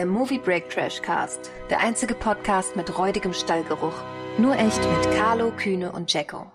der 0.00 0.06
Movie 0.06 0.38
Break 0.38 0.70
Trash 0.70 1.02
Cast, 1.02 1.50
der 1.68 1.80
einzige 1.80 2.14
Podcast 2.14 2.74
mit 2.74 2.96
räudigem 2.96 3.34
Stallgeruch. 3.34 3.92
Nur 4.38 4.56
echt 4.56 4.78
mit 4.78 5.14
Carlo, 5.14 5.50
Kühne 5.54 5.92
und 5.92 6.10
Jacko. 6.10 6.50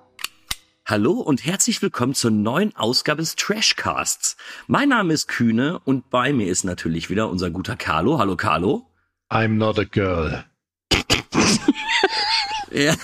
Hallo 0.83 1.11
und 1.11 1.45
herzlich 1.45 1.79
willkommen 1.84 2.16
zur 2.16 2.31
neuen 2.31 2.75
Ausgabe 2.75 3.21
des 3.21 3.36
Trashcasts. 3.36 4.36
Mein 4.66 4.89
Name 4.89 5.13
ist 5.13 5.27
Kühne 5.27 5.77
und 5.86 6.09
bei 6.09 6.34
mir 6.34 6.47
ist 6.47 6.63
natürlich 6.63 7.11
wieder 7.11 7.29
unser 7.29 7.52
guter 7.52 7.75
Carlo. 7.75 8.18
Hallo 8.18 8.36
Carlo. 8.36 8.88
I'm 9.29 9.50
not 9.50 9.77
a 9.77 9.84
girl. 9.84 10.43
ja, 12.71 12.96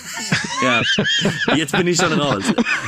ja, 0.60 0.82
jetzt 1.54 1.70
bin 1.70 1.86
ich 1.86 1.98
schon 1.98 2.14
raus. 2.14 2.42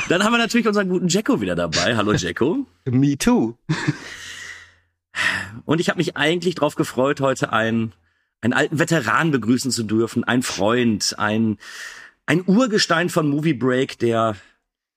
Dann 0.08 0.24
haben 0.24 0.32
wir 0.32 0.38
natürlich 0.38 0.66
unseren 0.66 0.88
guten 0.88 1.06
Jacko 1.06 1.40
wieder 1.40 1.54
dabei. 1.54 1.96
Hallo 1.96 2.14
Jacko. 2.14 2.66
Me 2.84 3.16
too. 3.16 3.56
Und 5.64 5.80
ich 5.80 5.88
habe 5.88 5.98
mich 5.98 6.16
eigentlich 6.16 6.56
darauf 6.56 6.74
gefreut, 6.74 7.20
heute 7.20 7.52
einen, 7.52 7.92
einen 8.40 8.52
alten 8.52 8.78
Veteran 8.78 9.30
begrüßen 9.30 9.70
zu 9.70 9.82
dürfen, 9.84 10.24
ein 10.24 10.42
Freund, 10.42 11.14
ein, 11.18 11.58
ein 12.26 12.44
Urgestein 12.46 13.08
von 13.08 13.28
Movie 13.28 13.54
Break, 13.54 13.98
der 13.98 14.36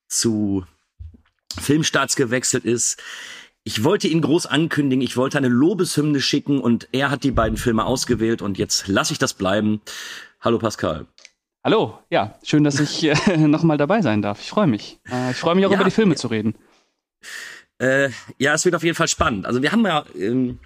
zu 0.07 0.65
Filmstarts 1.59 2.15
gewechselt 2.15 2.65
ist. 2.65 3.01
Ich 3.63 3.83
wollte 3.83 4.07
ihn 4.07 4.21
groß 4.21 4.45
ankündigen, 4.45 5.01
ich 5.01 5.17
wollte 5.17 5.37
eine 5.37 5.49
Lobeshymne 5.49 6.21
schicken 6.21 6.61
und 6.61 6.87
er 6.93 7.11
hat 7.11 7.23
die 7.23 7.31
beiden 7.31 7.57
Filme 7.57 7.85
ausgewählt 7.85 8.41
und 8.41 8.57
jetzt 8.57 8.87
lasse 8.87 9.11
ich 9.11 9.19
das 9.19 9.33
bleiben. 9.33 9.81
Hallo 10.39 10.57
Pascal. 10.57 11.05
Hallo, 11.63 11.99
ja, 12.09 12.35
schön, 12.43 12.63
dass 12.63 12.79
ich 12.79 13.03
äh, 13.03 13.37
nochmal 13.37 13.77
dabei 13.77 14.01
sein 14.01 14.21
darf. 14.21 14.39
Ich 14.39 14.49
freue 14.49 14.67
mich. 14.67 14.99
Äh, 15.11 15.31
ich 15.31 15.37
freue 15.37 15.55
mich 15.55 15.65
auch 15.65 15.71
ja, 15.71 15.75
über 15.75 15.83
die 15.83 15.91
Filme 15.91 16.15
zu 16.15 16.27
reden. 16.27 16.55
Äh, 17.79 18.09
ja, 18.37 18.53
es 18.53 18.65
wird 18.65 18.75
auf 18.75 18.83
jeden 18.83 18.95
Fall 18.95 19.07
spannend. 19.07 19.45
Also 19.45 19.61
wir 19.61 19.71
haben 19.71 19.85
ja 19.85 20.05
ähm, 20.17 20.59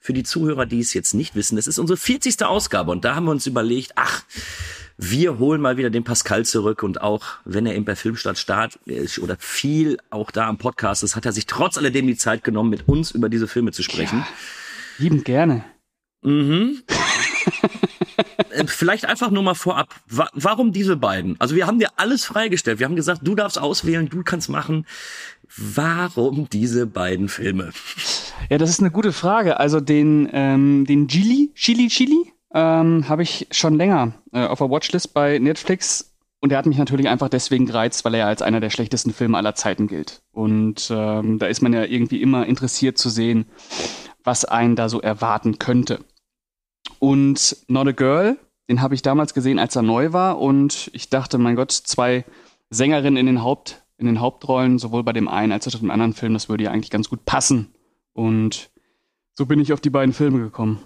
für 0.00 0.12
die 0.12 0.22
Zuhörer, 0.22 0.66
die 0.66 0.80
es 0.80 0.94
jetzt 0.94 1.14
nicht 1.14 1.34
wissen, 1.34 1.58
es 1.58 1.66
ist 1.66 1.78
unsere 1.78 1.96
40. 1.96 2.44
Ausgabe 2.44 2.90
und 2.92 3.04
da 3.04 3.14
haben 3.14 3.26
wir 3.26 3.32
uns 3.32 3.46
überlegt, 3.46 3.92
ach, 3.96 4.22
wir 4.98 5.38
holen 5.38 5.60
mal 5.60 5.76
wieder 5.76 5.90
den 5.90 6.04
Pascal 6.04 6.44
zurück 6.44 6.82
und 6.82 7.00
auch 7.00 7.24
wenn 7.44 7.66
er 7.66 7.74
eben 7.74 7.84
bei 7.84 7.96
Filmstadt 7.96 8.38
Start 8.38 8.76
ist 8.86 9.18
oder 9.18 9.36
viel 9.38 9.98
auch 10.10 10.30
da 10.30 10.46
am 10.46 10.58
Podcast 10.58 11.02
ist, 11.02 11.16
hat 11.16 11.26
er 11.26 11.32
sich 11.32 11.46
trotz 11.46 11.76
alledem 11.76 12.06
die 12.06 12.16
Zeit 12.16 12.44
genommen, 12.44 12.70
mit 12.70 12.88
uns 12.88 13.10
über 13.10 13.28
diese 13.28 13.46
Filme 13.46 13.72
zu 13.72 13.82
sprechen. 13.82 14.20
Ja, 14.20 14.28
liebend 14.98 15.24
gerne. 15.24 15.64
Mhm. 16.22 16.82
Äh, 18.36 18.66
vielleicht 18.66 19.06
einfach 19.06 19.30
nur 19.30 19.42
mal 19.42 19.54
vorab, 19.54 19.94
warum 20.06 20.72
diese 20.72 20.96
beiden? 20.96 21.36
Also 21.38 21.54
wir 21.54 21.66
haben 21.66 21.78
dir 21.78 21.90
alles 21.96 22.24
freigestellt. 22.24 22.78
Wir 22.78 22.86
haben 22.86 22.96
gesagt, 22.96 23.20
du 23.24 23.34
darfst 23.34 23.58
auswählen, 23.58 24.08
du 24.08 24.22
kannst 24.22 24.48
machen. 24.48 24.86
Warum 25.56 26.48
diese 26.50 26.86
beiden 26.86 27.28
Filme? 27.28 27.70
Ja, 28.50 28.58
das 28.58 28.70
ist 28.70 28.80
eine 28.80 28.90
gute 28.90 29.12
Frage. 29.12 29.58
Also 29.58 29.80
den, 29.80 30.28
ähm, 30.32 30.84
den 30.86 31.08
Chili, 31.08 31.50
Chili, 31.54 31.88
Chili 31.88 32.32
ähm, 32.52 33.08
habe 33.08 33.22
ich 33.22 33.46
schon 33.50 33.76
länger 33.76 34.12
äh, 34.32 34.44
auf 34.44 34.58
der 34.58 34.70
Watchlist 34.70 35.14
bei 35.14 35.38
Netflix. 35.38 36.12
Und 36.40 36.50
der 36.50 36.58
hat 36.58 36.66
mich 36.66 36.78
natürlich 36.78 37.08
einfach 37.08 37.28
deswegen 37.28 37.66
gereizt, 37.66 38.04
weil 38.04 38.14
er 38.14 38.20
ja 38.20 38.26
als 38.26 38.42
einer 38.42 38.60
der 38.60 38.70
schlechtesten 38.70 39.12
Filme 39.12 39.38
aller 39.38 39.54
Zeiten 39.54 39.86
gilt. 39.86 40.22
Und 40.32 40.88
ähm, 40.90 41.38
da 41.38 41.46
ist 41.46 41.62
man 41.62 41.72
ja 41.72 41.84
irgendwie 41.84 42.20
immer 42.20 42.46
interessiert 42.46 42.98
zu 42.98 43.08
sehen, 43.08 43.46
was 44.22 44.44
einen 44.44 44.76
da 44.76 44.88
so 44.88 45.00
erwarten 45.00 45.58
könnte. 45.58 46.00
Und 46.98 47.56
Not 47.68 47.88
a 47.88 47.92
Girl, 47.92 48.38
den 48.68 48.82
habe 48.82 48.94
ich 48.94 49.02
damals 49.02 49.34
gesehen, 49.34 49.58
als 49.58 49.76
er 49.76 49.82
neu 49.82 50.12
war. 50.12 50.38
Und 50.38 50.90
ich 50.92 51.10
dachte, 51.10 51.38
mein 51.38 51.56
Gott, 51.56 51.72
zwei 51.72 52.24
Sängerinnen 52.70 53.16
in 53.16 53.26
den, 53.26 53.42
Haupt, 53.42 53.82
in 53.96 54.06
den 54.06 54.20
Hauptrollen, 54.20 54.78
sowohl 54.78 55.02
bei 55.02 55.12
dem 55.12 55.28
einen 55.28 55.52
als 55.52 55.68
auch 55.68 55.78
dem 55.78 55.90
anderen 55.90 56.14
Film, 56.14 56.34
das 56.34 56.48
würde 56.48 56.64
ja 56.64 56.70
eigentlich 56.70 56.90
ganz 56.90 57.08
gut 57.08 57.24
passen. 57.24 57.74
Und 58.12 58.70
so 59.34 59.46
bin 59.46 59.60
ich 59.60 59.72
auf 59.72 59.80
die 59.80 59.90
beiden 59.90 60.12
Filme 60.12 60.38
gekommen. 60.38 60.80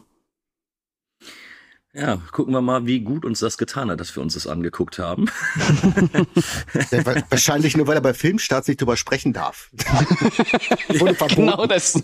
Ja, 1.92 2.19
gucken 2.30 2.55
wir 2.55 2.60
mal, 2.60 2.86
wie 2.86 3.01
gut 3.01 3.24
uns 3.24 3.40
das 3.40 3.58
getan 3.58 3.90
hat, 3.90 3.98
dass 3.98 4.14
wir 4.14 4.23
uns 4.23 4.34
das 4.34 4.46
angeguckt 4.46 5.01
haben. 5.01 5.27
ja, 6.92 7.05
wahrscheinlich 7.28 7.77
nur, 7.77 7.89
weil 7.89 7.96
er 7.96 8.01
bei 8.01 8.14
Filmstarts 8.14 8.68
nicht 8.68 8.80
drüber 8.80 8.96
sprechen 8.96 9.33
darf. 9.33 9.70
Wurde 11.00 11.17
verboten. 11.17 11.46
Genau 11.46 11.67
das. 11.67 12.00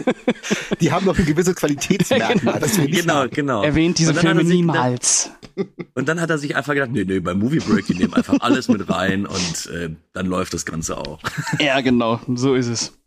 Die 0.80 0.92
haben 0.92 1.06
noch 1.06 1.18
ein 1.18 1.24
gewisses 1.24 1.56
Qualitätsmerkmal. 1.56 2.60
Das 2.60 2.76
wir 2.76 2.88
genau, 2.88 3.14
haben. 3.14 3.30
genau. 3.30 3.62
Erwähnt 3.62 3.98
diese 3.98 4.12
Filme 4.12 4.44
niemals. 4.44 5.30
und 5.94 6.06
dann 6.06 6.20
hat 6.20 6.28
er 6.28 6.36
sich 6.36 6.54
einfach 6.54 6.74
gedacht, 6.74 6.90
nee, 6.92 7.04
nee, 7.04 7.20
beim 7.20 7.38
Movie 7.38 7.60
Break, 7.60 7.86
die 7.86 7.94
nehmen 7.94 8.12
einfach 8.12 8.38
alles 8.40 8.68
mit 8.68 8.86
rein 8.90 9.24
und 9.24 9.66
äh, 9.72 9.96
dann 10.12 10.26
läuft 10.26 10.52
das 10.52 10.66
Ganze 10.66 10.98
auch. 10.98 11.20
ja, 11.58 11.80
genau, 11.80 12.20
so 12.34 12.54
ist 12.54 12.66
es. 12.66 12.98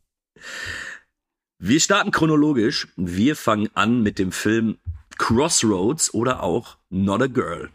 Wir 1.59 1.79
starten 1.79 2.09
chronologisch. 2.09 2.87
Wir 2.95 3.35
fangen 3.35 3.69
an 3.75 4.01
mit 4.01 4.17
dem 4.17 4.31
Film 4.31 4.77
Crossroads 5.19 6.11
oder 6.13 6.41
auch 6.41 6.77
Not 6.89 7.21
a 7.21 7.27
Girl. 7.27 7.69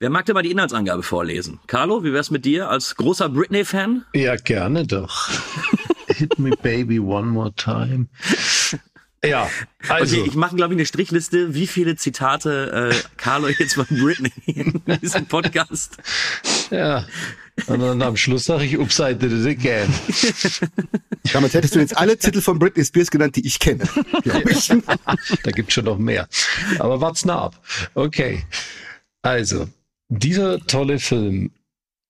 Wer 0.00 0.10
mag 0.10 0.24
denn 0.26 0.34
mal 0.34 0.42
die 0.42 0.50
Inhaltsangabe 0.50 1.02
vorlesen? 1.02 1.60
Carlo, 1.68 2.02
wie 2.02 2.12
wär's 2.12 2.30
mit 2.30 2.44
dir 2.44 2.70
als 2.70 2.96
großer 2.96 3.28
Britney-Fan? 3.28 4.04
Ja, 4.14 4.34
gerne 4.36 4.86
doch. 4.86 5.28
Hit 6.08 6.38
me 6.38 6.50
baby 6.62 6.98
one 6.98 7.28
more 7.28 7.54
time. 7.54 8.08
Ja, 9.22 9.50
also. 9.88 10.16
Okay, 10.16 10.28
ich 10.28 10.34
mache, 10.34 10.56
glaube 10.56 10.72
ich, 10.72 10.78
eine 10.78 10.86
Strichliste, 10.86 11.54
wie 11.54 11.66
viele 11.66 11.94
Zitate 11.96 12.90
äh, 12.90 12.94
Carlo 13.18 13.48
jetzt 13.48 13.74
von 13.74 13.84
Britney 13.90 14.32
in 14.46 14.82
diesem 15.02 15.26
Podcast. 15.26 15.98
Ja, 16.70 17.04
und 17.66 17.80
dann 17.80 18.02
am 18.02 18.16
Schluss 18.16 18.44
sage 18.44 18.64
ich, 18.64 18.78
upside 18.78 19.16
did 19.16 19.32
it 19.32 19.46
again. 19.46 19.88
Damit 21.32 21.54
hättest 21.54 21.74
du 21.74 21.80
jetzt 21.80 21.96
alle 21.96 22.16
Titel 22.16 22.40
von 22.40 22.58
Britney 22.58 22.84
Spears 22.84 23.10
genannt, 23.10 23.36
die 23.36 23.46
ich 23.46 23.58
kenne. 23.58 23.84
Ich. 24.48 24.68
da 25.42 25.50
gibt's 25.50 25.74
schon 25.74 25.84
noch 25.84 25.98
mehr. 25.98 26.28
Aber 26.78 27.00
wart's 27.00 27.24
nah 27.24 27.42
ab. 27.42 27.62
Okay. 27.94 28.44
Also, 29.22 29.68
dieser 30.08 30.58
tolle 30.60 30.98
Film 30.98 31.50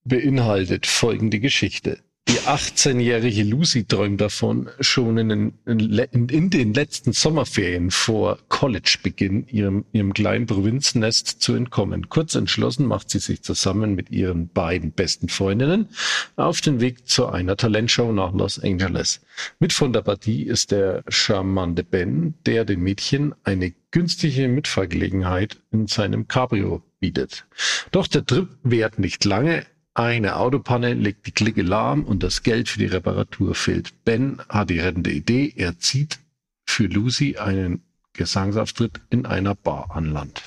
beinhaltet 0.05 0.87
folgende 0.87 1.41
Geschichte. 1.41 2.01
Die 2.31 2.39
18-jährige 2.47 3.43
Lucy 3.43 3.85
träumt 3.85 4.21
davon, 4.21 4.71
schon 4.79 5.19
in 5.19 5.29
den, 5.31 5.53
in, 5.67 6.29
in 6.29 6.49
den 6.49 6.73
letzten 6.75 7.13
Sommerferien 7.13 7.91
vor 7.91 8.39
Collegebeginn 8.49 9.49
ihrem, 9.49 9.85
ihrem 9.91 10.15
kleinen 10.15 10.47
Provinznest 10.47 11.43
zu 11.43 11.55
entkommen. 11.55 12.09
Kurz 12.09 12.37
entschlossen 12.37 12.87
macht 12.87 13.11
sie 13.11 13.19
sich 13.19 13.43
zusammen 13.43 13.97
mit 13.97 14.11
ihren 14.11 14.49
beiden 14.49 14.93
besten 14.93 15.29
Freundinnen 15.29 15.89
auf 16.37 16.61
den 16.61 16.81
Weg 16.81 17.09
zu 17.09 17.27
einer 17.27 17.57
Talentshow 17.57 18.13
nach 18.13 18.33
Los 18.33 18.61
Angeles. 18.63 19.21
Mit 19.59 19.73
von 19.73 19.93
der 19.93 20.03
Partie 20.03 20.45
ist 20.45 20.71
der 20.71 21.03
charmante 21.09 21.83
Ben, 21.83 22.35
der 22.47 22.65
den 22.65 22.81
Mädchen 22.81 23.35
eine 23.43 23.75
günstige 23.91 24.47
Mitfahrgelegenheit 24.47 25.61
in 25.73 25.89
seinem 25.89 26.29
Cabrio 26.29 26.83
bietet. 27.01 27.47
Doch 27.91 28.07
der 28.07 28.25
Trip 28.25 28.49
währt 28.63 29.01
nicht 29.01 29.25
lange. 29.25 29.67
Eine 30.01 30.37
Autopanne 30.37 30.95
legt 30.95 31.27
die 31.27 31.31
Clique 31.31 31.61
lahm 31.61 32.05
und 32.05 32.23
das 32.23 32.43
Geld 32.43 32.71
für 32.71 32.79
die 32.79 32.87
Reparatur 32.87 33.55
fehlt. 33.55 33.93
Ben 34.07 34.41
hat 34.49 34.71
die 34.71 34.79
rettende 34.79 35.11
Idee. 35.11 35.53
Er 35.55 35.79
zieht 35.79 36.21
für 36.65 36.87
Lucy 36.87 37.37
einen 37.37 37.83
Gesangsauftritt 38.15 39.03
in 39.11 39.27
einer 39.27 39.55
Bar 39.55 39.91
an 39.91 40.11
Land. 40.11 40.45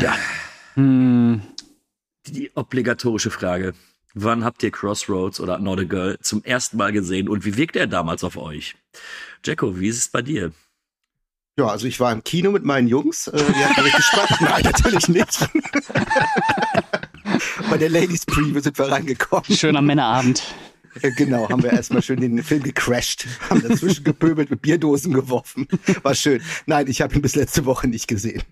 Ja. 0.00 0.16
Hm. 0.74 1.40
Die 2.26 2.50
obligatorische 2.56 3.30
Frage. 3.30 3.74
Wann 4.12 4.42
habt 4.42 4.64
ihr 4.64 4.72
Crossroads 4.72 5.38
oder 5.38 5.60
Not 5.60 5.78
a 5.78 5.84
Girl 5.84 6.18
zum 6.20 6.42
ersten 6.42 6.78
Mal 6.78 6.90
gesehen 6.90 7.28
und 7.28 7.44
wie 7.44 7.56
wirkt 7.56 7.76
er 7.76 7.86
damals 7.86 8.24
auf 8.24 8.36
euch? 8.36 8.74
Jacko, 9.44 9.78
wie 9.78 9.86
ist 9.86 9.98
es 9.98 10.08
bei 10.08 10.22
dir? 10.22 10.50
Ja, 11.56 11.66
also 11.68 11.86
ich 11.86 12.00
war 12.00 12.10
im 12.10 12.24
Kino 12.24 12.50
mit 12.50 12.64
meinen 12.64 12.88
Jungs. 12.88 13.28
Äh, 13.28 13.36
die 13.36 13.64
hatten 13.64 13.80
richtig 13.82 14.04
Spaß. 14.04 14.30
Nein, 14.40 14.62
natürlich 14.64 15.06
nicht. 15.06 15.48
Bei 17.70 17.78
der 17.78 17.88
Ladies 17.88 18.26
Preview 18.26 18.60
sind 18.60 18.78
wir 18.78 18.90
reingekommen. 18.90 19.44
Schöner 19.44 19.82
Männerabend. 19.82 20.42
Genau, 21.16 21.48
haben 21.48 21.62
wir 21.62 21.72
erstmal 21.72 22.02
schön 22.02 22.20
den 22.20 22.42
Film 22.42 22.62
gecrashed, 22.62 23.26
haben 23.48 23.62
dazwischen 23.62 24.04
gepöbelt, 24.04 24.50
mit 24.50 24.60
Bierdosen 24.60 25.14
geworfen. 25.14 25.66
War 26.02 26.14
schön. 26.14 26.42
Nein, 26.66 26.86
ich 26.86 27.00
habe 27.00 27.14
ihn 27.14 27.22
bis 27.22 27.34
letzte 27.34 27.64
Woche 27.64 27.88
nicht 27.88 28.08
gesehen. 28.08 28.42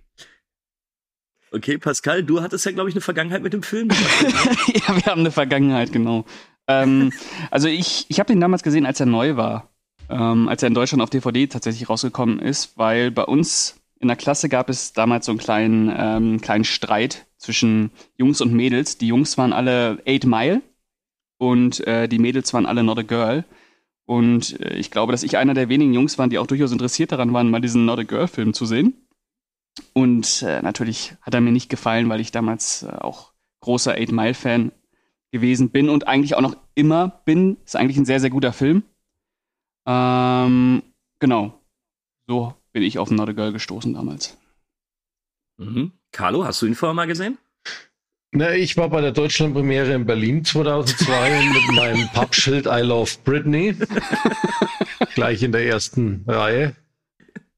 Okay, 1.52 1.78
Pascal, 1.78 2.22
du 2.22 2.40
hattest 2.40 2.64
ja, 2.64 2.72
glaube 2.72 2.88
ich, 2.88 2.94
eine 2.94 3.02
Vergangenheit 3.02 3.42
mit 3.42 3.52
dem 3.52 3.62
Film. 3.62 3.88
ja, 4.74 4.96
wir 4.96 5.04
haben 5.06 5.20
eine 5.20 5.32
Vergangenheit, 5.32 5.92
genau. 5.92 6.24
Ähm, 6.68 7.12
also 7.50 7.68
ich, 7.68 8.06
ich 8.08 8.20
habe 8.20 8.28
den 8.28 8.40
damals 8.40 8.62
gesehen, 8.62 8.86
als 8.86 9.00
er 9.00 9.06
neu 9.06 9.36
war. 9.36 9.68
Ähm, 10.08 10.48
als 10.48 10.62
er 10.62 10.68
in 10.68 10.74
Deutschland 10.74 11.02
auf 11.02 11.10
DVD 11.10 11.46
tatsächlich 11.46 11.88
rausgekommen 11.88 12.38
ist, 12.40 12.76
weil 12.76 13.10
bei 13.10 13.24
uns 13.24 13.79
in 14.00 14.08
der 14.08 14.16
Klasse 14.16 14.48
gab 14.48 14.70
es 14.70 14.92
damals 14.92 15.26
so 15.26 15.32
einen 15.32 15.38
kleinen, 15.38 15.92
ähm, 15.94 16.40
kleinen 16.40 16.64
Streit 16.64 17.26
zwischen 17.36 17.90
Jungs 18.16 18.40
und 18.40 18.52
Mädels. 18.52 18.98
Die 18.98 19.06
Jungs 19.06 19.36
waren 19.36 19.52
alle 19.52 20.02
Eight 20.06 20.24
Mile 20.24 20.62
und 21.38 21.86
äh, 21.86 22.08
die 22.08 22.18
Mädels 22.18 22.52
waren 22.54 22.66
alle 22.66 22.82
Not 22.82 22.98
a 22.98 23.02
Girl. 23.02 23.44
Und 24.06 24.58
äh, 24.60 24.74
ich 24.74 24.90
glaube, 24.90 25.12
dass 25.12 25.22
ich 25.22 25.36
einer 25.36 25.54
der 25.54 25.68
wenigen 25.68 25.92
Jungs 25.92 26.18
war, 26.18 26.28
die 26.28 26.38
auch 26.38 26.46
durchaus 26.46 26.72
interessiert 26.72 27.12
daran 27.12 27.32
waren, 27.34 27.50
mal 27.50 27.60
diesen 27.60 27.84
Not 27.84 27.98
a 27.98 28.02
Girl-Film 28.02 28.54
zu 28.54 28.64
sehen. 28.64 29.06
Und 29.92 30.42
äh, 30.42 30.62
natürlich 30.62 31.14
hat 31.20 31.34
er 31.34 31.42
mir 31.42 31.52
nicht 31.52 31.68
gefallen, 31.68 32.08
weil 32.08 32.20
ich 32.20 32.32
damals 32.32 32.82
äh, 32.82 32.88
auch 32.88 33.32
großer 33.60 33.94
Eight 33.94 34.12
Mile-Fan 34.12 34.72
gewesen 35.30 35.70
bin 35.70 35.90
und 35.90 36.08
eigentlich 36.08 36.34
auch 36.34 36.40
noch 36.40 36.56
immer 36.74 37.20
bin. 37.26 37.58
Ist 37.66 37.76
eigentlich 37.76 37.98
ein 37.98 38.06
sehr, 38.06 38.18
sehr 38.20 38.30
guter 38.30 38.54
Film. 38.54 38.82
Ähm, 39.86 40.82
genau. 41.18 41.60
so 42.26 42.54
bin 42.72 42.82
ich 42.82 42.98
auf 42.98 43.10
Not 43.10 43.28
a 43.28 43.32
Girl 43.32 43.52
gestoßen 43.52 43.94
damals. 43.94 44.36
Mhm. 45.58 45.92
Carlo, 46.12 46.44
hast 46.44 46.62
du 46.62 46.66
ihn 46.66 46.74
vorher 46.74 46.94
mal 46.94 47.06
gesehen? 47.06 47.38
Na, 48.32 48.54
ich 48.54 48.76
war 48.76 48.88
bei 48.88 49.00
der 49.00 49.10
Deutschlandpremiere 49.10 49.92
in 49.92 50.06
Berlin 50.06 50.44
2002 50.44 51.44
mit 51.52 51.76
meinem 51.76 52.08
Pappschild 52.12 52.66
I 52.66 52.80
Love 52.82 53.10
Britney. 53.24 53.74
Gleich 55.14 55.42
in 55.42 55.52
der 55.52 55.66
ersten 55.66 56.24
Reihe. 56.26 56.76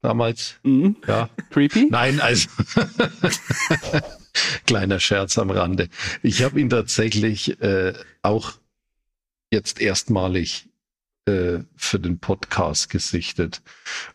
Damals. 0.01 0.55
Mhm. 0.63 0.97
Ja. 1.07 1.29
Creepy? 1.51 1.87
Nein, 1.89 2.19
also. 2.19 2.49
Kleiner 4.65 4.99
Scherz 4.99 5.37
am 5.37 5.51
Rande. 5.51 5.89
Ich 6.23 6.43
habe 6.43 6.59
ihn 6.59 6.69
tatsächlich 6.69 7.61
äh, 7.61 7.93
auch 8.23 8.53
jetzt 9.51 9.79
erstmalig 9.79 10.67
äh, 11.25 11.59
für 11.75 11.99
den 11.99 12.19
Podcast 12.19 12.89
gesichtet. 12.89 13.61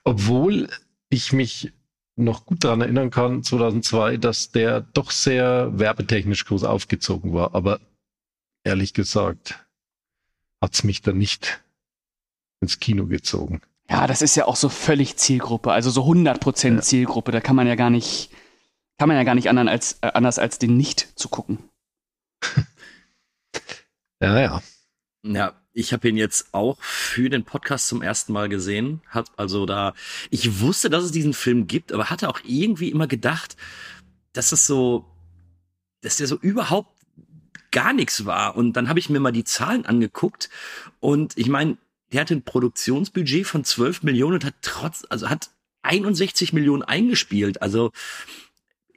Obwohl 0.02 0.68
ich 1.10 1.32
mich 1.32 1.72
noch 2.16 2.46
gut 2.46 2.64
daran 2.64 2.80
erinnern 2.80 3.10
kann, 3.10 3.42
2002, 3.42 4.16
dass 4.16 4.50
der 4.50 4.80
doch 4.80 5.10
sehr 5.10 5.78
werbetechnisch 5.78 6.44
groß 6.46 6.64
aufgezogen 6.64 7.32
war. 7.32 7.54
Aber 7.54 7.80
ehrlich 8.64 8.92
gesagt, 8.92 9.64
hat's 10.60 10.82
mich 10.82 11.00
dann 11.02 11.18
nicht 11.18 11.62
ins 12.60 12.80
Kino 12.80 13.06
gezogen. 13.06 13.62
Ja, 13.88 14.06
das 14.06 14.20
ist 14.20 14.34
ja 14.34 14.46
auch 14.46 14.56
so 14.56 14.68
völlig 14.68 15.16
Zielgruppe, 15.16 15.72
also 15.72 15.90
so 15.90 16.02
100% 16.04 16.74
Ja. 16.74 16.80
Zielgruppe. 16.82 17.32
Da 17.32 17.40
kann 17.40 17.56
man 17.56 17.66
ja 17.66 17.74
gar 17.76 17.88
nicht, 17.90 18.30
kann 18.98 19.08
man 19.08 19.16
ja 19.16 19.22
gar 19.24 19.34
nicht 19.34 19.48
anderen 19.48 19.68
als, 19.68 19.98
äh, 20.02 20.10
anders 20.12 20.38
als 20.38 20.58
den 20.58 20.76
nicht 20.76 21.18
zu 21.18 21.28
gucken. 21.28 21.58
Ja, 24.20 24.40
ja. 24.40 24.62
Ja, 25.22 25.52
ich 25.78 25.92
habe 25.92 26.08
ihn 26.08 26.16
jetzt 26.16 26.52
auch 26.52 26.76
für 26.80 27.30
den 27.30 27.44
Podcast 27.44 27.86
zum 27.86 28.02
ersten 28.02 28.32
Mal 28.32 28.48
gesehen. 28.48 29.00
Hat 29.08 29.30
also 29.36 29.64
da, 29.64 29.94
ich 30.30 30.60
wusste, 30.60 30.90
dass 30.90 31.04
es 31.04 31.12
diesen 31.12 31.34
Film 31.34 31.68
gibt, 31.68 31.92
aber 31.92 32.10
hatte 32.10 32.28
auch 32.28 32.40
irgendwie 32.44 32.90
immer 32.90 33.06
gedacht, 33.06 33.56
dass 34.32 34.50
es 34.50 34.66
so, 34.66 35.06
dass 36.00 36.16
der 36.16 36.26
so 36.26 36.36
überhaupt 36.36 36.90
gar 37.70 37.92
nichts 37.92 38.26
war. 38.26 38.56
Und 38.56 38.72
dann 38.72 38.88
habe 38.88 38.98
ich 38.98 39.08
mir 39.08 39.20
mal 39.20 39.30
die 39.30 39.44
Zahlen 39.44 39.86
angeguckt 39.86 40.50
und 40.98 41.38
ich 41.38 41.48
meine, 41.48 41.78
der 42.12 42.22
hatte 42.22 42.34
ein 42.34 42.42
Produktionsbudget 42.42 43.46
von 43.46 43.64
12 43.64 44.02
Millionen 44.02 44.34
und 44.34 44.44
hat 44.44 44.54
trotz, 44.62 45.06
also 45.08 45.28
hat 45.28 45.50
61 45.82 46.52
Millionen 46.52 46.82
eingespielt. 46.82 47.62
Also 47.62 47.92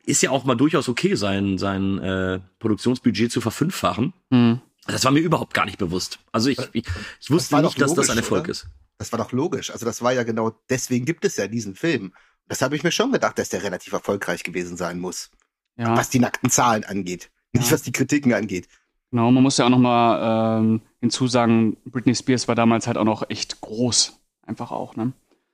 ist 0.03 0.23
ja 0.23 0.31
auch 0.31 0.45
mal 0.45 0.55
durchaus 0.55 0.89
okay, 0.89 1.13
sein, 1.13 1.59
sein 1.59 1.99
äh, 1.99 2.39
Produktionsbudget 2.57 3.31
zu 3.31 3.39
verfünffachen. 3.39 4.13
Hm. 4.31 4.61
Das 4.91 5.03
war 5.05 5.11
mir 5.11 5.19
überhaupt 5.19 5.53
gar 5.53 5.65
nicht 5.65 5.77
bewusst. 5.77 6.19
Also 6.31 6.49
ich, 6.49 6.59
ich, 6.73 6.85
ich 7.19 7.31
wusste 7.31 7.53
war 7.53 7.61
nicht, 7.61 7.73
doch 7.75 7.79
dass 7.79 7.93
das 7.93 8.09
ein 8.09 8.15
logisch, 8.15 8.25
Erfolg 8.25 8.43
oder? 8.43 8.51
ist. 8.51 8.67
Das 8.97 9.11
war 9.11 9.19
doch 9.19 9.31
logisch. 9.31 9.71
Also 9.71 9.85
das 9.85 10.01
war 10.01 10.13
ja 10.13 10.23
genau, 10.23 10.51
deswegen 10.69 11.05
gibt 11.05 11.25
es 11.25 11.37
ja 11.37 11.47
diesen 11.47 11.75
Film. 11.75 12.13
Das 12.47 12.61
habe 12.61 12.75
ich 12.75 12.83
mir 12.83 12.91
schon 12.91 13.11
gedacht, 13.11 13.39
dass 13.39 13.49
der 13.49 13.63
relativ 13.63 13.93
erfolgreich 13.93 14.43
gewesen 14.43 14.77
sein 14.77 14.99
muss. 14.99 15.31
Ja, 15.77 15.95
Was 15.97 16.09
die 16.09 16.19
nackten 16.19 16.49
Zahlen 16.49 16.83
angeht. 16.83 17.31
Nicht 17.53 17.65
Ja. 17.67 17.71
was 17.73 17.81
die 17.83 17.91
Kritiken 17.91 18.33
angeht. 18.33 18.67
genau. 19.09 19.31
Man 19.31 19.41
muss 19.43 19.57
ja 19.57 19.65
auch 19.65 19.69
noch 19.69 19.79
mal 19.79 20.59
ähm, 20.59 20.81
hinzusagen, 20.99 21.77
Britney 21.85 22.13
Spears 22.15 22.47
war 22.47 22.55
damals 22.55 22.87
halt 22.87 22.97
auch 22.97 23.05
noch 23.05 23.29
echt 23.29 23.61
groß. 23.61 24.19
Einfach 24.45 24.71
auch, 24.71 24.95
ne? 24.95 25.13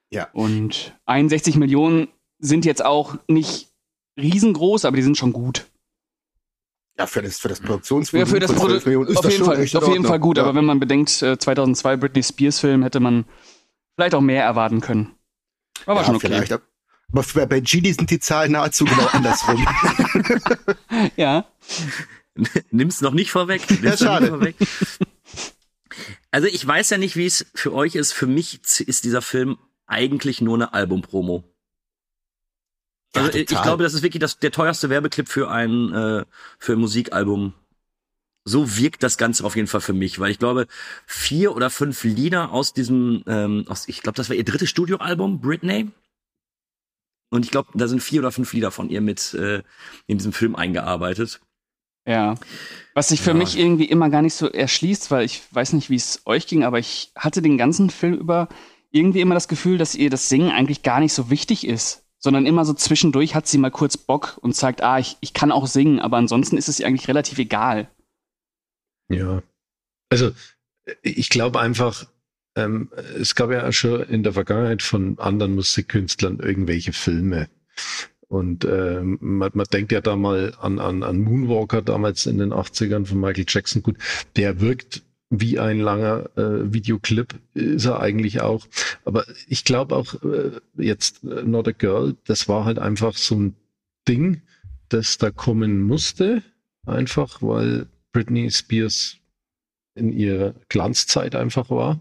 Ja. 0.10 0.28
Und 0.34 0.96
61 1.06 1.56
Millionen 1.58 2.08
sind 2.40 2.66
jetzt 2.66 2.84
auch 2.84 3.16
nicht 3.28 3.70
riesengroß, 4.18 4.86
aber 4.86 4.96
die 4.98 5.04
sind 5.04 5.18
schon 5.18 5.34
gut. 5.34 5.68
Ja, 7.00 7.06
für 7.06 7.22
das, 7.22 7.38
für 7.40 7.48
das 7.50 7.60
Ja, 7.60 7.66
Produktionsvolumen 7.66 8.28
für 8.28 8.40
das 8.40 8.52
von 8.52 8.58
12 8.60 8.68
Produkt 8.68 8.86
Millionen 8.86 9.10
ist 9.10 9.18
auf 9.18 9.24
das 9.24 9.34
jeden 9.34 9.46
Fall, 9.46 9.56
auf 9.84 9.88
jeden. 9.94 10.06
Fall 10.06 10.20
gut, 10.20 10.38
ja. 10.38 10.44
aber 10.44 10.56
wenn 10.56 10.66
man 10.66 10.80
bedenkt, 10.80 11.22
äh, 11.22 11.38
2002 11.38 11.98
Britney 11.98 12.24
Spears 12.24 12.60
Film 12.60 12.82
hätte 12.84 13.00
man 13.00 13.26
vielleicht 13.96 14.16
auch 14.16 14.22
mehr 14.22 14.44
erwarten 14.44 14.82
können. 14.82 15.12
Aber 15.86 16.00
ja, 16.02 16.06
schon 16.06 16.16
okay. 16.16 16.28
vielleicht. 16.28 16.52
Aber 17.12 17.24
für- 17.24 17.46
bei 17.48 17.60
Genie 17.60 17.94
sind 17.94 18.10
die 18.10 18.20
Zahlen 18.20 18.52
nahezu 18.54 18.86
genau 18.86 19.06
andersrum. 19.12 19.66
Ja. 21.16 21.46
Nimm's 22.72 23.02
noch 23.02 23.14
nicht 23.14 23.32
vorweg. 23.32 23.62
Nimm's 23.70 23.84
nicht 23.84 24.00
schade. 24.00 24.28
vorweg. 24.28 24.56
Also 26.32 26.48
ich 26.48 26.66
weiß 26.66 26.90
ja 26.92 26.98
nicht, 26.98 27.16
wie 27.16 27.26
es 27.26 27.46
für 27.54 27.74
euch 27.74 27.96
ist. 27.96 28.14
Für 28.14 28.28
mich 28.28 28.60
ist 28.82 29.04
dieser 29.06 29.22
Film 29.22 29.58
eigentlich 29.86 30.42
nur 30.42 30.56
eine 30.56 30.74
Albumpromo. 30.74 31.44
Ja, 33.16 33.24
Also 33.24 33.38
ich 33.38 33.48
total. 33.48 33.64
glaube, 33.64 33.84
das 33.84 33.94
ist 33.94 34.04
wirklich 34.04 34.22
das, 34.22 34.40
der 34.40 34.52
teuerste 34.52 34.90
Werbeclip 34.90 35.28
für 35.28 35.50
ein, 35.50 35.94
äh, 35.94 36.26
für 36.60 36.74
ein 36.74 36.80
Musikalbum. 36.80 37.54
So 38.46 38.78
wirkt 38.78 39.04
das 39.04 39.18
Ganze 39.18 39.44
auf 39.44 39.56
jeden 39.56 39.68
Fall 39.68 39.82
für 39.82 39.94
mich, 39.94 40.20
weil 40.20 40.32
ich 40.32 40.40
glaube, 40.40 40.68
vier 41.06 41.56
oder 41.56 41.70
fünf 41.70 42.04
Lieder 42.04 42.52
aus 42.52 42.74
diesem, 42.74 43.24
ähm, 43.28 43.66
aus, 43.68 43.88
ich 43.88 44.02
glaube, 44.02 44.16
das 44.16 44.30
war 44.30 44.36
ihr 44.38 44.46
drittes 44.46 44.70
Studioalbum, 44.70 45.42
Britney. 45.42 45.90
Und 47.30 47.44
ich 47.44 47.52
glaube, 47.52 47.70
da 47.74 47.90
sind 47.90 48.02
vier 48.02 48.22
oder 48.22 48.32
fünf 48.32 48.54
Lieder 48.54 48.72
von 48.72 48.90
ihr 48.90 49.02
mit 49.02 49.34
äh, 49.34 49.64
in 50.06 50.18
diesem 50.18 50.32
Film 50.32 50.56
eingearbeitet. 50.56 51.42
Ja. 52.08 52.36
Was 52.94 53.10
sich 53.10 53.20
für 53.20 53.32
Ja. 53.32 53.36
mich 53.36 53.58
irgendwie 53.58 53.84
immer 53.84 54.10
gar 54.10 54.22
nicht 54.22 54.34
so 54.34 54.48
erschließt, 54.48 55.12
weil 55.12 55.26
ich 55.26 55.42
weiß 55.52 55.74
nicht, 55.74 55.90
wie 55.90 55.98
es 55.98 56.22
euch 56.26 56.48
ging, 56.48 56.64
aber 56.64 56.80
ich 56.80 57.12
hatte 57.18 57.42
den 57.42 57.58
ganzen 57.58 57.90
Film 57.90 58.14
über 58.14 58.48
irgendwie 58.92 59.20
immer 59.20 59.34
das 59.36 59.50
Gefühl, 59.50 59.78
dass 59.78 59.94
ihr 59.94 60.10
das 60.10 60.30
Singen 60.30 60.52
eigentlich 60.52 60.84
gar 60.84 61.02
nicht 61.02 61.12
so 61.14 61.30
wichtig 61.30 61.68
ist. 61.68 62.06
Sondern 62.20 62.46
immer 62.46 62.66
so 62.66 62.74
zwischendurch 62.74 63.36
hat 63.36 63.48
sie 63.48 63.58
mal 63.58 63.72
kurz 63.72 63.96
Bock 63.96 64.40
und 64.42 64.56
sagt, 64.56 64.82
ah, 64.82 64.98
ich, 64.98 65.18
ich 65.22 65.34
kann 65.34 65.52
auch 65.52 65.68
singen, 65.68 66.00
aber 66.00 66.18
ansonsten 66.18 66.58
ist 66.58 66.68
es 66.68 66.80
ihr 66.80 66.88
eigentlich 66.88 67.08
relativ 67.08 67.38
egal. 67.38 67.90
Ja. 69.10 69.44
Also, 70.10 70.32
ich 71.02 71.30
glaube 71.30 71.60
einfach, 71.60 72.08
ähm, 72.56 72.90
es 73.20 73.36
gab 73.36 73.52
ja 73.52 73.72
schon 73.72 74.02
in 74.04 74.24
der 74.24 74.34
Vergangenheit 74.34 74.82
von 74.82 75.20
anderen 75.20 75.56
Musikkünstlern 75.56 76.40
irgendwelche 76.40 76.92
Filme. 76.92 77.50
Und 78.28 78.66
ähm, 78.66 79.18
man, 79.22 79.52
man 79.54 79.66
denkt 79.72 79.92
ja 79.92 80.02
da 80.02 80.16
mal 80.16 80.54
an, 80.60 80.80
an, 80.80 81.04
an 81.04 81.20
Moonwalker 81.20 81.82
damals 81.82 82.26
in 82.26 82.40
den 82.40 82.52
80ern 82.52 83.06
von 83.06 83.20
Michael 83.20 83.46
Jackson. 83.48 83.84
Gut, 83.84 83.98
der 84.36 84.60
wirkt 84.60 85.04
wie 85.30 85.60
ein 85.60 85.80
langer 85.80 86.30
äh, 86.38 86.72
Videoclip, 86.74 87.36
ist 87.54 87.86
er 87.86 88.00
eigentlich 88.00 88.42
auch. 88.42 88.66
Aber 89.04 89.26
ich 89.48 89.64
glaube 89.64 89.96
auch 89.96 90.14
äh, 90.24 90.52
jetzt 90.78 91.24
äh, 91.24 91.44
Not 91.44 91.68
a 91.68 91.72
Girl, 91.72 92.16
das 92.26 92.48
war 92.48 92.66
halt 92.66 92.80
einfach 92.80 93.18
so 93.18 93.36
ein 93.36 93.56
Ding, 94.08 94.42
das 94.90 95.18
da 95.18 95.32
kommen 95.32 95.82
musste, 95.82 96.44
einfach 96.86 97.42
weil 97.42 97.88
Britney 98.14 98.50
Spears 98.50 99.18
in 99.96 100.14
ihrer 100.14 100.54
Glanzzeit 100.70 101.36
einfach 101.36 101.70
war. 101.70 102.00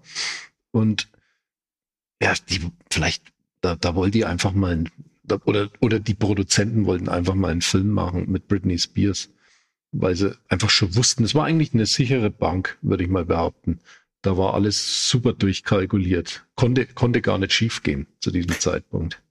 Und 0.70 1.08
ja, 2.22 2.32
die 2.48 2.60
vielleicht, 2.90 3.24
da, 3.60 3.74
da 3.74 3.94
wollte 3.94 4.12
die 4.12 4.24
einfach 4.24 4.52
mal, 4.52 4.72
ein, 4.72 4.90
da, 5.24 5.38
oder, 5.46 5.68
oder 5.80 5.98
die 5.98 6.14
Produzenten 6.14 6.86
wollten 6.86 7.08
einfach 7.08 7.34
mal 7.34 7.50
einen 7.50 7.62
Film 7.62 7.90
machen 7.90 8.30
mit 8.30 8.46
Britney 8.46 8.78
Spears, 8.78 9.30
weil 10.00 10.14
sie 10.16 10.36
einfach 10.48 10.70
schon 10.70 10.94
wussten, 10.96 11.24
es 11.24 11.34
war 11.34 11.44
eigentlich 11.44 11.74
eine 11.74 11.86
sichere 11.86 12.30
Bank, 12.30 12.78
würde 12.82 13.04
ich 13.04 13.10
mal 13.10 13.24
behaupten. 13.24 13.80
Da 14.22 14.36
war 14.36 14.54
alles 14.54 15.08
super 15.08 15.32
durchkalkuliert. 15.32 16.46
Konnte, 16.56 16.86
konnte 16.86 17.20
gar 17.22 17.38
nicht 17.38 17.52
schiefgehen 17.52 18.06
zu 18.20 18.30
diesem 18.30 18.58
Zeitpunkt. 18.58 19.22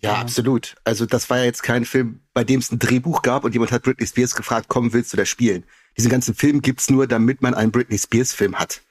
Ja, 0.00 0.14
Ja. 0.14 0.20
absolut. 0.20 0.74
Also 0.84 1.06
das 1.06 1.30
war 1.30 1.38
ja 1.38 1.44
jetzt 1.44 1.62
kein 1.62 1.84
Film, 1.84 2.20
bei 2.34 2.42
dem 2.44 2.60
es 2.60 2.72
ein 2.72 2.78
Drehbuch 2.78 3.22
gab 3.22 3.44
und 3.44 3.52
jemand 3.52 3.70
hat 3.72 3.82
Britney 3.82 4.06
Spears 4.06 4.34
gefragt, 4.34 4.66
komm, 4.68 4.92
willst 4.92 5.12
du 5.12 5.16
da 5.16 5.24
spielen? 5.24 5.64
Diesen 5.96 6.10
ganzen 6.10 6.34
Film 6.34 6.60
gibt's 6.62 6.90
nur, 6.90 7.06
damit 7.06 7.42
man 7.42 7.54
einen 7.54 7.70
Britney 7.70 7.98
Spears 7.98 8.32
Film 8.32 8.58
hat. 8.58 8.82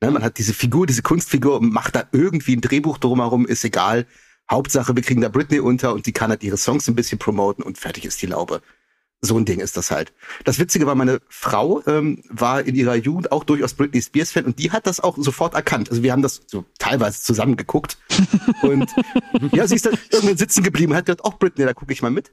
Ne, 0.00 0.10
man 0.10 0.22
hat 0.22 0.38
diese 0.38 0.52
Figur, 0.54 0.86
diese 0.86 1.02
Kunstfigur 1.02 1.58
und 1.60 1.72
macht 1.72 1.94
da 1.96 2.04
irgendwie 2.12 2.56
ein 2.56 2.60
Drehbuch 2.60 2.98
drumherum, 2.98 3.46
ist 3.46 3.64
egal. 3.64 4.06
Hauptsache, 4.50 4.94
wir 4.94 5.02
kriegen 5.02 5.20
da 5.20 5.28
Britney 5.28 5.60
unter 5.60 5.94
und 5.94 6.06
die 6.06 6.12
kann 6.12 6.30
halt 6.30 6.42
ihre 6.42 6.56
Songs 6.56 6.86
ein 6.88 6.94
bisschen 6.94 7.18
promoten 7.18 7.62
und 7.64 7.78
fertig 7.78 8.04
ist 8.04 8.20
die 8.20 8.26
Laube. 8.26 8.62
So 9.24 9.38
ein 9.38 9.44
Ding 9.44 9.60
ist 9.60 9.76
das 9.76 9.92
halt. 9.92 10.12
Das 10.44 10.58
Witzige 10.58 10.84
war, 10.84 10.96
meine 10.96 11.20
Frau 11.28 11.80
ähm, 11.86 12.24
war 12.28 12.62
in 12.62 12.74
ihrer 12.74 12.96
Jugend 12.96 13.30
auch 13.30 13.44
durchaus 13.44 13.74
Britney 13.74 14.02
Spears 14.02 14.32
Fan 14.32 14.44
und 14.44 14.58
die 14.58 14.72
hat 14.72 14.86
das 14.88 14.98
auch 14.98 15.16
sofort 15.16 15.54
erkannt. 15.54 15.90
Also 15.90 16.02
wir 16.02 16.10
haben 16.10 16.22
das 16.22 16.42
so 16.48 16.64
teilweise 16.78 17.22
zusammen 17.22 17.56
geguckt 17.56 17.98
und 18.62 18.90
ja, 19.52 19.68
sie 19.68 19.76
ist 19.76 19.86
dann 19.86 19.96
irgendwann 20.10 20.36
sitzen 20.36 20.64
geblieben 20.64 20.90
und 20.90 20.98
hat 20.98 21.06
gesagt, 21.06 21.24
auch 21.24 21.38
Britney, 21.38 21.64
da 21.64 21.72
gucke 21.72 21.92
ich 21.92 22.02
mal 22.02 22.10
mit. 22.10 22.32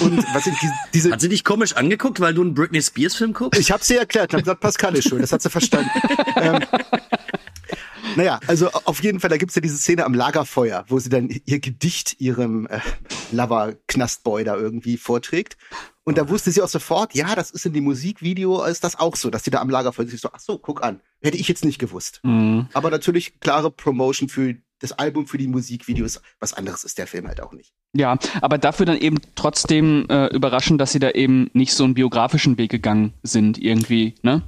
Und 0.00 0.24
was 0.34 0.48
ich, 0.48 0.54
diese, 0.92 1.12
Hat 1.12 1.20
sie 1.20 1.28
dich 1.28 1.44
komisch 1.44 1.74
angeguckt, 1.74 2.18
weil 2.18 2.34
du 2.34 2.42
einen 2.42 2.54
Britney 2.54 2.82
Spears 2.82 3.14
Film 3.14 3.32
guckst? 3.32 3.60
ich 3.60 3.70
habe 3.70 3.84
sie 3.84 3.96
erklärt 3.96 4.32
habe 4.32 4.42
gesagt, 4.42 4.60
Pascal 4.60 4.96
ist 4.96 5.08
schön, 5.08 5.20
das 5.20 5.30
hat 5.30 5.40
sie 5.40 5.50
verstanden. 5.50 5.90
ähm, 6.36 6.64
naja, 8.16 8.40
also 8.46 8.70
auf 8.72 9.02
jeden 9.02 9.20
Fall, 9.20 9.30
da 9.30 9.36
gibt's 9.36 9.54
ja 9.54 9.62
diese 9.62 9.76
Szene 9.76 10.04
am 10.04 10.14
Lagerfeuer, 10.14 10.84
wo 10.88 10.98
sie 10.98 11.10
dann 11.10 11.28
ihr 11.28 11.60
Gedicht 11.60 12.20
ihrem 12.20 12.66
äh, 12.66 12.80
Lover-Knastboy 13.32 14.44
da 14.44 14.56
irgendwie 14.56 14.96
vorträgt. 14.96 15.56
Und 16.04 16.18
da 16.18 16.28
wusste 16.28 16.50
sie 16.50 16.60
auch 16.60 16.68
sofort, 16.68 17.14
ja, 17.14 17.34
das 17.34 17.50
ist 17.50 17.64
in 17.64 17.72
dem 17.72 17.84
Musikvideo, 17.84 18.62
ist 18.64 18.84
das 18.84 18.98
auch 18.98 19.16
so, 19.16 19.30
dass 19.30 19.44
sie 19.44 19.50
da 19.50 19.60
am 19.60 19.70
Lagerfeuer 19.70 20.06
sich 20.06 20.20
so, 20.20 20.28
ach 20.32 20.40
so, 20.40 20.58
guck 20.58 20.84
an, 20.84 21.00
hätte 21.22 21.38
ich 21.38 21.48
jetzt 21.48 21.64
nicht 21.64 21.78
gewusst. 21.78 22.20
Mhm. 22.22 22.68
Aber 22.74 22.90
natürlich 22.90 23.40
klare 23.40 23.70
Promotion 23.70 24.28
für 24.28 24.54
das 24.80 24.92
Album, 24.92 25.26
für 25.26 25.38
die 25.38 25.48
Musikvideos. 25.48 26.20
Was 26.40 26.52
anderes 26.52 26.84
ist 26.84 26.98
der 26.98 27.06
Film 27.06 27.26
halt 27.26 27.40
auch 27.40 27.52
nicht. 27.52 27.72
Ja, 27.94 28.18
aber 28.42 28.58
dafür 28.58 28.84
dann 28.84 28.98
eben 28.98 29.16
trotzdem 29.34 30.06
äh, 30.10 30.26
überraschend, 30.26 30.78
dass 30.80 30.92
sie 30.92 30.98
da 30.98 31.10
eben 31.10 31.48
nicht 31.54 31.72
so 31.72 31.84
einen 31.84 31.94
biografischen 31.94 32.58
Weg 32.58 32.70
gegangen 32.70 33.14
sind, 33.22 33.56
irgendwie, 33.56 34.14
ne? 34.22 34.42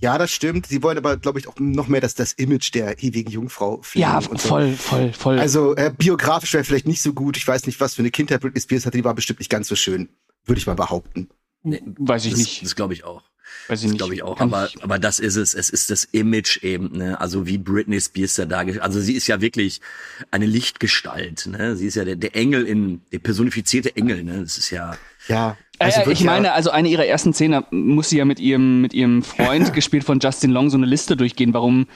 Ja, 0.00 0.16
das 0.16 0.30
stimmt. 0.30 0.66
Sie 0.66 0.82
wollen 0.82 0.96
aber, 0.96 1.18
glaube 1.18 1.38
ich, 1.38 1.46
auch 1.46 1.56
noch 1.58 1.86
mehr 1.88 2.00
das, 2.00 2.14
das 2.14 2.32
Image 2.32 2.72
der 2.74 3.02
ewigen 3.02 3.30
Jungfrau 3.30 3.82
Ja, 3.94 4.16
und 4.16 4.40
so. 4.40 4.48
voll, 4.48 4.72
voll, 4.72 5.12
voll. 5.12 5.38
Also 5.38 5.76
äh, 5.76 5.92
biografisch 5.94 6.54
wäre 6.54 6.64
vielleicht 6.64 6.86
nicht 6.86 7.02
so 7.02 7.12
gut. 7.12 7.36
Ich 7.36 7.46
weiß 7.46 7.66
nicht, 7.66 7.80
was 7.80 7.94
für 7.94 8.02
eine 8.02 8.10
Kindheit 8.10 8.40
Britney 8.40 8.62
Spears 8.62 8.86
hatte. 8.86 8.96
Die 8.96 9.04
war 9.04 9.14
bestimmt 9.14 9.40
nicht 9.40 9.50
ganz 9.50 9.68
so 9.68 9.76
schön, 9.76 10.08
würde 10.46 10.58
ich 10.58 10.66
mal 10.66 10.74
behaupten. 10.74 11.28
Weiß 11.62 12.24
ich 12.24 12.30
das, 12.32 12.38
nicht. 12.40 12.64
Das 12.64 12.74
glaube 12.76 12.94
ich 12.94 13.04
auch. 13.04 13.22
Weiß 13.68 13.80
ich 13.80 13.84
Das 13.86 13.90
nicht. 13.92 13.98
glaube 13.98 14.14
ich 14.14 14.22
auch. 14.22 14.40
Aber, 14.40 14.66
ich- 14.68 14.82
aber 14.82 14.98
das 14.98 15.18
ist 15.18 15.36
es. 15.36 15.54
Es 15.54 15.70
ist 15.70 15.90
das 15.90 16.04
Image 16.04 16.62
eben, 16.62 16.96
ne? 16.96 17.20
Also 17.20 17.46
wie 17.46 17.58
Britney 17.58 18.00
Spears 18.00 18.34
da 18.34 18.46
dargestellt. 18.46 18.84
Also 18.84 19.00
sie 19.00 19.14
ist 19.14 19.26
ja 19.26 19.40
wirklich 19.40 19.80
eine 20.30 20.46
Lichtgestalt, 20.46 21.46
ne? 21.46 21.76
Sie 21.76 21.86
ist 21.86 21.96
ja 21.96 22.04
der, 22.04 22.16
der 22.16 22.34
Engel 22.36 22.64
in, 22.66 23.02
der 23.12 23.18
personifizierte 23.18 23.94
Engel, 23.96 24.22
ne? 24.24 24.40
Das 24.42 24.56
ist 24.56 24.70
ja. 24.70 24.96
Ja. 25.28 25.56
Äh, 25.78 25.84
Also 25.86 26.08
äh, 26.08 26.12
ich 26.12 26.24
meine, 26.24 26.52
also 26.52 26.70
eine 26.70 26.88
ihrer 26.88 27.06
ersten 27.06 27.34
Szenen 27.34 27.64
muss 27.70 28.08
sie 28.08 28.18
ja 28.18 28.24
mit 28.24 28.40
ihrem, 28.40 28.80
mit 28.80 28.94
ihrem 28.94 29.22
Freund, 29.22 29.72
gespielt 29.74 30.04
von 30.04 30.20
Justin 30.20 30.50
Long, 30.52 30.70
so 30.70 30.76
eine 30.76 30.86
Liste 30.86 31.16
durchgehen, 31.16 31.52
warum 31.52 31.86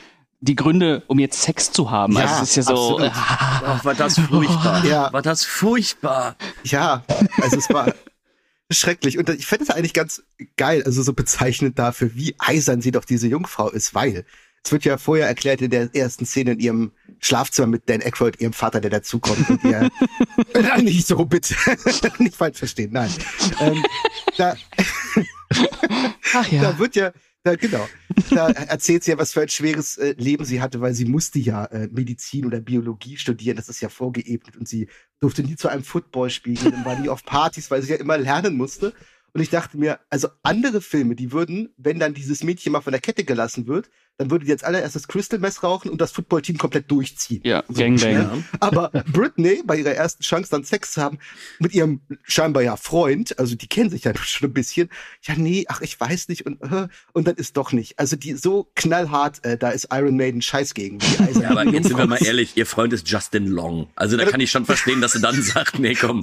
die 0.40 0.56
Gründe, 0.56 1.02
um 1.06 1.18
jetzt 1.18 1.40
Sex 1.40 1.72
zu 1.72 1.90
haben. 1.90 2.14
Ja, 2.14 2.20
also 2.26 2.42
es 2.42 2.50
ist 2.50 2.56
ja 2.56 2.62
so. 2.64 2.98
absolut. 2.98 3.12
Ach, 3.14 3.84
war 3.84 3.94
das 3.94 4.18
furchtbar. 4.18 4.84
Ja. 4.84 5.10
War 5.12 5.22
das 5.22 5.44
furchtbar. 5.44 6.36
Ja, 6.64 7.04
also 7.40 7.56
es 7.56 7.70
war 7.70 7.94
schrecklich. 8.70 9.18
Und 9.18 9.28
ich 9.28 9.46
fände 9.46 9.64
es 9.64 9.70
eigentlich 9.70 9.94
ganz 9.94 10.22
geil, 10.56 10.82
also 10.84 11.02
so 11.02 11.12
bezeichnend 11.12 11.78
dafür, 11.78 12.14
wie 12.14 12.34
eisern 12.38 12.80
sie 12.80 12.90
doch 12.90 13.04
diese 13.04 13.28
Jungfrau 13.28 13.70
ist, 13.70 13.94
weil 13.94 14.24
es 14.64 14.72
wird 14.72 14.84
ja 14.84 14.96
vorher 14.96 15.26
erklärt 15.26 15.60
in 15.60 15.70
der 15.70 15.94
ersten 15.94 16.24
Szene 16.24 16.52
in 16.52 16.60
ihrem 16.60 16.92
Schlafzimmer 17.20 17.66
mit 17.66 17.88
Dan 17.88 18.00
Aykroyd, 18.00 18.40
ihrem 18.40 18.54
Vater, 18.54 18.80
der 18.80 18.90
dazukommt 18.90 19.50
und 19.50 19.62
ihr, 19.64 19.90
nicht 20.82 21.06
so, 21.06 21.24
bitte, 21.26 21.54
nicht 22.18 22.34
falsch 22.34 22.58
verstehen, 22.58 22.92
nein. 22.92 23.10
Ähm, 23.60 23.84
da, 24.38 24.56
Ach 26.34 26.50
ja. 26.50 26.62
da 26.62 26.78
wird 26.78 26.96
ja, 26.96 27.12
da, 27.44 27.54
genau, 27.56 27.86
da 28.30 28.48
erzählt 28.50 29.04
sie 29.04 29.10
ja, 29.10 29.18
was 29.18 29.32
für 29.32 29.42
ein 29.42 29.48
schweres 29.48 29.98
äh, 29.98 30.14
Leben 30.18 30.44
sie 30.44 30.62
hatte, 30.62 30.80
weil 30.80 30.94
sie 30.94 31.04
musste 31.04 31.38
ja 31.38 31.66
äh, 31.66 31.88
Medizin 31.92 32.46
oder 32.46 32.60
Biologie 32.60 33.16
studieren, 33.18 33.56
das 33.56 33.68
ist 33.68 33.80
ja 33.80 33.90
vorgeebnet 33.90 34.56
und 34.56 34.66
sie 34.66 34.88
durfte 35.20 35.42
nie 35.42 35.56
zu 35.56 35.68
einem 35.68 35.84
Footballspiel 35.84 36.56
gehen 36.56 36.74
und 36.74 36.84
war 36.84 36.98
nie 36.98 37.08
auf 37.08 37.24
Partys, 37.24 37.70
weil 37.70 37.82
sie 37.82 37.92
ja 37.92 37.96
immer 37.98 38.18
lernen 38.18 38.56
musste. 38.56 38.94
Und 39.34 39.40
ich 39.40 39.50
dachte 39.50 39.76
mir, 39.76 39.98
also 40.10 40.28
andere 40.42 40.80
Filme, 40.80 41.16
die 41.16 41.32
würden, 41.32 41.74
wenn 41.76 41.98
dann 41.98 42.14
dieses 42.14 42.44
Mädchen 42.44 42.72
mal 42.72 42.80
von 42.80 42.92
der 42.92 43.00
Kette 43.00 43.24
gelassen 43.24 43.66
wird, 43.66 43.90
dann 44.16 44.30
würde 44.30 44.44
die 44.44 44.52
als 44.52 44.62
allererstes 44.62 45.08
Crystal 45.08 45.40
Mess 45.40 45.62
rauchen 45.62 45.90
und 45.90 46.00
das 46.00 46.12
Footballteam 46.12 46.56
komplett 46.56 46.90
durchziehen. 46.90 47.40
Ja, 47.44 47.64
So, 47.68 47.74
Gangbang. 47.74 48.44
Aber 48.60 48.90
Britney, 49.12 49.62
bei 49.64 49.76
ihrer 49.76 49.92
ersten 49.92 50.22
Chance 50.22 50.50
dann 50.50 50.64
Sex 50.64 50.92
zu 50.92 51.02
haben, 51.02 51.18
mit 51.58 51.74
ihrem 51.74 52.00
scheinbar 52.22 52.62
ja 52.62 52.76
Freund, 52.76 53.38
also 53.38 53.56
die 53.56 53.66
kennen 53.66 53.90
sich 53.90 54.04
ja 54.04 54.12
schon 54.22 54.50
ein 54.50 54.52
bisschen, 54.52 54.88
ja, 55.22 55.34
nee, 55.36 55.64
ach, 55.68 55.80
ich 55.80 55.98
weiß 55.98 56.28
nicht, 56.28 56.46
und, 56.46 56.62
äh, 56.62 56.88
und 57.12 57.26
dann 57.26 57.34
ist 57.34 57.56
doch 57.56 57.72
nicht. 57.72 57.98
Also 57.98 58.16
die 58.16 58.34
so 58.34 58.70
knallhart, 58.76 59.44
äh, 59.44 59.58
da 59.58 59.70
ist 59.70 59.88
Iron 59.92 60.16
Maiden 60.16 60.42
scheiß 60.42 60.74
gegen. 60.74 60.98
Die 60.98 61.40
Ja, 61.40 61.50
aber 61.50 61.64
jetzt 61.64 61.88
sind 61.88 61.98
wir 61.98 62.06
mal 62.06 62.24
ehrlich, 62.24 62.56
ihr 62.56 62.66
Freund 62.66 62.92
ist 62.92 63.08
Justin 63.08 63.46
Long. 63.46 63.88
Also 63.96 64.16
da 64.16 64.26
kann 64.26 64.40
ich 64.40 64.50
schon 64.50 64.64
verstehen, 64.64 65.00
dass 65.00 65.12
sie 65.12 65.20
dann 65.20 65.40
sagt, 65.42 65.78
nee, 65.78 65.94
komm. 65.94 66.22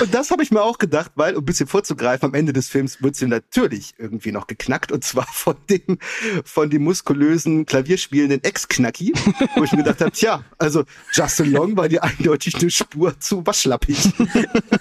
Und 0.00 0.14
das 0.14 0.30
habe 0.30 0.42
ich 0.42 0.50
mir 0.50 0.62
auch 0.62 0.78
gedacht, 0.78 1.12
weil, 1.14 1.34
um 1.34 1.42
ein 1.42 1.46
bisschen 1.46 1.66
vorzugreifen, 1.66 2.28
am 2.28 2.34
Ende 2.34 2.52
des 2.52 2.68
Films 2.68 3.02
wird 3.02 3.16
sie 3.16 3.26
natürlich 3.26 3.94
irgendwie 3.98 4.32
noch 4.32 4.46
geknackt 4.46 4.92
und 4.92 5.04
zwar 5.04 5.26
von 5.26 5.56
dem, 5.68 5.98
von 6.44 6.70
dem 6.70 6.84
muskulösen, 7.18 7.66
klavierspielenden 7.66 8.42
Ex-Knacki, 8.42 9.12
wo 9.56 9.64
ich 9.64 9.72
mir 9.72 9.78
gedacht 9.78 10.00
habe, 10.00 10.12
tja, 10.12 10.44
also 10.58 10.84
Justin 11.12 11.52
Long 11.52 11.76
war 11.76 11.88
dir 11.88 12.02
eindeutig 12.02 12.56
eine 12.56 12.70
Spur 12.70 13.18
zu 13.20 13.46
waschlappig. 13.46 13.98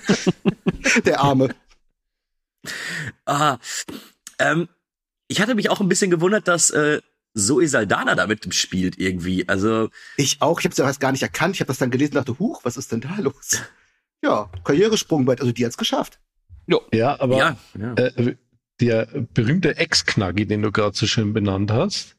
Der 1.06 1.20
Arme. 1.22 1.56
Ah, 3.25 3.58
ähm, 4.39 4.67
ich 5.27 5.41
hatte 5.41 5.56
mich 5.56 5.70
auch 5.70 5.82
ein 5.82 5.89
bisschen 5.89 6.12
gewundert, 6.12 6.48
dass 6.48 6.70
äh, 6.70 7.01
Zoe 7.36 7.67
Saldana 7.67 8.15
damit 8.15 8.53
spielt 8.53 8.98
irgendwie. 9.00 9.48
Also 9.48 9.89
Ich 10.17 10.41
auch, 10.41 10.60
ich 10.60 10.65
habe 10.65 10.72
es 10.72 10.77
ja 10.77 10.86
erst 10.86 11.00
gar 11.00 11.12
nicht 11.12 11.24
erkannt. 11.24 11.56
Ich 11.56 11.62
habe 11.62 11.67
das 11.67 11.77
dann 11.77 11.91
gelesen 11.91 12.17
und 12.17 12.27
dachte, 12.27 12.39
huch, 12.39 12.62
was 12.63 12.77
ist 12.77 12.91
denn 12.91 13.01
da 13.01 13.15
los? 13.20 13.62
Ja, 14.24 14.50
Karrieresprung 14.63 15.27
weit, 15.27 15.41
also 15.41 15.51
die 15.51 15.65
hat's 15.65 15.77
geschafft. 15.77 16.20
Ja, 16.91 17.20
aber 17.20 17.38
ja, 17.38 17.58
ja. 17.79 17.94
äh, 17.94 18.36
der 18.79 19.08
berühmte 19.34 19.77
Ex-Knaggi, 19.77 20.46
den 20.46 20.62
du 20.62 20.72
gerade 20.72 20.96
so 20.96 21.08
schön 21.08 21.34
benannt 21.34 21.72
hast, 21.72 22.16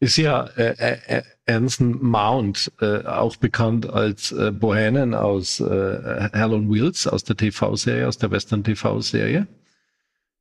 ist 0.00 0.16
ja 0.16 0.44
äh, 0.56 0.74
äh, 0.78 0.98
äh, 1.18 1.22
Anson 1.52 2.02
Mount, 2.02 2.72
äh, 2.80 3.04
auch 3.04 3.36
bekannt 3.36 3.88
als 3.88 4.32
äh, 4.32 4.50
Bohannon 4.50 5.14
aus 5.14 5.60
äh, 5.60 6.28
Hell 6.32 6.52
on 6.54 6.72
Wheels, 6.72 7.06
aus 7.06 7.24
der 7.24 7.36
TV-Serie, 7.36 8.08
aus 8.08 8.18
der 8.18 8.30
Western-TV-Serie, 8.30 9.46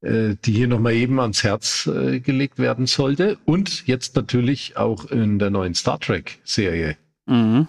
äh, 0.02 0.36
die 0.44 0.52
hier 0.54 0.68
nochmal 0.68 0.94
eben 0.94 1.20
ans 1.20 1.44
Herz 1.44 1.88
äh, 1.88 2.20
gelegt 2.20 2.58
werden 2.60 2.88
sollte. 2.88 3.38
Und 3.46 3.86
jetzt 3.88 4.16
natürlich 4.16 4.78
auch 4.78 5.06
in 5.12 5.38
der 5.40 5.50
neuen 5.50 5.76
Star 5.76 6.00
Trek-Serie 6.00 6.98
Mhm. 7.28 7.68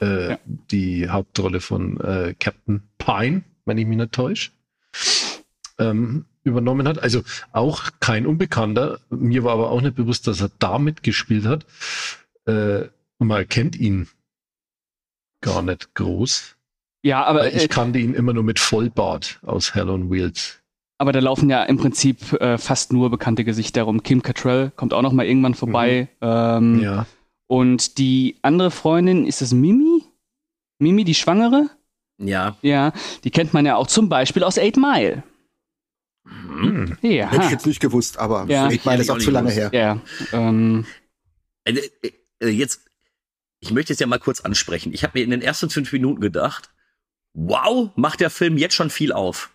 äh, 0.00 0.30
Ja. 0.30 0.38
die 0.46 1.08
Hauptrolle 1.08 1.60
von 1.60 1.98
äh, 2.00 2.34
Captain 2.38 2.82
Pine, 2.98 3.42
wenn 3.64 3.78
ich 3.78 3.86
mich 3.86 3.96
nicht 3.98 4.12
täusche, 4.12 4.50
ähm, 5.78 6.24
übernommen 6.46 6.88
hat. 6.88 6.98
Also 7.02 7.22
auch 7.52 7.90
kein 8.00 8.26
Unbekannter. 8.26 9.00
Mir 9.10 9.44
war 9.44 9.52
aber 9.52 9.70
auch 9.70 9.80
nicht 9.82 9.96
bewusst, 9.96 10.26
dass 10.26 10.40
er 10.40 10.50
da 10.58 10.78
mitgespielt 10.78 11.44
hat. 11.44 11.66
Äh, 12.46 12.88
und 13.18 13.28
man 13.28 13.38
erkennt 13.38 13.76
ihn 13.76 14.08
gar 15.42 15.62
nicht 15.62 15.94
groß. 15.94 16.56
Ja, 17.02 17.24
aber, 17.24 17.40
Weil 17.40 17.52
äh, 17.54 17.64
ich 17.64 17.68
kannte 17.68 17.98
ihn 17.98 18.14
immer 18.14 18.32
nur 18.32 18.42
mit 18.42 18.58
Vollbart 18.58 19.38
aus 19.44 19.74
Hell 19.74 19.90
on 19.90 20.10
Wheels. 20.10 20.60
aber 20.98 21.12
da 21.12 21.20
laufen 21.20 21.48
ja 21.50 21.62
im 21.64 21.76
Prinzip 21.76 22.32
äh, 22.40 22.58
fast 22.58 22.92
nur 22.92 23.10
bekannte 23.10 23.44
Gesichter 23.44 23.82
rum. 23.82 24.02
Kim 24.02 24.22
Cattrall 24.22 24.72
kommt 24.76 24.92
auch 24.94 25.02
noch 25.02 25.12
mal 25.12 25.26
irgendwann 25.26 25.54
vorbei. 25.54 26.08
Ähm, 26.20 26.80
Ja. 26.80 27.06
Und 27.48 27.98
die 27.98 28.36
andere 28.42 28.72
Freundin, 28.72 29.24
ist 29.24 29.40
das 29.40 29.52
Mimi? 29.52 30.02
Mimi, 30.80 31.04
die 31.04 31.14
Schwangere? 31.14 31.70
ja. 32.18 32.56
Ja, 32.62 32.92
die 33.24 33.30
kennt 33.30 33.52
man 33.54 33.66
ja 33.66 33.76
auch 33.76 33.86
zum 33.86 34.08
Beispiel 34.08 34.42
aus 34.42 34.58
Eight 34.58 34.76
Mile. 34.76 35.22
Hm. 36.26 36.96
Ja. 37.02 37.30
Hätte 37.30 37.44
ich 37.44 37.50
jetzt 37.50 37.66
nicht 37.66 37.80
gewusst, 37.80 38.18
aber 38.18 38.46
Ja. 38.48 38.70
ich 38.70 38.84
meine, 38.84 38.98
das 38.98 39.06
ist 39.06 39.10
auch 39.10 39.16
ich 39.18 39.24
zu 39.24 39.30
auch 39.30 39.34
lange 39.34 39.48
nicht 39.48 39.56
her. 39.58 39.70
Ja, 39.72 40.00
ähm, 40.32 40.86
Äh, 41.64 41.72
äh, 42.02 42.12
äh, 42.40 42.48
jetzt, 42.48 42.82
ich 43.60 43.70
möchte 43.72 43.92
es 43.92 43.98
ja 43.98 44.06
mal 44.06 44.18
kurz 44.18 44.40
ansprechen. 44.40 44.92
Ich 44.92 45.02
habe 45.02 45.18
mir 45.18 45.24
in 45.24 45.30
den 45.30 45.42
ersten 45.42 45.70
fünf 45.70 45.92
Minuten 45.92 46.20
gedacht, 46.20 46.70
wow, 47.34 47.90
macht 47.96 48.20
der 48.20 48.30
Film 48.30 48.56
jetzt 48.56 48.74
schon 48.74 48.90
viel 48.90 49.12
auf. 49.12 49.50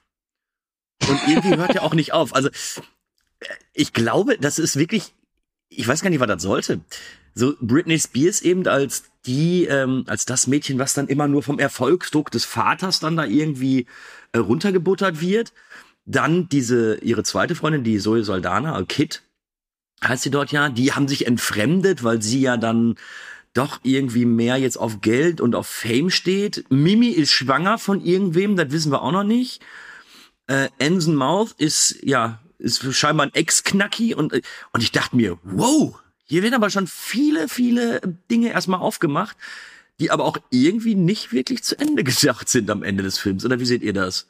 Und 1.08 1.20
irgendwie 1.28 1.56
hört 1.58 1.76
er 1.76 1.84
auch 1.84 1.94
nicht 1.94 2.14
auf. 2.14 2.36
Also, 2.36 2.50
äh, 2.50 3.46
ich 3.74 3.94
glaube, 3.94 4.38
das 4.38 4.60
ist 4.60 4.76
wirklich, 4.78 5.14
ich 5.70 5.88
weiß 5.88 6.02
gar 6.02 6.10
nicht, 6.10 6.20
was 6.20 6.28
das 6.28 6.42
sollte. 6.44 6.82
So 7.34 7.56
Britney 7.62 7.98
Spears 7.98 8.42
eben 8.42 8.68
als 8.68 9.06
die, 9.26 9.66
ähm, 9.66 10.04
als 10.08 10.26
das 10.26 10.48
Mädchen, 10.48 10.80
was 10.80 10.94
dann 10.94 11.08
immer 11.08 11.28
nur 11.28 11.44
vom 11.44 11.60
Erfolgsdruck 11.60 12.30
des 12.32 12.44
Vaters 12.46 13.00
dann 13.00 13.16
da 13.16 13.26
irgendwie 13.26 13.88
äh, 14.34 14.38
runtergebuttert 14.40 15.22
wird. 15.22 15.54
Dann 16.06 16.50
diese, 16.50 16.96
ihre 16.98 17.24
zweite 17.24 17.56
Freundin, 17.56 17.84
die 17.84 18.00
Zoe 18.00 18.24
Saldana, 18.24 18.80
äh, 18.80 18.86
Kit, 18.86 19.22
heißt 20.04 20.24
sie 20.24 20.32
dort 20.32 20.52
ja, 20.52 20.70
die 20.70 20.94
haben 20.94 21.08
sich 21.08 21.28
entfremdet, 21.28 22.04
weil 22.04 22.22
sie 22.22 22.42
ja 22.42 22.58
dann 22.58 22.96
doch 23.54 23.80
irgendwie 23.84 24.26
mehr 24.26 24.58
jetzt 24.58 24.78
auf 24.78 25.02
Geld 25.02 25.42
und 25.42 25.56
auf 25.56 25.68
Fame 25.68 26.10
steht. 26.10 26.66
Mimi 26.70 27.10
ist 27.10 27.32
schwanger 27.32 27.78
von 27.78 28.02
irgendwem, 28.02 28.56
das 28.56 28.72
wissen 28.72 28.92
wir 28.92 29.02
auch 29.02 29.12
noch 29.12 29.24
nicht. 29.24 29.62
Äh, 30.48 30.70
Anson 30.82 31.16
Mouth 31.16 31.54
ist, 31.58 31.98
ja, 32.02 32.42
ist 32.58 32.94
scheinbar 32.96 33.28
ein 33.28 33.34
Ex-Knacki 33.34 34.16
und, 34.16 34.34
äh, 34.34 34.42
und 34.72 34.82
ich 34.82 34.92
dachte 34.92 35.16
mir, 35.16 35.38
wow, 35.44 36.00
hier 36.24 36.44
werden 36.44 36.56
aber 36.56 36.70
schon 36.70 36.88
viele, 36.88 37.50
viele 37.50 38.02
Dinge 38.30 38.52
erstmal 38.52 38.80
aufgemacht, 38.80 39.36
die 40.00 40.12
aber 40.12 40.24
auch 40.24 40.38
irgendwie 40.50 40.96
nicht 40.96 41.34
wirklich 41.34 41.64
zu 41.64 41.78
Ende 41.78 42.04
gedacht 42.06 42.48
sind 42.48 42.70
am 42.70 42.84
Ende 42.84 43.04
des 43.04 43.20
Films. 43.20 43.46
Oder 43.46 43.60
wie 43.60 43.66
seht 43.66 43.84
ihr 43.84 43.94
das? 43.94 44.28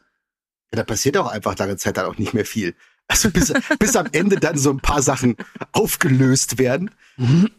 Ja, 0.73 0.77
da 0.77 0.83
passiert 0.83 1.17
auch 1.17 1.27
einfach 1.27 1.57
lange 1.57 1.77
Zeit 1.77 1.97
dann 1.97 2.05
auch 2.05 2.17
nicht 2.17 2.33
mehr 2.33 2.45
viel. 2.45 2.75
Also 3.07 3.29
bis, 3.29 3.51
bis 3.79 3.95
am 3.95 4.07
Ende 4.11 4.37
dann 4.37 4.57
so 4.57 4.69
ein 4.71 4.79
paar 4.79 5.01
Sachen 5.01 5.35
aufgelöst 5.73 6.57
werden. 6.57 6.91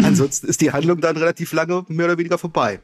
Ansonsten 0.02 0.46
ist 0.48 0.60
die 0.60 0.72
Handlung 0.72 1.00
dann 1.00 1.16
relativ 1.16 1.52
lange 1.52 1.84
mehr 1.88 2.06
oder 2.06 2.18
weniger 2.18 2.38
vorbei. 2.38 2.80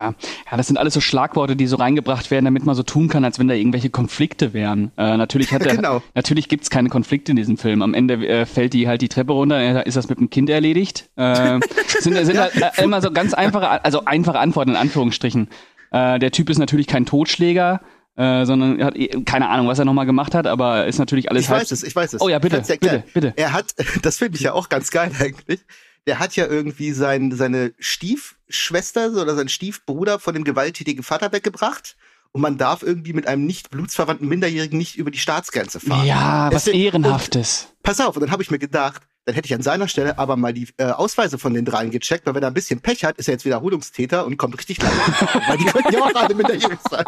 ja. 0.00 0.14
ja, 0.50 0.56
das 0.56 0.66
sind 0.68 0.76
alles 0.78 0.94
so 0.94 1.00
Schlagworte, 1.00 1.56
die 1.56 1.66
so 1.66 1.76
reingebracht 1.76 2.30
werden, 2.30 2.44
damit 2.46 2.64
man 2.64 2.74
so 2.74 2.82
tun 2.82 3.08
kann, 3.08 3.24
als 3.24 3.38
wenn 3.38 3.48
da 3.48 3.54
irgendwelche 3.54 3.90
Konflikte 3.90 4.52
wären. 4.54 4.92
Äh, 4.96 5.16
natürlich 5.16 5.52
hat 5.52 5.62
er, 5.66 5.76
Genau. 5.76 6.02
natürlich 6.14 6.48
gibt's 6.48 6.70
keine 6.70 6.88
Konflikte 6.88 7.32
in 7.32 7.36
diesem 7.36 7.58
Film. 7.58 7.82
Am 7.82 7.92
Ende 7.92 8.14
äh, 8.26 8.46
fällt 8.46 8.72
die 8.72 8.88
halt 8.88 9.02
die 9.02 9.08
Treppe 9.08 9.32
runter, 9.32 9.58
äh, 9.58 9.86
ist 9.86 9.96
das 9.96 10.08
mit 10.08 10.18
dem 10.20 10.30
Kind 10.30 10.48
erledigt. 10.48 11.10
Äh, 11.16 11.58
sind 12.00 12.14
sind 12.24 12.38
halt 12.38 12.54
äh, 12.56 12.82
immer 12.82 13.00
so 13.02 13.10
ganz 13.10 13.34
einfache, 13.34 13.84
also 13.84 14.04
einfache 14.04 14.38
Antworten 14.38 14.70
in 14.70 14.76
Anführungsstrichen. 14.76 15.48
Äh, 15.90 16.18
der 16.18 16.30
Typ 16.30 16.48
ist 16.50 16.58
natürlich 16.58 16.86
kein 16.86 17.04
Totschläger, 17.04 17.80
äh, 18.16 18.44
sondern 18.44 18.82
hat 18.84 18.94
keine 19.26 19.48
Ahnung, 19.48 19.68
was 19.68 19.78
er 19.78 19.84
nochmal 19.84 20.06
gemacht 20.06 20.34
hat, 20.34 20.46
aber 20.46 20.86
ist 20.86 20.98
natürlich 20.98 21.30
alles 21.30 21.44
Ich 21.44 21.48
halb- 21.50 21.62
weiß 21.62 21.70
es, 21.70 21.82
ich 21.82 21.94
weiß 21.96 22.12
es. 22.14 22.20
Oh 22.20 22.28
ja, 22.28 22.38
bitte, 22.38 22.56
erklären. 22.56 23.02
bitte, 23.06 23.12
bitte. 23.30 23.32
Er 23.36 23.52
hat, 23.52 23.74
das 24.02 24.18
finde 24.18 24.36
ich 24.36 24.42
ja 24.42 24.52
auch 24.52 24.68
ganz 24.68 24.90
geil 24.90 25.10
eigentlich. 25.18 25.60
Der 26.06 26.18
hat 26.18 26.34
ja 26.36 26.46
irgendwie 26.46 26.92
sein, 26.92 27.30
seine 27.32 27.72
Stiefschwester 27.78 29.10
oder 29.20 29.34
sein 29.36 29.48
Stiefbruder 29.48 30.18
von 30.18 30.34
dem 30.34 30.44
gewalttätigen 30.44 31.02
Vater 31.02 31.32
weggebracht. 31.32 31.96
Und 32.34 32.40
man 32.40 32.56
darf 32.56 32.82
irgendwie 32.82 33.12
mit 33.12 33.26
einem 33.26 33.44
nicht 33.44 33.70
blutsverwandten 33.70 34.26
Minderjährigen 34.26 34.78
nicht 34.78 34.96
über 34.96 35.10
die 35.10 35.18
Staatsgrenze 35.18 35.80
fahren. 35.80 36.06
Ja, 36.06 36.48
was 36.50 36.64
Deswegen- 36.64 36.84
Ehrenhaftes. 36.84 37.68
Pass 37.82 38.00
auf, 38.00 38.16
und 38.16 38.22
dann 38.22 38.30
habe 38.30 38.42
ich 38.42 38.50
mir 38.50 38.58
gedacht, 38.58 39.02
dann 39.26 39.34
hätte 39.34 39.46
ich 39.46 39.54
an 39.54 39.62
seiner 39.62 39.86
Stelle 39.86 40.18
aber 40.18 40.36
mal 40.36 40.52
die 40.54 40.66
äh, 40.78 40.84
Ausweise 40.86 41.38
von 41.38 41.52
den 41.54 41.64
dreien 41.66 41.90
gecheckt, 41.90 42.26
weil 42.26 42.34
wenn 42.34 42.42
er 42.42 42.48
ein 42.48 42.54
bisschen 42.54 42.80
Pech 42.80 43.04
hat, 43.04 43.18
ist 43.18 43.28
er 43.28 43.32
jetzt 43.34 43.44
Wiederholungstäter 43.44 44.24
und 44.26 44.36
kommt 44.38 44.56
richtig 44.58 44.82
lang. 44.82 44.92
weil 45.46 45.58
die 45.58 45.64
könnten 45.66 45.92
ja 45.92 46.00
auch 46.00 46.14
alle 46.14 46.34
minderjährig 46.34 46.78
sein. 46.90 47.04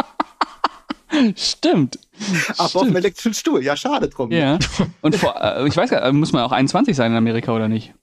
Stimmt. 1.36 1.98
Aber 2.58 2.76
auf 2.80 2.86
dem 2.86 2.96
elektrischen 2.96 3.34
Stuhl. 3.34 3.62
Ja, 3.62 3.76
schade 3.76 4.08
drum. 4.08 4.30
Ja. 4.30 4.58
Und 5.00 5.16
vor, 5.16 5.40
äh, 5.40 5.66
ich 5.66 5.76
weiß 5.76 5.90
gar 5.90 6.04
nicht, 6.10 6.18
muss 6.18 6.32
man 6.32 6.42
auch 6.42 6.52
21 6.52 6.94
sein 6.96 7.12
in 7.12 7.18
Amerika 7.18 7.52
oder 7.52 7.68
nicht? 7.68 7.94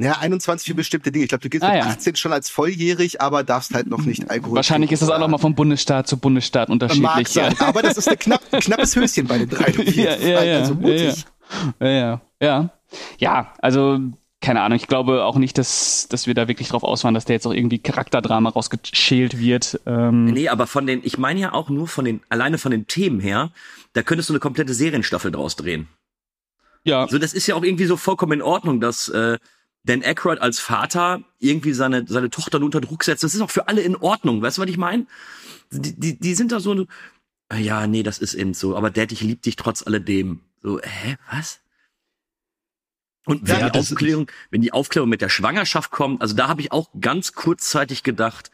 Naja, 0.00 0.18
21 0.20 0.68
für 0.68 0.74
bestimmte 0.74 1.10
Dinge. 1.10 1.24
Ich 1.24 1.28
glaube, 1.28 1.42
du 1.42 1.48
gehst 1.48 1.64
Ah, 1.64 1.72
mit 1.72 1.78
ja. 1.78 1.86
18 1.86 2.14
schon 2.14 2.32
als 2.32 2.48
volljährig, 2.50 3.20
aber 3.20 3.42
darfst 3.42 3.74
halt 3.74 3.88
noch 3.88 4.02
nicht 4.02 4.30
Alkohol 4.30 4.54
Wahrscheinlich 4.54 4.92
ist 4.92 5.02
das 5.02 5.10
auch 5.10 5.18
nochmal 5.18 5.40
vom 5.40 5.56
Bundesstaat 5.56 6.06
zu 6.06 6.18
Bundesstaat 6.18 6.70
unterschiedlich. 6.70 7.34
Ja. 7.34 7.50
aber 7.58 7.82
das 7.82 7.98
ist 7.98 8.08
ein 8.08 8.18
knapp, 8.18 8.40
knappes 8.52 8.94
Höschen 8.94 9.26
bei 9.26 9.38
den 9.38 9.48
drei. 9.48 9.72
Ja, 9.94 10.16
ja, 10.16 10.44
ja, 10.44 10.58
also 10.60 10.74
mutig. 10.74 11.24
Ja, 11.80 11.88
ja. 11.88 12.20
Ja, 12.40 12.70
ja 13.18 13.52
also 13.58 13.98
keine 14.40 14.62
Ahnung. 14.62 14.76
Ich 14.76 14.86
glaube 14.86 15.24
auch 15.24 15.36
nicht, 15.36 15.58
dass, 15.58 16.06
dass 16.08 16.26
wir 16.26 16.34
da 16.34 16.46
wirklich 16.48 16.68
drauf 16.68 16.84
aus 16.84 17.02
waren, 17.04 17.14
dass 17.14 17.24
der 17.24 17.34
jetzt 17.34 17.46
auch 17.46 17.52
irgendwie 17.52 17.78
Charakterdrama 17.78 18.50
rausgeschält 18.50 19.38
wird. 19.38 19.80
Ähm, 19.84 20.26
Nee, 20.26 20.48
aber 20.48 20.66
von 20.66 20.86
den, 20.86 21.00
ich 21.04 21.18
meine 21.18 21.40
ja 21.40 21.52
auch 21.52 21.70
nur 21.70 21.88
von 21.88 22.04
den, 22.04 22.20
alleine 22.28 22.58
von 22.58 22.70
den 22.70 22.86
Themen 22.86 23.20
her, 23.20 23.50
da 23.94 24.02
könntest 24.02 24.28
du 24.28 24.32
eine 24.34 24.40
komplette 24.40 24.74
Serienstaffel 24.74 25.32
draus 25.32 25.56
drehen. 25.56 25.88
ja, 26.84 27.02
Also 27.02 27.18
das 27.18 27.32
ist 27.32 27.46
ja 27.46 27.56
auch 27.56 27.64
irgendwie 27.64 27.86
so 27.86 27.96
vollkommen 27.96 28.32
in 28.32 28.42
Ordnung, 28.42 28.80
dass 28.80 29.08
äh, 29.08 29.38
Dan 29.84 30.02
Aykroyd 30.02 30.40
als 30.40 30.60
Vater 30.60 31.22
irgendwie 31.38 31.72
seine, 31.72 32.04
seine 32.06 32.30
Tochter 32.30 32.60
unter 32.62 32.80
Druck 32.80 33.04
setzt. 33.04 33.24
Das 33.24 33.34
ist 33.34 33.40
auch 33.40 33.50
für 33.50 33.68
alle 33.68 33.80
in 33.80 33.96
Ordnung. 33.96 34.42
Weißt 34.42 34.58
du, 34.58 34.62
was 34.62 34.68
ich 34.70 34.76
meine? 34.76 35.06
Die, 35.70 35.98
die, 35.98 36.18
die 36.18 36.34
sind 36.34 36.52
da 36.52 36.60
so, 36.60 36.86
ah 37.48 37.56
ja, 37.56 37.86
nee, 37.86 38.02
das 38.02 38.18
ist 38.18 38.34
eben 38.34 38.54
so. 38.54 38.76
Aber 38.76 38.90
Dad, 38.90 39.12
ich 39.12 39.20
lieb 39.20 39.42
dich 39.42 39.56
trotz 39.56 39.82
alledem. 39.82 40.40
So, 40.62 40.80
hä, 40.80 41.16
was? 41.30 41.60
Und 43.28 43.46
wenn, 43.46 43.60
Ja, 43.60 43.68
die 43.68 43.78
Aufklärung, 43.78 44.30
wenn 44.50 44.62
die 44.62 44.72
Aufklärung 44.72 45.10
mit 45.10 45.20
der 45.20 45.28
Schwangerschaft 45.28 45.90
kommt, 45.90 46.22
also 46.22 46.34
da 46.34 46.48
habe 46.48 46.62
ich 46.62 46.72
auch 46.72 46.88
ganz 46.98 47.34
kurzzeitig 47.34 48.02
gedacht, 48.02 48.50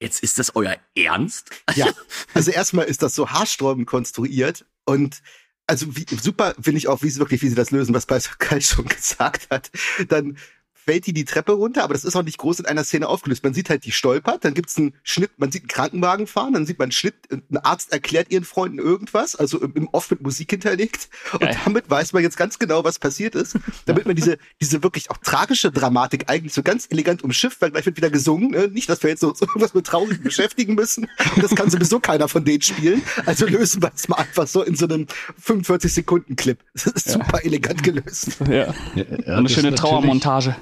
jetzt 0.00 0.22
ist 0.22 0.38
das 0.38 0.56
euer 0.56 0.76
Ernst? 0.96 1.50
Ja, 1.74 1.88
also 2.34 2.50
erstmal 2.50 2.86
ist 2.86 3.02
das 3.02 3.14
so 3.14 3.28
haarsträubend 3.28 3.86
konstruiert 3.86 4.64
und 4.86 5.20
also 5.66 5.94
wie, 5.96 6.06
super 6.16 6.54
finde 6.58 6.78
ich 6.78 6.88
auch, 6.88 7.02
wie 7.02 7.10
sie 7.10 7.18
wirklich, 7.18 7.42
wie 7.42 7.48
sie 7.50 7.54
das 7.54 7.72
lösen, 7.72 7.94
was 7.94 8.06
Pascal 8.06 8.62
schon 8.62 8.86
gesagt 8.88 9.50
hat. 9.50 9.70
Dann 10.08 10.38
fällt 10.84 11.06
die 11.06 11.12
die 11.12 11.24
Treppe 11.24 11.52
runter, 11.52 11.82
aber 11.84 11.94
das 11.94 12.04
ist 12.04 12.14
auch 12.16 12.22
nicht 12.22 12.38
groß 12.38 12.60
in 12.60 12.66
einer 12.66 12.84
Szene 12.84 13.08
aufgelöst. 13.08 13.42
Man 13.42 13.54
sieht 13.54 13.70
halt, 13.70 13.84
die 13.84 13.92
stolpert, 13.92 14.44
dann 14.44 14.54
gibt's 14.54 14.76
einen 14.76 14.94
Schnitt, 15.02 15.32
man 15.38 15.50
sieht 15.50 15.62
einen 15.62 15.68
Krankenwagen 15.68 16.26
fahren, 16.26 16.52
dann 16.52 16.66
sieht 16.66 16.78
man 16.78 16.86
einen 16.86 16.92
Schnitt, 16.92 17.14
ein 17.30 17.58
Arzt 17.58 17.92
erklärt 17.92 18.30
ihren 18.30 18.44
Freunden 18.44 18.78
irgendwas, 18.78 19.34
also 19.34 19.60
im, 19.60 19.74
im 19.74 19.88
oft 19.92 20.10
mit 20.10 20.22
Musik 20.22 20.50
hinterlegt. 20.50 21.08
Und 21.32 21.40
Geil. 21.40 21.56
damit 21.64 21.88
weiß 21.88 22.12
man 22.12 22.22
jetzt 22.22 22.36
ganz 22.36 22.58
genau, 22.58 22.84
was 22.84 22.98
passiert 22.98 23.34
ist, 23.34 23.56
damit 23.86 24.06
man 24.06 24.14
diese, 24.14 24.38
diese 24.60 24.82
wirklich 24.82 25.10
auch 25.10 25.16
tragische 25.18 25.72
Dramatik 25.72 26.28
eigentlich 26.28 26.52
so 26.52 26.62
ganz 26.62 26.86
elegant 26.90 27.22
umschifft, 27.22 27.62
weil 27.62 27.70
gleich 27.70 27.86
wird 27.86 27.96
wieder 27.96 28.10
gesungen, 28.10 28.50
ne? 28.50 28.68
nicht, 28.68 28.88
dass 28.88 29.02
wir 29.02 29.10
jetzt 29.10 29.20
so, 29.20 29.32
so 29.34 29.46
irgendwas 29.46 29.74
mit 29.74 29.86
Traurigen 29.86 30.22
beschäftigen 30.22 30.74
müssen. 30.74 31.08
Und 31.34 31.42
das 31.42 31.54
kann 31.54 31.70
sowieso 31.70 32.00
keiner 32.00 32.28
von 32.28 32.44
denen 32.44 32.62
spielen. 32.62 33.02
Also 33.26 33.46
lösen 33.46 33.82
wir 33.82 33.92
es 33.94 34.08
mal 34.08 34.16
einfach 34.16 34.46
so 34.46 34.62
in 34.62 34.76
so 34.76 34.86
einem 34.86 35.06
45 35.38 35.92
Sekunden 35.92 36.36
Clip. 36.36 36.58
Das 36.74 36.86
ist 36.86 37.08
super 37.08 37.44
elegant 37.44 37.82
gelöst. 37.82 38.36
ja. 38.48 38.74
Ja, 38.94 39.04
ja, 39.26 39.36
eine 39.36 39.48
schöne 39.48 39.74
Trauermontage. 39.74 40.56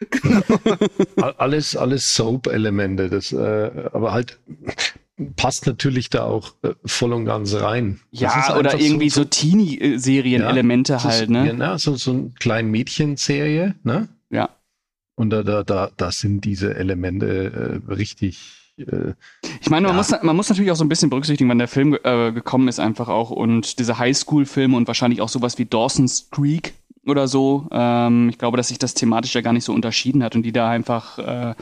Alles, 1.38 1.76
alles 1.76 2.14
Soap-Elemente, 2.14 3.08
das, 3.10 3.32
äh, 3.32 3.70
aber 3.92 4.12
halt 4.12 4.38
passt 5.36 5.66
natürlich 5.66 6.10
da 6.10 6.22
auch 6.24 6.52
äh, 6.62 6.74
voll 6.84 7.12
und 7.12 7.24
ganz 7.24 7.52
rein. 7.54 7.98
Ja, 8.12 8.56
oder 8.56 8.78
irgendwie 8.78 9.10
so, 9.10 9.24
Teenie-Serien-Elemente 9.24 10.98
so, 10.98 11.04
halt, 11.04 11.28
so, 11.28 11.34
Ja, 11.34 11.44
ne? 11.44 11.54
na, 11.54 11.78
so, 11.78 11.96
so 11.96 12.12
ein 12.12 12.34
klein 12.38 12.70
Mädchenserie, 12.70 13.74
ne? 13.82 14.08
Ja. 14.30 14.50
Und 15.16 15.30
da, 15.30 15.42
da, 15.42 15.64
da, 15.64 15.90
da 15.96 16.12
sind 16.12 16.44
diese 16.44 16.76
Elemente 16.76 17.80
äh, 17.88 17.92
richtig. 17.92 18.72
Äh, 18.78 19.14
Ich 19.60 19.68
meine, 19.70 19.88
man, 19.88 19.96
Ja. 19.96 19.98
muss, 19.98 20.14
man 20.22 20.36
muss 20.36 20.48
natürlich 20.48 20.70
auch 20.70 20.76
so 20.76 20.84
ein 20.84 20.88
bisschen 20.88 21.10
berücksichtigen, 21.10 21.50
wann 21.50 21.58
der 21.58 21.66
Film 21.66 21.98
äh, 22.04 22.30
gekommen 22.30 22.68
ist 22.68 22.78
einfach 22.78 23.08
auch 23.08 23.30
und 23.30 23.80
diese 23.80 23.98
Highschool-Filme 23.98 24.76
und 24.76 24.86
wahrscheinlich 24.86 25.20
auch 25.20 25.28
sowas 25.28 25.58
wie 25.58 25.64
Dawson's 25.64 26.28
Creek 26.30 26.74
oder 27.10 27.28
so. 27.28 27.66
Ähm, 27.70 28.28
ich 28.28 28.38
glaube, 28.38 28.56
dass 28.56 28.68
sich 28.68 28.78
das 28.78 28.94
thematisch 28.94 29.34
ja 29.34 29.40
gar 29.40 29.52
nicht 29.52 29.64
so 29.64 29.72
unterschieden 29.72 30.22
hat 30.22 30.34
und 30.36 30.42
die 30.42 30.52
da 30.52 30.68
einfach 30.68 31.18
äh, 31.18 31.54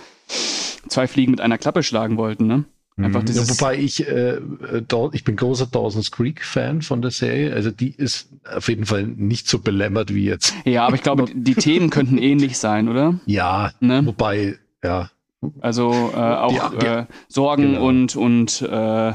zwei 0.88 1.06
Fliegen 1.06 1.30
mit 1.32 1.40
einer 1.40 1.58
Klappe 1.58 1.82
schlagen 1.82 2.16
wollten, 2.16 2.46
ne? 2.46 2.64
Einfach 2.98 3.20
ja, 3.20 3.26
dieses, 3.26 3.50
wobei 3.60 3.76
ich, 3.76 4.08
äh, 4.08 4.36
äh, 4.36 4.82
ich 5.12 5.22
bin 5.22 5.36
großer 5.36 5.66
Dawson's 5.66 6.10
Creek 6.10 6.42
Fan 6.42 6.80
von 6.80 7.02
der 7.02 7.10
Serie. 7.10 7.52
Also 7.52 7.70
die 7.70 7.90
ist 7.90 8.30
auf 8.50 8.68
jeden 8.70 8.86
Fall 8.86 9.02
nicht 9.06 9.48
so 9.48 9.58
belämmert 9.58 10.14
wie 10.14 10.24
jetzt. 10.24 10.54
ja, 10.64 10.86
aber 10.86 10.96
ich 10.96 11.02
glaube, 11.02 11.26
die 11.34 11.54
Themen 11.54 11.90
könnten 11.90 12.16
ähnlich 12.16 12.56
sein, 12.56 12.88
oder? 12.88 13.20
Ja, 13.26 13.70
Ne? 13.80 14.00
wobei, 14.06 14.56
ja, 14.82 15.10
Also 15.60 15.90
äh, 16.14 16.16
auch 16.16 16.72
Ja, 16.72 16.72
ja. 16.82 16.98
Äh, 17.00 17.06
Sorgen 17.28 17.72
Genau. 17.74 17.86
und 17.86 18.16
und 18.16 18.62
äh, 18.62 19.12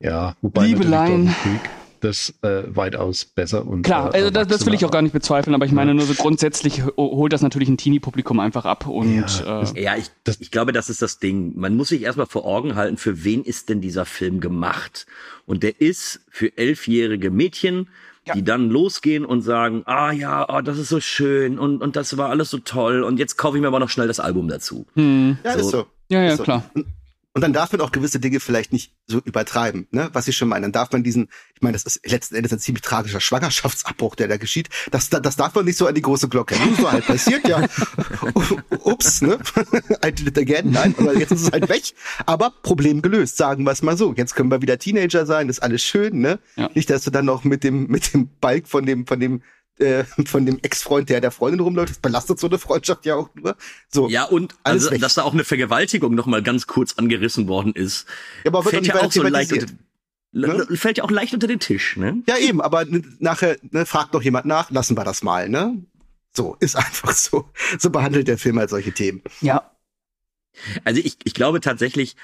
ja, 0.00 0.34
wobei 0.42 0.66
Liebeleien. 0.66 1.28
Creek 1.44 1.70
das 2.00 2.34
äh, 2.42 2.62
weitaus 2.66 3.24
besser 3.24 3.66
und 3.66 3.82
klar, 3.82 4.14
äh, 4.14 4.18
also 4.18 4.30
das, 4.30 4.48
das 4.48 4.66
will 4.66 4.74
ich 4.74 4.84
auch 4.84 4.90
gar 4.90 5.02
nicht 5.02 5.12
bezweifeln, 5.12 5.54
aber 5.54 5.64
ich 5.66 5.72
meine 5.72 5.90
Ja. 5.90 5.94
nur 5.94 6.06
so 6.06 6.14
grundsätzlich 6.14 6.84
ho- 6.84 6.92
holt 6.96 7.32
das 7.32 7.42
natürlich 7.42 7.68
ein 7.68 7.76
Teenie-Publikum 7.76 8.40
einfach 8.40 8.64
ab 8.64 8.86
und 8.86 9.40
Ja, 9.44 9.62
äh, 9.62 9.82
Ja, 9.82 9.96
ich, 9.96 10.06
Das- 10.24 10.40
ich 10.40 10.50
glaube, 10.50 10.72
das 10.72 10.88
ist 10.90 11.02
das 11.02 11.18
Ding. 11.18 11.52
Man 11.56 11.76
muss 11.76 11.88
sich 11.88 12.02
erstmal 12.02 12.26
vor 12.26 12.44
Augen 12.46 12.74
halten, 12.74 12.96
für 12.96 13.24
wen 13.24 13.44
ist 13.44 13.68
denn 13.68 13.80
dieser 13.80 14.04
Film 14.04 14.40
gemacht? 14.40 15.06
Und 15.46 15.62
der 15.62 15.80
ist 15.80 16.20
für 16.30 16.56
elfjährige 16.56 17.30
Mädchen, 17.30 17.88
Ja. 18.26 18.34
die 18.34 18.44
dann 18.44 18.68
losgehen 18.68 19.24
und 19.24 19.42
sagen, 19.42 19.82
ah 19.86 20.12
ja, 20.12 20.46
oh, 20.48 20.60
das 20.60 20.78
ist 20.78 20.90
so 20.90 21.00
schön 21.00 21.58
und, 21.58 21.80
und 21.82 21.96
das 21.96 22.16
war 22.18 22.28
alles 22.28 22.50
so 22.50 22.58
toll 22.58 23.02
und 23.02 23.18
jetzt 23.18 23.36
kaufe 23.36 23.56
ich 23.56 23.60
mir 23.62 23.68
aber 23.68 23.80
noch 23.80 23.88
schnell 23.88 24.08
das 24.08 24.20
Album 24.20 24.46
dazu. 24.48 24.86
hm, 24.94 25.38
Ja, 25.42 25.52
So. 25.54 25.58
ist 25.60 25.70
so. 25.70 25.86
ja, 26.10 26.22
ja, 26.22 26.30
Ist 26.32 26.36
so. 26.38 26.42
klar. 26.44 26.70
Und 27.32 27.42
dann 27.42 27.52
darf 27.52 27.70
man 27.70 27.80
auch 27.80 27.92
gewisse 27.92 28.18
Dinge 28.18 28.40
vielleicht 28.40 28.72
nicht 28.72 28.92
so 29.06 29.20
übertreiben, 29.24 29.86
ne? 29.92 30.10
Was 30.12 30.26
ich 30.26 30.36
schon 30.36 30.48
meine. 30.48 30.64
Dann 30.64 30.72
darf 30.72 30.90
man 30.90 31.04
diesen, 31.04 31.28
ich 31.54 31.62
meine, 31.62 31.74
das 31.74 31.84
ist 31.84 32.04
letzten 32.10 32.34
Endes 32.34 32.52
ein 32.52 32.58
ziemlich 32.58 32.82
tragischer 32.82 33.20
Schwangerschaftsabbruch, 33.20 34.16
der 34.16 34.26
da 34.26 34.36
geschieht. 34.36 34.68
Das, 34.90 35.10
das 35.10 35.36
darf 35.36 35.54
man 35.54 35.64
nicht 35.64 35.78
so 35.78 35.86
an 35.86 35.94
die 35.94 36.02
große 36.02 36.28
Glocke. 36.28 36.56
hängen. 36.56 36.74
So 36.74 36.90
halt 36.90 37.06
passiert, 37.06 37.46
ja. 37.46 37.64
Ups, 38.82 39.22
ne? 39.22 39.38
I 40.04 40.10
did 40.10 40.26
it 40.26 40.38
again. 40.38 40.72
Nein, 40.72 40.92
aber 40.98 41.16
jetzt 41.16 41.30
ist 41.30 41.42
es 41.42 41.52
halt 41.52 41.68
weg. 41.68 41.84
Aber 42.26 42.52
Problem 42.62 43.00
gelöst, 43.00 43.36
sagen 43.36 43.62
wir 43.62 43.70
es 43.70 43.82
mal 43.82 43.96
so. 43.96 44.12
Jetzt 44.16 44.34
können 44.34 44.50
wir 44.50 44.60
wieder 44.60 44.78
Teenager 44.78 45.24
sein, 45.24 45.48
ist 45.48 45.62
alles 45.62 45.82
schön, 45.82 46.18
ne? 46.18 46.40
Ja. 46.56 46.68
Nicht, 46.74 46.90
dass 46.90 47.04
du 47.04 47.12
dann 47.12 47.26
noch 47.26 47.44
mit 47.44 47.62
dem, 47.62 47.86
mit 47.86 48.12
dem 48.12 48.28
Balk 48.40 48.66
von 48.66 48.84
dem, 48.84 49.06
von 49.06 49.20
dem, 49.20 49.42
äh, 49.80 50.04
von 50.26 50.46
dem 50.46 50.58
Ex-Freund, 50.62 51.08
der 51.08 51.20
der 51.20 51.30
Freundin 51.30 51.60
rumläuft, 51.60 51.90
das 51.90 51.98
belastet 51.98 52.38
so 52.38 52.46
eine 52.46 52.58
Freundschaft 52.58 53.04
ja 53.06 53.16
auch 53.16 53.28
nur. 53.34 53.56
So. 53.88 54.08
Ja, 54.08 54.24
und 54.24 54.54
Alles 54.62 54.84
also, 54.84 54.94
weg. 54.94 55.00
dass 55.00 55.14
da 55.14 55.22
auch 55.22 55.32
eine 55.32 55.44
Vergewaltigung 55.44 56.14
noch 56.14 56.26
mal 56.26 56.42
ganz 56.42 56.66
kurz 56.66 56.94
angerissen 56.94 57.48
worden 57.48 57.72
ist, 57.74 58.06
Ja, 58.44 58.50
aber 58.50 58.64
wird 58.64 58.74
fällt 58.74 58.86
ja 58.86 59.00
auch 59.00 59.10
so 59.12 59.22
leicht 59.22 59.52
unter, 59.52 59.66
le- 60.32 60.76
fällt 60.76 60.98
ja 60.98 61.04
auch 61.04 61.10
leicht 61.10 61.34
unter 61.34 61.46
den 61.46 61.60
Tisch, 61.60 61.96
ne? 61.96 62.22
Ja, 62.28 62.36
eben, 62.38 62.60
aber 62.60 62.84
nachher 63.18 63.56
ne, 63.70 63.84
fragt 63.86 64.12
noch 64.14 64.22
jemand 64.22 64.46
nach, 64.46 64.70
lassen 64.70 64.96
wir 64.96 65.04
das 65.04 65.22
mal, 65.22 65.48
ne? 65.48 65.82
So, 66.32 66.56
ist 66.60 66.76
einfach 66.76 67.12
so. 67.12 67.48
So 67.78 67.90
behandelt 67.90 68.28
der 68.28 68.38
Film 68.38 68.58
halt 68.58 68.70
solche 68.70 68.92
Themen. 68.92 69.22
Ja, 69.40 69.70
Also 70.84 71.00
ich, 71.02 71.16
ich 71.24 71.34
glaube 71.34 71.60
tatsächlich, 71.60 72.16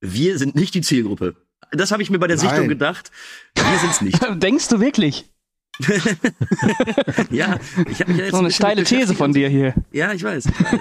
wir 0.00 0.38
sind 0.38 0.54
nicht 0.54 0.74
die 0.74 0.80
Zielgruppe. 0.80 1.36
Das 1.72 1.92
habe 1.92 2.02
ich 2.02 2.10
mir 2.10 2.18
bei 2.18 2.26
der 2.26 2.36
Nein. 2.36 2.48
Sichtung 2.48 2.68
gedacht. 2.68 3.12
Wir 3.54 3.78
sind's 3.78 4.00
nicht. 4.00 4.18
denkst 4.42 4.68
du 4.68 4.80
wirklich? 4.80 5.29
ja, 7.30 7.58
ich 7.90 8.00
habe 8.00 8.10
mich 8.10 8.18
ja 8.18 8.24
jetzt 8.24 8.30
So 8.32 8.38
ein 8.38 8.44
eine 8.44 8.52
steile 8.52 8.84
These 8.84 9.14
von 9.14 9.32
dir 9.32 9.48
hier. 9.48 9.74
Ja, 9.92 10.12
ich 10.12 10.22
weiß. 10.22 10.46
Ich 10.46 10.64
weiß. 10.64 10.80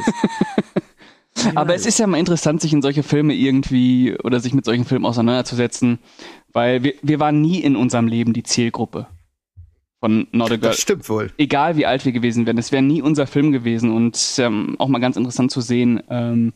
Ich 1.35 1.45
Aber 1.55 1.69
weiß. 1.73 1.81
es 1.81 1.87
ist 1.87 1.99
ja 1.99 2.07
mal 2.07 2.17
interessant, 2.17 2.61
sich 2.61 2.73
in 2.73 2.81
solche 2.81 3.03
Filme 3.03 3.33
irgendwie 3.33 4.15
oder 4.23 4.39
sich 4.39 4.53
mit 4.53 4.65
solchen 4.65 4.85
Filmen 4.85 5.05
auseinanderzusetzen, 5.05 5.99
weil 6.51 6.83
wir, 6.83 6.93
wir 7.01 7.19
waren 7.19 7.41
nie 7.41 7.59
in 7.59 7.75
unserem 7.75 8.07
Leben 8.07 8.33
die 8.33 8.43
Zielgruppe 8.43 9.07
von 9.99 10.27
Not 10.31 10.51
a 10.51 10.55
Girl. 10.55 10.71
Das 10.71 10.79
stimmt 10.79 11.07
wohl. 11.09 11.31
Egal 11.37 11.75
wie 11.75 11.85
alt 11.85 12.05
wir 12.05 12.11
gewesen 12.11 12.45
wären, 12.45 12.57
es 12.57 12.71
wäre 12.71 12.83
nie 12.83 13.01
unser 13.01 13.27
Film 13.27 13.51
gewesen 13.51 13.91
und 13.91 14.35
ähm, 14.37 14.75
auch 14.79 14.87
mal 14.87 14.99
ganz 14.99 15.17
interessant 15.17 15.51
zu 15.51 15.61
sehen, 15.61 16.01
ähm, 16.09 16.53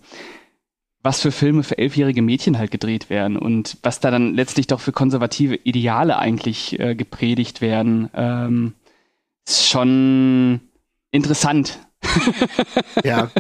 was 1.04 1.22
für 1.22 1.32
Filme 1.32 1.64
für 1.64 1.78
elfjährige 1.78 2.22
Mädchen 2.22 2.58
halt 2.58 2.72
gedreht 2.72 3.10
werden 3.10 3.38
und 3.38 3.78
was 3.84 4.00
da 4.00 4.10
dann 4.10 4.34
letztlich 4.34 4.68
doch 4.68 4.80
für 4.80 4.94
konservative 4.94 5.56
Ideale 5.56 6.18
eigentlich 6.18 6.80
äh, 6.80 6.96
gepredigt 6.96 7.60
werden. 7.62 8.10
Ähm, 8.14 8.74
ist 9.46 9.68
schon 9.68 10.62
interessant. 11.12 11.80
Ja. 13.04 13.32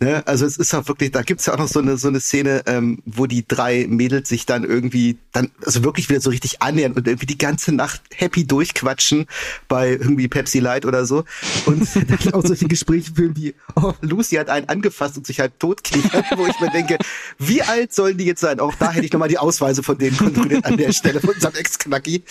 ne? 0.00 0.26
Also 0.26 0.46
es 0.46 0.56
ist 0.56 0.74
auch 0.74 0.86
wirklich, 0.88 1.10
da 1.10 1.22
gibt's 1.22 1.46
ja 1.46 1.54
auch 1.54 1.58
noch 1.58 1.68
so 1.68 1.80
eine 1.80 1.96
so 1.96 2.08
eine 2.08 2.20
Szene, 2.20 2.62
ähm, 2.66 3.02
wo 3.04 3.26
die 3.26 3.46
drei 3.46 3.86
Mädels 3.88 4.28
sich 4.28 4.46
dann 4.46 4.64
irgendwie 4.64 5.18
dann 5.32 5.50
also 5.64 5.84
wirklich 5.84 6.08
wieder 6.08 6.20
so 6.20 6.30
richtig 6.30 6.62
annähern 6.62 6.92
und 6.92 7.06
irgendwie 7.06 7.26
die 7.26 7.38
ganze 7.38 7.72
Nacht 7.72 8.02
happy 8.14 8.46
durchquatschen 8.46 9.26
bei 9.68 9.90
irgendwie 9.90 10.28
Pepsi 10.28 10.60
Light 10.60 10.86
oder 10.86 11.04
so. 11.04 11.24
Und 11.66 11.88
dann 12.24 12.34
auch 12.34 12.44
solche 12.44 12.66
Gespräche 12.66 13.12
führen 13.14 13.36
wie, 13.36 13.54
oh, 13.76 13.92
Lucy 14.00 14.36
hat 14.36 14.48
einen 14.48 14.68
angefasst 14.68 15.16
und 15.16 15.26
sich 15.26 15.40
halb 15.40 15.58
totkichert, 15.58 16.24
wo 16.36 16.46
ich 16.46 16.58
mir 16.60 16.70
denke, 16.70 16.98
wie 17.38 17.62
alt 17.62 17.92
sollen 17.92 18.18
die 18.18 18.24
jetzt 18.24 18.40
sein? 18.40 18.60
Auch 18.60 18.74
da 18.76 18.92
hätte 18.92 19.06
ich 19.06 19.12
nochmal 19.12 19.28
die 19.28 19.38
Ausweise 19.38 19.82
von 19.82 19.98
denen 19.98 20.16
kontrolliert 20.16 20.64
an 20.64 20.76
der 20.76 20.92
Stelle 20.92 21.20
von 21.20 21.30
unserem 21.30 21.54
Ex-Knacki. 21.54 22.24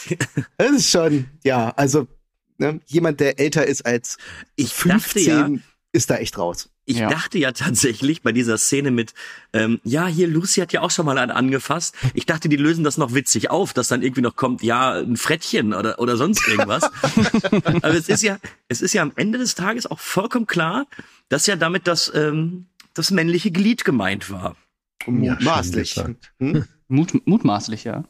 Das 0.58 0.72
ist 0.72 0.90
schon, 0.90 1.28
ja, 1.44 1.70
also 1.76 2.08
ne, 2.62 2.80
jemand, 2.86 3.20
der 3.20 3.40
älter 3.40 3.66
ist 3.66 3.86
als 3.86 4.18
Ich 4.56 4.74
15, 4.74 5.00
dachte 5.00 5.20
ja, 5.20 5.50
ist 5.94 6.10
da 6.10 6.16
echt 6.18 6.38
raus. 6.38 6.70
ich 6.86 6.98
Ja. 6.98 7.10
dachte 7.10 7.38
ja 7.38 7.52
tatsächlich 7.52 8.22
bei 8.22 8.32
dieser 8.32 8.58
Szene 8.58 8.92
mit, 8.92 9.14
ähm, 9.54 9.80
ja, 9.84 10.08
hier 10.08 10.28
Lucy 10.28 10.62
hat 10.62 10.72
ja 10.74 10.82
auch 10.82 10.92
schon 10.92 11.06
mal 11.06 11.18
einen 11.18 11.32
angefasst. 11.32 11.96
Ich 12.14 12.26
dachte, 12.26 12.48
die 12.50 12.56
lösen 12.56 12.84
das 12.84 12.98
noch 12.98 13.14
witzig 13.14 13.50
auf, 13.50 13.74
dass 13.74 13.88
dann 13.90 14.02
irgendwie 14.02 14.22
noch 14.22 14.36
kommt, 14.36 14.64
ja, 14.64 14.94
ein 14.94 15.18
Frettchen 15.18 15.74
oder, 15.74 16.00
oder 16.00 16.18
sonst 16.18 16.48
irgendwas. 16.48 16.84
Aber 17.54 17.94
es 17.94 18.08
ist 18.10 18.24
ja, 18.24 18.40
es 18.70 18.82
ist 18.82 18.94
ja 18.94 19.02
am 19.02 19.12
Ende 19.16 19.38
des 19.38 19.56
Tages 19.56 19.86
auch 19.86 20.00
vollkommen 20.00 20.48
klar, 20.48 20.86
dass 21.30 21.46
ja 21.46 21.56
damit 21.56 21.88
das, 21.88 22.12
ähm, 22.16 22.66
das 22.94 23.12
männliche 23.12 23.52
Glied 23.52 23.84
gemeint 23.86 24.30
war. 24.32 24.56
Ja, 25.08 25.12
Mutmaßlich. 25.12 25.92
schön 25.92 26.18
gesagt. 26.20 26.34
Hm? 26.40 26.66
Mut, 26.88 27.26
mutmaßlich, 27.26 27.84
ja. 27.86 28.04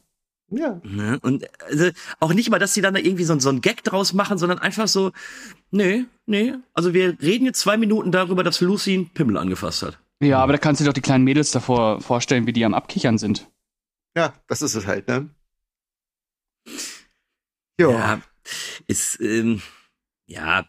Ja. 0.52 0.82
Ne? 0.84 1.18
Und 1.22 1.48
also, 1.64 1.90
auch 2.20 2.34
nicht 2.34 2.50
mal, 2.50 2.60
dass 2.60 2.74
sie 2.74 2.82
dann 2.82 2.94
da 2.94 3.00
irgendwie 3.00 3.24
so, 3.24 3.40
so 3.40 3.50
einen 3.50 3.62
Gag 3.62 3.84
draus 3.84 4.14
machen, 4.14 4.38
sondern 4.38 4.60
einfach 4.60 4.88
so, 4.88 5.12
nee, 5.72 6.06
nee. 6.26 6.54
Also 6.74 6.94
wir 6.94 7.20
reden 7.22 7.46
jetzt 7.46 7.62
zwei 7.62 7.78
Minuten 7.78 8.12
darüber, 8.12 8.44
dass 8.44 8.62
Lucy 8.62 8.94
einen 8.94 9.10
Pimmel 9.10 9.38
angefasst 9.38 9.82
hat. 9.82 9.98
Ja, 10.22 10.40
aber 10.40 10.52
da 10.54 10.60
kannst 10.60 10.80
du 10.80 10.84
dir 10.84 10.90
doch 10.90 10.94
die 10.94 11.02
kleinen 11.02 11.24
Mädels 11.24 11.52
davor 11.52 12.02
vorstellen, 12.02 12.46
wie 12.46 12.54
die 12.54 12.66
am 12.66 12.74
Abkichern 12.74 13.18
sind. 13.18 13.50
ja, 14.16 14.34
das 14.48 14.62
ist 14.62 14.76
es 14.76 14.86
halt, 14.86 15.08
ne? 15.08 15.30
Jo. 17.80 17.92
Ja, 17.92 18.22
ist, 18.88 19.20
ähm, 19.22 19.62
ja, 20.28 20.66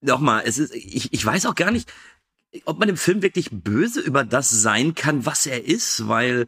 nochmal, 0.00 0.42
es 0.46 0.58
ist, 0.58 0.74
ich, 0.74 1.12
ich 1.12 1.24
weiß 1.24 1.46
auch 1.46 1.54
gar 1.54 1.70
nicht, 1.70 1.90
ob 2.64 2.78
man 2.78 2.88
im 2.88 2.96
Film 2.96 3.22
wirklich 3.22 3.48
böse 3.50 4.00
über 4.00 4.24
das 4.24 4.50
sein 4.50 4.94
kann, 4.94 5.26
was 5.26 5.46
er 5.46 5.64
ist, 5.64 6.06
weil 6.08 6.46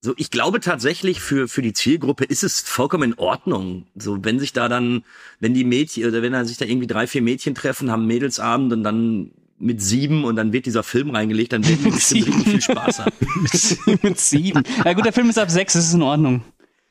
so, 0.00 0.14
ich 0.16 0.30
glaube 0.30 0.60
tatsächlich 0.60 1.20
für, 1.20 1.48
für 1.48 1.62
die 1.62 1.72
Zielgruppe 1.72 2.24
ist 2.24 2.44
es 2.44 2.60
vollkommen 2.60 3.12
in 3.12 3.18
Ordnung. 3.18 3.86
So, 3.96 4.24
wenn 4.24 4.38
sich 4.38 4.52
da 4.52 4.68
dann, 4.68 5.02
wenn 5.40 5.54
die 5.54 5.64
Mädchen, 5.64 6.06
oder 6.06 6.22
wenn 6.22 6.32
da 6.32 6.44
sich 6.44 6.56
da 6.56 6.66
irgendwie 6.66 6.86
drei, 6.86 7.06
vier 7.08 7.22
Mädchen 7.22 7.54
treffen, 7.54 7.90
haben 7.90 8.06
Mädelsabend 8.06 8.72
und 8.72 8.84
dann 8.84 9.32
mit 9.58 9.82
sieben 9.82 10.24
und 10.24 10.36
dann 10.36 10.52
wird 10.52 10.66
dieser 10.66 10.84
Film 10.84 11.10
reingelegt, 11.10 11.52
dann 11.52 11.66
werden 11.66 11.78
die 11.78 11.84
Mit 11.86 11.94
bestimmt 11.96 12.24
sieben. 12.24 12.36
richtig 12.36 12.52
viel 12.52 12.60
Spaß 12.62 13.00
haben. 13.00 13.98
Mit 14.02 14.20
sieben. 14.20 14.62
Ja 14.84 14.92
gut, 14.92 15.04
der 15.04 15.12
Film 15.12 15.28
ist 15.30 15.38
ab 15.38 15.50
sechs, 15.50 15.72
das 15.72 15.88
ist 15.88 15.94
in 15.94 16.02
Ordnung. 16.02 16.42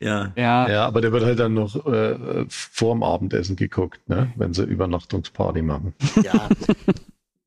Ja. 0.02 0.34
Ja. 0.36 0.70
Ja, 0.70 0.86
aber 0.86 1.00
der 1.00 1.14
wird 1.14 1.24
halt 1.24 1.40
dann 1.40 1.54
noch 1.54 1.86
äh, 1.88 2.46
vorm 2.50 3.04
Abendessen 3.04 3.56
geguckt, 3.56 4.02
ne? 4.10 4.32
wenn 4.36 4.54
sie 4.54 4.64
Übernachtungsparty 4.64 5.62
machen. 5.62 5.94
Ja. 6.24 6.50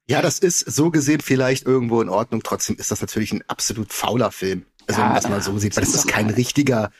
ja, 0.09 0.23
das 0.23 0.38
ist 0.38 0.61
so 0.61 0.90
gesehen 0.90 1.20
vielleicht 1.20 1.66
irgendwo 1.66 2.01
in 2.01 2.09
Ordnung. 2.09 2.42
Trotzdem 2.42 2.77
ist 2.77 2.90
das 2.90 3.03
natürlich 3.03 3.33
ein 3.33 3.44
absolut 3.46 3.92
fauler 3.92 4.33
Film. 4.33 4.64
Also, 4.90 5.00
Ja, 5.00 5.07
wenn 5.07 5.12
man 5.14 5.22
das 5.22 5.31
mal 5.31 5.42
so 5.42 5.59
sieht, 5.59 5.76
weil 5.76 5.85
das 5.85 5.94
ist 5.94 6.09
kein 6.09 6.26
geil. 6.26 6.37
richtiger 6.37 6.90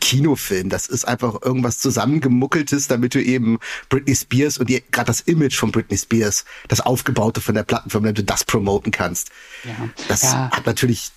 Kinofilm. 0.00 0.68
Das 0.70 0.86
ist 0.86 1.06
einfach 1.06 1.42
irgendwas 1.42 1.78
zusammengemuckeltes, 1.78 2.88
damit 2.88 3.14
du 3.14 3.22
eben 3.22 3.58
Britney 3.88 4.14
Spears 4.14 4.58
und 4.58 4.68
gerade 4.68 5.06
das 5.06 5.20
Image 5.22 5.56
von 5.56 5.72
Britney 5.72 5.98
Spears, 5.98 6.44
das 6.68 6.80
aufgebaute 6.80 7.40
von 7.40 7.54
der 7.54 7.64
Plattenfirma, 7.64 8.06
damit 8.06 8.18
du 8.18 8.24
das 8.24 8.44
promoten 8.44 8.92
kannst. 8.92 9.30
ja. 9.64 9.88
Das 10.08 10.22
Ja. 10.22 10.50
hat 10.52 10.66
natürlich 10.66 11.10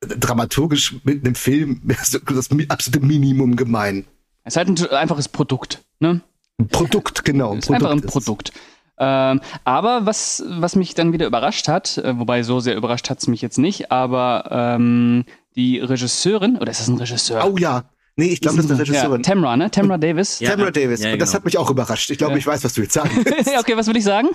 dramaturgisch 0.00 0.96
mit 1.04 1.24
einem 1.24 1.34
Film 1.34 1.80
das 1.84 2.50
absolute 2.68 3.00
Minimum 3.04 3.56
gemein. 3.56 4.04
Es 4.44 4.54
ist 4.54 4.56
halt 4.56 4.68
ein 4.68 4.90
einfaches 4.90 5.28
Produkt, 5.28 5.82
ne? 6.00 6.20
Ein 6.58 6.68
Produkt, 6.68 7.24
genau. 7.24 7.54
ist 7.54 7.70
einfach 7.70 7.90
ein 7.90 7.98
es. 7.98 8.06
Produkt. 8.06 8.52
Ähm, 9.00 9.40
aber 9.64 10.06
was, 10.06 10.42
was 10.46 10.74
mich 10.74 10.94
dann 10.94 11.12
wieder 11.12 11.26
überrascht 11.26 11.68
hat, 11.68 11.98
äh, 11.98 12.18
wobei 12.18 12.42
so 12.42 12.58
sehr 12.58 12.74
überrascht 12.76 13.10
hat 13.10 13.18
es 13.20 13.28
mich 13.28 13.42
jetzt 13.42 13.58
nicht, 13.58 13.92
aber 13.92 14.48
ähm, 14.50 15.24
die 15.58 15.78
Regisseurin, 15.80 16.56
oder 16.56 16.70
ist 16.70 16.80
das 16.80 16.88
ein 16.88 16.96
Regisseur? 16.96 17.44
Oh 17.52 17.56
ja. 17.58 17.84
Nee, 18.16 18.28
ich 18.28 18.40
glaube, 18.40 18.56
das 18.56 18.64
ist 18.66 18.70
eine 18.72 18.80
Regisseurin. 18.80 19.22
Ja, 19.22 19.30
Tamra, 19.30 19.56
ne? 19.56 19.70
Tamra 19.70 19.98
Davis. 19.98 20.40
Ja. 20.40 20.50
Tamara 20.50 20.70
Davis. 20.72 21.02
Ja, 21.02 21.12
Und 21.12 21.18
das 21.20 21.28
genau. 21.30 21.36
hat 21.38 21.44
mich 21.44 21.58
auch 21.58 21.70
überrascht. 21.70 22.10
Ich 22.10 22.18
glaube, 22.18 22.32
Ja. 22.32 22.38
ich 22.38 22.46
weiß, 22.46 22.64
was 22.64 22.72
du 22.74 22.82
jetzt 22.82 22.94
sagen 22.94 23.10
willst. 23.24 23.50
okay, 23.58 23.76
was 23.76 23.86
will 23.86 23.96
ich 23.96 24.02
sagen? 24.04 24.28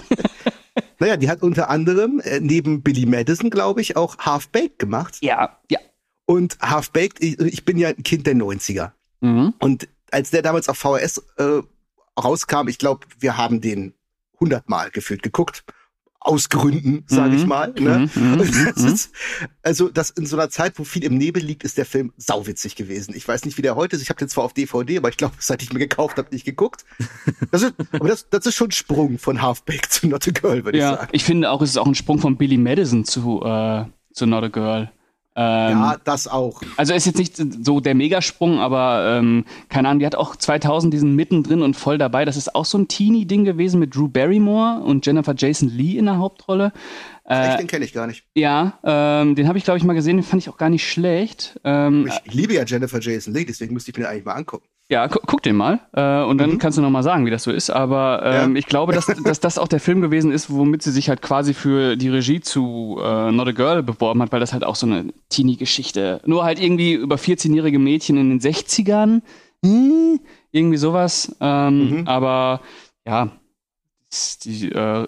naja, 0.99 1.17
die 1.17 1.29
hat 1.29 1.41
unter 1.41 1.69
anderem 1.69 2.19
äh, 2.23 2.39
neben 2.39 2.81
Billy 2.83 3.05
Madison, 3.05 3.49
glaube 3.49 3.81
ich, 3.81 3.97
auch 3.97 4.17
Half-Baked 4.19 4.79
gemacht. 4.79 5.17
ja, 5.21 5.57
ja. 5.69 5.79
Und 6.25 6.57
Half-Baked, 6.61 7.21
ich, 7.21 7.37
ich 7.39 7.65
bin 7.65 7.77
ja 7.77 7.89
ein 7.89 8.03
Kind 8.03 8.25
der 8.27 8.35
90er. 8.35 8.91
Mhm. 9.19 9.53
Und 9.59 9.89
als 10.11 10.29
der 10.31 10.41
damals 10.41 10.69
auf 10.69 10.77
VHS 10.77 11.21
äh, 11.37 11.61
rauskam, 12.17 12.69
ich 12.69 12.77
glaube, 12.77 13.07
wir 13.19 13.35
haben 13.35 13.59
den 13.59 13.93
hundertmal 14.39 14.89
gefühlt 14.91 15.21
geguckt. 15.23 15.65
Aus 16.25 16.47
Gründen, 16.47 17.03
sage 17.07 17.31
Mhm. 17.31 17.37
ich 17.37 17.45
mal. 17.45 17.73
Ne? 17.77 18.09
Mhm, 18.15 18.31
mhm, 18.31 18.37
das 18.75 18.83
ist, 18.83 19.11
also 19.61 19.89
das 19.89 20.09
in 20.09 20.25
so 20.25 20.37
einer 20.37 20.49
Zeit, 20.49 20.79
wo 20.79 20.83
viel 20.85 21.03
im 21.03 21.17
Nebel 21.17 21.43
liegt, 21.43 21.63
ist 21.65 21.77
der 21.77 21.85
Film 21.85 22.13
sauwitzig 22.17 22.75
gewesen. 22.75 23.13
Ich 23.15 23.27
weiß 23.27 23.43
nicht, 23.43 23.57
wie 23.57 23.61
der 23.61 23.75
heute 23.75 23.95
ist. 23.97 24.01
Ich 24.01 24.09
habe 24.09 24.19
den 24.19 24.29
zwar 24.29 24.45
auf 24.45 24.53
DVD, 24.53 24.97
aber 24.97 25.09
ich 25.09 25.17
glaube, 25.17 25.35
seit 25.39 25.61
ich 25.61 25.73
mir 25.73 25.79
gekauft 25.79 26.17
habe, 26.17 26.29
nicht 26.31 26.45
geguckt. 26.45 26.85
Das 27.51 27.61
ist, 27.61 27.73
aber 27.91 28.07
das, 28.07 28.29
das 28.29 28.45
ist 28.45 28.55
schon 28.55 28.69
ein 28.69 28.71
Sprung 28.71 29.19
von 29.19 29.41
Half-Baked 29.41 29.91
zu 29.91 30.07
Not 30.07 30.27
a 30.27 30.31
Girl, 30.31 30.63
würde 30.63 30.77
ich 30.77 30.81
Ja, 30.83 30.95
sagen. 30.95 31.09
ich 31.11 31.23
finde 31.25 31.51
auch, 31.51 31.61
es 31.61 31.71
ist 31.71 31.77
auch 31.77 31.87
ein 31.87 31.95
Sprung 31.95 32.19
von 32.19 32.37
Billy 32.37 32.57
Madison 32.57 33.03
zu, 33.03 33.41
äh, 33.43 33.85
zu 34.13 34.25
Not 34.25 34.43
a 34.45 34.47
Girl. 34.47 34.91
Ähm, 35.35 35.71
Ja, 35.79 35.97
das 36.03 36.27
auch. 36.27 36.61
Also 36.77 36.93
ist 36.93 37.05
jetzt 37.05 37.17
nicht 37.17 37.41
so 37.65 37.79
der 37.79 37.95
Megasprung, 37.95 38.59
aber 38.59 39.17
ähm, 39.19 39.45
keine 39.69 39.89
Ahnung, 39.89 39.99
die 39.99 40.05
hat 40.05 40.15
auch 40.15 40.35
2000 40.35 40.93
diesen 40.93 41.15
mittendrin 41.15 41.61
und 41.61 41.75
voll 41.75 41.97
dabei. 41.97 42.23
Das 42.25 42.37
ist 42.37 42.53
auch 42.53 42.65
so 42.65 42.77
ein 42.77 42.87
Teenie-Ding 42.87 43.43
gewesen 43.43 43.79
mit 43.79 43.95
Drew 43.95 44.07
Barrymore 44.07 44.81
und 44.83 45.05
Jennifer 45.05 45.33
Jason 45.35 45.69
Lee 45.69 45.97
in 45.97 46.05
der 46.05 46.17
Hauptrolle. 46.19 46.71
Echt, 47.25 47.53
Äh, 47.53 47.57
den 47.57 47.67
kenne 47.67 47.85
ich 47.85 47.93
gar 47.93 48.05
nicht. 48.05 48.25
ja, 48.35 48.77
ähm, 48.83 49.35
den 49.35 49.47
habe 49.47 49.57
ich 49.57 49.63
glaube 49.63 49.77
ich 49.77 49.83
mal 49.83 49.93
gesehen, 49.93 50.17
den 50.17 50.23
fand 50.23 50.41
ich 50.41 50.49
auch 50.49 50.57
gar 50.57 50.69
nicht 50.69 50.87
schlecht. 50.89 51.59
Ähm, 51.63 52.07
Ich, 52.25 52.33
liebe 52.33 52.53
ja 52.53 52.63
Jennifer 52.65 52.99
Jason 52.99 53.33
Leigh, 53.33 53.45
deswegen 53.47 53.73
müsste 53.73 53.91
ich 53.91 53.97
mir 53.97 54.03
den 54.03 54.09
eigentlich 54.11 54.25
mal 54.25 54.33
angucken. 54.33 54.67
Ja, 54.89 55.07
gu 55.07 55.19
guck 55.25 55.41
den 55.41 55.55
mal 55.55 55.79
äh, 55.93 56.23
und 56.23 56.37
dann 56.37 56.51
Mhm. 56.51 56.57
kannst 56.59 56.77
du 56.77 56.81
noch 56.81 56.89
mal 56.89 57.03
sagen, 57.03 57.25
wie 57.25 57.31
das 57.31 57.43
so 57.43 57.51
ist. 57.51 57.69
Aber 57.69 58.21
ähm, 58.23 58.53
Ja. 58.53 58.59
ich 58.59 58.65
glaube, 58.67 58.93
dass, 58.93 59.07
dass 59.07 59.39
das 59.39 59.57
auch 59.57 59.67
der 59.67 59.79
Film 59.79 60.01
gewesen 60.01 60.31
ist, 60.31 60.49
womit 60.51 60.83
sie 60.83 60.91
sich 60.91 61.09
halt 61.09 61.21
quasi 61.21 61.53
für 61.53 61.95
die 61.95 62.09
Regie 62.09 62.41
zu 62.41 62.99
äh, 63.01 63.31
Not 63.31 63.47
a 63.47 63.51
Girl 63.51 63.81
beworben 63.83 64.21
hat, 64.21 64.31
weil 64.31 64.39
das 64.39 64.53
halt 64.53 64.63
auch 64.63 64.75
so 64.75 64.85
eine 64.85 65.11
Teenie-Geschichte. 65.29 66.21
Nur 66.25 66.43
halt 66.43 66.59
irgendwie 66.59 66.93
über 66.93 67.15
14-jährige 67.15 67.79
Mädchen 67.79 68.17
in 68.17 68.29
den 68.29 68.39
60ern. 68.39 69.21
Hm, 69.65 70.19
irgendwie 70.51 70.77
sowas. 70.77 71.35
Ähm, 71.39 71.99
Mhm. 72.01 72.07
Aber 72.07 72.61
ja, 73.07 73.29
die 74.43 74.71
äh, 74.71 75.07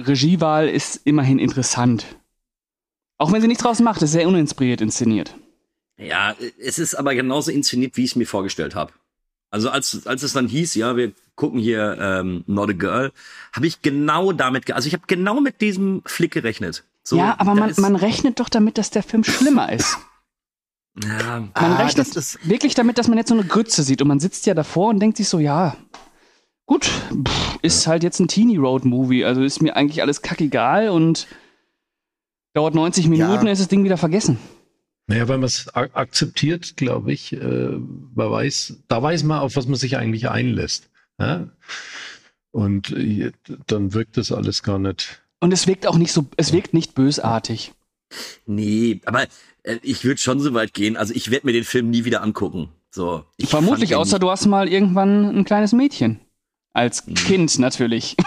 Regiewahl 0.00 0.68
ist 0.68 0.96
immerhin 1.04 1.38
interessant. 1.38 2.06
Auch 3.18 3.32
wenn 3.32 3.40
sie 3.42 3.48
nichts 3.48 3.64
draus 3.64 3.80
macht, 3.80 4.00
ist 4.00 4.12
sehr 4.12 4.28
uninspiriert 4.28 4.80
inszeniert. 4.80 5.34
Ja, 5.98 6.34
es 6.60 6.78
ist 6.78 6.94
aber 6.94 7.14
genauso 7.16 7.50
inszeniert, 7.50 7.96
wie 7.96 8.04
ich 8.04 8.12
es 8.12 8.16
mir 8.16 8.26
vorgestellt 8.26 8.76
habe. 8.76 8.92
Also 9.50 9.70
als, 9.70 10.06
als 10.06 10.22
es 10.22 10.32
dann 10.34 10.46
hieß, 10.48 10.74
ja, 10.74 10.96
wir 10.96 11.12
gucken 11.34 11.58
hier 11.58 11.96
ähm, 12.00 12.44
Not 12.46 12.70
a 12.70 12.72
Girl, 12.72 13.12
habe 13.54 13.66
ich 13.66 13.80
genau 13.82 14.32
damit, 14.32 14.70
also 14.72 14.86
ich 14.88 14.92
habe 14.94 15.04
genau 15.06 15.40
mit 15.40 15.60
diesem 15.60 16.02
Flick 16.04 16.32
gerechnet. 16.32 16.84
So, 17.02 17.16
ja, 17.16 17.36
aber 17.38 17.54
man, 17.54 17.72
man 17.78 17.96
rechnet 17.96 18.40
doch 18.40 18.48
damit, 18.50 18.76
dass 18.76 18.90
der 18.90 19.02
Film 19.02 19.24
schlimmer 19.24 19.72
ist. 19.72 19.96
ja, 21.02 21.40
Man 21.40 21.50
Ah, 21.54 21.76
rechnet 21.76 22.14
das 22.14 22.16
ist- 22.34 22.48
wirklich 22.48 22.74
damit, 22.74 22.98
dass 22.98 23.08
man 23.08 23.16
jetzt 23.16 23.28
so 23.28 23.34
eine 23.34 23.44
Grütze 23.44 23.82
sieht 23.82 24.02
und 24.02 24.08
man 24.08 24.20
sitzt 24.20 24.44
ja 24.46 24.52
davor 24.54 24.88
und 24.90 25.00
denkt 25.00 25.16
sich 25.16 25.28
so, 25.28 25.38
ja, 25.38 25.76
gut, 26.66 26.84
pff, 26.84 27.58
ist 27.62 27.86
halt 27.86 28.02
jetzt 28.02 28.20
ein 28.20 28.28
Teenie-Road-Movie, 28.28 29.24
also 29.24 29.42
ist 29.42 29.62
mir 29.62 29.74
eigentlich 29.76 30.02
alles 30.02 30.20
kackegal 30.20 30.90
und 30.90 31.26
dauert 32.52 32.74
90 32.74 33.08
Minuten, 33.08 33.46
Ja. 33.46 33.52
ist 33.52 33.60
das 33.60 33.68
Ding 33.68 33.84
wieder 33.84 33.96
vergessen. 33.96 34.38
Naja, 35.08 35.26
weil 35.26 35.38
man 35.38 35.46
es 35.46 35.74
ak- 35.74 35.96
akzeptiert, 35.96 36.76
glaube 36.76 37.12
ich, 37.12 37.32
äh, 37.32 37.38
man 38.14 38.30
weiß, 38.30 38.74
da 38.88 39.02
weiß 39.02 39.24
man, 39.24 39.40
auf 39.40 39.56
was 39.56 39.66
man 39.66 39.76
sich 39.76 39.96
eigentlich 39.96 40.28
einlässt. 40.28 40.90
Ja? 41.18 41.48
Und 42.52 42.90
äh, 42.92 43.32
dann 43.66 43.94
wirkt 43.94 44.16
das 44.18 44.30
alles 44.30 44.62
gar 44.62 44.78
nicht. 44.78 45.22
Und 45.40 45.52
es 45.52 45.66
wirkt 45.66 45.86
auch 45.86 45.96
nicht 45.96 46.12
so, 46.12 46.26
es 46.36 46.52
wirkt 46.52 46.74
nicht 46.74 46.94
bösartig. 46.94 47.72
nee, 48.46 49.00
aber 49.06 49.24
äh, 49.62 49.78
ich 49.82 50.04
würde 50.04 50.20
schon 50.20 50.40
so 50.40 50.52
weit 50.54 50.74
gehen. 50.74 50.96
Also 50.96 51.14
ich 51.14 51.30
werde 51.30 51.46
mir 51.46 51.52
den 51.52 51.64
Film 51.64 51.90
nie 51.90 52.04
wieder 52.04 52.22
angucken. 52.22 52.68
So, 52.90 53.24
ich 53.36 53.48
Vermutlich, 53.48 53.94
außer 53.94 54.18
du 54.18 54.30
hast 54.30 54.46
mal 54.46 54.68
irgendwann 54.68 55.24
ein 55.38 55.44
kleines 55.44 55.72
Mädchen. 55.72 56.20
Als 56.78 57.04
Mhm. 57.08 57.14
Kind 57.14 57.58
natürlich. 57.58 58.16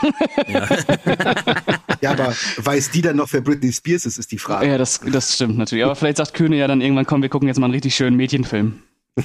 Ja, 2.02 2.12
aber 2.12 2.36
weiß 2.58 2.90
die 2.90 3.04
dann 3.04 3.16
noch, 3.16 3.32
wer 3.32 3.42
Britney 3.42 3.72
Spears 3.72 4.08
ist, 4.08 4.18
ist 4.18 4.32
die 4.32 4.40
Frage. 4.40 4.66
ja, 4.66 4.80
das, 4.80 5.02
das 5.06 5.36
stimmt 5.36 5.56
natürlich. 5.56 5.86
Aber 5.86 5.96
vielleicht 5.96 6.18
sagt 6.18 6.34
Kühne 6.34 6.58
ja 6.58 6.68
dann 6.68 6.82
irgendwann, 6.82 7.06
komm, 7.06 7.22
wir 7.22 7.30
gucken 7.30 7.48
jetzt 7.48 7.60
mal 7.60 7.66
einen 7.68 7.76
richtig 7.76 7.96
schönen 7.96 8.18
Mädchenfilm. 8.18 8.82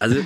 Also, 0.00 0.16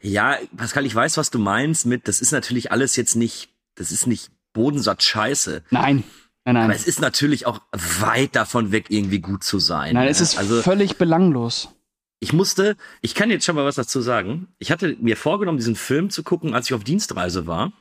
ja, 0.00 0.36
Pascal, 0.56 0.86
ich 0.86 0.94
weiß, 0.94 1.16
was 1.16 1.30
du 1.30 1.40
meinst 1.40 1.86
mit, 1.86 2.06
das 2.06 2.20
ist 2.20 2.30
natürlich 2.30 2.70
alles 2.70 2.94
jetzt 2.94 3.16
nicht, 3.16 3.48
das 3.74 3.90
ist 3.90 4.06
nicht 4.06 4.30
Bodensatz 4.52 5.04
Scheiße. 5.04 5.64
Nein, 5.70 6.04
nein, 6.44 6.54
nein. 6.54 6.64
Aber 6.64 6.74
es 6.74 6.86
ist 6.86 7.00
natürlich 7.00 7.46
auch 7.46 7.60
weit 7.72 8.36
davon 8.36 8.70
weg, 8.70 8.86
irgendwie 8.90 9.18
gut 9.18 9.42
zu 9.42 9.58
sein. 9.58 9.94
Nein, 9.94 10.04
ne? 10.04 10.10
es 10.10 10.20
ist 10.20 10.38
also, 10.38 10.62
völlig 10.62 10.98
belanglos. 10.98 11.68
Ich 12.20 12.32
musste, 12.32 12.76
ich 13.00 13.14
kann 13.14 13.30
jetzt 13.30 13.44
schon 13.44 13.56
mal 13.56 13.64
was 13.64 13.76
dazu 13.76 14.00
sagen. 14.00 14.48
Ich 14.58 14.70
hatte 14.70 14.96
mir 15.00 15.16
vorgenommen, 15.16 15.58
diesen 15.58 15.76
Film 15.76 16.10
zu 16.10 16.22
gucken, 16.22 16.54
als 16.54 16.66
ich 16.66 16.74
auf 16.74 16.84
Dienstreise 16.84 17.46
war. 17.46 17.72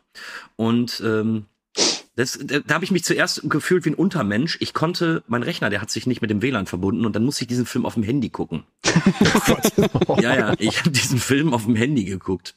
Und 0.55 1.01
ähm, 1.05 1.45
Das, 2.15 2.37
da 2.41 2.59
da 2.59 2.73
habe 2.73 2.83
ich 2.83 2.91
mich 2.91 3.05
zuerst 3.05 3.49
gefühlt 3.49 3.85
wie 3.85 3.91
ein 3.91 3.95
Untermensch. 3.95 4.57
Ich 4.59 4.73
konnte, 4.73 5.23
mein 5.27 5.43
Rechner, 5.43 5.69
der 5.69 5.79
hat 5.79 5.89
sich 5.89 6.05
nicht 6.05 6.21
mit 6.21 6.29
dem 6.29 6.41
WLAN 6.41 6.65
verbunden 6.65 7.05
und 7.05 7.15
dann 7.15 7.23
musste 7.23 7.43
ich 7.43 7.47
diesen 7.47 7.65
Film 7.65 7.85
auf 7.85 7.93
dem 7.93 8.03
Handy 8.03 8.29
gucken. 8.29 8.63
ja, 10.21 10.35
ja, 10.35 10.53
ich 10.59 10.79
habe 10.79 10.91
diesen 10.91 11.19
Film 11.19 11.53
auf 11.53 11.63
dem 11.63 11.77
Handy 11.77 12.03
geguckt. 12.03 12.55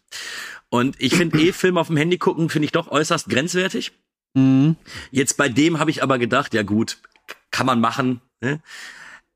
Und 0.68 0.96
ich 0.98 1.14
finde 1.14 1.38
eh 1.40 1.52
Film 1.52 1.78
auf 1.78 1.88
dem 1.88 1.96
Handy 1.96 2.18
gucken, 2.18 2.48
finde 2.48 2.66
ich 2.66 2.72
doch 2.72 2.90
äußerst 2.90 3.28
grenzwertig. 3.28 3.92
Mhm. 4.34 4.76
Jetzt 5.12 5.36
bei 5.36 5.48
dem 5.48 5.78
habe 5.78 5.90
ich 5.90 6.02
aber 6.02 6.18
gedacht, 6.18 6.54
ja 6.54 6.62
gut, 6.62 6.98
kann 7.52 7.66
man 7.66 7.80
machen. 7.80 8.20
Ne? 8.40 8.60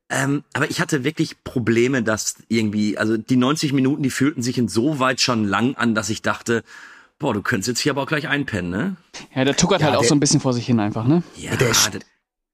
Ähm, 0.09 0.43
aber 0.53 0.69
ich 0.69 0.79
hatte 0.79 1.03
wirklich 1.03 1.43
Probleme, 1.43 2.01
dass 2.01 2.35
irgendwie, 2.47 2.97
also 2.97 3.17
die 3.17 3.35
90 3.35 3.73
Minuten, 3.73 4.03
die 4.03 4.09
fühlten 4.09 4.41
sich 4.41 4.57
insoweit 4.57 5.19
schon 5.19 5.43
lang 5.45 5.75
an, 5.75 5.95
dass 5.95 6.09
ich 6.09 6.21
dachte, 6.21 6.63
boah, 7.19 7.33
du 7.33 7.41
könntest 7.41 7.67
jetzt 7.67 7.79
hier 7.81 7.91
aber 7.91 8.03
auch 8.03 8.07
gleich 8.07 8.27
einpennen, 8.27 8.71
ne? 8.71 8.95
Ja, 9.35 9.43
der 9.43 9.57
tuckert 9.57 9.81
Ja, 9.81 9.87
halt 9.87 9.97
auch 9.97 10.01
der- 10.01 10.09
so 10.09 10.15
ein 10.15 10.19
bisschen 10.21 10.39
vor 10.39 10.53
sich 10.53 10.65
hin 10.65 10.79
einfach, 10.79 11.05
ne? 11.05 11.23
Ja, 11.35 11.55
Der 11.57 11.67
das- 11.69 11.89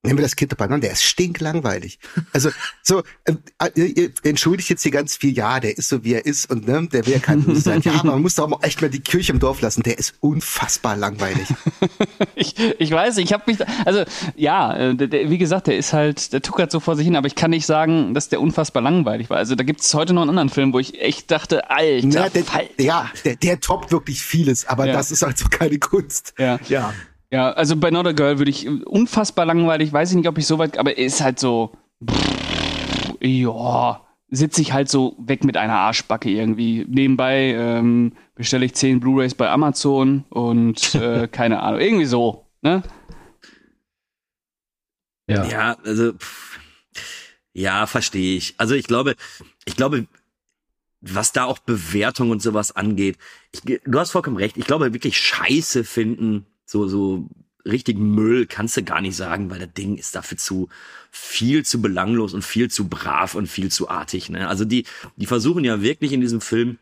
Nehmen 0.06 0.18
wir 0.20 0.24
das 0.24 0.36
Kind 0.36 0.52
dabei, 0.52 0.68
der 0.80 0.92
ist 0.92 1.04
stinklangweilig. 1.04 1.98
Also 2.34 2.50
so, 2.82 3.04
äh, 3.24 3.34
ihr, 3.76 3.98
ihr 3.98 4.12
entschuldigt 4.24 4.70
jetzt 4.70 4.84
hier 4.84 4.92
ganz 4.92 5.16
viel, 5.16 5.34
ja, 5.34 5.62
der 5.62 5.78
ist 5.78 5.88
so 5.88 6.04
wie 6.04 6.14
er 6.14 6.26
ist 6.26 6.50
und 6.52 6.68
ne, 6.68 6.90
der 6.92 7.06
will 7.06 7.14
ja 7.14 7.20
kein 7.20 7.42
Böse 7.42 7.62
sein. 7.62 7.82
Ja, 7.86 7.94
aber 7.94 8.12
man 8.12 8.22
muss 8.22 8.36
doch 8.36 8.48
mal 8.50 8.58
echt 8.64 8.82
mal 8.82 8.90
die 8.90 9.00
Kirche 9.00 9.32
im 9.32 9.40
Dorf 9.40 9.62
lassen. 9.62 9.82
Der 9.84 9.98
ist 9.98 10.16
unfassbar 10.20 10.98
langweilig. 10.98 11.48
Ich, 12.36 12.56
ich 12.80 12.92
weiß, 12.92 13.18
ich 13.18 13.32
habe 13.32 13.44
mich, 13.46 13.58
da- 13.58 13.66
also 13.86 14.04
ja, 14.36 14.76
äh, 14.76 14.96
der, 14.96 15.08
der, 15.08 15.30
wie 15.30 15.38
gesagt, 15.38 15.68
der 15.68 15.78
ist 15.78 15.94
halt, 15.94 16.34
der 16.34 16.42
tuckert 16.42 16.72
so 16.72 16.80
vor 16.80 16.96
sich 16.96 17.06
hin, 17.06 17.16
aber 17.16 17.28
ich 17.28 17.36
kann 17.36 17.52
nicht 17.52 17.66
sagen, 17.66 18.14
dass 18.14 18.28
der 18.30 18.42
unfassbar 18.42 18.82
langweilig 18.82 19.30
war. 19.30 19.38
Also 19.38 19.56
da 19.56 19.64
gibt 19.64 19.82
es 19.82 19.94
heute 19.94 20.14
noch 20.14 20.22
einen 20.24 20.30
anderen 20.32 20.50
Film, 20.50 20.74
wo 20.74 20.80
ich 20.80 21.00
echt 21.02 21.30
dachte, 21.32 21.70
alter, 21.70 22.08
Ja, 22.08 22.30
der, 22.30 22.44
Falter. 22.44 22.82
ja, 22.82 23.10
der, 23.24 23.36
der 23.38 23.60
toppt 23.60 23.92
wirklich 23.92 24.22
vieles, 24.22 24.68
aber 24.68 24.88
Ja. 24.88 24.94
das 24.94 25.12
ist 25.12 25.22
halt 25.22 25.38
so 25.38 25.46
keine 25.50 25.78
Kunst. 25.80 26.34
Ja. 26.38 26.60
Ja. 26.68 26.94
Ja, 27.34 27.52
also 27.54 27.76
bei 27.76 27.90
Not 27.90 28.06
a 28.06 28.12
Girl 28.12 28.38
würde 28.38 28.52
ich 28.52 28.70
unfassbar 28.86 29.48
langweilig, 29.48 29.92
weiß 29.92 30.12
ich 30.12 30.18
nicht, 30.18 30.28
ob 30.28 30.38
ich 30.38 30.46
so 30.46 30.60
weit, 30.60 30.78
aber 30.78 31.00
er 31.00 31.04
ist 31.04 31.20
halt 31.20 31.40
so, 31.40 31.76
ja, 33.20 34.06
sitze 34.30 34.62
ich 34.62 34.72
halt 34.72 34.88
so 34.88 35.16
weg 35.18 35.44
mit 35.44 35.58
einer 35.58 35.74
Arschbacke 35.74 36.30
irgendwie. 36.30 36.86
Nebenbei 36.88 37.56
ähm, 37.58 38.14
bestelle 38.36 38.66
ich 38.66 38.76
10 38.76 39.00
Blu-rays 39.00 39.34
bei 39.34 39.50
Amazon 39.50 40.26
und 40.30 40.94
äh, 41.02 41.28
keine 41.28 41.64
Ahnung, 41.64 41.80
irgendwie 41.80 42.06
so, 42.06 42.46
ne? 42.62 42.84
Ja. 45.28 45.44
Ja, 45.46 45.78
also 45.84 46.14
pff, 46.14 46.60
ja, 47.54 47.88
verstehe 47.88 48.38
ich. 48.38 48.54
Also 48.60 48.76
ich 48.76 48.86
glaube, 48.86 49.16
ich 49.66 49.76
glaube, 49.76 50.06
was 51.02 51.32
da 51.32 51.46
auch 51.46 51.58
Bewertung 51.58 52.30
und 52.30 52.44
sowas 52.44 52.76
angeht, 52.76 53.18
ich, 53.52 53.62
du 53.84 54.00
hast 54.00 54.12
vollkommen 54.12 54.38
recht. 54.38 54.56
Ich 54.56 54.66
glaube 54.66 54.94
wirklich 54.94 55.18
Scheiße 55.18 55.84
finden, 55.84 56.46
so 56.66 56.88
so 56.88 57.30
richtig 57.66 57.98
Müll 57.98 58.46
kannst 58.46 58.78
du 58.78 58.84
gar 58.84 59.02
nicht 59.02 59.16
sagen, 59.16 59.50
weil 59.50 59.60
das 59.60 59.74
Ding 59.74 59.98
ist 59.98 60.16
dafür 60.16 60.38
zu 60.38 60.70
viel 61.12 61.64
zu 61.66 61.82
belanglos 61.82 62.34
und 62.34 62.44
viel 62.44 62.70
zu 62.70 62.90
brav 62.90 63.36
und 63.36 63.48
viel 63.48 63.72
zu 63.72 63.90
artig. 63.90 64.30
Ne? 64.30 64.48
Also 64.48 64.66
die 64.66 64.86
die 65.16 65.26
versuchen 65.26 65.64
ja 65.64 65.82
wirklich 65.82 66.12
in 66.14 66.22
diesem 66.22 66.42
Film 66.42 66.78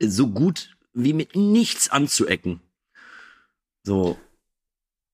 so 0.00 0.28
gut 0.28 0.76
wie 0.94 1.12
mit 1.12 1.36
nichts 1.36 1.88
anzuecken. 1.90 2.60
So 3.84 4.18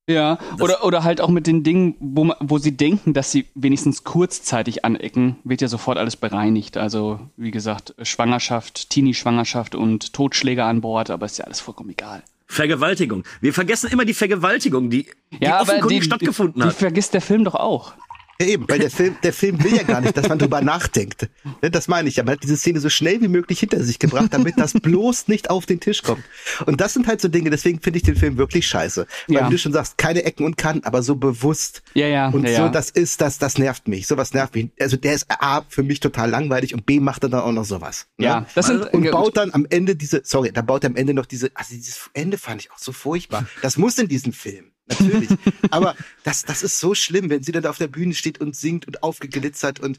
Ja, 0.08 0.38
oder, 0.60 0.84
oder 0.84 1.02
halt 1.02 1.20
auch 1.20 1.28
mit 1.30 1.48
den 1.48 1.64
Dingen, 1.64 1.96
wo, 1.98 2.24
man, 2.24 2.36
wo 2.40 2.58
sie 2.58 2.76
denken, 2.76 3.12
dass 3.12 3.32
sie 3.32 3.46
wenigstens 3.56 4.04
kurzzeitig 4.04 4.84
anecken, 4.84 5.38
wird 5.42 5.60
ja 5.62 5.68
sofort 5.68 5.98
alles 5.98 6.16
bereinigt. 6.16 6.76
Also, 6.76 7.20
wie 7.36 7.50
gesagt, 7.50 7.94
Schwangerschaft, 8.02 8.90
Teenie-Schwangerschaft 8.90 9.74
und 9.74 10.12
Totschläge 10.12 10.64
an 10.64 10.80
Bord, 10.80 11.10
aber 11.10 11.26
ist 11.26 11.38
ja 11.38 11.46
alles 11.46 11.58
vollkommen 11.60 11.90
egal. 11.90 12.22
Vergewaltigung. 12.46 13.24
Wir 13.40 13.52
vergessen 13.52 13.90
immer 13.90 14.04
die 14.04 14.14
Vergewaltigung, 14.14 14.88
die, 14.88 15.06
die 15.32 15.48
offenkundig 15.48 16.04
stattgefunden 16.04 16.62
die 16.62 16.68
hat. 16.68 16.76
vergisst 16.76 17.14
der 17.14 17.20
Film 17.20 17.44
doch 17.44 17.54
auch. 17.54 17.94
Ja, 18.40 18.46
eben, 18.46 18.68
weil 18.68 18.78
der 18.78 18.90
Film, 18.90 19.16
der 19.22 19.32
Film 19.32 19.62
will 19.64 19.74
ja 19.74 19.82
gar 19.82 20.00
nicht, 20.00 20.16
dass 20.16 20.28
man 20.28 20.38
drüber 20.38 20.60
nachdenkt. 20.60 21.28
Ne, 21.62 21.70
Das 21.70 21.88
meine 21.88 22.08
ich 22.08 22.16
ja. 22.16 22.24
Man 22.24 22.34
hat 22.34 22.42
diese 22.42 22.56
Szene 22.56 22.80
so 22.80 22.88
schnell 22.90 23.20
wie 23.22 23.28
möglich 23.28 23.60
hinter 23.60 23.82
sich 23.82 23.98
gebracht, 23.98 24.28
damit 24.32 24.58
das 24.58 24.72
bloß 24.80 25.28
nicht 25.28 25.48
auf 25.50 25.64
den 25.66 25.80
Tisch 25.80 26.02
kommt. 26.02 26.22
Und 26.66 26.80
das 26.80 26.92
sind 26.94 27.06
halt 27.06 27.20
so 27.20 27.28
Dinge, 27.28 27.50
deswegen 27.50 27.80
finde 27.80 27.98
ich 27.98 28.02
den 28.02 28.16
Film 28.16 28.36
wirklich 28.36 28.66
scheiße. 28.66 29.06
Weil 29.28 29.36
Ja. 29.36 29.48
du 29.48 29.56
schon 29.58 29.72
sagst, 29.72 29.96
keine 29.98 30.24
Ecken 30.24 30.44
und 30.44 30.56
Kanten, 30.56 30.84
aber 30.86 31.02
so 31.02 31.16
bewusst. 31.16 31.82
Ja, 31.94 32.08
ja, 32.08 32.28
Und 32.28 32.46
ja, 32.46 32.66
so, 32.66 32.68
das 32.68 32.90
ist, 32.90 33.20
das, 33.20 33.38
das 33.38 33.58
nervt 33.58 33.88
mich. 33.88 34.06
Sowas 34.06 34.34
nervt 34.34 34.54
mich. 34.54 34.68
Also 34.80 34.96
der 34.96 35.14
ist 35.14 35.26
A, 35.28 35.62
für 35.68 35.82
mich 35.82 36.00
total 36.00 36.28
langweilig 36.30 36.74
und 36.74 36.84
B, 36.86 37.00
macht 37.00 37.22
er 37.22 37.28
dann 37.30 37.40
auch 37.40 37.52
noch 37.52 37.64
sowas. 37.64 38.06
Ne? 38.18 38.26
Ja, 38.26 38.46
das 38.54 38.66
sind- 38.66 38.92
und 38.92 39.04
ja, 39.04 39.12
baut 39.12 39.36
dann 39.36 39.52
am 39.54 39.66
Ende 39.70 39.96
diese, 39.96 40.20
sorry, 40.24 40.52
da 40.52 40.62
baut 40.62 40.84
er 40.84 40.90
am 40.90 40.96
Ende 40.96 41.14
noch 41.14 41.26
diese, 41.26 41.50
also 41.54 41.74
dieses 41.74 42.10
Ende 42.12 42.36
fand 42.38 42.60
ich 42.62 42.70
auch 42.70 42.78
so 42.78 42.92
furchtbar. 42.92 43.46
Das 43.62 43.76
muss 43.78 43.96
in 43.98 44.08
diesem 44.08 44.32
Film. 44.32 44.72
Natürlich. 44.88 45.30
Aber 45.70 45.94
das, 46.24 46.42
das 46.42 46.62
ist 46.62 46.78
so 46.78 46.94
schlimm, 46.94 47.30
wenn 47.30 47.42
sie 47.42 47.52
dann 47.52 47.62
da 47.62 47.70
auf 47.70 47.78
der 47.78 47.88
Bühne 47.88 48.14
steht 48.14 48.40
und 48.40 48.56
singt 48.56 48.86
und 48.86 49.02
aufgeglitzert 49.02 49.80
und 49.80 49.98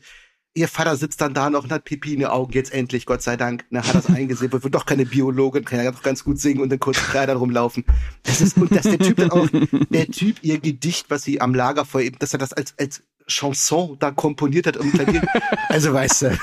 ihr 0.57 0.67
Vater 0.67 0.95
sitzt 0.95 1.21
dann 1.21 1.33
da 1.33 1.49
noch 1.49 1.63
und 1.63 1.71
hat 1.71 1.85
Pipi 1.85 2.13
in 2.13 2.19
den 2.19 2.29
Augen, 2.29 2.51
jetzt 2.53 2.73
endlich, 2.73 3.05
Gott 3.05 3.21
sei 3.21 3.37
Dank, 3.37 3.65
ne, 3.69 3.83
hat 3.83 3.95
das 3.95 4.07
eingesehen, 4.15 4.51
wird 4.51 4.73
doch 4.73 4.85
keine 4.85 5.05
Biologin, 5.05 5.63
kann 5.63 5.83
ja 5.83 5.91
doch 5.91 6.01
ganz 6.01 6.23
gut 6.23 6.39
singen 6.39 6.61
und 6.61 6.73
in 6.73 6.79
kurzen 6.79 7.05
Kleidern 7.05 7.37
rumlaufen. 7.37 7.85
Das 8.23 8.41
ist, 8.41 8.57
und 8.57 8.75
dass 8.75 8.83
der 8.83 8.99
Typ 8.99 9.17
dann 9.17 9.31
auch, 9.31 9.47
der 9.89 10.07
Typ 10.07 10.37
ihr 10.41 10.59
Gedicht, 10.59 11.09
was 11.09 11.23
sie 11.23 11.39
am 11.39 11.53
Lagerfeuer 11.53 12.03
eben, 12.03 12.19
dass 12.19 12.33
er 12.33 12.39
das 12.39 12.53
als, 12.53 12.73
als 12.79 13.03
Chanson 13.27 13.97
da 13.99 14.11
komponiert 14.11 14.67
hat 14.67 14.77
um 14.77 14.91
Klavier. 14.91 15.21
Also 15.69 15.93
weißt 15.93 16.21
du, 16.21 16.39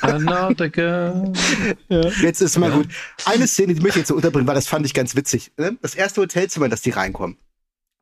Another 0.00 0.70
girl. 0.70 1.32
jetzt 2.22 2.40
ist 2.40 2.58
mal 2.58 2.70
gut. 2.70 2.88
Eine 3.26 3.46
Szene, 3.46 3.74
die 3.74 3.80
möchte 3.82 3.98
ich 3.98 4.02
jetzt 4.02 4.08
so 4.08 4.14
unterbringen, 4.14 4.48
weil 4.48 4.54
das 4.54 4.66
fand 4.66 4.86
ich 4.86 4.94
ganz 4.94 5.14
witzig. 5.14 5.52
ne? 5.58 5.76
Das 5.82 5.94
erste 5.94 6.22
Hotelzimmer, 6.22 6.64
in 6.64 6.70
das 6.70 6.80
die 6.80 6.90
reinkommen. 6.90 7.36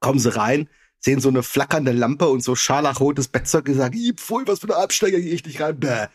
Kommen 0.01 0.19
sie 0.19 0.35
rein, 0.35 0.69
sehen 1.01 1.21
so 1.21 1.29
eine 1.29 1.43
flackernde 1.43 1.93
Lampe 1.93 2.29
und 2.29 2.43
so 2.43 2.55
scharlachrotes 2.55 3.29
Bettzeug 3.29 3.69
und 3.69 3.75
sagen, 3.75 3.97
"Ih, 3.97 4.13
pfui, 4.15 4.43
was 4.47 4.61
für 4.61 4.69
eine 4.69 4.77
Absteiger 4.77 5.21
gehe 5.21 5.33
ich 5.35 5.45
nicht 5.45 5.61
rein. 5.61 5.79
Bäh. 5.81 6.07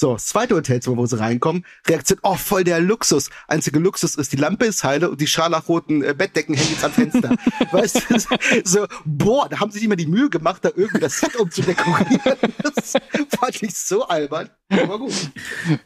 So, 0.00 0.14
das 0.14 0.28
zweite 0.28 0.54
Hotelzimmer, 0.54 0.96
wo 0.96 1.04
sie 1.04 1.18
reinkommen, 1.18 1.66
Reaktion, 1.86 2.20
oh, 2.22 2.34
voll 2.34 2.64
der 2.64 2.80
Luxus. 2.80 3.28
Einzige 3.48 3.78
Luxus 3.78 4.14
ist, 4.14 4.32
die 4.32 4.38
Lampe 4.38 4.64
ist 4.64 4.82
heile 4.82 5.10
und 5.10 5.20
die 5.20 5.26
scharlachroten 5.26 6.02
äh, 6.02 6.14
Bettdecken 6.16 6.54
hängen 6.54 6.70
jetzt 6.70 6.82
am 6.82 6.90
Fenster. 6.90 7.36
weißt 7.70 8.06
du, 8.08 8.18
so, 8.64 8.86
boah, 9.04 9.46
da 9.50 9.60
haben 9.60 9.70
sie 9.70 9.78
sich 9.78 9.88
mal 9.88 9.96
die 9.96 10.06
Mühe 10.06 10.30
gemacht, 10.30 10.64
da 10.64 10.70
irgendwie 10.74 11.00
das 11.00 11.20
Set 11.20 11.36
umzudekorieren. 11.36 12.18
Das 12.62 12.94
fand 13.38 13.62
ich 13.62 13.74
so 13.74 14.06
albern. 14.06 14.48
Aber 14.70 14.98
gut. 14.98 15.12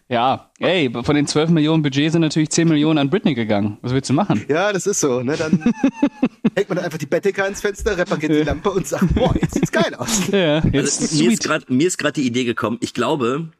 Ja, 0.08 0.50
ey, 0.58 0.92
von 1.02 1.16
den 1.16 1.26
12 1.26 1.50
Millionen 1.50 1.82
Budget 1.82 2.12
sind 2.12 2.20
natürlich 2.20 2.50
10 2.50 2.68
Millionen 2.68 2.98
an 2.98 3.10
Britney 3.10 3.34
gegangen. 3.34 3.78
Was 3.82 3.92
willst 3.92 4.10
du 4.10 4.14
machen? 4.14 4.44
Ja, 4.48 4.72
das 4.72 4.86
ist 4.86 5.00
so. 5.00 5.22
Ne? 5.22 5.36
Dann 5.36 5.72
hängt 6.56 6.68
man 6.68 6.78
einfach 6.78 6.98
die 6.98 7.06
Bettdecke 7.06 7.42
ans 7.42 7.60
Fenster, 7.60 7.96
repariert 7.96 8.32
die 8.32 8.42
Lampe 8.42 8.70
und 8.70 8.86
sagt, 8.86 9.12
boah, 9.14 9.34
jetzt 9.40 9.54
sieht's 9.54 9.72
geil 9.72 9.94
aus. 9.96 10.28
Ja, 10.28 10.64
jetzt 10.66 11.02
Also, 11.02 11.64
mir 11.68 11.88
ist 11.88 11.98
gerade 11.98 12.12
die 12.12 12.26
Idee 12.26 12.44
gekommen. 12.44 12.78
Ich 12.80 12.94
glaube, 12.94 13.50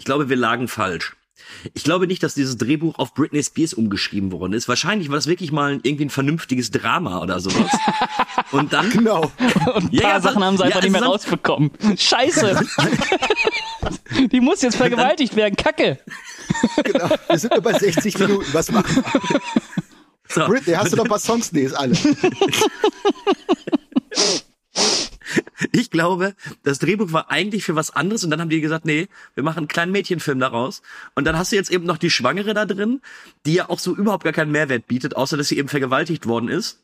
ich 0.00 0.06
glaube, 0.06 0.30
wir 0.30 0.36
lagen 0.36 0.66
falsch. 0.66 1.14
Ich 1.74 1.84
glaube 1.84 2.06
nicht, 2.06 2.22
dass 2.22 2.32
dieses 2.32 2.56
Drehbuch 2.56 2.98
auf 2.98 3.12
Britney 3.12 3.42
Spears 3.42 3.74
umgeschrieben 3.74 4.32
worden 4.32 4.54
ist. 4.54 4.66
Wahrscheinlich 4.66 5.10
war 5.10 5.16
das 5.16 5.26
wirklich 5.26 5.52
mal 5.52 5.74
ein, 5.74 5.80
irgendwie 5.82 6.06
ein 6.06 6.10
vernünftiges 6.10 6.70
Drama 6.70 7.20
oder 7.20 7.38
sowas. 7.38 7.70
Und 8.50 8.72
dann 8.72 8.88
Genau. 8.90 9.30
Und 9.74 9.84
ein 9.84 9.88
Ja, 9.92 10.02
paar 10.02 10.10
ja, 10.12 10.20
Sachen 10.22 10.42
haben 10.42 10.56
sie 10.56 10.62
ja, 10.62 10.68
einfach 10.68 10.82
nicht 10.82 10.92
mehr 10.92 11.02
rausbekommen. 11.02 11.70
Scheiße. 11.98 12.66
Die 14.32 14.40
muss 14.40 14.62
jetzt 14.62 14.76
vergewaltigt 14.76 15.36
werden. 15.36 15.54
Kacke. 15.54 15.98
genau. 16.82 17.10
Wir 17.28 17.38
sind 17.38 17.52
nur 17.52 17.62
bei 17.62 17.78
60 17.78 18.18
Minuten. 18.18 18.46
Was 18.52 18.72
machen 18.72 18.96
wir? 18.96 19.40
so, 20.28 20.46
Britney, 20.46 20.72
hast 20.72 20.94
du 20.94 20.96
noch 20.96 21.04
ein 21.04 21.10
paar 21.10 21.18
Songs? 21.18 21.52
Nee, 21.52 21.64
ist 21.64 21.74
alle. 21.74 21.94
ich 25.72 25.90
glaube, 25.90 26.34
das 26.62 26.78
Drehbuch 26.78 27.12
war 27.12 27.30
eigentlich 27.30 27.64
für 27.64 27.74
was 27.74 27.90
anderes 27.90 28.24
und 28.24 28.30
dann 28.30 28.40
haben 28.40 28.50
die 28.50 28.60
gesagt, 28.60 28.84
nee, 28.84 29.08
wir 29.34 29.42
machen 29.42 29.58
einen 29.58 29.68
kleinen 29.68 29.92
Mädchenfilm 29.92 30.40
daraus. 30.40 30.82
Und 31.14 31.24
dann 31.24 31.38
hast 31.38 31.52
du 31.52 31.56
jetzt 31.56 31.70
eben 31.70 31.84
noch 31.84 31.98
die 31.98 32.10
Schwangere 32.10 32.54
da 32.54 32.66
drin, 32.66 33.00
die 33.46 33.54
ja 33.54 33.68
auch 33.68 33.78
so 33.78 33.94
überhaupt 33.94 34.24
gar 34.24 34.32
keinen 34.32 34.52
Mehrwert 34.52 34.86
bietet, 34.86 35.16
außer 35.16 35.36
dass 35.36 35.48
sie 35.48 35.58
eben 35.58 35.68
vergewaltigt 35.68 36.26
worden 36.26 36.48
ist. 36.48 36.82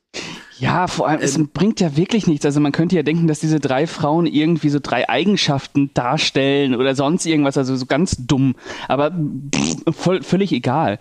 Ja, 0.58 0.86
vor 0.86 1.08
allem, 1.08 1.20
es 1.20 1.38
bringt 1.52 1.80
ja 1.80 1.96
wirklich 1.96 2.26
nichts. 2.26 2.46
Also 2.46 2.60
man 2.60 2.72
könnte 2.72 2.96
ja 2.96 3.02
denken, 3.02 3.26
dass 3.26 3.40
diese 3.40 3.60
drei 3.60 3.86
Frauen 3.86 4.26
irgendwie 4.26 4.70
so 4.70 4.78
drei 4.80 5.08
Eigenschaften 5.08 5.90
darstellen 5.92 6.74
oder 6.74 6.94
sonst 6.94 7.26
irgendwas, 7.26 7.58
also 7.58 7.76
so 7.76 7.86
ganz 7.86 8.16
dumm. 8.26 8.56
Aber 8.88 9.12
voll, 9.90 10.22
völlig 10.22 10.52
egal. 10.52 10.98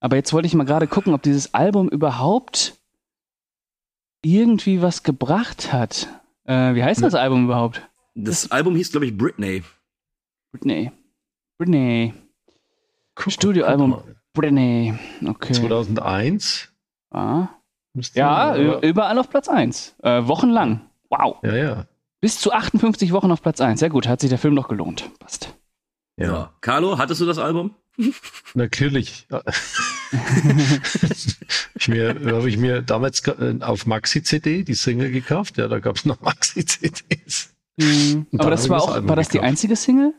Aber 0.00 0.16
jetzt 0.16 0.32
wollte 0.32 0.46
ich 0.46 0.54
mal 0.54 0.64
gerade 0.64 0.86
gucken, 0.86 1.12
ob 1.12 1.22
dieses 1.22 1.52
Album 1.52 1.88
überhaupt 1.90 2.78
irgendwie 4.22 4.80
was 4.80 5.02
gebracht 5.02 5.72
hat. 5.72 6.08
Äh, 6.50 6.74
wie 6.74 6.82
heißt 6.82 7.02
das 7.02 7.14
Album 7.14 7.44
überhaupt? 7.44 7.88
Das 8.14 8.50
Album 8.50 8.74
hieß, 8.74 8.90
glaube 8.90 9.06
ich, 9.06 9.16
Britney. 9.16 9.62
Britney. 10.52 10.90
Britney. 11.58 12.12
Studioalbum. 13.16 14.02
Britney. 14.32 14.94
Okay. 15.26 15.52
2001. 15.52 16.68
Ah. 17.12 17.48
müsste- 17.94 18.18
Ja, 18.18 18.56
ü- 18.56 18.80
überall 18.86 19.18
auf 19.18 19.28
Platz 19.30 19.48
1. 19.48 19.94
Äh, 20.02 20.26
wochenlang. 20.26 20.80
Wow. 21.08 21.36
ja, 21.42 21.54
ja. 21.56 21.84
Bis 22.20 22.38
zu 22.38 22.52
58 22.52 23.12
Wochen 23.12 23.30
auf 23.30 23.42
Platz 23.42 23.60
1. 23.60 23.80
Sehr 23.80 23.90
gut, 23.90 24.06
hat 24.08 24.20
sich 24.20 24.30
der 24.30 24.38
Film 24.38 24.54
doch 24.56 24.68
gelohnt. 24.68 25.10
Passt. 25.18 25.54
Ja, 26.20 26.26
Ja. 26.26 26.54
Carlo, 26.60 26.98
hattest 26.98 27.20
du 27.20 27.26
das 27.26 27.38
Album? 27.38 27.74
natürlich. 28.54 29.26
ich 31.74 31.88
mir, 31.88 32.14
habe 32.26 32.48
ich 32.48 32.56
mir 32.56 32.82
damals 32.82 33.26
äh, 33.26 33.56
auf 33.60 33.86
Maxi-CD 33.86 34.64
die 34.64 34.74
Single 34.74 35.10
gekauft. 35.10 35.56
Ja, 35.58 35.68
da 35.68 35.80
gab 35.80 35.96
es 35.96 36.04
noch 36.04 36.20
Maxi-CDs. 36.22 37.54
Mhm. 37.76 38.26
Aber 38.38 38.50
das 38.50 38.68
war 38.68 38.82
auch, 38.82 39.08
war 39.08 39.16
das 39.16 39.28
die 39.28 39.40
einzige 39.40 39.76
Single? 39.76 40.14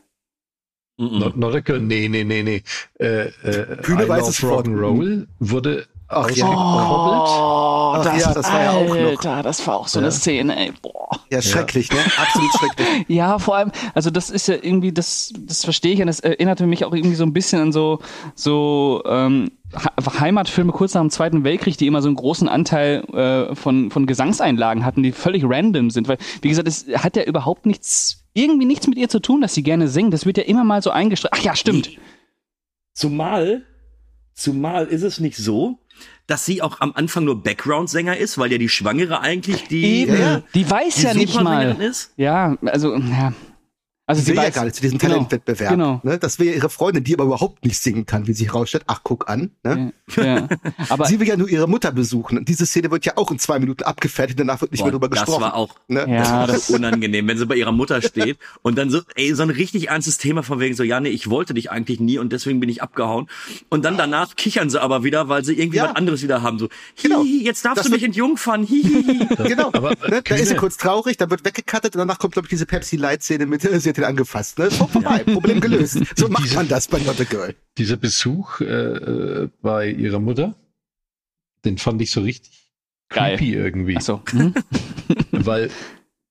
Mm 0.98 1.04
-mm. 1.04 1.18
Not, 1.20 1.36
not 1.36 1.54
a 1.54 1.60
girl. 1.60 1.80
Nee, 1.80 2.08
nee, 2.08 2.24
nee, 2.24 2.42
nee. 2.42 2.62
Äh, 2.98 3.28
äh, 3.28 3.76
Kühne 3.82 4.08
weiß 4.08 4.28
es 4.28 4.42
Rock'n'Roll 4.42 5.26
wurde 5.38 5.86
Ach 6.12 6.30
ja. 6.30 6.46
Oh, 6.46 7.94
Ach 7.96 8.04
das, 8.04 8.20
ja, 8.20 8.34
das 8.34 8.52
war 8.52 8.62
ja 8.62 8.70
auch 8.72 8.88
noch. 8.88 8.96
Alter, 8.96 9.42
das 9.42 9.66
war 9.66 9.76
auch 9.76 9.88
so 9.88 9.98
eine 9.98 10.08
Ja. 10.08 10.12
Szene, 10.12 10.56
ey. 10.56 10.72
Boah. 10.82 11.08
Ja, 11.30 11.40
schrecklich, 11.40 11.90
ne? 11.90 11.98
Absolut 12.16 12.50
schrecklich. 12.58 12.88
Ja, 13.08 13.38
vor 13.38 13.56
allem, 13.56 13.72
also 13.94 14.10
das 14.10 14.30
ist 14.30 14.48
ja 14.48 14.54
irgendwie, 14.54 14.92
das, 14.92 15.32
das 15.38 15.64
verstehe 15.64 15.94
ich 15.94 16.00
und 16.00 16.06
das 16.06 16.20
erinnerte 16.20 16.66
mich 16.66 16.84
auch 16.84 16.92
irgendwie 16.94 17.14
so 17.16 17.24
ein 17.24 17.32
bisschen 17.32 17.60
an 17.60 17.72
so, 17.72 18.00
so 18.34 19.02
ähm, 19.06 19.50
Heimatfilme 20.20 20.72
kurz 20.72 20.94
nach 20.94 21.00
dem 21.00 21.10
Zweiten 21.10 21.44
Weltkrieg, 21.44 21.76
die 21.78 21.86
immer 21.86 22.02
so 22.02 22.08
einen 22.08 22.16
großen 22.16 22.48
Anteil 22.48 23.04
äh, 23.14 23.54
von, 23.54 23.90
von 23.90 24.06
Gesangseinlagen 24.06 24.84
hatten, 24.84 25.02
die 25.02 25.12
völlig 25.12 25.44
random 25.46 25.90
sind. 25.90 26.08
Weil, 26.08 26.18
wie 26.42 26.48
gesagt, 26.48 26.68
es 26.68 26.86
hat 26.96 27.16
ja 27.16 27.24
überhaupt 27.24 27.66
nichts, 27.66 28.24
irgendwie 28.34 28.66
nichts 28.66 28.86
mit 28.86 28.98
ihr 28.98 29.08
zu 29.08 29.20
tun, 29.20 29.40
dass 29.40 29.54
sie 29.54 29.62
gerne 29.62 29.88
singt. 29.88 30.12
Das 30.12 30.26
wird 30.26 30.36
ja 30.36 30.44
immer 30.44 30.64
mal 30.64 30.82
so 30.82 30.90
eingestreut. 30.90 31.32
Ach 31.34 31.42
ja, 31.42 31.56
stimmt. 31.56 31.90
Zumal, 32.94 33.62
zumal 34.34 34.86
ist 34.86 35.02
es 35.02 35.18
nicht 35.20 35.36
so, 35.36 35.78
dass 36.26 36.46
sie 36.46 36.62
auch 36.62 36.80
am 36.80 36.92
Anfang 36.94 37.24
nur 37.24 37.42
Background-Sänger 37.42 38.16
ist, 38.16 38.38
weil 38.38 38.52
ja 38.52 38.58
die 38.58 38.68
Schwangere 38.68 39.20
eigentlich 39.20 39.68
die, 39.68 40.02
Eben. 40.02 40.14
äh. 40.14 40.42
Die 40.54 40.68
weiß 40.68 40.94
die 40.96 41.02
ja 41.02 41.14
nicht 41.14 41.40
mal. 41.40 41.80
ist. 41.80 42.12
Ja, 42.16 42.56
also, 42.64 42.96
ja. 42.96 43.32
Also 44.12 44.20
Sie 44.22 44.32
sie 44.32 44.36
will 44.36 44.44
ja 44.44 44.50
gar 44.50 44.64
nicht 44.64 44.76
zu 44.76 44.82
diesem 44.82 44.98
genau, 44.98 45.14
Talentwettbewerb. 45.14 45.70
Genau. 45.72 46.00
Ne? 46.04 46.18
Das 46.18 46.38
will 46.38 46.46
ja 46.48 46.54
ihre 46.54 46.70
Freundin, 46.70 47.04
die 47.04 47.14
aber 47.14 47.24
überhaupt 47.24 47.64
nicht 47.64 47.78
singen 47.78 48.06
kann, 48.06 48.26
wie 48.26 48.32
sich 48.32 48.48
herausstellt. 48.48 48.84
Ach, 48.86 49.00
guck 49.02 49.28
an. 49.28 49.50
Ne? 49.62 49.92
Ja, 50.16 50.24
ja. 50.24 50.48
Aber 50.88 51.06
Sie 51.06 51.18
will 51.20 51.28
ja 51.28 51.36
nur 51.36 51.48
ihre 51.48 51.68
Mutter 51.68 51.92
besuchen. 51.92 52.38
Und 52.38 52.48
diese 52.48 52.66
Szene 52.66 52.90
wird 52.90 53.04
ja 53.04 53.12
auch 53.16 53.30
in 53.30 53.38
zwei 53.38 53.58
Minuten 53.58 53.82
abgefertigt, 53.84 54.38
danach 54.40 54.60
wird 54.60 54.72
nicht 54.72 54.80
Boah, 54.80 54.86
mehr 54.86 54.92
drüber 54.92 55.08
das 55.08 55.20
gesprochen. 55.20 55.42
war 55.42 55.54
auch 55.54 55.74
ne? 55.88 56.06
Ja, 56.08 56.46
das 56.46 56.56
das- 56.56 56.70
war 56.70 56.76
unangenehm, 56.78 57.26
wenn 57.28 57.38
sie 57.38 57.46
bei 57.46 57.56
ihrer 57.56 57.72
Mutter 57.72 58.00
steht 58.02 58.38
und 58.62 58.76
dann 58.78 58.90
so, 58.90 59.00
ey, 59.14 59.34
so 59.34 59.42
ein 59.42 59.50
richtig 59.50 59.88
ernstes 59.88 60.18
Thema 60.18 60.42
von 60.42 60.60
wegen 60.60 60.74
so, 60.74 60.82
ja, 60.82 61.00
nee, 61.00 61.08
ich 61.10 61.30
wollte 61.30 61.54
dich 61.54 61.70
eigentlich 61.70 62.00
nie 62.00 62.18
und 62.18 62.32
deswegen 62.32 62.60
bin 62.60 62.68
ich 62.68 62.82
abgehauen. 62.82 63.28
Und 63.68 63.84
dann 63.84 63.96
danach 63.96 64.36
kichern 64.36 64.70
sie 64.70 64.80
aber 64.80 65.04
wieder, 65.04 65.28
weil 65.28 65.44
sie 65.44 65.58
irgendwie 65.58 65.78
Ja. 65.78 65.88
was 65.90 65.96
anderes 65.96 66.22
wieder 66.22 66.42
haben. 66.42 66.58
So, 66.58 66.68
hihi, 66.94 67.08
Genau. 67.08 67.24
jetzt 67.24 67.64
darfst 67.64 67.78
Das 67.78 67.86
du 67.86 67.92
mich 67.92 68.02
entjungfern, 68.02 68.62
hihi. 68.64 69.26
Genau. 69.52 69.68
Aber, 69.72 69.90
ne? 70.08 70.22
Da 70.22 70.34
ist 70.36 70.48
sie 70.48 70.56
kurz 70.56 70.76
traurig, 70.76 71.16
dann 71.16 71.30
wird 71.30 71.44
weggekattet 71.44 71.94
und 71.94 71.98
danach 71.98 72.18
kommt, 72.18 72.34
glaube 72.34 72.46
ich, 72.46 72.50
diese 72.50 72.66
Pepsi-Light-Szene 72.66 73.46
mit, 73.46 73.64
äh, 73.64 73.78
sie 73.80 73.88
hat 73.90 73.98
ihn 74.02 74.08
angefasst. 74.08 74.58
Ne? 74.58 74.70
So 74.70 74.86
vorbei, 74.86 75.18
Problem 75.24 75.60
gelöst. 75.60 75.98
So 76.16 76.28
macht 76.28 76.44
Diese- 76.44 76.56
man 76.56 76.68
das 76.68 76.88
bei 76.88 76.98
Not 77.00 77.20
a 77.20 77.24
Girl. 77.24 77.54
Dieser 77.78 77.96
Besuch 77.96 78.60
äh, 78.60 78.64
äh, 78.64 79.48
bei 79.62 79.88
ihrer 79.90 80.18
Mutter, 80.20 80.54
den 81.64 81.78
fand 81.78 82.02
ich 82.02 82.10
so 82.10 82.20
richtig 82.22 82.70
Geil. 83.08 83.36
creepy 83.36 83.54
irgendwie. 83.54 83.96
Ach 83.96 84.02
so. 84.02 84.22
Hm? 84.30 84.54
weil 85.32 85.70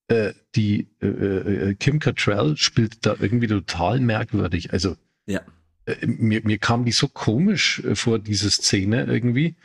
äh, 0.08 0.34
die 0.56 0.88
äh, 1.02 1.08
äh, 1.08 1.76
Kim 1.76 2.00
Cattrall 2.00 2.58
spielt 2.58 3.06
da 3.06 3.16
irgendwie 3.20 3.48
total 3.48 4.00
merkwürdig. 4.00 4.74
Also 4.74 4.96
Ja. 5.26 5.42
äh, 5.86 6.06
mir, 6.06 6.42
mir 6.44 6.58
kam 6.58 6.86
die 6.86 6.92
so 6.92 7.08
komisch 7.08 7.80
äh, 7.86 7.96
vor, 7.96 8.20
diese 8.20 8.50
Szene 8.52 9.06
irgendwie. 9.06 9.56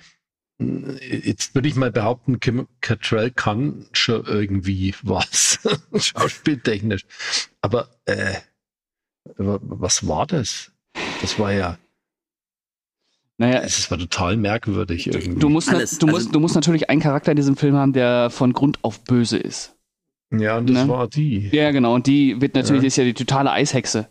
Jetzt 0.58 1.54
würde 1.54 1.68
ich 1.68 1.76
mal 1.76 1.92
behaupten, 1.92 2.40
Kim 2.40 2.66
Cattrall 2.80 3.30
kann 3.30 3.86
schon 3.92 4.24
irgendwie 4.24 4.94
was, 5.02 5.58
schauspieltechnisch. 5.94 7.04
Aber 7.60 7.88
äh, 8.06 8.34
wa- 9.36 9.58
was 9.62 10.06
war 10.08 10.26
das? 10.26 10.72
Das 11.20 11.38
war 11.38 11.52
ja, 11.52 11.78
Naja, 13.36 13.60
es 13.60 13.90
war 13.90 13.98
total 13.98 14.38
merkwürdig 14.38 15.08
irgendwie. 15.08 15.38
du 15.40 15.48
musst, 15.50 15.68
Alles, 15.68 15.98
du, 15.98 16.06
also- 16.06 16.16
musst, 16.18 16.34
du 16.34 16.40
musst 16.40 16.54
natürlich 16.54 16.88
einen 16.88 17.02
Charakter 17.02 17.32
in 17.32 17.36
diesem 17.36 17.56
Film 17.56 17.74
haben, 17.76 17.92
der 17.92 18.30
von 18.30 18.54
Grund 18.54 18.78
auf 18.82 19.04
böse 19.04 19.36
ist. 19.36 19.74
ja, 20.30 20.56
und 20.56 20.70
das 20.70 20.86
ne? 20.86 20.88
war 20.88 21.06
die. 21.06 21.48
Ja, 21.52 21.70
genau. 21.70 21.94
Und 21.94 22.06
die 22.06 22.40
wird 22.40 22.54
natürlich, 22.54 22.82
Ja. 22.82 22.86
ist 22.86 22.96
ja 22.96 23.04
die 23.04 23.12
totale 23.14 23.52
Eishexe. 23.52 24.08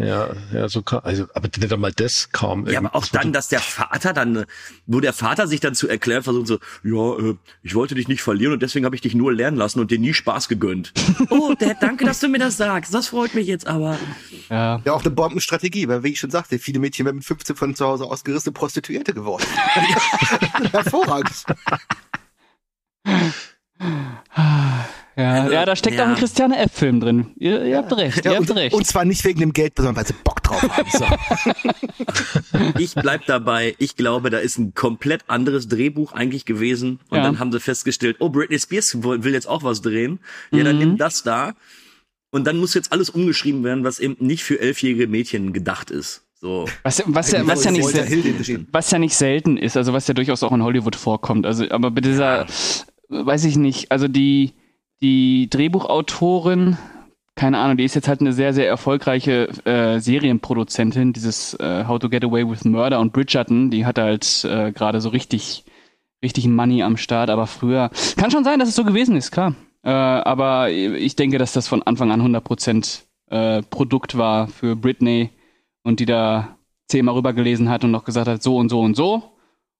Ja, 0.00 0.30
ja, 0.52 0.68
so 0.68 0.82
kam, 0.82 1.00
also, 1.04 1.26
aber 1.34 1.48
nicht 1.56 1.72
einmal 1.72 1.92
das 1.92 2.30
kam. 2.30 2.66
Ja, 2.66 2.78
aber 2.78 2.94
auch 2.94 3.06
dann, 3.06 3.32
dass 3.32 3.48
der 3.48 3.60
Vater 3.60 4.12
dann, 4.12 4.46
wo 4.86 5.00
der 5.00 5.12
Vater 5.12 5.46
sich 5.46 5.60
dann 5.60 5.74
zu 5.74 5.88
erklären 5.88 6.22
versucht, 6.22 6.46
so, 6.46 6.58
ja, 6.82 7.18
äh, 7.30 7.36
ich 7.62 7.74
wollte 7.74 7.94
dich 7.94 8.08
nicht 8.08 8.22
verlieren 8.22 8.54
und 8.54 8.62
deswegen 8.62 8.86
habe 8.86 8.94
ich 8.94 9.02
dich 9.02 9.14
nur 9.14 9.32
lernen 9.32 9.58
lassen 9.58 9.78
und 9.78 9.90
dir 9.90 9.98
nie 9.98 10.14
Spaß 10.14 10.48
gegönnt. 10.48 10.92
oh, 11.30 11.54
Dad, 11.58 11.76
danke, 11.80 12.04
dass 12.06 12.20
du 12.20 12.28
mir 12.28 12.38
das 12.38 12.56
sagst. 12.56 12.94
Das 12.94 13.08
freut 13.08 13.34
mich 13.34 13.46
jetzt 13.46 13.66
aber. 13.66 13.98
Ja. 14.48 14.80
Ja, 14.84 14.92
auch 14.92 15.02
eine 15.02 15.10
Bombenstrategie, 15.10 15.86
weil 15.88 16.02
wie 16.02 16.08
ich 16.08 16.20
schon 16.20 16.30
sagte, 16.30 16.58
viele 16.58 16.78
Mädchen 16.78 17.04
werden 17.04 17.16
mit 17.16 17.24
15 17.26 17.56
von 17.56 17.74
zu 17.74 17.84
Hause 17.84 18.04
ausgerissene 18.04 18.52
Prostituierte 18.52 19.12
geworden. 19.12 19.44
Hervorragend. 20.72 21.44
Ja, 25.20 25.32
Also, 25.42 25.52
ja, 25.52 25.64
da 25.64 25.76
steckt 25.76 25.96
ja. 25.96 26.04
auch 26.04 26.08
ein 26.08 26.14
Christiane 26.16 26.56
F-Film 26.58 27.00
drin. 27.00 27.26
Ihr, 27.38 27.64
ihr 27.64 27.76
habt 27.76 27.92
recht, 27.96 28.24
Ja, 28.24 28.32
ihr 28.32 28.36
habt 28.38 28.50
und, 28.50 28.56
recht. 28.56 28.74
und 28.74 28.86
zwar 28.86 29.04
nicht 29.04 29.24
wegen 29.24 29.40
dem 29.40 29.52
Geld, 29.52 29.74
sondern 29.76 29.96
weil 29.96 30.06
sie 30.06 30.14
Bock 30.24 30.42
drauf 30.42 30.62
haben. 30.62 30.90
So. 30.90 31.04
Ich 32.78 32.94
bleib 32.94 33.26
dabei. 33.26 33.74
Ich 33.78 33.96
glaube, 33.96 34.30
da 34.30 34.38
ist 34.38 34.58
ein 34.58 34.74
komplett 34.74 35.22
anderes 35.28 35.68
Drehbuch 35.68 36.12
eigentlich 36.12 36.44
gewesen. 36.44 37.00
Und 37.10 37.18
Ja. 37.18 37.24
dann 37.24 37.38
haben 37.38 37.52
sie 37.52 37.60
festgestellt, 37.60 38.16
oh, 38.20 38.28
Britney 38.28 38.58
Spears 38.58 38.96
will 39.02 39.32
jetzt 39.32 39.48
auch 39.48 39.62
was 39.62 39.80
drehen. 39.82 40.20
Ja, 40.50 40.64
dann 40.64 40.76
Mhm. 40.76 40.80
nimm 40.82 40.96
das 40.98 41.22
da. 41.22 41.52
Und 42.30 42.46
dann 42.46 42.56
muss 42.58 42.74
jetzt 42.74 42.92
alles 42.92 43.10
umgeschrieben 43.10 43.64
werden, 43.64 43.84
was 43.84 43.98
eben 43.98 44.16
nicht 44.20 44.44
für 44.44 44.60
elfjährige 44.60 45.06
Mädchen 45.08 45.52
gedacht 45.52 45.90
ist. 45.90 46.22
So. 46.40 46.64
was, 46.84 47.02
was, 47.06 47.32
ja, 47.32 47.46
was, 47.46 47.64
ja 47.64 47.70
nicht 47.70 47.82
Wollte 47.82 47.98
sel- 47.98 48.22
Hilde 48.22 48.42
drehen. 48.42 48.66
was 48.72 48.90
ja 48.90 48.98
nicht 48.98 49.14
selten 49.14 49.58
ist, 49.58 49.76
also 49.76 49.92
was 49.92 50.08
ja 50.08 50.14
durchaus 50.14 50.42
auch 50.42 50.52
in 50.52 50.62
Hollywood 50.62 50.96
vorkommt. 50.96 51.44
Also, 51.44 51.68
aber 51.70 51.90
bei 51.90 52.00
dieser, 52.00 52.46
weiß 53.10 53.44
ich 53.44 53.56
nicht, 53.58 53.90
also 53.92 54.08
die, 54.08 54.54
die 55.02 55.48
Drehbuchautorin, 55.48 56.76
keine 57.34 57.58
Ahnung, 57.58 57.76
die 57.76 57.84
ist 57.84 57.94
jetzt 57.94 58.08
halt 58.08 58.20
eine 58.20 58.32
sehr, 58.32 58.52
sehr 58.52 58.68
erfolgreiche 58.68 59.48
äh, 59.64 59.98
Serienproduzentin, 59.98 61.12
dieses 61.12 61.54
äh, 61.54 61.84
How 61.86 61.98
to 61.98 62.08
Get 62.08 62.24
Away 62.24 62.48
with 62.48 62.64
Murder 62.64 63.00
und 63.00 63.12
Bridgerton, 63.12 63.70
die 63.70 63.86
hat 63.86 63.98
halt 63.98 64.44
äh, 64.44 64.72
gerade 64.72 65.00
so 65.00 65.08
richtig, 65.08 65.64
richtig 66.22 66.46
Money 66.48 66.82
am 66.82 66.96
Start, 66.96 67.30
aber 67.30 67.46
früher, 67.46 67.90
kann 68.16 68.30
schon 68.30 68.44
sein, 68.44 68.58
dass 68.58 68.68
es 68.68 68.76
so 68.76 68.84
gewesen 68.84 69.16
ist, 69.16 69.30
klar. 69.30 69.54
Äh, 69.82 69.90
aber 69.90 70.70
ich 70.70 71.16
denke, 71.16 71.38
dass 71.38 71.52
das 71.52 71.66
von 71.66 71.82
Anfang 71.82 72.10
an 72.10 72.20
100% 72.20 73.04
äh, 73.30 73.62
Produkt 73.62 74.18
war 74.18 74.48
für 74.48 74.76
Britney 74.76 75.30
und 75.82 76.00
die 76.00 76.06
da 76.06 76.58
zehnmal 76.88 77.14
rübergelesen 77.14 77.70
hat 77.70 77.84
und 77.84 77.90
noch 77.90 78.04
gesagt 78.04 78.28
hat, 78.28 78.42
so 78.42 78.56
und 78.56 78.68
so 78.68 78.80
und 78.80 78.96
so. 78.96 79.22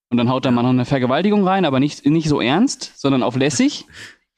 Und 0.09 0.17
dann 0.17 0.31
haut 0.31 0.45
da 0.45 0.51
mal 0.51 0.63
noch 0.63 0.71
eine 0.71 0.85
Vergewaltigung 0.87 1.47
rein, 1.47 1.65
aber 1.65 1.79
nicht, 1.79 2.07
nicht 2.07 2.29
so 2.29 2.41
ernst, 2.41 2.93
sondern 2.97 3.23
auf 3.23 3.37
lässig. 3.37 3.87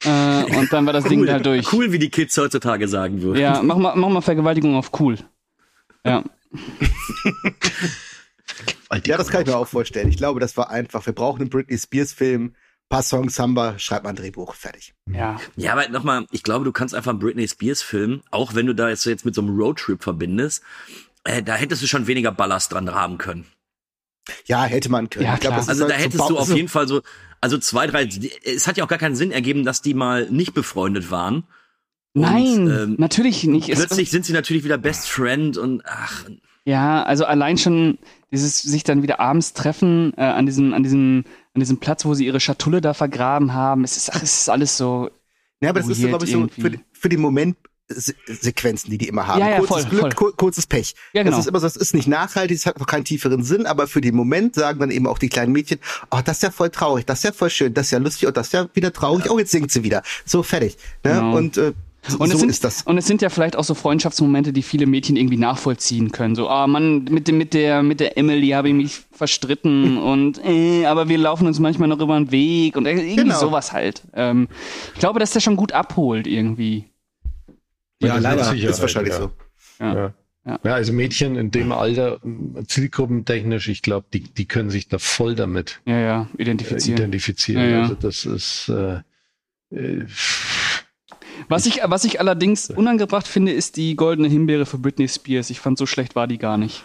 Äh, 0.03 0.57
und 0.57 0.71
dann 0.73 0.85
war 0.85 0.93
das 0.93 1.05
Ding 1.05 1.21
Cool, 1.21 1.31
halt 1.31 1.45
durch. 1.45 1.71
cool, 1.73 1.91
wie 1.91 1.99
die 1.99 2.09
Kids 2.09 2.37
heutzutage 2.37 2.87
sagen 2.87 3.21
würden. 3.21 3.39
Ja, 3.39 3.61
mach 3.63 3.77
mal, 3.77 3.95
mach 3.95 4.09
mal 4.09 4.21
Vergewaltigung 4.21 4.75
auf 4.75 4.91
cool. 4.99 5.17
Ja. 6.05 6.23
Ja, 9.07 9.17
das 9.17 9.29
kann 9.29 9.41
ich 9.41 9.47
mir 9.47 9.57
auch 9.57 9.67
vorstellen. 9.67 10.07
Ich 10.09 10.17
glaube, 10.17 10.39
das 10.39 10.55
war 10.55 10.69
einfach. 10.69 11.05
Wir 11.07 11.13
brauchen 11.13 11.41
einen 11.41 11.49
Britney 11.49 11.77
Spears 11.79 12.13
Film. 12.13 12.53
Paar 12.89 13.01
Songs 13.01 13.39
haben 13.39 13.55
wir, 13.55 13.79
schreibt 13.79 14.03
mal 14.03 14.11
ein 14.11 14.15
Drehbuch. 14.15 14.53
Fertig. 14.53 14.93
Ja. 15.09 15.39
Ja, 15.55 15.71
aber 15.73 15.87
nochmal, 15.89 16.27
ich 16.31 16.43
glaube, 16.43 16.63
du 16.63 16.71
kannst 16.71 16.93
einfach 16.93 17.09
einen 17.09 17.19
Britney 17.19 17.47
Spears 17.47 17.81
Film, 17.81 18.21
auch 18.29 18.53
wenn 18.53 18.67
du 18.67 18.75
da 18.75 18.89
jetzt, 18.89 19.05
jetzt 19.05 19.25
mit 19.25 19.33
so 19.33 19.41
einem 19.41 19.57
Roadtrip 19.59 20.03
verbindest, 20.03 20.61
äh, 21.23 21.41
da 21.41 21.55
hättest 21.55 21.81
du 21.81 21.87
schon 21.87 22.05
weniger 22.05 22.31
Ballast 22.31 22.71
dran 22.71 22.93
haben 22.93 23.17
können. 23.17 23.47
Ja, 24.45 24.65
hätte 24.65 24.89
man 24.89 25.09
können. 25.09 25.25
Ja, 25.25 25.33
ich 25.35 25.39
glaub, 25.39 25.53
klar. 25.53 25.65
das 25.65 25.75
ist 25.75 25.81
Also 25.81 25.87
da 25.87 25.93
halt 25.95 25.99
so 26.01 26.05
hättest 26.05 26.29
du 26.29 26.33
Bau- 26.35 26.39
auf 26.41 26.47
so- 26.49 26.55
jeden 26.55 26.69
Fall 26.69 26.87
so, 26.87 27.01
also 27.43 27.57
zwei, 27.57 27.87
drei, 27.87 28.07
es 28.45 28.67
hat 28.67 28.77
ja 28.77 28.85
auch 28.85 28.87
gar 28.87 28.97
keinen 28.97 29.17
Sinn 29.17 29.31
ergeben, 29.31 29.65
dass 29.65 29.81
die 29.81 29.93
mal 29.93 30.29
nicht 30.31 30.53
befreundet 30.53 31.11
waren. 31.11 31.43
Und, 32.13 32.21
Nein, 32.21 32.67
ähm, 32.69 32.95
natürlich 32.97 33.43
nicht. 33.43 33.69
Plötzlich 33.69 34.11
sind 34.11 34.23
sie 34.23 34.31
natürlich 34.31 34.63
wieder 34.63 34.77
Best 34.77 35.09
Friend 35.09 35.57
und 35.57 35.81
ach, 35.85 36.23
Ja, 36.63 37.03
also 37.03 37.25
allein 37.25 37.57
schon 37.57 37.97
dieses 38.31 38.61
sich 38.61 38.85
dann 38.85 39.03
wieder 39.03 39.19
abends 39.19 39.51
treffen 39.51 40.13
äh, 40.15 40.21
an 40.21 40.45
diesem 40.45 40.73
an 40.73 40.83
diesem 40.83 41.25
an 41.53 41.59
diesem 41.59 41.79
Platz, 41.79 42.05
wo 42.05 42.13
sie 42.13 42.25
ihre 42.25 42.39
Schatulle 42.39 42.79
da 42.79 42.93
vergraben 42.93 43.53
haben. 43.53 43.83
Es 43.83 43.97
ist 43.97 44.13
ach, 44.13 44.23
es 44.23 44.41
ist 44.43 44.49
alles 44.49 44.77
so. 44.77 45.09
Ja, 45.59 45.71
aber 45.71 45.81
das 45.81 45.89
ist, 45.89 45.99
glaube 45.99 46.23
ich, 46.23 46.31
so 46.31 46.47
für, 46.47 46.71
für 46.93 47.09
die 47.09 47.17
Moment 47.17 47.57
Sequenzen, 47.93 48.89
die 48.91 48.97
die 48.97 49.07
immer 49.07 49.27
haben. 49.27 49.39
Ja, 49.39 49.49
ja, 49.49 49.57
kurzes 49.59 49.81
voll, 49.83 49.85
Glück, 49.89 50.01
voll. 50.01 50.11
kur- 50.13 50.35
kurzes 50.35 50.67
Pech. 50.67 50.93
Ja, 51.13 51.23
genau. 51.23 51.35
Das 51.37 51.45
ist 51.45 51.49
immer 51.49 51.59
so, 51.59 51.67
es 51.67 51.75
ist 51.75 51.93
nicht 51.93 52.07
nachhaltig, 52.07 52.57
es 52.57 52.65
hat 52.65 52.79
noch 52.79 52.87
keinen 52.87 53.05
tieferen 53.05 53.43
Sinn, 53.43 53.65
aber 53.65 53.87
für 53.87 54.01
den 54.01 54.15
Moment 54.15 54.55
sagen 54.55 54.79
dann 54.79 54.91
eben 54.91 55.07
auch 55.07 55.17
die 55.17 55.29
kleinen 55.29 55.51
Mädchen, 55.53 55.79
oh, 56.11 56.19
das 56.23 56.37
ist 56.37 56.43
ja 56.43 56.51
voll 56.51 56.69
traurig, 56.69 57.05
das 57.05 57.19
ist 57.19 57.23
ja 57.23 57.31
voll 57.31 57.49
schön, 57.49 57.73
das 57.73 57.87
ist 57.87 57.91
ja 57.91 57.99
lustig 57.99 58.27
und 58.27 58.37
das 58.37 58.47
ist 58.47 58.53
ja 58.53 58.67
wieder 58.73 58.91
traurig, 58.93 59.29
oh, 59.29 59.39
jetzt 59.39 59.51
singt 59.51 59.71
sie 59.71 59.83
wieder. 59.83 60.01
So, 60.25 60.43
fertig. 60.43 60.77
Ne? 61.03 61.11
Genau. 61.13 61.37
Und, 61.37 61.57
äh, 61.57 61.73
so, 62.05 62.17
Und 62.17 62.33
es, 62.33 62.39
sind, 62.41 62.49
ist 62.49 62.65
das. 62.65 62.81
und 62.81 62.97
es 62.97 63.07
sind 63.07 63.21
ja 63.21 63.29
vielleicht 63.29 63.55
auch 63.55 63.63
so 63.63 63.75
Freundschaftsmomente, 63.75 64.51
die 64.51 64.61
viele 64.61 64.85
Mädchen 64.87 65.15
irgendwie 65.15 65.37
nachvollziehen 65.37 66.11
können. 66.11 66.35
So, 66.35 66.49
ah 66.49 66.67
Mann, 66.67 67.05
mit, 67.05 67.29
dem, 67.29 67.37
mit, 67.37 67.53
der, 67.53 67.81
mit 67.81 68.01
der 68.01 68.17
Emily 68.17 68.49
habe 68.49 68.67
ich 68.67 68.73
mich 68.73 69.01
verstritten 69.13 69.97
und 70.03 70.37
äh, 70.43 70.85
aber 70.85 71.07
wir 71.07 71.17
laufen 71.17 71.47
uns 71.47 71.59
manchmal 71.59 71.87
noch 71.87 72.01
über 72.01 72.17
den 72.19 72.29
Weg 72.29 72.75
und 72.75 72.87
irgendwie 72.87 73.15
Genau. 73.15 73.39
sowas 73.39 73.71
halt. 73.71 74.01
Ähm, 74.13 74.49
ich 74.93 74.99
glaube, 74.99 75.21
dass 75.21 75.31
der 75.31 75.39
schon 75.39 75.55
gut 75.55 75.71
abholt 75.71 76.27
irgendwie. 76.27 76.83
Ja, 78.07 78.15
das 78.15 78.23
leider 78.23 78.35
mit 78.37 78.45
Sicherheit, 78.45 78.69
ist 78.71 78.81
wahrscheinlich 78.81 79.13
ja. 79.13 79.19
so. 79.19 79.31
Ja. 79.79 79.93
Ja. 79.95 80.13
Ja. 80.45 80.59
ja, 80.61 80.73
also 80.73 80.91
Mädchen 80.91 81.37
in 81.37 81.51
dem 81.51 81.71
Alter, 81.71 82.19
zielgruppentechnisch, 82.67 83.69
ich 83.69 83.81
glaube, 83.81 84.07
die, 84.13 84.23
die 84.23 84.45
können 84.45 84.69
sich 84.69 84.89
da 84.89 84.97
voll 84.97 85.35
damit 85.35 85.79
ja, 85.85 85.97
ja, 85.97 86.27
identifizieren. 86.37 86.97
Äh, 86.97 87.01
identifizieren. 87.03 87.63
Ja, 87.63 87.69
ja. 87.69 87.81
Also 87.83 87.95
das 87.95 88.25
ist 88.25 88.67
äh, 88.67 88.99
äh, 89.73 90.05
was 91.47 91.65
ich, 91.65 91.81
was 91.83 92.03
ich 92.03 92.19
allerdings 92.19 92.69
unangebracht 92.69 93.27
finde, 93.27 93.51
ist 93.51 93.77
die 93.77 93.95
goldene 93.95 94.27
Himbeere 94.27 94.65
für 94.65 94.77
Britney 94.77 95.07
Spears. 95.07 95.49
Ich 95.49 95.59
fand, 95.59 95.77
so 95.77 95.85
schlecht 95.85 96.15
war 96.15 96.27
die 96.27 96.37
gar 96.37 96.57
nicht. 96.57 96.83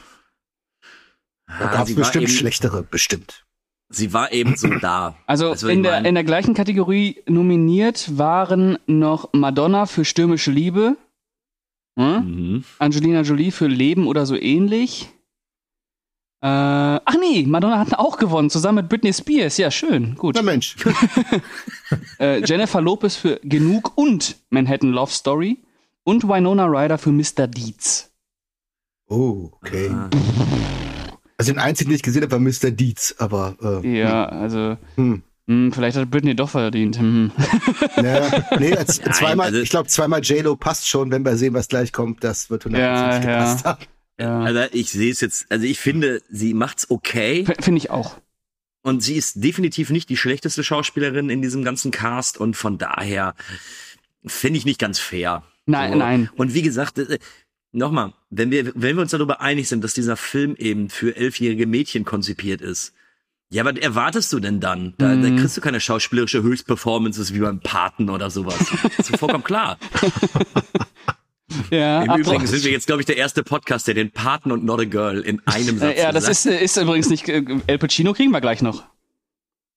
Da 1.46 1.66
gab 1.66 1.88
es 1.88 1.94
bestimmt 1.94 2.24
eben, 2.24 2.32
schlechtere, 2.32 2.82
bestimmt. 2.82 3.44
Sie 3.88 4.12
war 4.12 4.32
eben 4.32 4.56
so 4.56 4.68
da. 4.68 5.16
Also 5.26 5.54
in 5.66 5.82
der, 5.82 6.04
in 6.04 6.14
der 6.14 6.24
gleichen 6.24 6.54
Kategorie 6.54 7.22
nominiert 7.26 8.18
waren 8.18 8.78
noch 8.86 9.32
Madonna 9.32 9.86
für 9.86 10.04
Stürmische 10.04 10.50
Liebe, 10.50 10.96
hm? 11.98 12.24
Mhm. 12.24 12.64
Angelina 12.78 13.22
Jolie 13.22 13.50
für 13.50 13.66
Leben 13.66 14.06
oder 14.06 14.24
so 14.24 14.36
ähnlich. 14.36 15.08
Äh, 16.40 16.46
ach 16.46 17.16
nee, 17.20 17.44
Madonna 17.44 17.80
hat 17.80 17.94
auch 17.94 18.16
gewonnen, 18.16 18.48
zusammen 18.48 18.76
mit 18.76 18.88
Britney 18.88 19.12
Spears. 19.12 19.56
Ja, 19.56 19.72
schön, 19.72 20.14
gut. 20.14 20.36
Na 20.36 20.42
Mensch. 20.42 20.76
äh, 22.20 22.44
Jennifer 22.44 22.80
Lopez 22.80 23.16
für 23.16 23.40
Genug 23.42 23.98
und 23.98 24.36
Manhattan 24.50 24.92
Love 24.92 25.10
Story. 25.10 25.58
Und 26.04 26.26
Winona 26.26 26.66
Ryder 26.66 26.96
für 26.96 27.10
Mr. 27.10 27.48
Deeds. 27.48 28.10
Oh, 29.08 29.50
okay. 29.60 29.90
Ah. 29.90 30.08
Also 31.36 31.52
den 31.52 31.58
einzigen, 31.58 31.90
den 31.90 31.96
ich 31.96 32.02
gesehen 32.02 32.22
habe, 32.22 32.32
war 32.32 32.38
Mr. 32.38 32.70
Deeds, 32.70 33.14
aber. 33.18 33.56
Äh, 33.60 33.98
ja, 33.98 34.30
hm. 34.30 34.38
also. 34.38 34.76
Hm. 34.94 35.22
Hm, 35.48 35.72
vielleicht 35.72 35.96
hat 35.96 36.10
Britney 36.10 36.36
doch 36.36 36.50
verdient. 36.50 36.98
Hm. 36.98 37.32
Ja, 37.96 38.44
nee, 38.60 38.76
als, 38.76 39.00
Nein, 39.00 39.14
zweimal, 39.14 39.46
also, 39.46 39.60
ich 39.60 39.70
glaube, 39.70 39.88
zweimal 39.88 40.20
J-Lo 40.22 40.54
passt 40.54 40.88
schon, 40.88 41.10
wenn 41.10 41.24
wir 41.24 41.36
sehen, 41.36 41.54
was 41.54 41.66
gleich 41.68 41.92
kommt. 41.92 42.22
Das 42.22 42.50
wird 42.50 42.66
100% 42.66 42.78
ja, 42.78 43.18
gepasst 43.18 43.64
ja. 43.64 43.70
haben. 43.70 43.84
Ja. 44.20 44.40
Also 44.42 44.60
ich 44.72 44.90
sehe 44.90 45.10
es 45.10 45.20
jetzt, 45.20 45.50
also 45.50 45.64
ich 45.64 45.78
finde, 45.78 46.22
sie 46.28 46.52
macht's 46.52 46.90
okay. 46.90 47.44
Finde 47.60 47.78
ich 47.78 47.90
auch. 47.90 48.20
Und 48.82 49.02
sie 49.02 49.14
ist 49.14 49.42
definitiv 49.42 49.90
nicht 49.90 50.08
die 50.08 50.16
schlechteste 50.16 50.62
Schauspielerin 50.62 51.30
in 51.30 51.42
diesem 51.42 51.64
ganzen 51.64 51.90
Cast 51.90 52.38
und 52.38 52.56
von 52.56 52.78
daher 52.78 53.34
finde 54.26 54.58
ich 54.58 54.64
nicht 54.64 54.78
ganz 54.78 54.98
fair. 54.98 55.44
Nein, 55.66 55.92
so. 55.92 55.98
nein. 55.98 56.30
Und 56.36 56.54
wie 56.54 56.62
gesagt, 56.62 56.98
äh, 56.98 57.18
nochmal, 57.72 58.12
wenn 58.30 58.50
wir, 58.50 58.72
wenn 58.74 58.96
wir 58.96 59.02
uns 59.02 59.12
darüber 59.12 59.40
einig 59.40 59.68
sind, 59.68 59.82
dass 59.82 59.94
dieser 59.94 60.16
Film 60.16 60.56
eben 60.56 60.90
für 60.90 61.16
elfjährige 61.16 61.66
Mädchen 61.66 62.04
konzipiert 62.04 62.60
ist, 62.60 62.92
ja, 63.50 63.64
was 63.64 63.76
erwartest 63.76 64.32
du 64.32 64.40
denn 64.40 64.60
dann? 64.60 64.94
Da, 64.98 65.08
mm. 65.08 65.22
da 65.22 65.28
mhm. 65.30 65.36
kriegst 65.38 65.56
du 65.56 65.60
keine 65.60 65.80
schauspielerische 65.80 66.42
Höchstperformances 66.42 67.32
wie 67.32 67.38
beim 67.38 67.60
Paten 67.60 68.10
oder 68.10 68.30
sowas. 68.30 68.58
Das 68.96 69.10
ist 69.10 69.18
vollkommen 69.18 69.44
klar. 69.44 69.78
Ja, 71.70 72.02
Im 72.02 72.20
Übrigen 72.20 72.46
sind 72.46 72.62
wir 72.62 72.70
jetzt, 72.70 72.86
glaube 72.86 73.00
ich, 73.00 73.06
der 73.06 73.16
erste 73.16 73.42
Podcast, 73.42 73.86
der 73.86 73.94
den 73.94 74.10
Paten 74.10 74.52
und 74.52 74.64
Not 74.64 74.80
a 74.80 74.84
Girl 74.84 75.20
in 75.20 75.40
einem 75.46 75.78
Satz 75.78 75.96
Ja, 75.98 76.12
das 76.12 76.28
ist, 76.28 76.44
ist 76.44 76.76
übrigens 76.76 77.08
nicht, 77.08 77.26
äh, 77.28 77.42
El 77.66 77.78
Pacino 77.78 78.12
kriegen 78.12 78.30
wir 78.30 78.42
gleich 78.42 78.60
noch. 78.60 78.84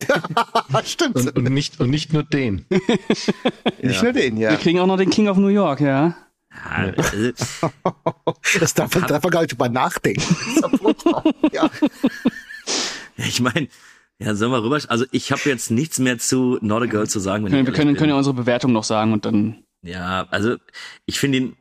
Stimmt. 0.85 1.15
Und, 1.15 1.37
und, 1.37 1.43
nicht, 1.45 1.79
und 1.79 1.89
nicht 1.89 2.11
nur 2.11 2.23
den. 2.23 2.65
nicht 2.69 3.95
ja. 3.95 4.03
nur 4.03 4.13
den, 4.13 4.37
ja. 4.37 4.51
Wir 4.51 4.57
kriegen 4.57 4.79
auch 4.79 4.87
noch 4.87 4.97
den 4.97 5.09
King 5.09 5.29
of 5.29 5.37
New 5.37 5.47
York, 5.47 5.79
ja. 5.79 6.15
Ja, 6.53 6.91
das 8.59 8.73
darf, 8.73 8.93
man, 8.93 9.07
darf 9.07 9.23
man 9.23 9.31
gar 9.31 9.41
nicht 9.41 9.53
drüber 9.53 9.69
nachdenken. 9.69 10.35
ja. 11.53 11.69
Ich 13.27 13.41
meine, 13.41 13.67
ja, 14.19 14.35
sollen 14.35 14.51
wir 14.51 14.63
rüber? 14.63 14.79
Also 14.87 15.05
ich 15.11 15.31
habe 15.31 15.41
jetzt 15.45 15.71
nichts 15.71 15.97
mehr 15.99 16.19
zu 16.19 16.59
Not 16.61 16.83
a 16.83 16.85
Girl 16.85 17.09
zu 17.09 17.19
sagen. 17.19 17.45
Wenn 17.45 17.65
wir 17.65 17.73
können, 17.73 17.95
können 17.95 18.09
ja 18.09 18.17
unsere 18.17 18.35
Bewertung 18.35 18.71
noch 18.71 18.83
sagen 18.83 19.13
und 19.13 19.25
dann. 19.25 19.63
Ja, 19.83 20.27
also 20.29 20.57
ich 21.07 21.19
finde 21.19 21.37
ihn, 21.39 21.57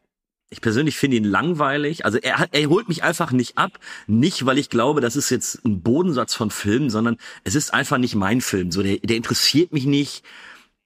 ich 0.51 0.61
persönlich 0.61 0.97
finde 0.97 1.17
ihn 1.17 1.25
langweilig. 1.25 2.05
Also 2.05 2.19
er, 2.19 2.49
er 2.51 2.69
holt 2.69 2.89
mich 2.89 3.03
einfach 3.03 3.33
nicht 3.33 3.57
ab. 3.57 3.79
Nicht, 4.07 4.45
weil 4.45 4.59
ich 4.59 4.69
glaube, 4.69 5.01
das 5.01 5.17
ist 5.17 5.31
jetzt 5.31 5.65
ein 5.65 5.81
Bodensatz 5.81 6.35
von 6.35 6.51
Filmen, 6.51 6.91
sondern 6.91 7.17
es 7.45 7.55
ist 7.55 7.73
einfach 7.73 7.99
nicht 7.99 8.15
mein 8.15 8.43
Film. 8.43 8.71
So, 8.73 8.83
der, 8.83 8.99
der 8.99 9.17
interessiert 9.17 9.73
mich 9.73 9.87
nicht, 9.87 10.23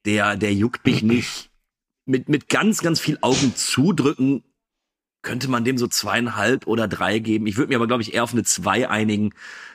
der, 0.04 0.36
der 0.36 0.54
juckt 0.54 0.84
mich 0.86 1.02
nicht. 1.02 1.50
Mit, 2.06 2.28
mit 2.28 2.48
ganz, 2.48 2.82
ganz 2.82 3.00
viel 3.00 3.18
Augen 3.22 3.56
zudrücken 3.56 4.44
könnte 5.22 5.48
man 5.48 5.64
dem 5.64 5.78
so 5.78 5.88
zweieinhalb 5.88 6.66
oder 6.66 6.86
drei 6.86 7.18
geben. 7.18 7.46
Ich 7.46 7.56
würde 7.56 7.70
mir 7.70 7.76
aber, 7.76 7.86
glaube 7.86 8.02
ich, 8.02 8.14
eher 8.14 8.22
auf 8.22 8.32
eine 8.34 8.44
zwei 8.44 8.88
einigen 8.88 9.32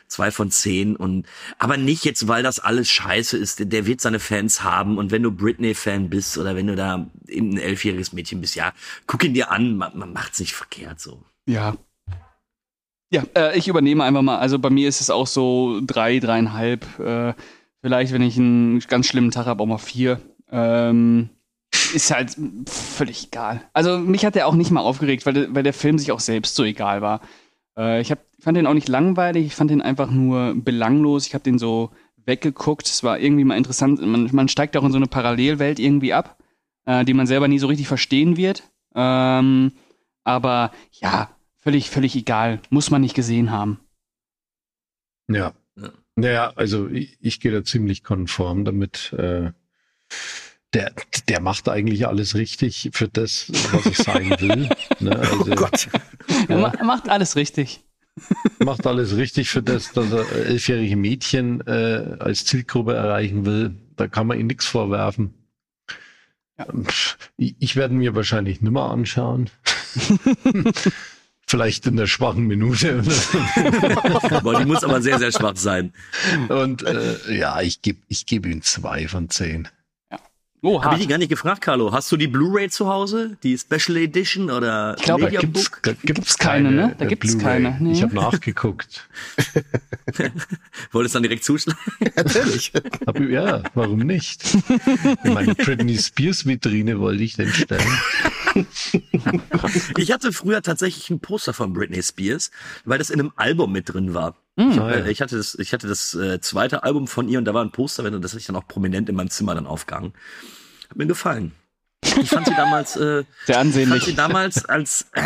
zwei 0.10 0.32
von 0.32 0.52
zehn 0.52 0.96
und 0.96 1.26
aber 1.58 1.78
nicht 1.78 2.04
jetzt, 2.04 2.28
weil 2.28 2.44
das 2.44 2.60
alles 2.60 2.90
scheiße 2.90 3.38
ist. 3.38 3.72
Der 3.72 3.86
wird 3.86 4.02
seine 4.02 4.20
Fans 4.20 4.64
haben 4.64 4.98
und 4.98 5.12
wenn 5.12 5.24
du 5.24 5.32
Britney-Fan 5.32 6.10
bist 6.10 6.38
oder 6.38 6.56
wenn 6.56 6.68
du 6.68 6.76
da 6.76 7.08
ein 7.30 7.58
elfjähriges 7.58 8.12
Mädchen 8.12 8.42
bist, 8.42 8.56
ja, 8.56 8.74
guck 9.08 9.24
ihn 9.24 9.34
dir 9.34 9.52
an, 9.52 9.78
man, 9.78 9.98
man 9.98 10.12
macht's 10.12 10.40
nicht 10.40 10.54
verkehrt 10.54 11.00
so. 11.00 11.24
Ja. 11.46 11.76
Ja, 13.12 13.24
äh, 13.36 13.58
ich 13.58 13.68
übernehme 13.68 14.04
einfach 14.04 14.22
mal. 14.22 14.38
Also 14.38 14.60
bei 14.60 14.70
mir 14.70 14.88
ist 14.88 15.02
es 15.02 15.10
auch 15.10 15.26
so 15.26 15.80
drei, 15.82 16.20
dreieinhalb. 16.20 17.00
Äh, 17.00 17.34
vielleicht, 17.82 18.14
wenn 18.14 18.22
ich 18.22 18.38
einen 18.38 18.80
ganz 18.82 19.08
schlimmen 19.08 19.32
Tag 19.32 19.48
habe, 19.48 19.64
auch 19.64 19.68
mal 19.68 19.80
vier. 19.80 20.20
Ähm, 20.52 21.30
ist 21.94 22.12
halt 22.12 22.36
völlig 22.68 23.28
egal. 23.28 23.64
Also 23.74 23.98
mich 23.98 24.26
hat 24.26 24.36
er 24.36 24.48
auch 24.48 24.56
nicht 24.56 24.72
mal 24.72 24.82
aufgeregt, 24.82 25.26
weil, 25.26 25.54
weil 25.54 25.64
der 25.64 25.74
Film 25.74 25.98
sich 25.98 26.12
auch 26.12 26.20
selbst 26.20 26.56
so 26.56 26.64
egal 26.64 27.02
war. 27.02 27.22
Äh, 27.80 28.02
ich 28.02 28.12
hab, 28.12 28.20
fand 28.40 28.58
den 28.58 28.68
auch 28.68 28.74
nicht 28.74 28.90
langweilig, 28.90 29.46
ich 29.48 29.56
fand 29.56 29.72
den 29.72 29.82
einfach 29.82 30.12
nur 30.12 30.54
belanglos. 30.56 31.26
Ich 31.26 31.34
habe 31.34 31.44
den 31.44 31.58
so 31.58 31.92
weggeguckt. 32.26 32.86
Es 32.86 33.04
war 33.04 33.20
irgendwie 33.20 33.46
mal 33.46 33.58
interessant. 33.58 34.02
Man, 34.06 34.30
man 34.34 34.50
steigt 34.50 34.76
auch 34.78 34.84
in 34.84 34.92
so 34.92 34.98
eine 34.98 35.08
Parallelwelt 35.08 35.80
irgendwie 35.80 36.14
ab, 36.14 36.38
äh, 36.86 37.06
die 37.06 37.14
man 37.14 37.26
selber 37.26 37.48
nie 37.48 37.60
so 37.60 37.68
richtig 37.68 37.88
verstehen 37.88 38.38
wird. 38.38 38.64
Ähm, 38.94 39.72
aber 40.24 40.72
ja, 40.92 41.30
völlig, 41.58 41.90
völlig 41.90 42.16
egal. 42.16 42.62
Muss 42.70 42.92
man 42.92 43.02
nicht 43.02 43.16
gesehen 43.16 43.52
haben. 43.52 43.80
Ja. 45.28 45.54
Naja, 46.16 46.52
also 46.56 46.88
ich, 46.90 47.18
ich 47.22 47.40
gehe 47.40 47.52
da 47.52 47.64
ziemlich 47.64 48.04
konform 48.04 48.66
damit. 48.66 49.14
Äh, 49.14 49.52
der, 50.74 50.94
der 51.28 51.42
macht 51.42 51.70
eigentlich 51.70 52.08
alles 52.08 52.36
richtig 52.36 52.90
für 52.94 53.08
das, 53.08 53.50
was 53.72 53.86
ich 53.86 53.98
sein 53.98 54.30
will. 54.40 54.70
ne? 55.00 55.18
also, 55.18 55.40
oh 55.40 55.56
Gott. 55.56 55.88
Er 56.66 56.86
macht 56.86 57.10
alles 57.10 57.36
richtig. 57.36 57.84
Macht 58.60 58.86
alles 58.86 59.16
richtig 59.16 59.50
für 59.50 59.64
das, 59.64 59.94
dass 59.94 60.12
er 60.12 60.30
elfjährige 60.32 60.96
Mädchen 60.96 61.66
äh, 61.66 62.18
als 62.20 62.46
Zielgruppe 62.46 62.94
erreichen 62.94 63.46
will. 63.46 63.76
Da 63.96 64.08
kann 64.08 64.28
man 64.28 64.40
ihm 64.40 64.48
nichts 64.48 64.66
vorwerfen. 64.66 65.34
Ja. 66.58 66.68
Ich, 67.38 67.56
ich 67.60 67.76
werde 67.76 67.94
mir 67.94 68.16
wahrscheinlich 68.16 68.62
nimmer 68.62 68.92
anschauen. 68.92 69.50
Vielleicht 71.48 71.88
in 71.88 71.98
der 71.98 72.06
schwachen 72.06 72.46
Minute. 72.46 73.02
Boah, 74.44 74.60
die 74.60 74.66
muss 74.66 74.84
aber 74.84 75.02
sehr, 75.02 75.18
sehr 75.18 75.32
schwach 75.32 75.56
sein. 75.56 75.94
Und 76.48 76.84
äh, 76.84 77.36
ja, 77.36 77.60
ich 77.62 77.82
gebe 77.82 78.00
ich 78.08 78.28
geb 78.28 78.46
ihm 78.46 78.62
zwei 78.62 79.08
von 79.08 79.30
zehn. 79.30 79.68
Oh, 80.62 80.84
Habe 80.84 80.96
ich 80.96 81.02
dich 81.02 81.10
gar 81.10 81.18
nicht 81.18 81.30
gefragt, 81.30 81.62
Carlo. 81.62 81.94
Hast 81.94 82.12
du 82.12 82.18
die 82.18 82.28
Blu-ray 82.28 82.70
zu 82.70 82.88
Hause? 82.88 83.38
Die 83.44 83.58
Special 83.58 83.98
Edition 83.98 84.52
oder 84.52 84.96
Ich 84.98 85.04
glaube, 85.04 85.30
da 85.32 85.40
gibt's, 85.40 85.72
da 85.82 85.94
gibt's 85.94 86.38
keine, 86.38 86.72
ne? 86.72 86.96
Da 86.98 87.06
gibt's 87.06 87.38
keine. 87.38 87.78
Nee. 87.80 87.94
Ich 87.94 88.02
habe 88.02 88.14
nachgeguckt. 88.14 89.08
Wolltest 90.92 91.16
dann 91.16 91.24
direkt 91.24 91.46
zuschlagen? 91.46 91.80
Natürlich. 92.16 92.74
Hab, 93.08 93.20
ja, 93.22 93.64
warum 93.74 94.00
nicht? 94.00 94.44
Meine 95.24 95.56
Britney 95.56 95.98
Spears 95.98 96.46
Vitrine 96.46 97.00
wollte 97.00 97.24
ich 97.24 97.38
denn 97.38 97.54
stellen. 97.54 97.98
ich 99.98 100.12
hatte 100.12 100.34
früher 100.34 100.62
tatsächlich 100.62 101.10
ein 101.10 101.22
Poster 101.22 101.54
von 101.54 101.72
Britney 101.72 102.04
Spears, 102.04 102.52
weil 102.84 102.98
das 102.98 103.10
in 103.10 103.22
einem 103.22 103.32
Album 103.38 103.72
mit 103.72 103.94
drin 103.94 104.14
war. 104.14 104.36
Mhm. 104.60 104.72
Ich, 104.72 105.06
ich, 105.06 105.22
hatte 105.22 105.38
das, 105.38 105.56
ich 105.56 105.72
hatte 105.72 105.88
das 105.88 106.14
äh, 106.16 106.42
zweite 106.42 106.84
Album 106.84 107.08
von 107.08 107.30
ihr 107.30 107.40
und 107.40 107.46
da 107.46 107.54
war 107.54 107.64
ein 107.64 107.72
Poster, 107.72 108.04
und 108.04 108.22
das 108.22 108.32
hatte 108.32 108.42
ich 108.42 108.46
dann 108.46 108.58
auch 108.58 108.68
prominent 108.68 109.08
in 109.08 109.16
meinem 109.16 109.30
Zimmer 109.30 109.56
dann 109.56 109.66
aufgehangen. 109.66 110.14
Hat 110.90 110.98
mir 110.98 111.08
gefallen. 111.08 111.54
Ich 112.04 112.30
fand 112.30 112.46
sie 112.46 112.56
damals, 112.56 112.98
äh, 112.98 113.24
sehr 113.46 113.60
ansehnlich. 113.60 114.00
Ich 114.00 114.04
fand 114.04 114.06
sie 114.06 114.16
damals 114.16 114.66
als, 114.66 115.06
äh, 115.14 115.22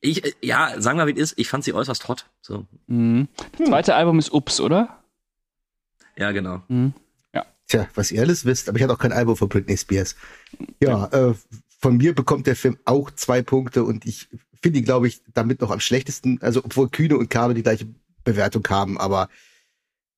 ich, 0.00 0.24
äh, 0.24 0.32
ja, 0.40 0.80
sagen 0.80 0.98
wir 0.98 1.06
wie 1.08 1.20
es 1.20 1.32
ist, 1.32 1.38
ich 1.38 1.48
fand 1.48 1.64
sie 1.64 1.72
äußerst 1.72 2.06
hot. 2.06 2.26
So. 2.40 2.64
Mhm. 2.86 3.26
Das 3.58 3.68
zweite 3.68 3.96
Album 3.96 4.20
ist 4.20 4.32
Ups, 4.32 4.60
oder? 4.60 5.02
Ja, 6.16 6.30
genau. 6.30 6.62
Mhm. 6.68 6.92
Ja. 7.34 7.44
Tja, 7.66 7.88
was 7.96 8.12
ihr 8.12 8.22
alles 8.22 8.44
wisst, 8.44 8.68
aber 8.68 8.78
ich 8.78 8.84
hatte 8.84 8.94
auch 8.94 9.00
kein 9.00 9.12
Album 9.12 9.36
von 9.36 9.48
Britney 9.48 9.76
Spears. 9.76 10.14
Ja, 10.80 11.08
ja. 11.10 11.30
Äh, 11.30 11.34
von 11.80 11.96
mir 11.96 12.14
bekommt 12.14 12.46
der 12.46 12.54
Film 12.54 12.78
auch 12.84 13.10
zwei 13.10 13.42
Punkte 13.42 13.82
und 13.82 14.06
ich 14.06 14.28
finde 14.62 14.78
ihn, 14.78 14.84
glaube 14.84 15.08
ich, 15.08 15.22
damit 15.34 15.60
noch 15.60 15.72
am 15.72 15.80
schlechtesten, 15.80 16.38
also 16.40 16.64
obwohl 16.64 16.88
Kühne 16.88 17.18
und 17.18 17.30
Kabel 17.30 17.54
die 17.54 17.64
gleiche 17.64 17.88
Bewertung 18.26 18.66
haben, 18.68 18.98
aber 18.98 19.30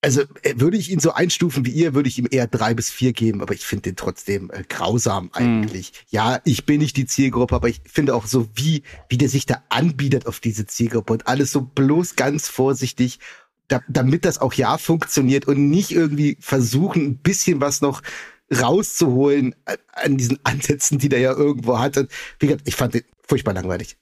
also 0.00 0.22
äh, 0.42 0.54
würde 0.56 0.76
ich 0.76 0.90
ihn 0.90 1.00
so 1.00 1.12
einstufen 1.12 1.66
wie 1.66 1.70
ihr, 1.70 1.94
würde 1.94 2.08
ich 2.08 2.18
ihm 2.18 2.28
eher 2.30 2.46
drei 2.46 2.74
bis 2.74 2.90
vier 2.90 3.12
geben, 3.12 3.42
aber 3.42 3.54
ich 3.54 3.66
finde 3.66 3.82
den 3.82 3.96
trotzdem 3.96 4.50
äh, 4.50 4.62
grausam 4.68 5.30
hm. 5.32 5.62
eigentlich. 5.62 5.90
Mm. 5.90 5.94
Ja, 6.10 6.40
ich 6.44 6.66
bin 6.66 6.80
nicht 6.80 6.96
die 6.96 7.06
Zielgruppe, 7.06 7.54
aber 7.54 7.68
ich 7.68 7.80
finde 7.84 8.14
auch 8.14 8.26
so, 8.26 8.48
wie, 8.54 8.82
wie 9.08 9.18
der 9.18 9.28
sich 9.28 9.46
da 9.46 9.62
anbietet 9.68 10.26
auf 10.26 10.40
diese 10.40 10.66
Zielgruppe 10.66 11.12
und 11.12 11.26
alles 11.26 11.50
so 11.50 11.62
bloß 11.62 12.16
ganz 12.16 12.48
vorsichtig, 12.48 13.18
da, 13.66 13.82
damit 13.88 14.24
das 14.24 14.38
auch 14.38 14.54
ja 14.54 14.78
funktioniert 14.78 15.46
und 15.46 15.68
nicht 15.68 15.90
irgendwie 15.90 16.38
versuchen, 16.40 17.04
ein 17.04 17.18
bisschen 17.18 17.60
was 17.60 17.80
noch 17.80 18.02
rauszuholen 18.50 19.54
an 19.92 20.16
diesen 20.16 20.38
Ansätzen, 20.44 20.98
die 20.98 21.10
der 21.10 21.20
ja 21.20 21.32
irgendwo 21.32 21.78
hatte. 21.78 22.08
Wie 22.38 22.46
gesagt, 22.46 22.66
ich 22.66 22.76
fand 22.76 22.94
den 22.94 23.02
furchtbar 23.26 23.52
langweilig. 23.52 23.98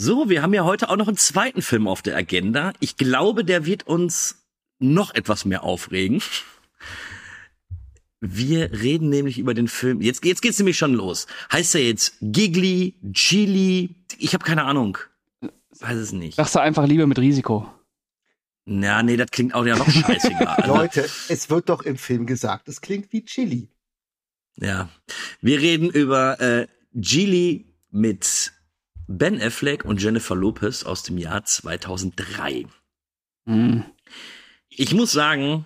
So, 0.00 0.30
wir 0.30 0.42
haben 0.42 0.54
ja 0.54 0.62
heute 0.64 0.90
auch 0.90 0.96
noch 0.96 1.08
einen 1.08 1.16
zweiten 1.16 1.60
Film 1.60 1.88
auf 1.88 2.02
der 2.02 2.16
Agenda. 2.16 2.72
Ich 2.78 2.96
glaube, 2.96 3.44
der 3.44 3.66
wird 3.66 3.88
uns 3.88 4.46
noch 4.78 5.12
etwas 5.12 5.44
mehr 5.44 5.64
aufregen. 5.64 6.22
Wir 8.20 8.70
reden 8.70 9.08
nämlich 9.08 9.38
über 9.38 9.54
den 9.54 9.66
Film. 9.66 10.00
Jetzt, 10.00 10.24
jetzt 10.24 10.40
geht's 10.40 10.58
nämlich 10.58 10.78
schon 10.78 10.94
los. 10.94 11.26
Heißt 11.52 11.74
er 11.74 11.84
jetzt 11.84 12.14
Giggly, 12.20 12.94
Chili? 13.12 13.96
Ich 14.18 14.34
habe 14.34 14.44
keine 14.44 14.62
Ahnung. 14.64 14.98
Weiß 15.80 15.96
es 15.96 16.12
nicht. 16.12 16.36
Sagst 16.36 16.54
du 16.54 16.60
einfach 16.60 16.86
Liebe 16.86 17.08
mit 17.08 17.18
Risiko. 17.18 17.68
Na, 18.66 19.02
nee, 19.02 19.16
das 19.16 19.32
klingt 19.32 19.52
auch 19.52 19.66
ja 19.66 19.76
noch 19.76 19.90
scheißegal. 19.90 20.46
Also, 20.58 20.76
Leute, 20.76 21.08
es 21.28 21.50
wird 21.50 21.68
doch 21.68 21.82
im 21.82 21.96
Film 21.96 22.24
gesagt, 22.24 22.68
es 22.68 22.80
klingt 22.80 23.12
wie 23.12 23.24
Chili. 23.24 23.68
ja. 24.56 24.88
Wir 25.40 25.60
reden 25.60 25.90
über 25.90 26.40
äh, 26.40 26.68
Geely 26.94 27.66
mit 27.90 28.52
Ben 29.10 29.40
Affleck 29.40 29.86
und 29.86 30.02
Jennifer 30.02 30.36
Lopez 30.36 30.84
aus 30.84 31.02
dem 31.02 31.16
Jahr 31.16 31.42
2003. 31.42 32.66
Hm. 33.46 33.84
Ich 34.68 34.92
muss 34.92 35.12
sagen, 35.12 35.64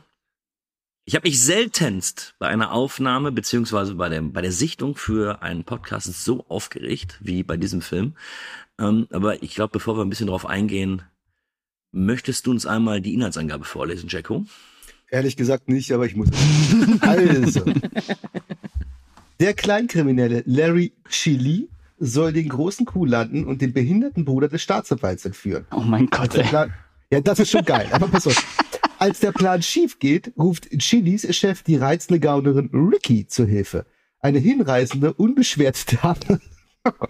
ich 1.05 1.17
habe 1.17 1.27
mich 1.27 1.43
seltenst 1.43 2.37
bei 2.39 2.47
einer 2.47 2.71
Aufnahme 2.71 3.33
beziehungsweise 3.33 3.97
bei 3.97 4.09
der, 4.09 4.23
bei 4.23 4.43
der 4.43 4.53
Sichtung 4.53 4.95
für 4.95 5.43
einen 5.43 5.65
Podcast 5.65 6.07
so 6.25 6.47
aufgeregt 6.47 7.19
wie 7.21 7.43
bei 7.43 7.57
diesem 7.57 7.83
Film. 7.83 8.15
Ähm, 8.79 9.09
aber 9.11 9.43
ich 9.43 9.57
glaube, 9.57 9.73
bevor 9.73 9.97
wir 9.97 10.05
ein 10.05 10.11
bisschen 10.11 10.29
drauf 10.29 10.47
eingehen, 10.47 11.03
möchtest 11.91 12.47
du 12.47 12.53
uns 12.53 12.65
einmal 12.65 13.01
die 13.01 13.13
Inhaltsangabe 13.13 13.65
vorlesen, 13.65 14.09
Jacko? 14.09 14.47
Ehrlich 15.11 15.37
gesagt 15.37 15.69
nicht, 15.69 15.91
aber 15.91 16.07
ich 16.07 16.15
muss. 16.15 16.29
Also. 17.01 17.65
Der 19.41 19.55
Kleinkriminelle 19.55 20.45
Larry 20.47 20.93
Chili 21.09 21.69
soll 22.05 22.33
den 22.33 22.49
großen 22.49 22.85
Kuh 22.85 23.05
landen 23.05 23.45
und 23.45 23.63
den 23.63 23.73
behinderten 23.73 24.25
Bruder 24.25 24.49
des 24.49 24.61
Staatsanwalts 24.61 25.25
entführen. 25.25 25.67
Oh 25.71 25.81
mein 25.81 26.09
Gott, 26.09 26.35
ey. 26.35 26.43
Plan, 26.43 26.75
ja, 27.13 27.21
das 27.21 27.39
ist 27.39 27.51
schon 27.51 27.65
geil, 27.65 27.89
aber 27.93 28.09
pass 28.09 28.27
auf. 28.27 28.45
Als 28.99 29.21
der 29.21 29.33
Plan 29.33 29.63
schief 29.63 29.99
geht, 29.99 30.33
ruft 30.37 30.69
Chilis 30.79 31.35
Chef 31.37 31.63
die 31.63 31.77
reizende 31.77 32.19
Gaunerin 32.19 32.71
Ricky 32.73 33.27
zur 33.27 33.47
Hilfe. 33.47 33.87
Eine 34.21 34.39
hinreißende, 34.39 35.13
unbeschwerte 35.13 35.97
Dame, 35.97 36.41
oh 36.85 37.07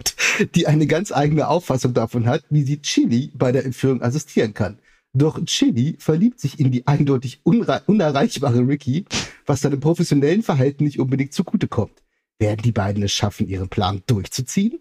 die 0.55 0.67
eine 0.67 0.85
ganz 0.85 1.11
eigene 1.11 1.47
Auffassung 1.47 1.93
davon 1.93 2.27
hat, 2.27 2.43
wie 2.49 2.63
sie 2.63 2.81
Chili 2.81 3.31
bei 3.33 3.51
der 3.51 3.65
Entführung 3.65 4.01
assistieren 4.01 4.53
kann. 4.53 4.79
Doch 5.13 5.43
Chili 5.45 5.95
verliebt 5.99 6.39
sich 6.39 6.59
in 6.59 6.71
die 6.71 6.85
eindeutig 6.87 7.41
unerreichbare 7.43 8.67
Ricky, 8.67 9.05
was 9.45 9.61
seinem 9.61 9.79
professionellen 9.79 10.43
Verhalten 10.43 10.83
nicht 10.83 10.99
unbedingt 10.99 11.33
zugutekommt. 11.33 12.03
Werden 12.39 12.61
die 12.63 12.71
beiden 12.71 13.03
es 13.03 13.11
schaffen, 13.11 13.47
ihren 13.47 13.69
Plan 13.69 14.03
durchzuziehen? 14.07 14.79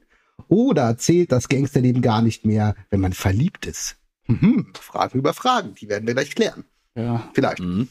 Oder 0.49 0.97
zählt 0.99 1.33
das 1.33 1.49
Gangsterleben 1.49 2.03
gar 2.03 2.23
nicht 2.23 2.45
mehr, 2.45 2.75
wenn 2.91 3.01
man 3.01 3.13
verliebt 3.13 3.67
ist? 3.67 3.97
Mhm, 4.27 4.73
Fragen 4.79 5.19
über 5.19 5.35
Fragen, 5.35 5.75
die 5.75 5.89
werden 5.89 6.07
wir 6.07 6.15
gleich 6.15 6.35
klären. 6.35 6.65
Ja. 6.95 7.29
Vielleicht. 7.35 7.61
Mhm. 7.61 7.89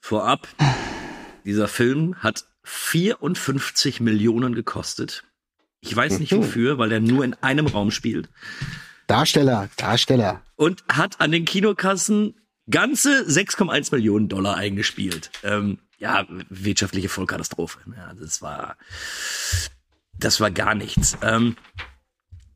Vorab, 0.00 0.48
dieser 1.44 1.68
Film 1.68 2.16
hat 2.16 2.46
54 2.64 4.00
Millionen 4.00 4.54
gekostet. 4.54 5.24
Ich 5.80 5.94
weiß 5.94 6.18
nicht 6.18 6.32
Mhm. 6.32 6.38
wofür, 6.38 6.78
weil 6.78 6.92
er 6.92 7.00
nur 7.00 7.24
in 7.24 7.34
einem 7.34 7.66
Raum 7.66 7.90
spielt. 7.90 8.28
Darsteller, 9.06 9.68
Darsteller. 9.76 10.42
Und 10.56 10.84
hat 10.88 11.20
an 11.20 11.30
den 11.32 11.44
Kinokassen 11.44 12.34
ganze 12.70 13.24
6,1 13.28 13.92
Millionen 13.92 14.28
Dollar 14.28 14.56
eingespielt. 14.56 15.30
Ähm, 15.42 15.78
ja, 15.98 16.26
wirtschaftliche 16.50 17.08
Vollkatastrophe. 17.08 17.78
Ja, 17.96 18.12
das 18.14 18.42
war, 18.42 18.76
das 20.18 20.40
war 20.40 20.50
gar 20.50 20.74
nichts. 20.74 21.16
Ähm, 21.22 21.56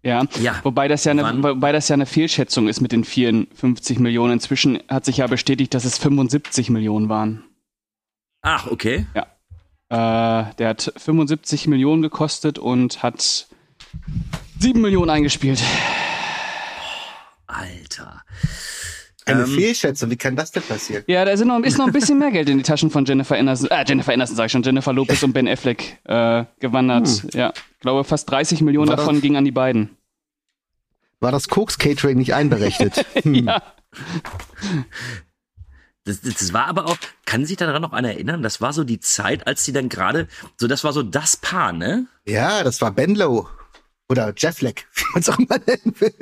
Ja. 0.03 0.25
Ja. 0.41 0.61
Wobei 0.65 0.89
das 0.89 1.05
ja 1.05 1.13
eine, 1.13 1.23
Wann? 1.23 1.43
wobei 1.43 1.73
das 1.73 1.89
ja 1.89 1.95
eine 1.95 2.07
Fehlschätzung 2.07 2.69
ist 2.69 2.81
mit 2.81 2.93
den 2.93 3.05
54 3.05 3.99
Millionen. 4.01 4.33
Inzwischen 4.35 4.83
hat 4.89 5.05
sich 5.05 5.19
ja 5.19 5.27
bestätigt, 5.29 5.75
dass 5.75 5.85
es 5.85 5.99
75 5.99 6.71
Millionen 6.71 7.09
waren. 7.09 7.45
ach, 8.43 8.67
okay. 8.67 9.07
Äh, 9.15 9.25
der 10.55 10.69
hat 10.71 10.93
75 10.97 11.69
Millionen 11.69 12.03
gekostet 12.03 12.59
und 12.59 13.03
hat 13.03 13.47
7 14.59 14.81
Millionen 14.81 15.11
eingespielt. 15.11 15.63
Alter. 17.47 18.23
Eine 19.25 19.45
Ähm, 19.45 19.55
Fehlschätzung, 19.55 20.11
wie 20.11 20.17
kann 20.17 20.35
das 20.35 20.51
denn 20.51 20.63
passieren? 20.63 21.05
Ja, 21.07 21.25
da 21.25 21.35
noch, 21.45 21.61
ist 21.61 21.79
noch 21.79 21.87
ein 21.87 21.93
bisschen 21.93 22.19
mehr 22.19 22.31
Geld 22.33 22.49
in 22.49 22.59
die 22.59 22.65
Taschen 22.65 22.91
von 22.91 23.05
Jennifer 23.05 23.37
Anderson, 23.37 23.71
äh, 23.71 23.85
Jennifer 23.87 24.13
Anderson 24.13 24.37
sag 24.37 24.47
ich 24.47 24.53
schon, 24.53 24.63
Jennifer 24.63 24.93
Lopez 24.93 25.23
und 25.23 25.33
Ben 25.33 25.47
Affleck 25.47 25.99
äh, 26.05 26.45
gewandert. 26.59 27.33
Ja, 27.35 27.53
ich 27.55 27.81
glaube 27.81 28.05
fast 28.05 28.31
30 28.31 28.63
Millionen 28.63 28.89
War 28.89 28.97
davon 28.97 29.21
gingen 29.21 29.37
an 29.37 29.45
die 29.45 29.53
beiden. 29.53 29.97
War 31.21 31.31
das 31.31 31.49
Koks 31.49 31.79
Catering 31.79 32.19
nicht 32.19 32.35
einberechnet? 32.35 33.07
Hm. 33.23 33.35
Ja. 33.35 33.63
Das, 36.05 36.21
das 36.23 36.53
war 36.53 36.67
aber 36.67 36.87
auch, 36.87 36.97
kann 37.27 37.47
sich 37.47 37.57
daran 37.57 37.83
noch 37.83 37.93
einer 37.93 38.09
erinnern? 38.09 38.43
Das 38.43 38.61
war 38.61 38.73
so 38.73 38.83
die 38.83 38.99
Zeit, 38.99 39.47
als 39.47 39.65
die 39.65 39.73
dann 39.73 39.89
gerade, 39.89 40.27
so 40.57 40.67
das 40.67 40.83
war 40.83 40.93
so 40.93 41.03
das 41.03 41.37
Paar, 41.37 41.73
ne? 41.73 42.07
ja, 42.25 42.65
das 42.65 42.81
war 42.81 42.91
Benlow. 42.91 43.49
Oder 44.09 44.33
Jeffleck, 44.37 44.87
wie 44.95 45.05
man 45.13 45.21
es 45.21 45.29
auch 45.29 45.39
mal 45.39 45.61
nennen 45.67 45.95
will. 46.01 46.15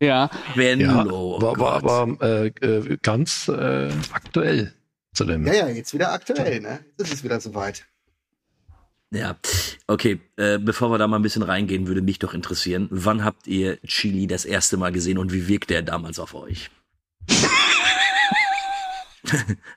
Ja, 0.00 0.30
Wenn 0.54 0.80
Ja, 0.80 1.04
oh 1.06 1.40
war, 1.42 1.58
war 1.58 1.80
Gott. 1.80 2.22
aber 2.22 2.26
äh, 2.26 2.46
äh, 2.66 2.96
ganz 3.02 3.48
äh, 3.48 3.90
aktuell 4.12 4.72
zu 5.12 5.24
dem. 5.24 5.46
Ja, 5.46 5.52
ja, 5.52 5.68
jetzt 5.68 5.92
wieder 5.92 6.12
aktuell, 6.12 6.60
ne? 6.60 6.80
Jetzt 6.98 7.12
ist 7.12 7.22
wieder 7.24 7.38
soweit. 7.40 7.84
Ja, 9.10 9.36
okay. 9.88 10.20
Äh, 10.36 10.58
bevor 10.58 10.90
wir 10.90 10.98
da 10.98 11.06
mal 11.06 11.16
ein 11.18 11.22
bisschen 11.22 11.42
reingehen, 11.42 11.86
würde 11.86 12.00
mich 12.00 12.18
doch 12.18 12.32
interessieren, 12.32 12.88
wann 12.90 13.24
habt 13.24 13.46
ihr 13.46 13.78
Chili 13.82 14.26
das 14.26 14.44
erste 14.44 14.76
Mal 14.76 14.92
gesehen 14.92 15.18
und 15.18 15.32
wie 15.32 15.48
wirkte 15.48 15.74
er 15.74 15.82
damals 15.82 16.18
auf 16.18 16.34
euch? 16.34 16.70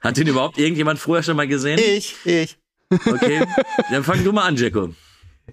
Hat 0.01 0.17
ihn 0.17 0.27
überhaupt 0.27 0.57
irgendjemand 0.57 0.99
vorher 0.99 1.23
schon 1.23 1.35
mal 1.35 1.47
gesehen? 1.47 1.79
Ich, 1.79 2.15
ich. 2.25 2.57
Okay, 2.89 3.43
dann 3.89 4.03
fang 4.03 4.23
du 4.23 4.31
mal 4.31 4.43
an, 4.43 4.55
Jacko. 4.55 4.93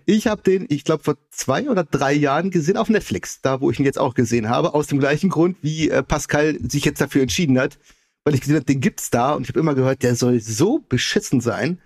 Ich 0.06 0.26
habe 0.26 0.42
den, 0.42 0.66
ich 0.68 0.84
glaube, 0.84 1.02
vor 1.04 1.16
zwei 1.30 1.68
oder 1.70 1.84
drei 1.84 2.12
Jahren 2.12 2.50
gesehen 2.50 2.76
auf 2.76 2.88
Netflix, 2.88 3.40
da 3.42 3.60
wo 3.60 3.70
ich 3.70 3.78
ihn 3.78 3.84
jetzt 3.84 3.98
auch 3.98 4.14
gesehen 4.14 4.48
habe, 4.48 4.74
aus 4.74 4.86
dem 4.88 4.98
gleichen 4.98 5.30
Grund, 5.30 5.56
wie 5.62 5.88
äh, 5.90 6.02
Pascal 6.02 6.58
sich 6.68 6.84
jetzt 6.84 7.00
dafür 7.00 7.22
entschieden 7.22 7.58
hat, 7.58 7.78
weil 8.24 8.34
ich 8.34 8.40
gesehen 8.40 8.56
habe, 8.56 8.64
den 8.66 8.80
gibt's 8.80 9.10
da 9.10 9.32
und 9.34 9.42
ich 9.42 9.48
habe 9.48 9.60
immer 9.60 9.74
gehört, 9.74 10.02
der 10.02 10.14
soll 10.16 10.40
so 10.40 10.78
beschissen 10.88 11.40
sein. 11.40 11.80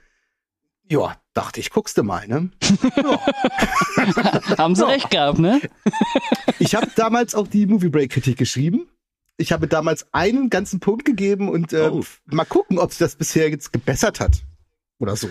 Ja, 0.86 1.16
dachte 1.32 1.60
ich, 1.60 1.70
guckst 1.70 1.96
du 1.96 2.02
mal, 2.02 2.28
ne? 2.28 2.50
haben 4.58 4.74
sie 4.74 4.86
recht 4.86 5.10
gehabt, 5.10 5.38
ne? 5.38 5.60
Ich 6.58 6.74
habe 6.74 6.88
damals 6.94 7.34
auch 7.34 7.48
die 7.48 7.66
Movie 7.66 7.88
Break 7.88 8.10
Kritik 8.12 8.36
geschrieben. 8.38 8.88
Ich 9.36 9.50
habe 9.52 9.66
damals 9.66 10.06
einen 10.12 10.48
ganzen 10.50 10.78
Punkt 10.80 11.04
gegeben 11.04 11.48
und 11.48 11.72
äh, 11.72 11.88
Oh. 11.90 12.04
mal 12.26 12.44
gucken, 12.44 12.78
ob 12.78 12.90
sich 12.90 12.98
das 12.98 13.16
bisher 13.16 13.50
jetzt 13.50 13.72
gebessert 13.72 14.20
hat 14.20 14.42
oder 14.98 15.16
so. 15.16 15.28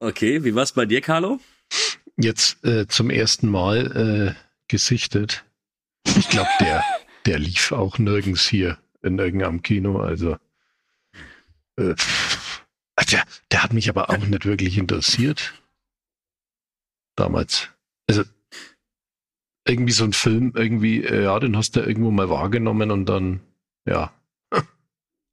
Okay, 0.00 0.44
wie 0.44 0.54
war's 0.54 0.72
bei 0.72 0.84
dir, 0.84 1.00
Carlo? 1.00 1.38
Jetzt 2.16 2.64
äh, 2.64 2.86
zum 2.86 3.10
ersten 3.10 3.48
Mal 3.48 4.36
äh, 4.36 4.44
gesichtet. 4.68 5.44
Ich 6.06 6.28
glaube, 6.28 6.50
der, 6.60 6.84
der 7.26 7.38
lief 7.38 7.72
auch 7.72 7.98
nirgends 7.98 8.46
hier 8.46 8.78
in 9.02 9.18
irgendeinem 9.18 9.62
Kino. 9.62 9.98
Also 9.98 10.36
äh, 11.76 11.94
ach, 12.96 13.04
der, 13.04 13.24
der 13.50 13.62
hat 13.62 13.72
mich 13.72 13.88
aber 13.88 14.10
auch 14.10 14.26
nicht 14.26 14.46
wirklich 14.46 14.78
interessiert. 14.78 15.54
Damals. 17.16 17.68
Also 18.08 18.24
irgendwie 19.66 19.92
so 19.92 20.04
ein 20.04 20.12
Film, 20.12 20.52
irgendwie, 20.54 21.04
äh, 21.04 21.24
ja, 21.24 21.38
den 21.40 21.56
hast 21.56 21.76
du 21.76 21.80
irgendwo 21.80 22.10
mal 22.10 22.28
wahrgenommen 22.28 22.90
und 22.90 23.06
dann, 23.06 23.40
ja, 23.86 24.12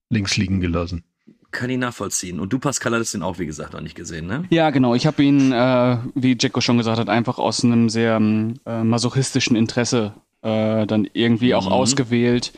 links 0.09 0.37
liegen 0.37 0.61
gelassen. 0.61 1.03
Kann 1.51 1.69
ich 1.69 1.77
nachvollziehen. 1.77 2.39
Und 2.39 2.53
du, 2.53 2.59
Pascal, 2.59 2.93
hattest 2.93 3.13
den 3.13 3.23
auch, 3.23 3.37
wie 3.37 3.45
gesagt, 3.45 3.73
noch 3.73 3.81
nicht 3.81 3.95
gesehen, 3.95 4.25
ne? 4.27 4.45
Ja, 4.49 4.69
genau. 4.69 4.95
Ich 4.95 5.05
habe 5.05 5.21
ihn, 5.23 5.51
äh, 5.51 5.97
wie 6.15 6.37
Jacko 6.39 6.61
schon 6.61 6.77
gesagt 6.77 6.97
hat, 6.97 7.09
einfach 7.09 7.37
aus 7.39 7.63
einem 7.63 7.89
sehr 7.89 8.15
ähm, 8.15 8.55
äh, 8.65 8.83
masochistischen 8.83 9.55
Interesse 9.57 10.13
äh, 10.41 10.87
dann 10.87 11.07
irgendwie 11.13 11.53
auch 11.53 11.65
Mhm. 11.67 11.71
ausgewählt. 11.73 12.53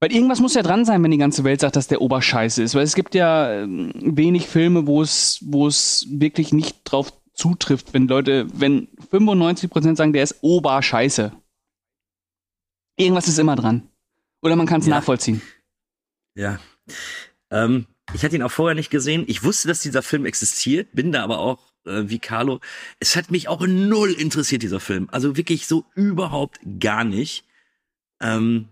Weil 0.00 0.12
irgendwas 0.12 0.40
muss 0.40 0.54
ja 0.54 0.62
dran 0.62 0.84
sein, 0.84 1.02
wenn 1.02 1.10
die 1.10 1.18
ganze 1.18 1.44
Welt 1.44 1.60
sagt, 1.60 1.76
dass 1.76 1.88
der 1.88 2.00
Oberscheiße 2.00 2.62
ist. 2.62 2.74
Weil 2.74 2.84
es 2.84 2.94
gibt 2.94 3.14
ja 3.14 3.52
ähm, 3.52 3.92
wenig 3.94 4.46
Filme, 4.46 4.86
wo 4.86 5.02
es, 5.02 5.40
wo 5.44 5.66
es 5.66 6.06
wirklich 6.08 6.52
nicht 6.52 6.76
drauf 6.84 7.12
zutrifft, 7.34 7.92
wenn 7.94 8.08
Leute, 8.08 8.46
wenn 8.54 8.88
95% 9.12 9.96
sagen, 9.96 10.12
der 10.12 10.22
ist 10.22 10.36
Oberscheiße. 10.40 11.32
Irgendwas 12.96 13.28
ist 13.28 13.38
immer 13.38 13.54
dran. 13.56 13.88
Oder 14.42 14.56
man 14.56 14.66
kann 14.66 14.80
es 14.80 14.86
Ja. 14.86 14.94
nachvollziehen. 14.96 15.42
Ja. 16.34 16.58
Ähm, 17.50 17.86
ich 18.14 18.24
hatte 18.24 18.36
ihn 18.36 18.42
auch 18.42 18.50
vorher 18.50 18.74
nicht 18.74 18.90
gesehen. 18.90 19.24
Ich 19.26 19.42
wusste, 19.44 19.68
dass 19.68 19.80
dieser 19.80 20.02
Film 20.02 20.24
existiert, 20.26 20.88
bin 20.92 21.12
da 21.12 21.22
aber 21.24 21.38
auch 21.38 21.58
äh, 21.86 22.04
wie 22.06 22.18
Carlo. 22.18 22.60
Es 23.00 23.16
hat 23.16 23.30
mich 23.30 23.48
auch 23.48 23.66
null 23.66 24.12
interessiert, 24.12 24.62
dieser 24.62 24.80
Film. 24.80 25.08
Also 25.12 25.36
wirklich 25.36 25.66
so 25.66 25.84
überhaupt 25.94 26.58
gar 26.80 27.04
nicht. 27.04 27.44
Ähm, 28.20 28.68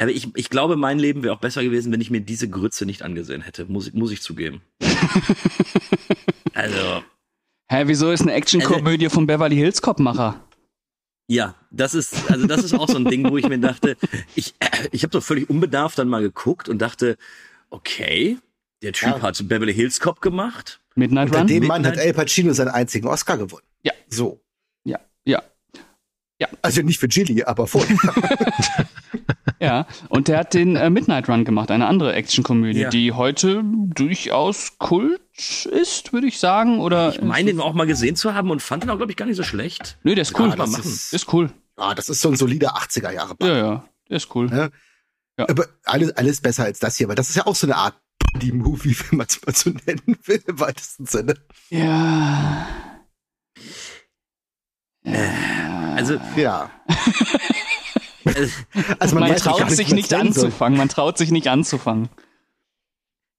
aber 0.00 0.10
ich, 0.12 0.28
ich 0.36 0.48
glaube, 0.50 0.76
mein 0.76 0.98
Leben 0.98 1.22
wäre 1.24 1.34
auch 1.34 1.40
besser 1.40 1.62
gewesen, 1.62 1.90
wenn 1.92 2.00
ich 2.00 2.10
mir 2.10 2.20
diese 2.20 2.48
Grütze 2.48 2.86
nicht 2.86 3.02
angesehen 3.02 3.42
hätte, 3.42 3.64
muss, 3.66 3.88
ich- 3.88 3.94
muss 3.94 4.12
ich 4.12 4.22
zugeben. 4.22 4.62
also, 6.54 7.02
Hä, 7.70 7.82
wieso 7.86 8.10
ist 8.10 8.22
eine 8.22 8.32
Actionkomödie 8.32 9.10
von 9.10 9.26
Beverly 9.26 9.56
Hills 9.56 9.82
Cop-Macher? 9.82 10.42
Ja, 11.30 11.54
das 11.70 11.94
ist 11.94 12.30
also 12.30 12.46
das 12.46 12.64
ist 12.64 12.72
auch 12.72 12.88
so 12.88 12.96
ein 12.96 13.04
Ding, 13.04 13.28
wo 13.30 13.36
ich 13.36 13.46
mir 13.46 13.58
dachte, 13.58 13.98
ich 14.34 14.54
ich 14.92 15.02
habe 15.02 15.12
so 15.12 15.20
völlig 15.20 15.50
unbedarft 15.50 15.98
dann 15.98 16.08
mal 16.08 16.22
geguckt 16.22 16.70
und 16.70 16.78
dachte, 16.78 17.18
okay, 17.70 18.38
der 18.82 18.92
Typ 18.92 19.08
Ja. 19.16 19.22
hat 19.22 19.48
Beverly 19.48 19.74
Hills 19.74 20.00
Cop 20.00 20.20
gemacht. 20.20 20.80
Midnight 20.94 21.28
Unter 21.28 21.38
Run? 21.40 21.46
dem 21.46 21.66
Mann 21.66 21.86
hat 21.86 21.96
El 21.96 22.12
Pacino 22.12 22.52
seinen 22.52 22.68
einzigen 22.68 23.06
Oscar 23.08 23.38
gewonnen. 23.38 23.66
Ja. 23.82 23.92
So. 24.08 24.40
Ja, 24.84 25.42
ja, 26.40 26.46
Also 26.62 26.82
nicht 26.82 27.00
für 27.00 27.08
Gilly, 27.08 27.42
aber 27.42 27.66
vorher. 27.66 27.96
ja. 29.60 29.86
Und 30.08 30.28
der 30.28 30.38
hat 30.38 30.54
den 30.54 30.76
äh, 30.76 30.88
Midnight 30.88 31.28
Run 31.28 31.44
gemacht, 31.44 31.70
eine 31.72 31.86
andere 31.86 32.12
Actionkomödie, 32.14 32.80
Ja. 32.82 32.90
die 32.90 33.10
heute 33.12 33.62
durchaus 33.64 34.78
Kult 34.78 35.20
ist, 35.66 36.12
würde 36.12 36.28
ich 36.28 36.38
sagen. 36.38 36.78
Oder 36.80 37.10
Ich 37.14 37.22
meine 37.22 37.50
ihn 37.50 37.60
auch 37.60 37.74
mal 37.74 37.86
gesehen 37.88 38.14
zu 38.14 38.34
haben 38.34 38.50
und 38.52 38.62
fand 38.62 38.84
ihn 38.84 38.90
auch 38.90 38.96
glaube 38.98 39.10
ich 39.12 39.16
gar 39.16 39.26
nicht 39.26 39.36
so 39.36 39.42
schlecht. 39.42 39.98
Nö, 40.04 40.14
der 40.14 40.22
ist 40.22 40.38
cool. 40.38 40.50
Ja, 40.50 40.56
das 40.56 40.70
machen. 40.70 40.84
ist, 40.88 41.12
ist 41.12 41.32
cool. 41.32 41.50
ja, 41.76 41.94
das 41.94 42.08
ist 42.08 42.20
so 42.20 42.28
ein 42.28 42.36
solider 42.36 42.76
80er 42.76 43.12
Jahre 43.12 43.34
Ja, 43.42 43.56
ja, 43.56 43.84
der 44.08 44.16
ist 44.16 44.34
cool. 44.36 44.46
Ne? 44.46 44.70
Ja. 45.38 45.48
Aber 45.48 45.66
alles, 45.84 46.10
alles 46.16 46.40
besser 46.40 46.64
als 46.64 46.78
das 46.80 46.96
hier, 46.96 47.08
weil 47.08 47.14
das 47.14 47.30
ist 47.30 47.36
ja 47.36 47.46
auch 47.46 47.54
so 47.54 47.66
eine 47.66 47.76
Art 47.76 47.96
die 48.42 48.52
Movie, 48.52 48.96
wenn 49.10 49.18
man 49.18 49.26
es 49.28 49.40
mal 49.46 49.54
so 49.54 49.70
nennen 49.86 50.18
will, 50.24 50.42
im 50.46 50.60
weitesten 50.60 51.06
Sinne. 51.06 51.34
Ja. 51.70 52.66
Also 55.04 56.20
Ja. 56.36 56.70
äh, 58.24 58.48
Also 58.98 59.14
Man, 59.14 59.24
weiß 59.24 59.30
nicht, 59.30 59.44
traut 59.44 59.70
wie 59.70 59.74
sich 59.74 59.92
nicht 59.92 60.10
nennen 60.10 60.32
soll. 60.32 60.46
anzufangen. 60.46 60.78
Man 60.78 60.88
traut 60.88 61.18
sich 61.18 61.30
nicht 61.30 61.48
anzufangen. 61.48 62.08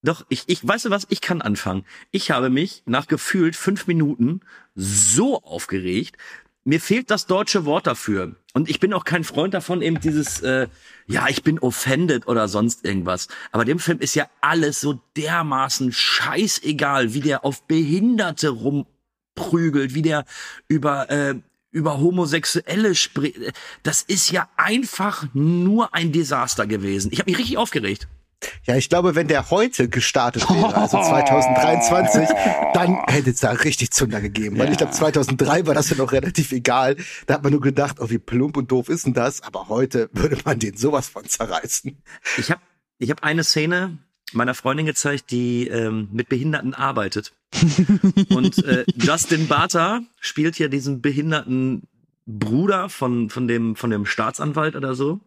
Doch, 0.02 0.26
ich, 0.30 0.46
ich 0.48 0.66
weißt 0.66 0.86
du 0.86 0.90
was, 0.92 1.06
ich 1.10 1.20
kann 1.22 1.42
anfangen. 1.42 1.86
Ich 2.12 2.32
habe 2.32 2.50
mich 2.50 2.84
nach 2.86 3.08
gefühlt 3.08 3.56
fünf 3.58 3.86
Minuten 3.88 4.40
so 4.74 5.44
aufgeregt. 5.44 6.18
Mir 6.70 6.80
fehlt 6.80 7.10
das 7.10 7.26
deutsche 7.26 7.66
Wort 7.66 7.88
dafür. 7.88 8.36
Und 8.54 8.70
ich 8.70 8.80
bin 8.80 8.94
auch 8.94 9.04
kein 9.04 9.24
Freund 9.24 9.56
davon, 9.56 9.82
eben 9.82 10.00
dieses, 10.00 10.42
äh, 10.42 10.68
ja, 11.08 11.28
ich 11.28 11.42
bin 11.42 11.58
offended 11.58 12.28
oder 12.28 12.48
sonst 12.48 12.86
irgendwas. 12.86 13.28
Aber 13.52 13.66
dem 13.66 13.80
Film 13.80 13.98
ist 14.02 14.14
ja 14.14 14.28
alles 14.40 14.80
so 14.80 15.02
dermaßen 15.18 15.92
scheißegal, 15.92 17.16
wie 17.16 17.22
der 17.22 17.44
auf 17.44 17.64
Behinderte 17.64 18.50
rumprügelt, 18.50 19.96
wie 19.96 20.04
der 20.04 20.26
über, 20.68 21.10
äh, 21.10 21.34
über 21.72 22.00
Homosexuelle 22.00 22.94
spricht. 22.94 23.40
Das 23.82 24.04
ist 24.04 24.30
ja 24.30 24.48
einfach 24.56 25.26
nur 25.34 25.96
ein 25.96 26.12
Desaster 26.12 26.68
gewesen. 26.68 27.10
Ich 27.12 27.18
habe 27.18 27.32
mich 27.32 27.40
richtig 27.40 27.58
aufgeregt. 27.58 28.08
Ja, 28.66 28.76
ich 28.78 28.88
glaube, 28.90 29.16
wenn 29.16 29.28
der 29.28 29.50
heute 29.50 29.90
gestartet 29.90 30.50
wäre, 30.50 30.76
also 30.76 30.98
2023, 31.02 32.30
dann 32.74 32.98
hätte 33.08 33.32
es 33.32 33.40
da 33.42 33.52
richtig 33.52 33.92
Zunder 33.92 34.22
gegeben. 34.22 34.58
Weil 34.58 34.66
Ja. 34.68 34.72
ich 34.72 34.78
glaube, 34.78 34.94
2003 34.94 35.68
war 35.68 35.74
das 35.74 35.90
ja 35.90 35.98
noch 35.98 36.12
relativ 36.12 36.52
egal. 36.52 36.96
Da 37.26 37.34
hat 37.36 37.44
man 37.44 37.52
nur 37.52 37.62
gedacht, 37.62 37.98
oh, 38.00 38.10
wie 38.10 38.18
plump 38.20 38.58
und 38.58 38.72
doof 38.72 38.90
ist 38.90 39.06
denn 39.06 39.14
das? 39.14 39.42
Aber 39.42 39.68
heute 39.68 40.10
würde 40.14 40.38
man 40.46 40.60
den 40.60 40.78
sowas 40.78 41.10
von 41.10 41.26
zerreißen. 41.26 41.98
Ich 42.38 42.50
habe 42.52 42.62
ich 42.98 43.10
hab 43.10 43.24
eine 43.24 43.44
Szene 43.44 43.98
meiner 44.32 44.54
Freundin 44.54 44.86
gezeigt, 44.86 45.32
die 45.32 45.68
ähm, 45.68 46.08
mit 46.12 46.30
Behinderten 46.30 46.74
arbeitet. 46.74 47.34
Und 48.30 48.64
äh, 48.64 48.86
Justin 48.96 49.48
Barter 49.48 50.02
spielt 50.20 50.56
hier 50.56 50.70
diesen 50.70 51.02
behinderten 51.02 51.88
Bruder 52.28 52.90
von, 52.90 53.30
von, 53.32 53.48
dem, 53.48 53.76
von 53.76 53.90
dem 53.90 54.06
Staatsanwalt 54.06 54.76
oder 54.76 54.94
so. 54.94 55.20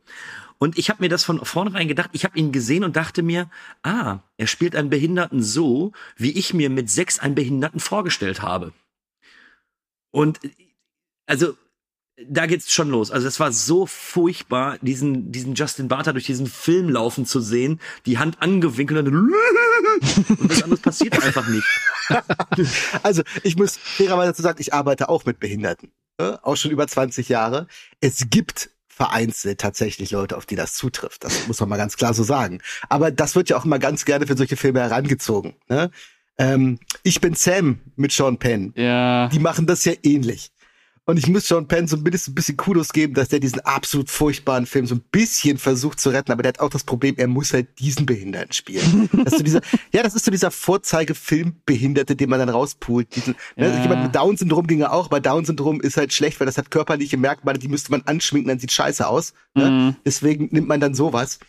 Und 0.62 0.78
ich 0.78 0.90
habe 0.90 1.02
mir 1.02 1.08
das 1.08 1.24
von 1.24 1.44
vornherein 1.44 1.88
gedacht, 1.88 2.10
ich 2.12 2.24
habe 2.24 2.38
ihn 2.38 2.52
gesehen 2.52 2.84
und 2.84 2.94
dachte 2.94 3.24
mir, 3.24 3.50
ah, 3.82 4.20
er 4.36 4.46
spielt 4.46 4.76
einen 4.76 4.90
Behinderten 4.90 5.42
so, 5.42 5.90
wie 6.16 6.30
ich 6.30 6.54
mir 6.54 6.70
mit 6.70 6.88
sechs 6.88 7.18
einen 7.18 7.34
Behinderten 7.34 7.80
vorgestellt 7.80 8.42
habe. 8.42 8.72
Und 10.12 10.38
also 11.26 11.56
da 12.28 12.46
geht's 12.46 12.72
schon 12.72 12.90
los. 12.90 13.10
Also 13.10 13.26
es 13.26 13.40
war 13.40 13.50
so 13.50 13.86
furchtbar, 13.86 14.78
diesen, 14.82 15.32
diesen 15.32 15.56
Justin 15.56 15.88
Barter 15.88 16.12
durch 16.12 16.26
diesen 16.26 16.46
Film 16.46 16.88
laufen 16.90 17.26
zu 17.26 17.40
sehen, 17.40 17.80
die 18.06 18.18
Hand 18.18 18.40
angewinkelt 18.40 19.08
und, 19.08 19.16
und 20.28 20.48
was 20.48 20.62
anderes 20.62 20.80
passiert 20.80 21.20
einfach 21.20 21.48
nicht. 21.48 21.66
Also 23.02 23.24
ich 23.42 23.56
muss 23.56 23.76
fairerweise 23.76 24.30
dazu 24.30 24.42
sagen, 24.42 24.60
ich 24.60 24.72
arbeite 24.72 25.08
auch 25.08 25.24
mit 25.24 25.40
Behinderten. 25.40 25.90
äh, 26.18 26.36
Auch 26.42 26.56
schon 26.56 26.70
über 26.70 26.86
20 26.86 27.28
Jahre. 27.28 27.66
Es 28.00 28.26
gibt 28.30 28.70
vereinzelt 28.94 29.58
tatsächlich 29.58 30.10
Leute, 30.10 30.36
auf 30.36 30.44
die 30.44 30.54
das 30.54 30.74
zutrifft. 30.74 31.24
Das 31.24 31.48
muss 31.48 31.58
man 31.60 31.68
mal 31.70 31.78
ganz 31.78 31.96
klar 31.96 32.12
so 32.12 32.22
sagen. 32.22 32.60
Aber 32.90 33.10
das 33.10 33.34
wird 33.34 33.48
ja 33.48 33.56
auch 33.56 33.64
immer 33.64 33.78
ganz 33.78 34.04
gerne 34.04 34.26
für 34.26 34.36
solche 34.36 34.56
Filme 34.56 34.80
herangezogen. 34.80 35.54
Ne? 35.68 35.90
Ähm, 36.38 36.78
ich 37.02 37.20
bin 37.20 37.34
Sam 37.34 37.80
mit 37.96 38.12
Sean 38.12 38.38
Penn. 38.38 38.74
Ja. 38.76 39.28
Die 39.28 39.38
machen 39.38 39.66
das 39.66 39.84
ja 39.86 39.94
ähnlich. 40.02 40.51
Und 41.04 41.16
ich 41.16 41.26
muss 41.26 41.48
Sean 41.48 41.66
Penn 41.66 41.88
so 41.88 41.96
mindestens 41.96 42.30
ein 42.30 42.34
bisschen 42.36 42.56
Kudos 42.56 42.92
geben, 42.92 43.14
dass 43.14 43.28
der 43.28 43.40
diesen 43.40 43.58
absolut 43.60 44.08
furchtbaren 44.08 44.66
Film 44.66 44.86
so 44.86 44.94
ein 44.94 45.02
bisschen 45.10 45.58
versucht 45.58 45.98
zu 45.98 46.10
retten, 46.10 46.30
aber 46.30 46.42
der 46.42 46.50
hat 46.50 46.60
auch 46.60 46.70
das 46.70 46.84
Problem, 46.84 47.16
er 47.18 47.26
muss 47.26 47.52
halt 47.52 47.80
diesen 47.80 48.06
Behinderten 48.06 48.52
spielen. 48.52 49.08
das 49.12 49.32
ist 49.32 49.38
so 49.38 49.42
dieser, 49.42 49.60
ja, 49.92 50.04
das 50.04 50.14
ist 50.14 50.24
so 50.24 50.30
dieser 50.30 50.52
Vorzeigefilmbehinderte, 50.52 52.14
den 52.14 52.30
man 52.30 52.38
dann 52.38 52.50
rauspult. 52.50 53.16
Diesen, 53.16 53.34
ne, 53.56 53.68
Ja. 53.68 53.82
Jemand 53.82 54.04
mit 54.04 54.14
Down-Syndrom 54.14 54.68
ginge 54.68 54.92
auch, 54.92 55.06
aber 55.06 55.18
Down-Syndrom 55.18 55.80
ist 55.80 55.96
halt 55.96 56.12
schlecht, 56.12 56.38
weil 56.38 56.46
das 56.46 56.56
hat 56.56 56.70
körperliche 56.70 57.16
Merkmale, 57.16 57.58
die 57.58 57.68
müsste 57.68 57.90
man 57.90 58.02
anschminken, 58.02 58.48
dann 58.48 58.60
sieht 58.60 58.70
scheiße 58.70 59.06
aus. 59.06 59.32
Ne? 59.54 59.70
Mhm. 59.70 59.96
Deswegen 60.04 60.50
nimmt 60.52 60.68
man 60.68 60.78
dann 60.78 60.94
sowas. 60.94 61.40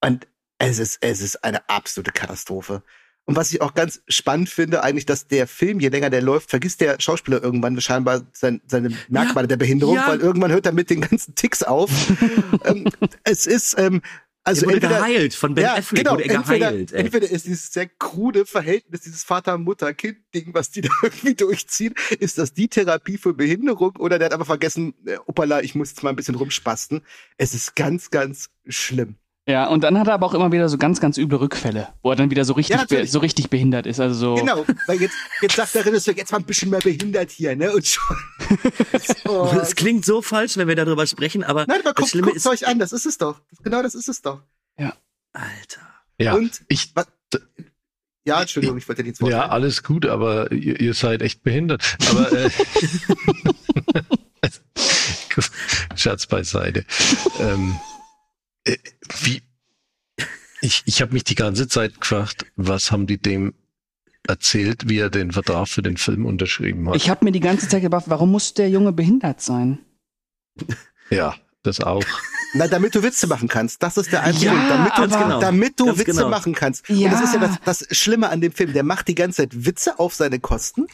Und 0.00 0.28
es 0.58 0.78
ist, 0.78 0.98
es 1.00 1.20
ist 1.20 1.42
eine 1.42 1.68
absolute 1.68 2.12
Katastrophe. 2.12 2.82
Und 3.26 3.34
was 3.34 3.52
ich 3.52 3.60
auch 3.60 3.74
ganz 3.74 4.02
spannend 4.08 4.48
finde, 4.48 4.84
eigentlich, 4.84 5.04
dass 5.04 5.26
der 5.26 5.48
Film, 5.48 5.80
je 5.80 5.88
länger 5.88 6.10
der 6.10 6.22
läuft, 6.22 6.48
vergisst 6.48 6.80
der 6.80 7.00
Schauspieler 7.00 7.42
irgendwann 7.42 7.80
scheinbar 7.80 8.22
sein, 8.32 8.62
seine 8.66 8.96
Merkmale 9.08 9.48
der 9.48 9.56
Behinderung, 9.56 9.96
ja. 9.96 10.08
weil 10.08 10.20
irgendwann 10.20 10.52
hört 10.52 10.64
er 10.64 10.72
mit 10.72 10.90
den 10.90 11.00
ganzen 11.00 11.34
Ticks 11.34 11.64
auf. 11.64 11.90
ähm, 12.64 12.88
es 13.24 13.46
ist, 13.46 13.74
ähm, 13.78 14.00
also 14.44 14.62
er 14.62 14.66
wurde 14.66 14.74
entweder, 14.76 14.98
geheilt, 15.00 15.34
von 15.34 15.54
Ben 15.56 15.64
ja, 15.64 15.74
Affleck 15.74 16.04
genau, 16.04 16.12
wurde 16.12 16.22
er 16.22 16.34
entweder, 16.36 16.70
geheilt. 16.70 16.92
Ey. 16.92 17.00
entweder 17.00 17.28
ist 17.28 17.46
dieses 17.46 17.72
sehr 17.72 17.88
krude 17.88 18.46
Verhältnis, 18.46 19.00
dieses 19.00 19.24
Vater-Mutter-Kind-Ding, 19.24 20.54
was 20.54 20.70
die 20.70 20.80
da 20.82 20.90
irgendwie 21.02 21.34
durchziehen, 21.34 21.94
ist 22.20 22.38
das 22.38 22.54
die 22.54 22.68
Therapie 22.68 23.18
für 23.18 23.34
Behinderung 23.34 23.96
oder 23.96 24.20
der 24.20 24.26
hat 24.26 24.34
aber 24.34 24.44
vergessen, 24.44 24.94
äh, 25.04 25.16
opala, 25.26 25.62
ich 25.62 25.74
muss 25.74 25.90
jetzt 25.90 26.04
mal 26.04 26.10
ein 26.10 26.16
bisschen 26.16 26.36
rumspasten. 26.36 27.02
Es 27.38 27.54
ist 27.54 27.74
ganz, 27.74 28.10
ganz 28.10 28.50
schlimm. 28.68 29.16
Ja, 29.48 29.68
und 29.68 29.84
dann 29.84 29.96
hat 29.98 30.08
er 30.08 30.14
aber 30.14 30.26
auch 30.26 30.34
immer 30.34 30.50
wieder 30.50 30.68
so 30.68 30.76
ganz, 30.76 31.00
ganz 31.00 31.18
üble 31.18 31.38
Rückfälle, 31.38 31.88
wo 32.02 32.10
er 32.10 32.16
dann 32.16 32.30
wieder 32.30 32.44
so 32.44 32.54
richtig, 32.54 32.90
Ja, 32.90 33.06
so 33.06 33.20
richtig 33.20 33.48
behindert 33.48 33.86
ist. 33.86 34.00
Also 34.00 34.14
so. 34.14 34.34
Genau, 34.34 34.64
weil 34.88 35.00
jetzt, 35.00 35.14
jetzt 35.40 35.54
sagt 35.54 35.74
der 35.76 35.86
Regisseur, 35.86 36.16
jetzt 36.16 36.32
mal 36.32 36.38
ein 36.38 36.44
bisschen 36.44 36.70
mehr 36.70 36.80
behindert 36.80 37.30
hier, 37.30 37.54
ne? 37.54 37.72
Und 37.72 37.86
schon. 37.86 38.16
Das 39.24 39.74
klingt 39.74 40.04
so 40.04 40.22
falsch, 40.22 40.56
wenn 40.56 40.68
wir 40.68 40.76
darüber 40.76 41.06
sprechen, 41.06 41.44
aber 41.44 41.66
Nein, 41.66 41.80
aber 41.80 41.94
guckt, 41.94 42.12
guckt 42.12 42.36
ist, 42.36 42.46
euch 42.46 42.66
an, 42.66 42.78
das 42.78 42.92
ist 42.92 43.06
es 43.06 43.18
doch. 43.18 43.40
Genau 43.62 43.82
das 43.82 43.94
ist 43.94 44.08
es 44.08 44.22
doch. 44.22 44.40
Alter. 45.32 45.82
Ja, 46.18 46.34
Und 46.34 46.62
ich, 46.68 46.94
ja, 48.24 48.40
Entschuldigung, 48.40 48.78
ich 48.78 48.88
wollte 48.88 49.02
dir 49.02 49.10
ins 49.10 49.20
Wort 49.20 49.30
ja, 49.30 49.40
fallen. 49.40 49.50
alles 49.50 49.82
gut, 49.82 50.06
aber 50.06 50.50
ihr, 50.50 50.80
ihr 50.80 50.94
seid 50.94 51.22
echt 51.22 51.42
behindert. 51.42 51.96
Aber 52.10 52.32
äh, 52.32 52.50
Scherz 55.94 56.26
beiseite. 56.26 56.84
ähm, 57.38 57.76
äh, 58.66 58.76
wie, 59.22 59.42
ich 60.60 60.82
ich 60.86 61.00
habe 61.02 61.12
mich 61.12 61.24
die 61.24 61.34
ganze 61.34 61.68
Zeit 61.68 62.00
gefragt, 62.00 62.46
was 62.56 62.90
haben 62.92 63.06
die 63.06 63.18
dem 63.18 63.54
erzählt, 64.28 64.88
wie 64.88 64.98
er 64.98 65.08
den 65.10 65.32
Vertrag 65.32 65.68
für 65.68 65.82
den 65.82 65.96
Film 65.96 66.26
unterschrieben 66.26 66.88
hat? 66.88 66.96
Ich 66.96 67.08
habe 67.08 67.24
mir 67.24 67.32
die 67.32 67.40
ganze 67.40 67.68
Zeit 67.68 67.82
gedacht, 67.82 68.04
warum 68.08 68.30
muss 68.32 68.54
der 68.54 68.68
Junge 68.68 68.92
behindert 68.92 69.40
sein? 69.40 69.78
ja, 71.10 71.34
das 71.62 71.80
auch. 71.80 72.02
Na, 72.54 72.66
damit 72.68 72.94
du 72.94 73.02
Witze 73.02 73.26
machen 73.26 73.48
kannst. 73.48 73.82
Das 73.82 73.96
ist 73.96 74.10
der 74.12 74.22
einzige 74.22 74.46
Ja, 74.46 74.52
Grund. 74.54 74.70
Damit 74.70 74.92
du, 74.96 75.02
aber- 75.02 75.24
genau. 75.24 75.40
damit 75.40 75.78
du 75.80 75.86
Witze 75.98 76.04
genau. 76.04 76.28
machen 76.28 76.54
kannst. 76.54 76.88
Ja. 76.88 77.06
Und 77.06 77.12
das 77.12 77.22
ist 77.24 77.34
ja 77.34 77.40
das, 77.40 77.56
das 77.64 77.96
Schlimme 77.96 78.28
an 78.30 78.40
dem 78.40 78.52
Film. 78.52 78.72
Der 78.72 78.82
macht 78.82 79.08
die 79.08 79.14
ganze 79.14 79.42
Zeit 79.42 79.66
Witze 79.66 79.98
auf 79.98 80.14
seine 80.14 80.40
Kosten. 80.40 80.86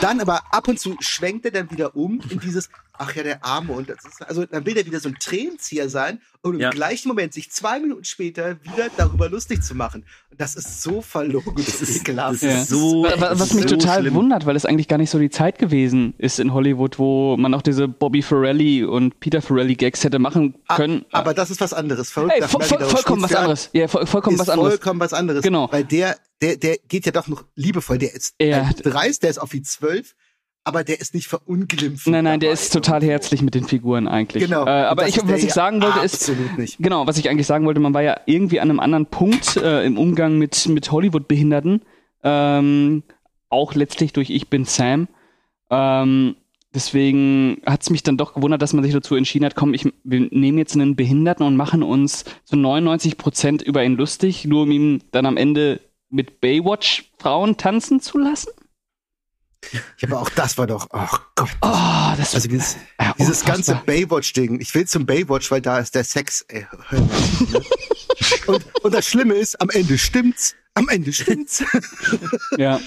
Dann 0.00 0.20
aber 0.20 0.42
ab 0.52 0.68
und 0.68 0.78
zu 0.78 0.96
schwenkt 1.00 1.44
er 1.44 1.50
dann 1.50 1.70
wieder 1.72 1.96
um 1.96 2.20
in 2.30 2.38
dieses, 2.38 2.68
ach 2.96 3.14
ja, 3.16 3.24
der 3.24 3.44
Arme. 3.44 3.72
Und 3.72 3.88
das 3.90 4.04
ist, 4.04 4.22
also 4.22 4.46
dann 4.46 4.64
will 4.64 4.76
er 4.76 4.86
wieder 4.86 5.00
so 5.00 5.08
ein 5.08 5.16
Tränenzieher 5.18 5.88
sein 5.88 6.20
und 6.42 6.54
im 6.54 6.60
Ja. 6.60 6.70
gleichen 6.70 7.08
Moment 7.08 7.34
sich 7.34 7.50
zwei 7.50 7.80
Minuten 7.80 8.04
später 8.04 8.62
wieder 8.62 8.88
darüber 8.96 9.28
lustig 9.28 9.62
zu 9.62 9.74
machen. 9.74 10.04
Und 10.30 10.40
das 10.40 10.54
ist 10.54 10.82
so 10.82 11.02
verlogen 11.02 11.52
Das 11.56 11.80
ist, 11.82 11.96
ekelhaft. 11.96 12.42
das 12.44 12.62
ist 12.62 12.68
so. 12.68 13.02
Was 13.18 13.40
ist 13.40 13.54
mich 13.54 13.64
so 13.68 13.70
total 13.76 14.02
schlimm. 14.02 14.14
wundert, 14.14 14.46
weil 14.46 14.54
es 14.54 14.64
eigentlich 14.64 14.86
gar 14.86 14.98
nicht 14.98 15.10
so 15.10 15.18
die 15.18 15.30
Zeit 15.30 15.58
gewesen 15.58 16.14
ist 16.18 16.38
in 16.38 16.52
Hollywood, 16.54 17.00
wo 17.00 17.36
man 17.36 17.52
auch 17.54 17.62
diese 17.62 17.88
Bobby 17.88 18.22
Ferrelli 18.22 18.84
und 18.84 19.18
Peter 19.18 19.42
Ferrelli 19.42 19.74
Gags 19.74 20.04
hätte 20.04 20.20
machen 20.20 20.54
können. 20.76 21.04
Aber 21.10 21.34
das 21.34 21.50
ist 21.50 21.60
was 21.60 21.72
anderes. 21.72 22.10
Verrückt 22.12 22.34
Ey, 22.36 22.42
voll, 22.46 22.62
voll, 22.62 22.84
vollkommen 22.84 23.22
was 23.22 23.34
anderes. 23.34 23.70
Ja, 23.72 23.88
voll, 23.88 24.06
vollkommen 24.06 24.34
ist 24.36 24.40
was 24.42 24.48
anderes. 24.48 24.74
vollkommen 24.74 25.00
was 25.00 25.12
anderes. 25.12 25.42
Genau. 25.42 25.68
Weil 25.72 25.84
der, 25.84 26.16
der, 26.40 26.56
der 26.56 26.76
geht 26.86 27.04
ja 27.04 27.10
doch 27.10 27.26
noch 27.26 27.44
liebevoll. 27.56 27.98
Der 27.98 28.14
ist 28.14 28.34
Ja. 28.40 28.70
dreist, 28.72 29.24
der 29.24 29.30
ist 29.30 29.38
auf 29.38 29.52
wie 29.52 29.62
zwölf, 29.88 30.14
aber 30.64 30.84
der 30.84 31.00
ist 31.00 31.14
nicht 31.14 31.28
verunglimpft. 31.28 32.06
Nein, 32.06 32.24
nein, 32.24 32.40
der 32.40 32.52
ist 32.52 32.72
total 32.72 33.02
herzlich 33.02 33.40
mit 33.40 33.54
den 33.54 33.64
Figuren 33.64 34.06
eigentlich. 34.06 34.44
Genau. 34.44 34.66
Äh, 34.66 34.70
aber 34.70 35.08
ich, 35.08 35.18
was 35.26 35.42
ich 35.42 35.52
sagen 35.52 35.80
wollte 35.80 36.00
ist, 36.00 36.30
nicht. 36.58 36.76
genau, 36.78 37.06
was 37.06 37.16
ich 37.16 37.30
eigentlich 37.30 37.46
sagen 37.46 37.64
wollte, 37.64 37.80
man 37.80 37.94
war 37.94 38.02
ja 38.02 38.20
irgendwie 38.26 38.60
an 38.60 38.68
einem 38.68 38.80
anderen 38.80 39.06
Punkt 39.06 39.56
äh, 39.56 39.84
im 39.84 39.96
Umgang 39.96 40.36
mit, 40.36 40.68
mit 40.68 40.90
Hollywood-Behinderten. 40.92 41.82
Ähm, 42.22 43.02
auch 43.48 43.74
letztlich 43.74 44.12
durch 44.12 44.28
Ich 44.28 44.50
bin 44.50 44.66
Sam. 44.66 45.08
Ähm, 45.70 46.36
deswegen 46.74 47.62
hat 47.64 47.82
es 47.82 47.88
mich 47.88 48.02
dann 48.02 48.18
doch 48.18 48.34
gewundert, 48.34 48.60
dass 48.60 48.74
man 48.74 48.84
sich 48.84 48.92
dazu 48.92 49.14
entschieden 49.14 49.46
hat, 49.46 49.54
komm, 49.54 49.72
ich, 49.72 49.90
wir 50.04 50.28
nehmen 50.30 50.58
jetzt 50.58 50.74
einen 50.74 50.96
Behinderten 50.96 51.46
und 51.46 51.56
machen 51.56 51.82
uns 51.82 52.26
zu 52.44 52.56
99 52.56 53.16
Prozent 53.16 53.62
über 53.62 53.82
ihn 53.82 53.96
lustig, 53.96 54.44
nur 54.44 54.64
um 54.64 54.70
ihn 54.70 55.02
dann 55.12 55.24
am 55.24 55.38
Ende 55.38 55.80
mit 56.10 56.42
Baywatch-Frauen 56.42 57.56
tanzen 57.56 58.00
zu 58.00 58.18
lassen. 58.18 58.50
Ja, 59.72 59.80
aber 60.08 60.20
auch 60.20 60.30
das 60.30 60.56
war 60.56 60.66
doch, 60.66 60.86
ach 60.90 61.20
Gott. 61.34 61.50
Oh, 61.62 62.14
das 62.16 62.34
Also 62.34 62.48
dieses, 62.48 62.76
ja, 63.00 63.14
dieses 63.18 63.44
ganze 63.44 63.74
Baywatch-Ding. 63.86 64.60
Ich 64.60 64.74
will 64.74 64.86
zum 64.86 65.04
Baywatch, 65.04 65.50
weil 65.50 65.60
da 65.60 65.78
ist 65.78 65.94
der 65.94 66.04
Sex. 66.04 66.44
Ey, 66.48 66.66
mal 66.90 66.98
auf, 66.98 67.40
ne? 67.52 67.62
und, 68.46 68.84
und 68.84 68.94
das 68.94 69.06
Schlimme 69.06 69.34
ist, 69.34 69.60
am 69.60 69.68
Ende 69.70 69.98
stimmt's. 69.98 70.54
Am 70.74 70.88
Ende 70.88 71.12
stimmt's. 71.12 71.64
Ja, 72.56 72.80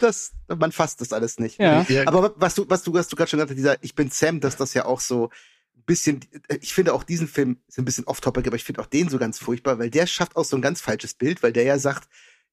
das, 0.00 0.32
man 0.48 0.72
fasst 0.72 1.00
das 1.00 1.12
alles 1.12 1.38
nicht. 1.38 1.58
ja. 1.58 1.82
Ja, 1.88 2.06
Aber 2.06 2.34
was 2.36 2.54
du, 2.54 2.66
was 2.68 2.82
du, 2.82 2.92
was 2.92 3.08
du 3.08 3.16
gerade 3.16 3.30
schon 3.30 3.38
gesagt 3.38 3.50
hast, 3.50 3.56
dieser 3.56 3.76
Ich 3.82 3.94
bin 3.94 4.10
Sam, 4.10 4.40
dass 4.40 4.56
das 4.56 4.74
ja 4.74 4.84
auch 4.84 5.00
so 5.00 5.30
ein 5.76 5.82
bisschen, 5.86 6.20
ich 6.60 6.74
finde 6.74 6.92
auch 6.92 7.02
diesen 7.02 7.28
Film 7.28 7.58
ist 7.68 7.78
ein 7.78 7.84
bisschen 7.84 8.04
off-topic, 8.04 8.46
aber 8.46 8.56
ich 8.56 8.64
finde 8.64 8.80
auch 8.82 8.86
den 8.86 9.08
so 9.08 9.18
ganz 9.18 9.38
furchtbar, 9.38 9.78
weil 9.78 9.90
der 9.90 10.06
schafft 10.06 10.36
auch 10.36 10.44
so 10.44 10.56
ein 10.56 10.62
ganz 10.62 10.80
falsches 10.80 11.14
Bild, 11.14 11.42
weil 11.42 11.52
der 11.52 11.64
ja 11.64 11.78
sagt, 11.78 12.08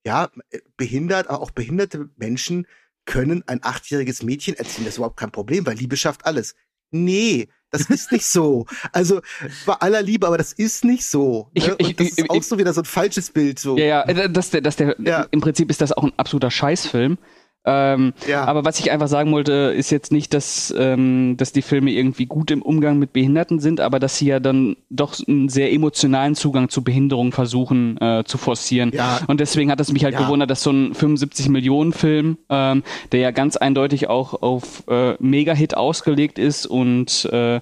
ja, 0.06 0.30
behindert, 0.78 1.28
aber 1.28 1.42
auch 1.42 1.52
behinderte 1.52 2.10
Menschen 2.18 2.68
können 3.06 3.44
ein 3.48 3.60
achtjähriges 3.64 4.24
Mädchen 4.24 4.56
erziehen. 4.56 4.86
Das 4.86 4.94
ist 4.94 4.98
überhaupt 4.98 5.18
kein 5.18 5.32
Problem, 5.32 5.66
weil 5.66 5.76
Liebe 5.76 5.98
schafft 5.98 6.26
alles. 6.26 6.56
Nee, 6.92 7.48
das 7.72 7.90
ist 7.90 8.12
nicht 8.12 8.26
so. 8.26 8.66
Also 8.92 9.22
bei 9.66 9.74
aller 9.74 10.02
Liebe, 10.04 10.28
aber 10.28 10.38
das 10.38 10.54
ist 10.54 10.86
nicht 10.86 11.06
so. 11.06 11.50
Ich- 11.54 11.66
ne? 11.68 11.76
ich- 11.80 11.88
Und 11.88 12.00
das 12.00 12.08
ich- 12.08 12.18
ist 12.20 12.30
auch 12.30 12.36
ich- 12.36 12.48
so 12.48 12.58
wieder 12.60 12.72
so 12.74 12.82
ein 12.82 12.86
falsches 12.86 13.32
Bild. 13.32 13.58
So. 13.60 13.78
Ja, 13.78 13.86
ja, 13.86 14.02
äh, 14.04 14.30
das, 14.30 14.52
der, 14.52 14.62
das, 14.62 14.76
der, 14.76 14.96
Ja. 15.00 15.28
im 15.32 15.42
Prinzip 15.42 15.70
ist 15.72 15.82
das 15.82 15.92
auch 15.92 16.04
ein 16.04 16.14
absoluter 16.18 16.52
Scheißfilm. 16.52 17.18
Ähm, 17.66 18.14
Ja. 18.28 18.44
Aber 18.46 18.66
was 18.66 18.80
ich 18.80 18.92
einfach 18.92 19.08
sagen 19.08 19.32
wollte, 19.32 19.74
ist 19.76 19.90
jetzt 19.90 20.12
nicht, 20.12 20.34
dass, 20.34 20.74
ähm, 20.78 21.36
dass 21.38 21.52
die 21.54 21.62
Filme 21.62 21.92
irgendwie 21.92 22.26
gut 22.26 22.52
im 22.52 22.62
Umgang 22.62 23.00
mit 23.00 23.14
Behinderten 23.14 23.60
sind, 23.60 23.80
aber 23.80 24.00
dass 24.00 24.18
sie 24.18 24.28
ja 24.28 24.40
dann 24.40 24.76
doch 24.90 25.16
einen 25.28 25.48
sehr 25.50 25.72
emotionalen 25.72 26.36
Zugang 26.36 26.70
zu 26.70 26.84
Behinderung 26.84 27.32
versuchen 27.32 27.98
äh, 28.02 28.24
zu 28.26 28.38
forcieren. 28.38 28.92
Ja. 28.94 29.20
Und 29.28 29.40
deswegen 29.40 29.72
hat 29.72 29.80
es 29.80 29.92
mich 29.94 30.04
halt 30.04 30.14
Ja. 30.14 30.22
gewundert, 30.24 30.50
dass 30.50 30.62
so 30.64 30.72
ein 30.72 30.94
75-Millionen-Film, 30.94 32.38
ähm, 32.50 32.84
der 33.12 33.20
ja 33.20 33.32
ganz 33.32 33.56
eindeutig 33.58 34.10
auch 34.10 34.42
auf 34.42 34.84
äh, 34.88 35.14
Mega-Hit 35.20 35.78
ausgelegt 35.78 36.40
ist 36.40 36.66
und 36.66 37.26
äh, 37.32 37.60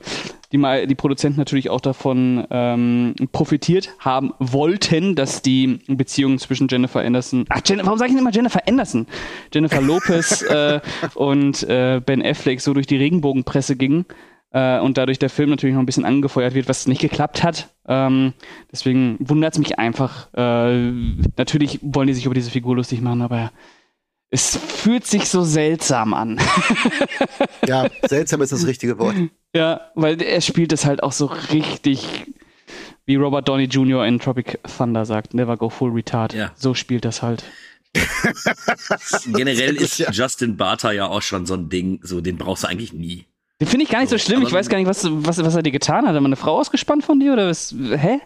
die, 0.51 0.57
mal, 0.57 0.87
die 0.87 0.95
Produzenten 0.95 1.39
natürlich 1.39 1.69
auch 1.69 1.81
davon 1.81 2.45
ähm, 2.49 3.15
profitiert 3.31 3.93
haben 3.99 4.33
wollten, 4.39 5.15
dass 5.15 5.41
die 5.41 5.79
Beziehung 5.87 6.37
zwischen 6.39 6.67
Jennifer 6.67 7.01
Anderson, 7.01 7.45
ach, 7.49 7.61
Jen, 7.65 7.79
warum 7.83 7.97
sage 7.97 8.09
ich 8.09 8.15
denn 8.15 8.21
immer 8.21 8.33
Jennifer 8.33 8.67
Anderson? 8.67 9.07
Jennifer 9.53 9.81
Lopez 9.81 10.41
äh, 10.49 10.79
und 11.15 11.63
äh, 11.63 12.01
Ben 12.05 12.23
Affleck 12.23 12.61
so 12.61 12.73
durch 12.73 12.87
die 12.87 12.97
Regenbogenpresse 12.97 13.75
ging 13.75 14.05
äh, 14.51 14.79
und 14.79 14.97
dadurch 14.97 15.19
der 15.19 15.29
Film 15.29 15.49
natürlich 15.49 15.73
noch 15.73 15.81
ein 15.81 15.85
bisschen 15.85 16.05
angefeuert 16.05 16.53
wird, 16.53 16.67
was 16.67 16.87
nicht 16.87 17.01
geklappt 17.01 17.43
hat. 17.43 17.69
Ähm, 17.87 18.33
deswegen 18.71 19.17
wundert 19.19 19.53
es 19.53 19.59
mich 19.59 19.79
einfach. 19.79 20.33
Äh, 20.33 20.91
natürlich 21.37 21.79
wollen 21.81 22.07
die 22.07 22.13
sich 22.13 22.25
über 22.25 22.35
diese 22.35 22.51
Figur 22.51 22.75
lustig 22.75 23.01
machen, 23.01 23.21
aber 23.21 23.51
es 24.31 24.55
fühlt 24.57 25.05
sich 25.05 25.25
so 25.29 25.43
seltsam 25.43 26.13
an. 26.13 26.39
ja, 27.67 27.87
seltsam 28.07 28.41
ist 28.41 28.51
das 28.51 28.65
richtige 28.65 28.97
Wort. 28.97 29.15
Ja, 29.53 29.81
weil 29.95 30.21
er 30.21 30.41
spielt 30.41 30.71
es 30.73 30.85
halt 30.85 31.03
auch 31.03 31.11
so 31.11 31.25
richtig, 31.25 32.25
wie 33.05 33.15
Robert 33.15 33.47
Downey 33.47 33.65
Jr. 33.65 34.05
in 34.05 34.19
Tropic 34.19 34.57
Thunder 34.77 35.05
sagt, 35.05 35.33
never 35.33 35.57
go 35.57 35.69
full 35.69 35.91
retard. 35.91 36.33
Ja. 36.33 36.51
So 36.55 36.73
spielt 36.73 37.03
das 37.05 37.21
halt. 37.21 37.43
Generell 39.33 39.75
ist 39.75 39.97
ja. 39.99 40.11
Justin 40.11 40.55
Barter 40.57 40.91
ja 40.93 41.07
auch 41.07 41.21
schon 41.21 41.45
so 41.45 41.55
ein 41.55 41.69
Ding, 41.69 41.99
so 42.03 42.21
den 42.21 42.37
brauchst 42.37 42.63
du 42.63 42.67
eigentlich 42.67 42.93
nie. 42.93 43.25
Den 43.59 43.67
finde 43.67 43.83
ich 43.83 43.91
gar 43.91 43.99
nicht 43.99 44.09
so 44.09 44.17
So, 44.17 44.23
schlimm. 44.25 44.41
Ich 44.43 44.51
weiß 44.51 44.69
gar 44.69 44.77
nicht, 44.77 44.87
was, 44.87 45.05
was, 45.09 45.43
was 45.43 45.55
er 45.55 45.61
dir 45.61 45.71
getan 45.71 46.05
hat. 46.07 46.15
Hat 46.15 46.21
man 46.21 46.25
eine 46.27 46.35
Frau 46.35 46.57
ausgespannt 46.57 47.03
von 47.03 47.19
dir 47.19 47.33
oder 47.33 47.47
was? 47.49 47.75
Hä? 47.77 48.19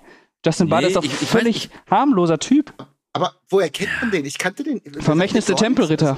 Justin 0.46 0.70
Barter 0.70 0.84
Nee, 0.88 0.88
ist 0.90 0.96
doch 0.96 1.04
ich- 1.04 1.12
ich 1.14 1.22
weiß 1.24 1.30
völlig 1.30 1.70
harmloser 1.90 2.38
Typ. 2.40 2.74
Aber 3.16 3.34
woher 3.48 3.70
kennt 3.70 3.92
man 4.02 4.12
den? 4.12 4.26
Ich 4.26 4.38
kannte 4.38 4.64
den. 4.64 4.82
Vermächtnis 5.02 5.46
der 5.46 5.56
Tempelritter. 5.56 6.18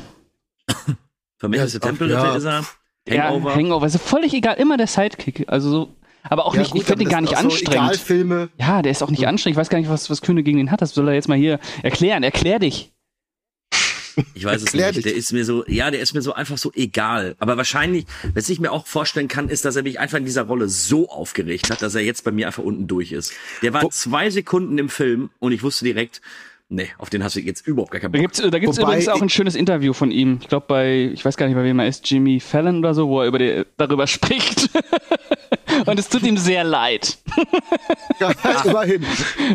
Vermächtnis 1.37 1.73
der 1.73 1.81
Tempelritter 1.81 2.23
ja. 2.23 2.35
ist 2.35 2.43
er. 2.45 2.65
Ja, 3.07 3.23
Hangover. 3.25 3.55
Hangover. 3.55 3.85
Ist 3.85 4.01
völlig 4.01 4.33
egal. 4.33 4.55
Immer 4.55 4.77
der 4.77 4.87
Sidekick. 4.87 5.45
Also 5.47 5.69
so. 5.69 5.93
Aber 6.23 6.45
auch 6.47 6.55
Ja, 6.55 6.61
nicht, 6.61 6.71
gut, 6.71 6.81
ich 6.81 6.87
finde 6.87 7.03
ihn 7.03 7.07
aber 7.07 7.13
gar 7.13 7.21
nicht 7.21 7.37
so 7.37 7.37
anstrengend. 7.37 8.51
Ja, 8.57 8.81
der 8.81 8.91
ist 8.91 9.03
auch 9.03 9.11
nicht 9.11 9.27
anstrengend. 9.27 9.55
Ich 9.55 9.59
weiß 9.59 9.69
gar 9.69 9.77
nicht, 9.77 9.89
was, 9.91 10.09
was 10.09 10.21
Kühne 10.23 10.41
gegen 10.41 10.57
den 10.57 10.71
hat. 10.71 10.81
Das 10.81 10.95
soll 10.95 11.07
er 11.07 11.13
jetzt 11.13 11.29
mal 11.29 11.37
hier 11.37 11.59
erklären. 11.83 12.23
Erklär 12.23 12.57
dich. 12.57 12.91
Ich 14.33 14.43
weiß 14.43 14.63
es 14.63 14.73
nicht. 14.73 14.95
dich. 14.95 15.03
Der 15.03 15.13
ist 15.13 15.31
mir 15.31 15.45
so, 15.45 15.63
ja, 15.67 15.91
der 15.91 15.99
ist 16.01 16.15
mir 16.15 16.23
so 16.23 16.33
einfach 16.33 16.57
so 16.57 16.71
egal. 16.73 17.35
Aber 17.37 17.55
wahrscheinlich, 17.57 18.07
was 18.33 18.49
ich 18.49 18.59
mir 18.59 18.71
auch 18.71 18.87
vorstellen 18.87 19.27
kann, 19.27 19.47
ist, 19.47 19.63
dass 19.65 19.75
er 19.75 19.83
mich 19.83 19.99
einfach 19.99 20.17
in 20.17 20.25
dieser 20.25 20.41
Rolle 20.47 20.67
so 20.67 21.07
aufgeregt 21.09 21.69
hat, 21.69 21.83
dass 21.83 21.93
er 21.93 22.01
jetzt 22.01 22.23
bei 22.23 22.31
mir 22.31 22.47
einfach 22.47 22.63
unten 22.63 22.87
durch 22.87 23.11
ist. 23.11 23.31
Der 23.61 23.73
war 23.73 23.83
Wo- 23.83 23.89
zwei 23.89 24.31
Sekunden 24.31 24.79
im 24.79 24.89
Film 24.89 25.29
und 25.37 25.51
ich 25.51 25.61
wusste 25.61 25.85
direkt, 25.85 26.21
nee, 26.69 26.89
auf 26.97 27.09
den 27.09 27.23
hast 27.23 27.35
du 27.35 27.39
jetzt 27.39 27.65
überhaupt 27.67 27.91
gar 27.91 28.01
keinen 28.01 28.11
Da 28.11 28.17
Bock. 28.19 28.23
gibt's, 28.23 28.41
da 28.41 28.59
gibt's 28.59 28.77
Wobei 28.77 28.93
übrigens 28.93 29.07
auch 29.09 29.21
ein 29.21 29.29
schönes 29.29 29.55
Interview 29.55 29.93
von 29.93 30.11
ihm. 30.11 30.39
Ich 30.41 30.47
glaube 30.47 30.65
bei, 30.67 31.11
ich 31.13 31.23
weiß 31.23 31.37
gar 31.37 31.47
nicht, 31.47 31.55
bei 31.55 31.63
wem 31.63 31.79
er 31.79 31.87
ist, 31.87 32.09
Jimmy 32.09 32.39
Fallon 32.39 32.79
oder 32.79 32.93
so, 32.93 33.07
wo 33.07 33.21
er 33.21 33.27
über 33.27 33.39
die, 33.39 33.65
darüber 33.77 34.07
spricht. 34.07 34.69
Und 35.85 35.99
es 35.99 36.09
tut 36.09 36.23
ihm 36.23 36.37
sehr 36.37 36.63
leid. 36.63 37.17
Ja, 38.19 38.31
immerhin. 38.65 39.05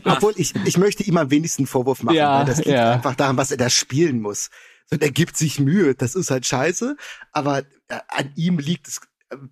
Obwohl, 0.04 0.34
ich, 0.36 0.54
ich 0.64 0.78
möchte 0.78 1.02
ihm 1.02 1.16
am 1.16 1.32
wenigsten 1.32 1.66
Vorwurf 1.66 2.04
machen. 2.04 2.14
Ja, 2.14 2.38
weil 2.38 2.46
das 2.46 2.58
liegt 2.58 2.68
ja. 2.68 2.92
einfach 2.92 3.16
daran, 3.16 3.36
was 3.36 3.50
er 3.50 3.56
da 3.56 3.68
spielen 3.68 4.20
muss. 4.20 4.50
Und 4.92 5.02
er 5.02 5.10
gibt 5.10 5.36
sich 5.36 5.58
Mühe. 5.58 5.96
Das 5.96 6.14
ist 6.14 6.30
halt 6.30 6.46
scheiße. 6.46 6.96
Aber 7.32 7.58
äh, 7.88 7.98
an 8.06 8.30
ihm 8.36 8.60
liegt 8.60 8.86
es 8.86 8.98
äh, 8.98 9.00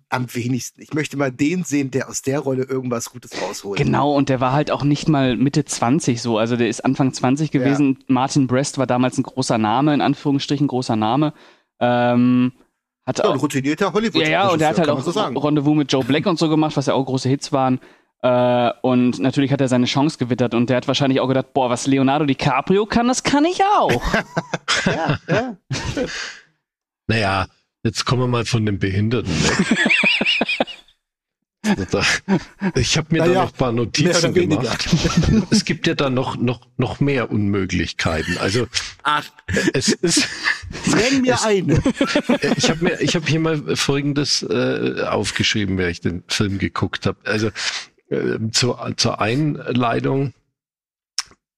am 0.09 0.33
wenigsten. 0.33 0.81
Ich 0.81 0.93
möchte 0.93 1.17
mal 1.17 1.31
den 1.31 1.63
sehen, 1.63 1.91
der 1.91 2.09
aus 2.09 2.21
der 2.21 2.39
Rolle 2.39 2.63
irgendwas 2.63 3.09
Gutes 3.09 3.31
rausholt. 3.41 3.77
Genau, 3.77 4.13
und 4.13 4.29
der 4.29 4.39
war 4.39 4.51
halt 4.53 4.71
auch 4.71 4.83
nicht 4.83 5.07
mal 5.07 5.37
Mitte 5.37 5.65
20 5.65 6.21
so. 6.21 6.37
Also 6.37 6.55
der 6.55 6.69
ist 6.69 6.83
Anfang 6.85 7.13
20 7.13 7.51
gewesen. 7.51 7.99
Martin 8.07 8.47
Brest 8.47 8.77
war 8.77 8.87
damals 8.87 9.17
ein 9.17 9.23
großer 9.23 9.57
Name, 9.57 9.93
in 9.93 10.01
Anführungsstrichen 10.01 10.67
großer 10.67 10.95
Name. 10.95 11.33
Ähm, 11.79 12.53
hat 13.05 13.19
Ja, 13.19 13.25
ein 13.25 13.37
auch, 13.37 13.41
routinierter 13.41 13.93
hollywood 13.93 14.21
ja, 14.21 14.29
ja, 14.29 14.49
und 14.49 14.61
er 14.61 14.69
hat 14.69 14.79
halt 14.79 14.89
auch 14.89 15.01
so. 15.01 15.19
Rendezvous 15.19 15.75
mit 15.75 15.91
Joe 15.91 16.03
Black 16.03 16.25
und 16.27 16.37
so 16.37 16.49
gemacht, 16.49 16.77
was 16.77 16.85
ja 16.85 16.93
auch 16.93 17.05
große 17.05 17.29
Hits 17.29 17.51
waren. 17.51 17.79
Äh, 18.23 18.71
und 18.81 19.19
natürlich 19.19 19.51
hat 19.51 19.61
er 19.61 19.67
seine 19.67 19.87
Chance 19.87 20.19
gewittert 20.19 20.53
und 20.53 20.69
der 20.69 20.77
hat 20.77 20.87
wahrscheinlich 20.87 21.19
auch 21.19 21.27
gedacht, 21.27 21.53
boah, 21.53 21.71
was 21.71 21.87
Leonardo 21.87 22.25
DiCaprio 22.25 22.85
kann, 22.85 23.07
das 23.07 23.23
kann 23.23 23.45
ich 23.45 23.63
auch. 23.63 24.01
Ja, 24.85 25.19
ja. 25.27 25.57
Naja, 27.07 27.47
jetzt 27.83 28.05
kommen 28.05 28.21
wir 28.23 28.27
mal 28.27 28.45
von 28.45 28.65
den 28.65 28.79
Behinderten 28.79 29.31
weg. 29.31 29.77
Also 31.63 32.01
ich 32.75 32.97
habe 32.97 33.07
mir 33.11 33.19
Naja, 33.19 33.33
da 33.33 33.39
noch 33.41 33.51
ein 33.51 33.57
paar 33.57 33.71
Notizen 33.71 34.33
gemacht. 34.33 34.89
Es 35.51 35.63
gibt 35.63 35.85
ja 35.85 35.93
da 35.93 36.09
noch, 36.09 36.35
noch, 36.35 36.61
noch 36.77 36.99
mehr 36.99 37.29
Unmöglichkeiten. 37.29 38.37
Also 38.39 38.67
Ach, 39.03 39.23
es 39.73 39.89
ist, 39.89 40.27
Nenn 40.87 41.21
mir 41.21 41.41
eine. 41.43 41.81
ich 42.57 42.69
habe 42.69 42.83
mir, 42.83 42.99
ich 43.01 43.15
habe 43.15 43.27
hier 43.27 43.39
mal 43.39 43.75
Folgendes 43.75 44.41
äh, 44.41 45.03
aufgeschrieben, 45.07 45.77
während 45.77 45.91
ich 45.91 46.01
den 46.01 46.23
Film 46.27 46.57
geguckt 46.57 47.05
habe. 47.05 47.19
Also 47.25 47.51
äh, 48.09 48.39
zur, 48.51 48.93
zur 48.97 49.21
Einleitung, 49.21 50.33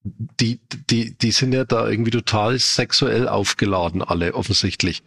die, 0.03 0.59
die, 0.89 1.17
die 1.17 1.31
sind 1.31 1.53
ja 1.53 1.63
da 1.63 1.87
irgendwie 1.87 2.11
total 2.11 2.59
sexuell 2.59 3.29
aufgeladen, 3.29 4.01
alle 4.01 4.33
offensichtlich. 4.33 5.03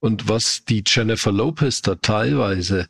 Und 0.00 0.28
was 0.28 0.64
die 0.64 0.84
Jennifer 0.86 1.32
Lopez 1.32 1.82
da 1.82 1.96
teilweise 1.96 2.88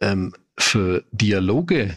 ähm, 0.00 0.34
für 0.58 1.04
Dialoge 1.10 1.96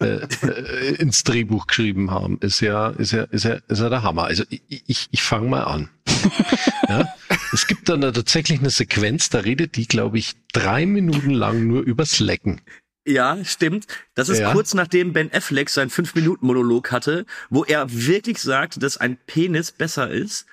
äh, 0.00 0.26
äh, 0.46 0.94
ins 0.94 1.24
Drehbuch 1.24 1.66
geschrieben 1.66 2.10
haben, 2.12 2.38
ist 2.40 2.60
ja, 2.60 2.90
ist 2.90 3.12
ja, 3.12 3.24
ist 3.24 3.44
ja, 3.44 3.54
ist 3.66 3.80
ja 3.80 3.88
der 3.88 4.02
Hammer. 4.04 4.24
Also 4.24 4.44
ich, 4.48 4.62
ich, 4.86 5.08
ich 5.10 5.22
fange 5.22 5.48
mal 5.48 5.64
an. 5.64 5.88
ja? 6.88 7.12
Es 7.52 7.66
gibt 7.66 7.88
dann 7.88 8.00
da 8.00 8.12
tatsächlich 8.12 8.60
eine 8.60 8.70
Sequenz, 8.70 9.28
da 9.28 9.40
redet 9.40 9.74
die, 9.76 9.86
glaube 9.88 10.18
ich, 10.18 10.34
drei 10.52 10.86
Minuten 10.86 11.30
lang 11.30 11.66
nur 11.66 11.82
übers 11.82 12.20
Lecken. 12.20 12.60
ja, 13.04 13.44
stimmt. 13.44 13.88
Das 14.14 14.28
ist 14.28 14.38
Ja. 14.38 14.52
kurz 14.52 14.72
nachdem 14.74 15.12
Ben 15.12 15.32
Affleck 15.32 15.68
seinen 15.68 15.90
5-Minuten-Monolog 15.90 16.92
hatte, 16.92 17.26
wo 17.50 17.64
er 17.64 17.86
wirklich 17.92 18.38
sagt, 18.38 18.80
dass 18.84 18.96
ein 18.98 19.16
Penis 19.26 19.72
besser 19.72 20.08
ist 20.08 20.46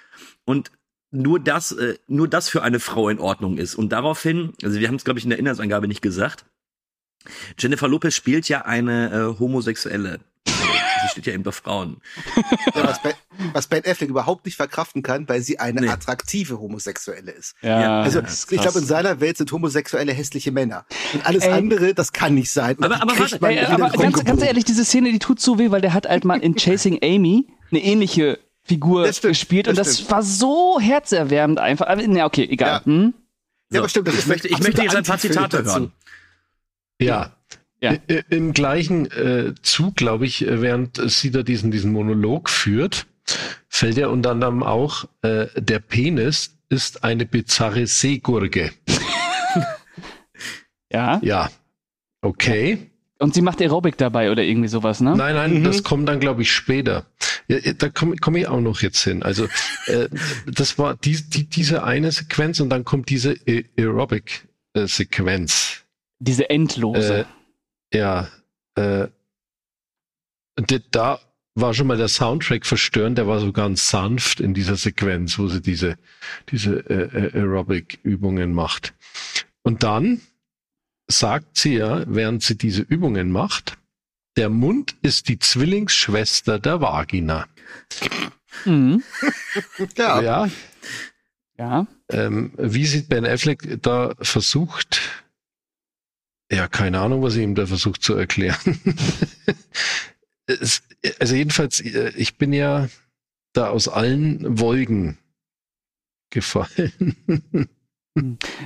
und 0.45 0.71
nur 1.11 1.39
das, 1.39 1.71
äh, 1.71 1.97
nur 2.07 2.27
das 2.27 2.49
für 2.49 2.61
eine 2.63 2.79
Frau 2.79 3.09
in 3.09 3.19
Ordnung 3.19 3.57
ist. 3.57 3.75
Und 3.75 3.89
daraufhin, 3.91 4.53
also 4.63 4.79
wir 4.79 4.87
haben 4.87 4.95
es, 4.95 5.03
glaube 5.03 5.19
ich, 5.19 5.25
in 5.25 5.29
der 5.31 5.39
Inhaltsangabe 5.39 5.87
nicht 5.87 6.01
gesagt, 6.01 6.45
Jennifer 7.57 7.87
Lopez 7.87 8.15
spielt 8.15 8.47
ja 8.47 8.61
eine 8.65 9.11
äh, 9.35 9.39
Homosexuelle. 9.39 10.19
Sie 10.45 11.07
steht 11.11 11.25
ja 11.27 11.33
eben 11.33 11.45
auf 11.45 11.55
Frauen. 11.55 12.01
Ja, 12.75 12.83
was, 12.83 13.01
ben, 13.01 13.13
was 13.53 13.67
Ben 13.67 13.83
Affleck 13.85 14.09
überhaupt 14.09 14.45
nicht 14.45 14.55
verkraften 14.55 15.01
kann, 15.01 15.27
weil 15.27 15.41
sie 15.41 15.59
eine 15.59 15.81
Nee. 15.81 15.89
attraktive 15.89 16.59
Homosexuelle 16.59 17.31
ist. 17.31 17.55
Ja, 17.61 18.01
Also 18.01 18.19
ist 18.19 18.51
ich 18.51 18.61
glaube, 18.61 18.79
in 18.79 18.85
seiner 18.85 19.19
Welt 19.19 19.37
sind 19.37 19.51
Homosexuelle 19.51 20.13
hässliche 20.13 20.51
Männer. 20.51 20.85
Und 21.13 21.25
alles 21.25 21.43
Ey. 21.45 21.51
andere, 21.53 21.93
das 21.93 22.13
kann 22.13 22.35
nicht 22.35 22.51
sein. 22.51 22.75
Und 22.77 22.83
Aber- 22.83 23.01
aber 23.01 23.17
warte, 23.17 23.39
Ey, 23.47 23.59
aber 23.65 23.89
ganz, 23.89 24.23
ganz 24.23 24.41
ehrlich, 24.43 24.65
diese 24.65 24.85
Szene, 24.85 25.11
die 25.11 25.19
tut 25.19 25.39
so 25.39 25.57
weh, 25.57 25.71
weil 25.71 25.81
der 25.81 25.93
hat 25.93 26.07
halt 26.07 26.25
mal 26.25 26.39
in 26.39 26.55
Chasing 26.57 26.99
Amy 27.03 27.47
eine 27.71 27.81
ähnliche 27.81 28.39
Figur 28.69 29.03
Das 29.05 29.17
stimmt, 29.17 29.31
gespielt 29.31 29.67
und 29.67 29.77
das 29.77 29.87
das 29.87 29.95
stimmt. 29.97 30.11
war 30.11 30.23
so 30.23 30.79
herzerwärmend 30.79 31.59
einfach. 31.59 31.87
Aber, 31.87 32.01
na, 32.07 32.25
okay, 32.25 32.47
egal. 32.49 32.81
Ja. 32.81 32.85
Hm? 32.85 33.13
Ja, 33.71 33.79
aber 33.81 33.89
stimmt, 33.89 34.07
das 34.07 34.13
ich 34.15 34.19
ist 34.21 34.27
möchte, 34.27 34.47
ich 34.47 34.59
möchte 34.59 34.81
jetzt 34.81 34.95
ein 34.95 35.03
paar 35.03 35.17
Zitate 35.19 35.63
hören. 35.63 35.91
Ja. 37.01 37.35
Ja. 37.81 37.93
I- 37.93 38.23
Im 38.29 38.53
gleichen 38.53 39.09
äh, 39.11 39.53
Zug, 39.61 39.95
glaube 39.95 40.25
ich, 40.25 40.45
äh, 40.47 40.61
während 40.61 41.01
sie 41.11 41.31
da 41.31 41.43
diesen, 41.43 41.71
diesen 41.71 41.91
Monolog 41.91 42.49
führt, 42.49 43.05
fällt 43.69 43.97
ja 43.97 44.07
unter 44.07 44.31
anderem 44.31 44.63
auch, 44.63 45.05
äh, 45.21 45.47
der 45.55 45.79
Penis 45.79 46.57
ist 46.69 47.03
eine 47.03 47.25
bizarre 47.25 47.85
Seegurke. 47.87 48.71
Ja. 50.91 51.19
Ja. 51.23 51.49
Okay. 52.21 52.88
Und 53.21 53.33
sie 53.33 53.41
macht 53.41 53.59
Aerobic 53.61 53.97
dabei 53.97 54.31
oder 54.31 54.43
irgendwie 54.43 54.69
sowas, 54.69 55.01
ne? 55.01 55.13
Nein, 55.15 55.35
nein, 55.35 55.59
Mhm. 55.59 55.63
das 55.65 55.83
kommt 55.83 56.07
dann, 56.07 56.21
glaube 56.21 56.41
ich, 56.41 56.53
später. 56.53 57.05
Ja, 57.49 57.57
da 57.73 57.89
komme 57.89 58.15
komm 58.15 58.37
ich 58.37 58.47
auch 58.47 58.61
noch 58.61 58.81
jetzt 58.81 59.03
hin. 59.03 59.23
Also, 59.23 59.45
äh, 59.87 60.07
das 60.47 60.77
war 60.79 60.95
die, 60.95 61.21
die, 61.29 61.43
diese 61.49 61.83
eine 61.83 62.13
Sequenz 62.13 62.61
und 62.61 62.69
dann 62.69 62.85
kommt 62.85 63.09
diese 63.09 63.33
Ae- 63.45 63.65
Aerobic-Sequenz. 63.77 65.83
Diese 66.19 66.49
endlose. 66.49 67.25
Äh, 67.91 67.97
ja, 67.97 68.29
äh, 68.75 69.07
da 70.91 71.19
war 71.55 71.73
schon 71.73 71.87
mal 71.87 71.97
der 71.97 72.07
Soundtrack 72.07 72.65
verstörend, 72.65 73.17
der 73.17 73.27
war 73.27 73.39
so 73.39 73.51
ganz 73.51 73.89
sanft 73.89 74.39
in 74.39 74.53
dieser 74.53 74.75
Sequenz, 74.77 75.37
wo 75.39 75.47
sie 75.47 75.61
diese, 75.61 75.97
diese 76.51 76.77
äh, 76.89 77.27
äh, 77.27 77.33
Aerobic-Übungen 77.37 78.53
macht. 78.53 78.93
Und 79.63 79.83
dann 79.83 80.21
sagt 81.11 81.57
sie 81.57 81.75
ja, 81.75 82.03
während 82.07 82.43
sie 82.43 82.57
diese 82.57 82.81
Übungen 82.81 83.31
macht, 83.31 83.77
der 84.37 84.49
Mund 84.49 84.95
ist 85.01 85.27
die 85.27 85.39
Zwillingsschwester 85.39 86.59
der 86.59 86.81
Vagina. 86.81 87.47
mhm. 88.65 89.03
Ja, 89.97 90.21
Ja, 90.21 90.49
Ja. 91.57 91.87
ähm, 92.11 92.53
wie 92.57 92.85
sieht 92.85 93.09
Ben 93.09 93.25
Affleck 93.25 93.81
da 93.81 94.15
versucht? 94.21 95.01
Ja, 96.51 96.67
keine 96.67 96.99
Ahnung, 96.99 97.21
was 97.21 97.35
er 97.35 97.43
ihm 97.43 97.55
da 97.55 97.67
versucht 97.67 98.01
zu 98.01 98.15
erklären. 98.15 98.79
es, 100.47 100.81
also 101.19 101.35
jedenfalls, 101.35 101.79
äh, 101.81 102.11
ich 102.15 102.37
bin 102.37 102.53
ja 102.53 102.87
da 103.53 103.67
aus 103.69 103.87
allen 103.87 104.59
Wolken 104.59 105.17
gefallen. 106.31 107.15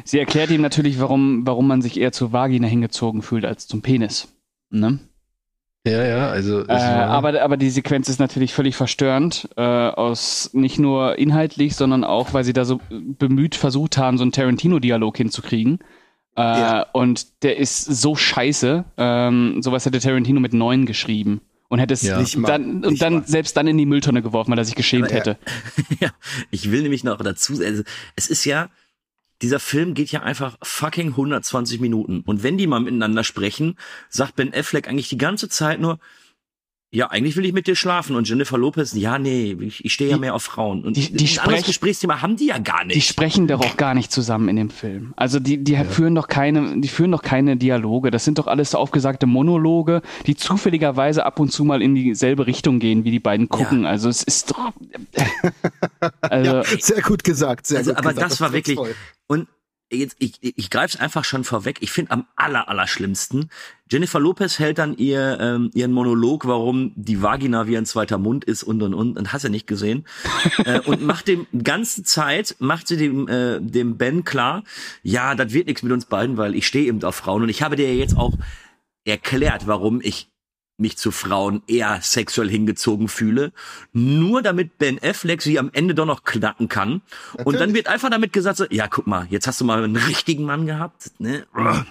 Sie 0.05 0.19
erklärt 0.19 0.49
ihm 0.51 0.61
natürlich, 0.61 0.99
warum, 0.99 1.45
warum 1.45 1.67
man 1.67 1.81
sich 1.81 1.99
eher 1.99 2.11
zur 2.11 2.31
Vagina 2.33 2.67
hingezogen 2.67 3.21
fühlt 3.21 3.45
als 3.45 3.67
zum 3.67 3.81
Penis. 3.81 4.27
Ne? 4.69 4.99
ja, 5.85 6.03
ja, 6.05 6.29
also. 6.29 6.65
Äh, 6.65 6.71
aber, 6.71 7.41
aber 7.41 7.57
die 7.57 7.69
Sequenz 7.69 8.07
ist 8.09 8.19
natürlich 8.19 8.53
völlig 8.53 8.75
verstörend, 8.75 9.49
äh, 9.57 9.61
aus 9.61 10.49
nicht 10.53 10.79
nur 10.79 11.17
inhaltlich, 11.19 11.75
sondern 11.75 12.03
auch, 12.05 12.33
weil 12.33 12.43
sie 12.45 12.53
da 12.53 12.63
so 12.65 12.79
bemüht 12.89 13.55
versucht 13.55 13.97
haben, 13.97 14.17
so 14.17 14.23
einen 14.23 14.31
Tarantino-Dialog 14.31 15.17
hinzukriegen. 15.17 15.79
Äh, 16.35 16.41
Ja. 16.41 16.85
Und 16.93 17.43
der 17.43 17.57
ist 17.57 17.83
so 17.83 18.15
scheiße. 18.15 18.85
Ähm, 18.97 19.61
sowas 19.61 19.85
hätte 19.85 19.99
Tarantino 19.99 20.39
mit 20.39 20.53
neun 20.53 20.85
geschrieben. 20.85 21.41
Und 21.67 21.79
hätte 21.79 21.93
es 21.95 22.01
Ja. 22.01 22.19
Nicht 22.19 22.37
mal, 22.37 22.47
dann, 22.47 22.83
und 22.85 23.01
dann 23.01 23.13
mal. 23.15 23.23
selbst 23.27 23.57
dann 23.57 23.67
in 23.67 23.77
die 23.77 23.85
Mülltonne 23.85 24.21
geworfen, 24.21 24.51
weil 24.51 24.57
er 24.59 24.65
sich 24.65 24.75
geschämt 24.75 25.11
er- 25.11 25.17
hätte. 25.17 25.37
ja, 25.99 26.09
ich 26.49 26.71
will 26.71 26.81
nämlich 26.83 27.03
noch 27.03 27.17
dazu, 27.17 27.53
also 27.63 27.83
es 28.15 28.29
ist 28.29 28.45
ja, 28.45 28.69
dieser 29.43 29.59
Film 29.59 29.93
geht 29.93 30.11
ja 30.11 30.23
einfach 30.23 30.57
fucking 30.63 31.09
120 31.09 31.81
Minuten. 31.81 32.21
Und 32.25 32.43
wenn 32.43 32.57
die 32.57 32.65
mal 32.65 32.79
miteinander 32.79 33.25
sprechen, 33.25 33.75
sagt 34.09 34.37
Ben 34.37 34.53
Affleck 34.53 34.87
eigentlich 34.87 35.09
die 35.09 35.17
ganze 35.17 35.49
Zeit 35.49 35.81
nur, 35.81 35.99
ja, 36.95 37.07
eigentlich 37.09 37.35
will 37.35 37.43
ich 37.45 37.53
mit 37.53 37.65
dir 37.65 37.75
schlafen. 37.75 38.15
Und 38.15 38.29
Jennifer 38.29 38.57
Lopez, 38.57 38.93
ja, 38.93 39.17
nee, 39.17 39.57
ich, 39.59 39.83
ich 39.83 39.93
stehe 39.93 40.11
ja 40.11 40.17
mehr 40.17 40.35
auf 40.35 40.43
Frauen. 40.43 40.83
Und 40.83 40.95
die- 40.95 41.11
die 41.11 41.25
ein 41.25 41.39
anderes 41.39 41.61
sprech- 41.61 41.65
Gesprächsthema 41.65 42.21
haben 42.21 42.35
die 42.35 42.45
ja 42.45 42.59
gar 42.59 42.85
nicht. 42.85 42.95
Die 42.95 43.01
sprechen 43.01 43.47
doch 43.47 43.59
auch 43.61 43.77
gar 43.77 43.95
nicht 43.95 44.11
zusammen 44.11 44.47
in 44.47 44.55
dem 44.55 44.69
Film. 44.69 45.13
Also 45.17 45.39
die, 45.39 45.63
die 45.63 45.75
führen 45.85 46.13
doch 46.13 46.27
keine, 46.27 46.79
die 46.79 46.87
führen 46.87 47.11
doch 47.11 47.23
keine 47.23 47.57
Dialoge. 47.57 48.11
Das 48.11 48.23
sind 48.25 48.37
doch 48.37 48.45
alles 48.47 48.71
so 48.71 48.77
aufgesagte 48.77 49.25
Monologe, 49.25 50.01
die 50.27 50.35
zufälligerweise 50.35 51.25
ab 51.25 51.39
und 51.39 51.51
zu 51.51 51.63
mal 51.63 51.81
in 51.81 51.95
dieselbe 51.95 52.45
Richtung 52.45 52.77
gehen, 52.79 53.03
wie 53.05 53.11
die 53.11 53.19
beiden 53.19 53.49
gucken. 53.49 53.85
Also 53.87 54.07
es 54.09 54.21
ist 54.23 54.51
doch. 54.51 54.71
Also, 56.21 56.51
ja, 56.57 56.63
sehr 56.63 57.01
gut 57.01 57.23
gesagt, 57.23 57.67
sehr 57.67 57.79
Also, 57.79 57.91
gut 57.91 57.99
aber 57.99 58.09
gesagt. 58.13 58.31
das 58.31 58.41
war 58.41 58.49
trifft's 58.49 58.69
wirklich, 58.69 58.77
voll. 58.77 58.95
und 59.27 59.47
jetzt, 59.95 60.15
ich, 60.19 60.33
ich, 60.41 60.69
greife 60.69 60.95
es 60.95 60.99
einfach 60.99 61.23
schon 61.23 61.43
vorweg. 61.43 61.77
Ich 61.81 61.91
finde 61.91 62.11
am 62.11 62.25
aller, 62.35 62.69
aller 62.69 62.87
schlimmsten, 62.87 63.49
Jennifer 63.93 64.19
Lopez 64.19 64.57
hält 64.57 64.79
dann 64.79 64.97
ihr, 64.97 65.37
ähm, 65.39 65.69
ihren 65.75 65.91
Monolog, 65.91 66.47
warum 66.47 66.93
die 66.95 67.21
Vagina 67.21 67.67
wie 67.67 67.77
ein 67.77 67.85
zweiter 67.85 68.17
Mund 68.17 68.43
ist 68.43 68.63
und 68.63 68.81
und 68.81 68.95
und, 68.95 69.19
und 69.19 69.33
hast 69.33 69.43
ja 69.43 69.49
nicht 69.49 69.67
gesehen. 69.67 70.05
äh, 70.65 70.79
und 70.79 71.03
macht 71.03 71.27
dem 71.27 71.45
ganze 71.63 72.03
Zeit, 72.03 72.55
macht 72.57 72.87
sie 72.87 72.97
dem, 72.97 73.27
äh, 73.27 73.59
dem 73.61 73.97
Ben 73.97 74.23
klar, 74.23 74.63
ja, 75.03 75.35
das 75.35 75.53
wird 75.53 75.67
nichts 75.67 75.83
mit 75.83 75.91
uns 75.91 76.05
beiden, 76.05 76.37
weil 76.37 76.55
ich 76.55 76.65
stehe 76.65 76.87
eben 76.87 77.03
auf 77.03 77.15
Frauen 77.15 77.43
und 77.43 77.49
ich 77.49 77.61
habe 77.61 77.75
dir 77.75 77.95
jetzt 77.95 78.17
auch 78.17 78.33
erklärt, 79.05 79.67
warum 79.67 80.01
ich 80.01 80.32
mich 80.83 80.97
zu 80.97 81.09
Frauen 81.09 81.63
eher 81.65 81.99
sexuell 82.01 82.49
hingezogen 82.49 83.07
fühle, 83.07 83.51
nur 83.93 84.43
damit 84.43 84.77
Ben 84.77 84.99
Affleck 85.01 85.41
sie 85.41 85.57
am 85.57 85.71
Ende 85.73 85.95
doch 85.95 86.05
noch 86.05 86.23
knacken 86.23 86.67
kann. 86.69 87.01
Und 87.37 87.45
dann 87.45 87.53
Natürlich. 87.53 87.73
wird 87.75 87.87
einfach 87.87 88.09
damit 88.11 88.31
gesagt, 88.33 88.57
so, 88.57 88.65
ja, 88.69 88.87
guck 88.87 89.07
mal, 89.07 89.25
jetzt 89.31 89.47
hast 89.47 89.59
du 89.61 89.65
mal 89.65 89.83
einen 89.83 89.95
richtigen 89.95 90.43
Mann 90.43 90.67
gehabt, 90.67 91.11
ne? 91.19 91.45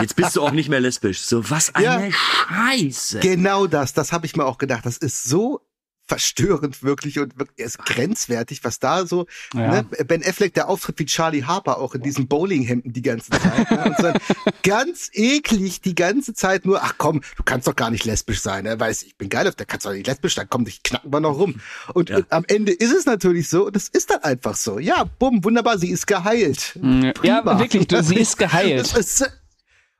Jetzt 0.00 0.16
bist 0.16 0.36
du 0.36 0.42
auch 0.42 0.52
nicht 0.52 0.68
mehr 0.68 0.80
lesbisch. 0.80 1.20
So, 1.20 1.50
was 1.50 1.74
eine 1.74 1.84
Ja. 1.84 2.12
Scheiße. 2.12 3.20
Genau 3.20 3.66
das, 3.66 3.92
das 3.92 4.12
habe 4.12 4.24
ich 4.26 4.36
mir 4.36 4.44
auch 4.46 4.58
gedacht. 4.58 4.86
Das 4.86 4.96
ist 4.96 5.24
so 5.24 5.60
verstörend 6.06 6.82
wirklich 6.82 7.18
und 7.18 7.38
wirklich, 7.38 7.58
er 7.60 7.66
ist 7.66 7.78
grenzwertig, 7.84 8.62
was 8.64 8.78
da 8.78 9.06
so, 9.06 9.26
Ja. 9.54 9.68
ne, 9.82 9.84
Ben 10.06 10.22
Affleck, 10.22 10.52
der 10.54 10.68
auftritt 10.68 10.98
wie 10.98 11.06
Charlie 11.06 11.44
Harper 11.44 11.78
auch 11.78 11.94
in 11.94 12.02
diesen 12.02 12.28
Bowlinghemden 12.28 12.92
die 12.92 13.02
ganze 13.02 13.30
Zeit. 13.30 13.70
Ne, 13.70 13.84
und 13.86 13.98
dann 14.02 14.18
ganz 14.62 15.10
eklig 15.14 15.80
die 15.80 15.94
ganze 15.94 16.34
Zeit 16.34 16.66
nur, 16.66 16.82
ach 16.82 16.94
komm, 16.98 17.22
du 17.36 17.42
kannst 17.42 17.66
doch 17.66 17.76
gar 17.76 17.90
nicht 17.90 18.04
lesbisch 18.04 18.40
sein, 18.40 18.64
ne? 18.64 18.78
weiß 18.78 19.02
ich 19.04 19.16
bin 19.16 19.28
geil 19.28 19.48
auf 19.48 19.54
der 19.54 19.66
kannst 19.66 19.86
doch 19.86 19.92
nicht 19.92 20.06
lesbisch 20.06 20.34
sein, 20.34 20.46
komm, 20.50 20.64
dich 20.64 20.82
knacken 20.82 21.12
wir 21.12 21.20
noch 21.20 21.38
rum. 21.38 21.60
Und 21.94 22.10
Ja. 22.10 22.18
äh, 22.18 22.24
am 22.30 22.44
Ende 22.48 22.72
ist 22.72 22.92
es 22.92 23.06
natürlich 23.06 23.48
so 23.48 23.66
und 23.66 23.76
es 23.76 23.88
ist 23.88 24.10
dann 24.10 24.22
einfach 24.22 24.56
so. 24.56 24.78
Ja, 24.78 25.04
bumm, 25.18 25.42
wunderbar, 25.44 25.78
sie 25.78 25.90
ist 25.90 26.06
geheilt. 26.06 26.78
ja, 26.82 27.12
Prima. 27.12 27.58
wirklich, 27.58 27.86
du, 27.88 28.02
sie 28.02 28.16
ist 28.16 28.36
geheilt. 28.38 28.74
Das 28.94 29.20
ist, 29.20 29.30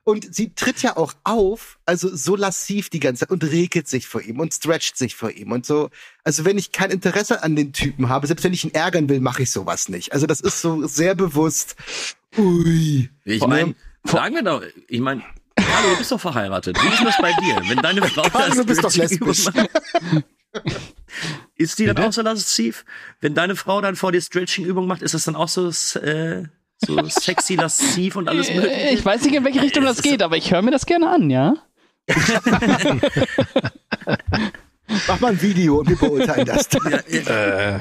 und 0.05 0.33
sie 0.33 0.53
tritt 0.53 0.83
ja 0.83 0.97
auch 0.97 1.13
auf, 1.23 1.79
also 1.85 2.15
so 2.15 2.35
lassiv 2.35 2.89
die 2.89 2.99
ganze 2.99 3.21
Zeit 3.21 3.31
und 3.31 3.43
regelt 3.43 3.87
sich 3.87 4.07
vor 4.07 4.21
ihm 4.21 4.39
und 4.39 4.53
stretcht 4.53 4.97
sich 4.97 5.15
vor 5.15 5.31
ihm 5.31 5.51
und 5.51 5.65
so. 5.65 5.89
Also 6.23 6.45
wenn 6.45 6.59
ich 6.59 6.71
kein 6.71 6.91
Interesse 6.91 7.41
an 7.43 7.55
den 7.55 7.73
Typen 7.73 8.07
habe, 8.07 8.27
selbst 8.27 8.43
wenn 8.43 8.53
ich 8.53 8.63
ihn 8.63 8.73
ärgern 8.73 9.09
will, 9.09 9.19
mache 9.19 9.43
ich 9.43 9.51
sowas 9.51 9.89
nicht. 9.89 10.13
Also 10.13 10.27
das 10.27 10.41
ist 10.41 10.61
so 10.61 10.85
sehr 10.87 11.15
bewusst. 11.15 11.75
Ui. 12.37 13.09
Ich 13.23 13.47
meine, 13.47 13.73
fragen 14.05 14.35
wir 14.35 14.43
doch, 14.43 14.61
ich 14.87 14.99
meine, 14.99 15.23
Carlo, 15.55 15.89
du 15.89 15.97
bist 15.97 16.11
doch 16.11 16.21
verheiratet. 16.21 16.77
Wie 16.81 16.87
ist 16.87 17.03
das 17.03 17.17
bei 17.17 17.33
dir? 17.41 17.61
Wenn 17.67 17.79
deine 17.79 18.07
Frau 18.07 18.21
Carlo, 18.29 18.47
das 18.49 18.57
du 18.57 18.65
bist 18.65 18.83
doch 18.83 18.95
lesbisch. 18.95 19.47
Ist 21.55 21.79
die 21.79 21.85
dann 21.85 21.97
auch 21.97 22.13
so 22.13 22.21
lasziv? 22.21 22.85
Wenn 23.21 23.33
deine 23.33 23.55
Frau 23.55 23.81
dann 23.81 23.95
vor 23.95 24.11
dir 24.11 24.21
Stretching-Übung 24.21 24.85
macht, 24.85 25.01
ist 25.01 25.15
das 25.15 25.23
dann 25.23 25.35
auch 25.35 25.49
so, 25.49 25.69
äh, 25.99 26.43
so 26.77 26.97
sexy, 27.07 27.55
lasziv 27.55 28.15
und 28.15 28.27
alles 28.29 28.53
mögliche? 28.53 28.75
Äh, 28.75 28.93
Ich 28.93 29.03
weiß 29.05 29.23
nicht, 29.23 29.35
in 29.35 29.43
welche 29.43 29.61
Richtung 29.61 29.83
das 29.85 30.01
geht, 30.01 30.21
aber 30.23 30.37
ich 30.37 30.51
höre 30.51 30.61
mir 30.61 30.71
das 30.71 30.85
gerne 30.85 31.09
an, 31.09 31.29
ja? 31.29 31.55
Mach 35.07 35.19
mal 35.19 35.31
ein 35.31 35.41
Video 35.41 35.79
und 35.79 35.89
wir 35.89 35.95
beurteilen 35.97 36.45
das. 36.45 36.67
äh, 37.07 37.79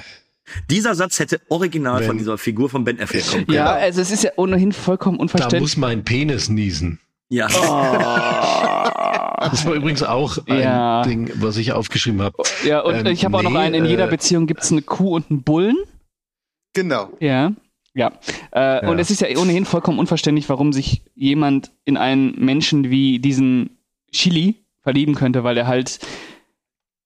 Dieser 0.70 0.94
Satz 0.94 1.18
hätte 1.18 1.40
original 1.48 2.00
Wenn- 2.00 2.06
von 2.06 2.18
dieser 2.18 2.38
Figur 2.38 2.70
von 2.70 2.84
Ben 2.84 3.00
Affleck 3.00 3.26
kommen 3.26 3.46
können. 3.46 3.56
Ja, 3.56 3.72
also 3.72 4.00
es 4.00 4.10
ist 4.10 4.24
ja 4.24 4.30
ohnehin 4.36 4.72
vollkommen 4.72 5.18
da 5.18 5.22
unverständlich. 5.22 5.60
muss 5.60 5.76
mein 5.76 6.04
Penis 6.04 6.48
niesen. 6.48 7.00
Ja. 7.28 7.48
Das 9.44 9.66
war 9.66 9.74
übrigens 9.74 10.02
auch 10.02 10.38
ein 10.46 10.58
Ja. 10.60 11.02
Ding, 11.02 11.30
was 11.34 11.58
ich 11.58 11.72
aufgeschrieben 11.72 12.22
habe. 12.22 12.42
Ja, 12.64 12.80
und 12.80 12.94
Ähm, 12.94 13.06
ich 13.08 13.26
habe 13.26 13.36
auch 13.36 13.42
noch 13.42 13.50
nee, 13.50 13.58
einen, 13.58 13.74
in 13.74 13.84
jeder 13.84 14.06
äh, 14.06 14.10
Beziehung 14.10 14.46
gibt 14.46 14.62
es 14.62 14.72
eine 14.72 14.80
Kuh 14.80 15.14
und 15.16 15.30
einen 15.30 15.42
Bullen. 15.42 15.76
Genau. 16.72 17.10
Ja. 17.20 17.52
Ja. 17.94 18.18
Äh, 18.50 18.86
Und 18.88 18.98
es 18.98 19.10
ist 19.10 19.20
ja 19.20 19.28
ohnehin 19.38 19.64
vollkommen 19.64 19.98
unverständlich, 19.98 20.48
warum 20.48 20.72
sich 20.72 21.02
jemand 21.14 21.72
in 21.84 21.96
einen 21.96 22.32
Menschen 22.44 22.90
wie 22.90 23.20
diesen 23.20 23.78
Chili 24.12 24.64
verlieben 24.82 25.14
könnte, 25.14 25.44
weil 25.44 25.56
er 25.56 25.66
halt 25.66 26.00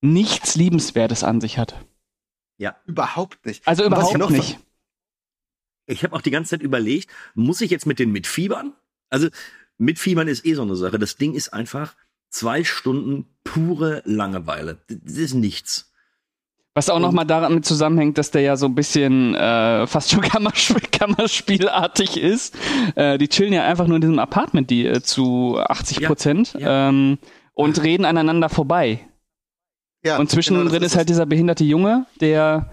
nichts 0.01 0.55
Liebenswertes 0.57 1.25
an 1.25 1.41
sich 1.41 1.59
hat. 1.59 1.75
Überhaupt 2.87 3.45
nicht. 3.47 3.67
Also 3.69 3.85
überhaupt 3.85 4.17
noch- 4.19 4.31
nicht. 4.31 4.59
Ich 5.87 6.03
habe 6.05 6.15
auch 6.15 6.21
die 6.23 6.31
ganze 6.31 6.51
Zeit 6.51 6.63
überlegt, 6.63 7.11
muss 7.35 7.61
ich 7.61 7.71
jetzt 7.71 7.87
mit 7.87 7.99
den 7.99 8.11
mitfiebern? 8.13 8.75
Also 9.11 9.29
mitfiebern 9.79 10.29
ist 10.29 10.45
eh 10.45 10.55
so 10.55 10.63
eine 10.63 10.77
Sache. 10.77 10.99
Das 10.99 11.17
Ding 11.17 11.35
ist 11.35 11.53
einfach 11.53 11.95
zwei 12.31 12.63
Stunden 12.65 13.27
pure 13.45 14.03
Langeweile. 14.05 14.79
Das 14.89 15.15
ist 15.17 15.35
nichts. 15.35 15.88
Was 16.75 16.91
auch 16.91 17.01
nochmal 17.01 17.27
damit 17.27 17.65
zusammenhängt, 17.65 18.19
dass 18.19 18.31
der 18.31 18.43
ja 18.43 18.57
so 18.57 18.67
ein 18.67 18.75
bisschen 18.75 19.35
äh, 19.35 19.87
fast 19.87 20.11
schon 20.11 20.21
Kammerspiel, 20.23 20.81
Kammerspielartig 20.93 22.17
ist. 22.21 22.57
Äh, 22.95 23.19
die 23.19 23.29
chillen 23.29 23.53
ja 23.53 23.65
einfach 23.65 23.87
nur 23.87 23.97
in 23.97 24.03
diesem 24.03 24.19
Apartment, 24.19 24.71
die 24.71 24.87
äh, 24.87 25.03
zu 25.03 25.59
80 25.59 26.07
Prozent 26.07 26.55
Ja, 26.59 26.89
ähm, 26.89 27.19
und 27.55 27.83
reden 27.83 28.05
aneinander 28.05 28.49
vorbei. 28.49 29.01
Ja, 30.05 30.19
Und 30.19 30.31
zwischendrin 30.31 30.69
genau, 30.69 30.79
das 30.79 30.93
ist 30.93 30.97
halt 30.97 31.09
dieser 31.09 31.27
behinderte 31.27 31.65
Junge, 31.65 32.07
der 32.21 32.71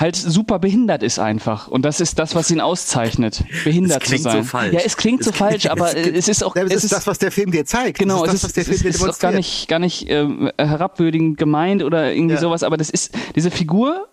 halt 0.00 0.16
super 0.16 0.58
behindert 0.58 1.02
ist 1.02 1.18
einfach. 1.18 1.68
Und 1.68 1.82
das 1.82 2.00
ist 2.00 2.18
das, 2.18 2.34
was 2.34 2.50
ihn 2.50 2.60
auszeichnet, 2.60 3.44
behindert 3.62 4.02
Es 4.02 4.08
klingt 4.08 4.22
zu 4.24 4.30
sein. 4.30 4.42
so 4.42 4.48
falsch. 4.48 4.72
Ja, 4.74 4.80
es 4.80 4.96
klingt 4.96 5.20
Es 5.20 5.26
so 5.26 5.32
klingt- 5.32 5.50
falsch, 5.50 5.66
aber 5.66 5.96
es- 5.96 6.06
es 6.08 6.28
ist 6.28 6.42
auch, 6.44 6.56
Ja, 6.56 6.62
das 6.64 6.72
es 6.72 6.76
ist 6.78 6.84
ist 6.84 6.92
das, 6.92 7.06
was 7.06 7.18
der 7.18 7.30
Film 7.30 7.50
dir 7.52 7.64
zeigt. 7.64 7.98
Genau, 7.98 8.24
das 8.24 8.34
es 8.34 8.42
ist 8.42 8.42
das, 8.44 8.48
was 8.48 8.54
der 8.54 8.64
Film 8.64 8.76
es 8.76 8.82
dir 8.82 8.88
ist 8.88 9.02
auch 9.02 9.18
gar 9.20 9.30
demonstriert. 9.30 9.36
nicht, 9.36 9.68
gar 9.68 9.78
nicht 9.78 10.10
ähm, 10.10 10.50
herabwürdigend 10.58 11.38
gemeint 11.38 11.82
oder 11.84 12.12
irgendwie 12.12 12.34
Ja. 12.34 12.40
sowas, 12.40 12.62
aber 12.64 12.76
das 12.76 12.90
ist, 12.90 13.14
diese 13.36 13.50
Figur, 13.52 14.12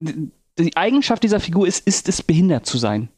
die, 0.00 0.30
die 0.58 0.76
Eigenschaft 0.76 1.22
dieser 1.24 1.40
Figur 1.40 1.66
ist, 1.66 1.86
ist 1.86 2.08
es, 2.08 2.22
behindert 2.22 2.64
zu 2.66 2.78
sein. 2.78 3.08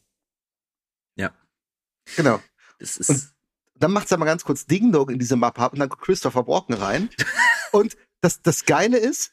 Genau. 2.14 2.38
Das 2.78 2.98
Und 2.98 3.16
ist, 3.16 3.34
dann 3.74 3.90
macht's 3.90 4.10
ja 4.10 4.16
mal 4.16 4.26
ganz 4.26 4.44
kurz 4.44 4.64
Ding 4.66 4.92
Dong 4.92 5.10
in 5.10 5.18
diese 5.18 5.34
Mappe 5.34 5.60
ab 5.60 5.72
und 5.72 5.80
dann 5.80 5.88
kommt 5.88 6.02
Christopher 6.02 6.46
Walken 6.46 6.74
rein. 6.76 7.10
und 7.72 7.96
das, 8.20 8.42
das 8.42 8.64
Geile 8.64 8.96
ist, 8.96 9.32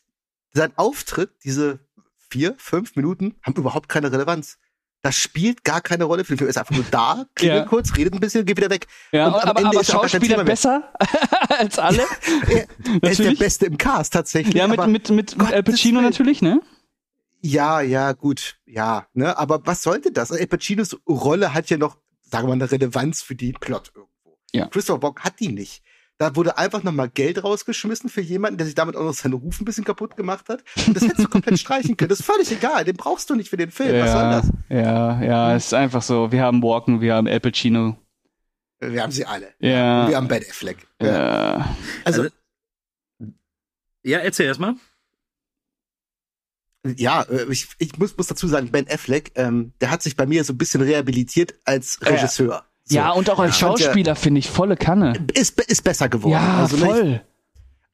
sein 0.54 0.76
Auftritt, 0.76 1.30
diese 1.44 1.80
vier, 2.34 2.56
fünf 2.58 2.96
Minuten, 2.96 3.36
haben 3.44 3.54
überhaupt 3.56 3.90
keine 3.90 4.12
Relevanz. 4.12 4.58
Das 5.04 5.16
spielt 5.16 5.64
gar 5.64 5.82
keine 5.82 6.06
Rolle 6.06 6.24
für 6.24 6.34
den 6.34 6.38
Film. 6.40 6.48
Er 6.48 6.52
ist 6.52 6.58
einfach 6.58 6.74
nur 6.76 6.86
da, 6.90 7.26
klingelt 7.36 7.64
Ja. 7.64 7.70
kurz, 7.70 7.96
redet 7.96 8.14
ein 8.16 8.20
bisschen, 8.20 8.44
geht 8.46 8.58
wieder 8.58 8.70
weg. 8.72 8.88
Ja, 9.12 9.28
Und 9.28 9.36
am 9.36 9.50
aber, 9.50 9.60
Ende 9.60 9.78
aber 9.78 9.84
Schauspieler 9.84 10.44
besser 10.44 10.92
als 11.50 11.78
alle. 11.78 12.04
Er, 12.48 12.66
er 13.02 13.12
ist 13.12 13.20
der. 13.20 13.32
Beste 13.36 13.66
im 13.68 13.78
Cast 13.78 14.14
tatsächlich. 14.14 14.56
Ja, 14.56 14.68
mit, 14.68 14.80
aber, 14.80 14.88
mit, 14.88 15.10
mit, 15.12 15.38
mit 15.38 15.54
Al 15.54 15.62
Pacino 15.62 16.02
natürlich, 16.02 16.42
ne? 16.42 16.60
ja, 17.42 17.82
ja, 17.82 18.14
gut, 18.14 18.58
ja, 18.66 19.06
ne, 19.14 19.38
aber 19.38 19.66
was 19.66 19.84
sollte 19.84 20.12
das? 20.12 20.32
Al 20.32 20.48
Pacinos 20.48 20.98
Rolle 21.08 21.54
hat 21.54 21.70
ja 21.70 21.78
noch, 21.78 21.98
sagen 22.22 22.48
wir 22.48 22.56
mal, 22.56 22.64
eine 22.64 22.72
Relevanz 22.72 23.22
für 23.22 23.36
den 23.36 23.54
Plot 23.54 23.92
irgendwo. 23.94 24.40
Ja. 24.54 24.68
Christopher 24.68 25.04
Walken 25.04 25.24
hat 25.26 25.40
die 25.40 25.50
nicht. 25.50 25.84
Da 26.20 26.36
wurde 26.36 26.58
einfach 26.58 26.84
nochmal 26.84 27.10
Geld 27.10 27.44
rausgeschmissen 27.44 28.10
für 28.10 28.22
jemanden, 28.22 28.58
der 28.58 28.66
sich 28.68 28.76
damit 28.76 28.96
auch 28.96 29.04
noch 29.04 29.14
seinen 29.14 29.34
Ruf 29.34 29.60
ein 29.60 29.66
bisschen 29.66 29.84
kaputt 29.84 30.16
gemacht 30.16 30.48
hat. 30.48 30.64
Und 30.88 30.96
das 30.96 31.04
hättest 31.04 31.20
du 31.26 31.28
komplett 31.28 31.58
streichen 31.60 31.98
können. 31.98 32.10
Das 32.10 32.20
ist 32.20 32.26
völlig 32.26 32.52
egal. 32.52 32.86
Den 32.86 32.96
brauchst 32.96 33.30
du 33.30 33.36
nicht 33.36 33.50
für 33.50 33.58
den 33.58 33.72
Film. 33.72 34.00
Was 34.00 34.12
soll 34.12 34.22
Ja, 34.22 34.32
das? 34.42 34.52
ja, 34.70 35.22
ja, 35.24 35.56
es 35.56 35.66
ist 35.66 35.74
einfach 35.74 36.02
so. 36.04 36.32
Wir 36.32 36.44
haben 36.44 36.62
Walken, 36.62 37.02
wir 37.02 37.16
haben 37.16 37.28
Al 37.28 37.40
Pacino. 37.40 37.98
Wir 38.80 39.02
haben 39.02 39.12
sie 39.12 39.26
alle. 39.26 39.54
Ja. 39.60 40.08
Wir 40.08 40.16
haben 40.18 40.28
Ben 40.28 40.44
Affleck. 40.48 40.86
Ja. 41.02 41.08
Ja. 41.58 41.76
Also, 42.06 42.22
Also- 42.24 42.34
ja, 44.04 44.20
erzähl 44.20 44.46
erst 44.48 44.60
mal. 44.60 44.76
ja, 46.86 47.22
äh, 47.24 47.46
ich, 47.50 47.70
ich 47.80 47.98
muss, 47.98 48.16
muss 48.18 48.28
dazu 48.28 48.48
sagen, 48.48 48.70
Ben 48.72 48.88
Affleck, 48.90 49.32
ähm, 49.36 49.74
der 49.82 49.90
hat 49.90 50.04
sich 50.04 50.16
bei 50.18 50.26
mir 50.26 50.44
so 50.44 50.54
ein 50.54 50.58
bisschen 50.58 50.82
rehabilitiert 50.82 51.56
als 51.64 52.00
Regisseur. 52.06 52.66
So. 52.94 52.98
ja, 53.00 53.12
und 53.12 53.30
auch 53.30 53.40
als 53.40 53.60
Ja. 53.60 53.68
Schauspieler 53.68 54.16
finde 54.16 54.40
ich 54.40 54.50
volle 54.50 54.76
Kanne. 54.78 55.26
Ist, 55.34 55.60
ist 55.62 55.84
besser 55.84 56.10
geworden. 56.10 56.34
Ja, 56.34 56.60
also, 56.60 56.78
ne, 56.78 56.84
ich, 56.86 56.90
voll. 56.92 57.22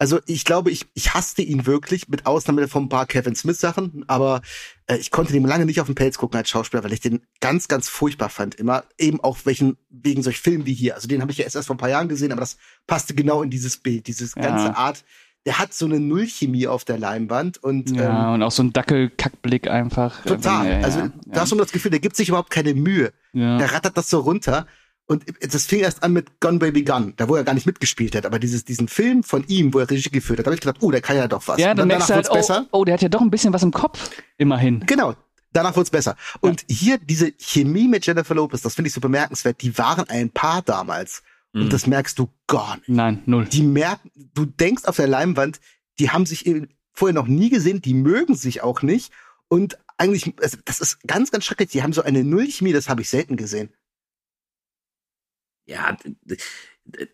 Also 0.01 0.19
ich 0.27 0.45
glaube, 0.45 0.71
ich, 0.71 0.85
ich 0.93 1.13
hasste 1.13 1.41
ihn 1.41 1.65
wirklich, 1.65 2.07
mit 2.07 2.25
Ausnahme 2.25 2.69
von 2.69 2.83
ein 2.83 2.89
paar 2.89 3.05
Kevin 3.05 3.35
Smith-Sachen, 3.35 4.05
aber 4.07 4.41
äh, 4.87 4.95
ich 4.95 5.11
konnte 5.11 5.33
dem 5.33 5.45
lange 5.45 5.65
nicht 5.65 5.81
auf 5.81 5.87
den 5.87 5.95
Pelz 5.95 6.17
gucken 6.17 6.37
als 6.37 6.49
Schauspieler, 6.49 6.85
weil 6.85 6.93
ich 6.93 7.01
den 7.01 7.19
ganz, 7.41 7.67
ganz 7.67 7.89
furchtbar 7.89 8.29
fand. 8.29 8.55
Immer 8.55 8.85
eben 8.97 9.19
auch 9.19 9.39
welchen, 9.43 9.75
wegen 9.89 10.23
solch 10.23 10.39
Filmen 10.39 10.65
wie 10.65 10.73
hier. 10.73 10.95
Also 10.95 11.09
den 11.09 11.21
habe 11.21 11.33
ich 11.33 11.37
ja 11.39 11.43
erst, 11.43 11.57
erst 11.57 11.67
vor 11.67 11.75
ein 11.75 11.79
paar 11.79 11.89
Jahren 11.89 12.07
gesehen, 12.07 12.31
aber 12.31 12.39
das 12.41 12.55
passte 12.87 13.13
genau 13.13 13.41
in 13.43 13.49
dieses 13.49 13.75
Bild, 13.75 14.07
dieses 14.07 14.35
Ja. 14.35 14.43
ganze 14.43 14.77
Art. 14.77 15.03
Der 15.45 15.59
hat 15.59 15.73
so 15.73 15.85
eine 15.85 15.99
Nullchemie 15.99 16.67
auf 16.67 16.85
der 16.85 16.97
Leinwand 16.97 17.57
und 17.61 17.91
Ja, 17.91 18.27
ähm, 18.29 18.33
und 18.35 18.43
auch 18.43 18.51
so 18.51 18.63
ein 18.63 18.71
Dackelkackblick 18.71 19.67
einfach. 19.69 20.23
total. 20.23 20.65
Ja, 20.65 20.79
ja, 20.79 20.85
also 20.85 21.09
da 21.25 21.41
hast 21.41 21.51
du 21.51 21.55
das 21.57 21.71
Gefühl, 21.73 21.91
der 21.91 21.99
gibt 21.99 22.15
sich 22.15 22.29
überhaupt 22.29 22.51
keine 22.51 22.73
Mühe. 22.73 23.11
ja. 23.33 23.57
Der 23.57 23.73
rattert 23.73 23.97
das 23.97 24.09
so 24.09 24.19
runter. 24.19 24.65
Und 25.11 25.25
das 25.41 25.65
fing 25.65 25.79
erst 25.79 26.03
an 26.03 26.13
mit 26.13 26.39
Gun 26.39 26.59
Baby 26.59 26.83
Gun, 26.83 27.13
da 27.17 27.27
wo 27.27 27.35
er 27.35 27.43
gar 27.43 27.55
nicht 27.55 27.65
mitgespielt 27.65 28.15
hat, 28.15 28.27
aber 28.27 28.37
dieses, 28.37 28.63
diesen 28.63 28.87
Film 28.87 29.23
von 29.23 29.43
ihm, 29.47 29.73
wo 29.73 29.79
er 29.79 29.89
Regie 29.89 30.11
geführt 30.11 30.37
hat, 30.37 30.45
da 30.45 30.49
habe 30.49 30.55
ich 30.55 30.61
gedacht, 30.61 30.77
oh, 30.81 30.91
der 30.91 31.01
kann 31.01 31.17
ja 31.17 31.27
doch 31.27 31.47
was. 31.47 31.59
Ja, 31.59 31.71
Und 31.71 31.79
dann 31.79 31.89
dann 31.89 31.97
merkst 31.97 32.11
du 32.11 32.13
halt, 32.13 32.27
wurd's 32.29 32.47
besser. 32.47 32.67
oh, 32.71 32.81
oh, 32.81 32.85
der 32.85 32.93
hat 32.93 33.01
ja 33.01 33.09
doch 33.09 33.21
ein 33.21 33.31
bisschen 33.31 33.51
was 33.51 33.63
im 33.63 33.71
Kopf. 33.71 34.11
Immerhin. 34.37 34.81
Genau. 34.85 35.15
Danach 35.51 35.75
wird's 35.75 35.89
besser. 35.89 36.15
Und 36.41 36.63
hier 36.69 36.99
diese 36.99 37.31
Chemie 37.39 37.87
mit 37.87 38.05
Jennifer 38.05 38.35
Lopez, 38.35 38.61
das 38.61 38.75
finde 38.75 38.89
ich 38.89 38.93
so 38.93 39.01
bemerkenswert. 39.01 39.63
Die 39.63 39.75
waren 39.79 40.07
ein 40.07 40.29
Paar 40.29 40.61
damals. 40.61 41.23
Mhm. 41.53 41.63
Und 41.63 41.73
das 41.73 41.87
merkst 41.87 42.19
du 42.19 42.29
gar 42.45 42.75
nicht. 42.77 42.89
Nein, 42.89 43.23
null. 43.25 43.45
Die 43.45 43.63
merken, 43.63 44.11
du 44.35 44.45
denkst 44.45 44.85
auf 44.85 44.97
der 44.97 45.07
Leinwand, 45.07 45.59
die 45.97 46.11
haben 46.11 46.27
sich 46.27 46.45
eben 46.45 46.67
vorher 46.93 47.15
noch 47.15 47.25
nie 47.25 47.49
gesehen, 47.49 47.81
die 47.81 47.95
mögen 47.95 48.35
sich 48.35 48.61
auch 48.61 48.83
nicht. 48.83 49.11
Und 49.47 49.79
eigentlich, 49.97 50.35
also 50.39 50.57
das 50.65 50.79
ist 50.79 51.01
ganz, 51.07 51.31
ganz 51.31 51.45
schrecklich. 51.45 51.69
Die 51.69 51.81
haben 51.81 51.93
so 51.93 52.03
eine 52.03 52.23
Nullchemie, 52.23 52.73
das 52.73 52.87
habe 52.87 53.01
ich 53.01 53.09
selten 53.09 53.35
gesehen. 53.35 53.71
Ja, 55.69 55.95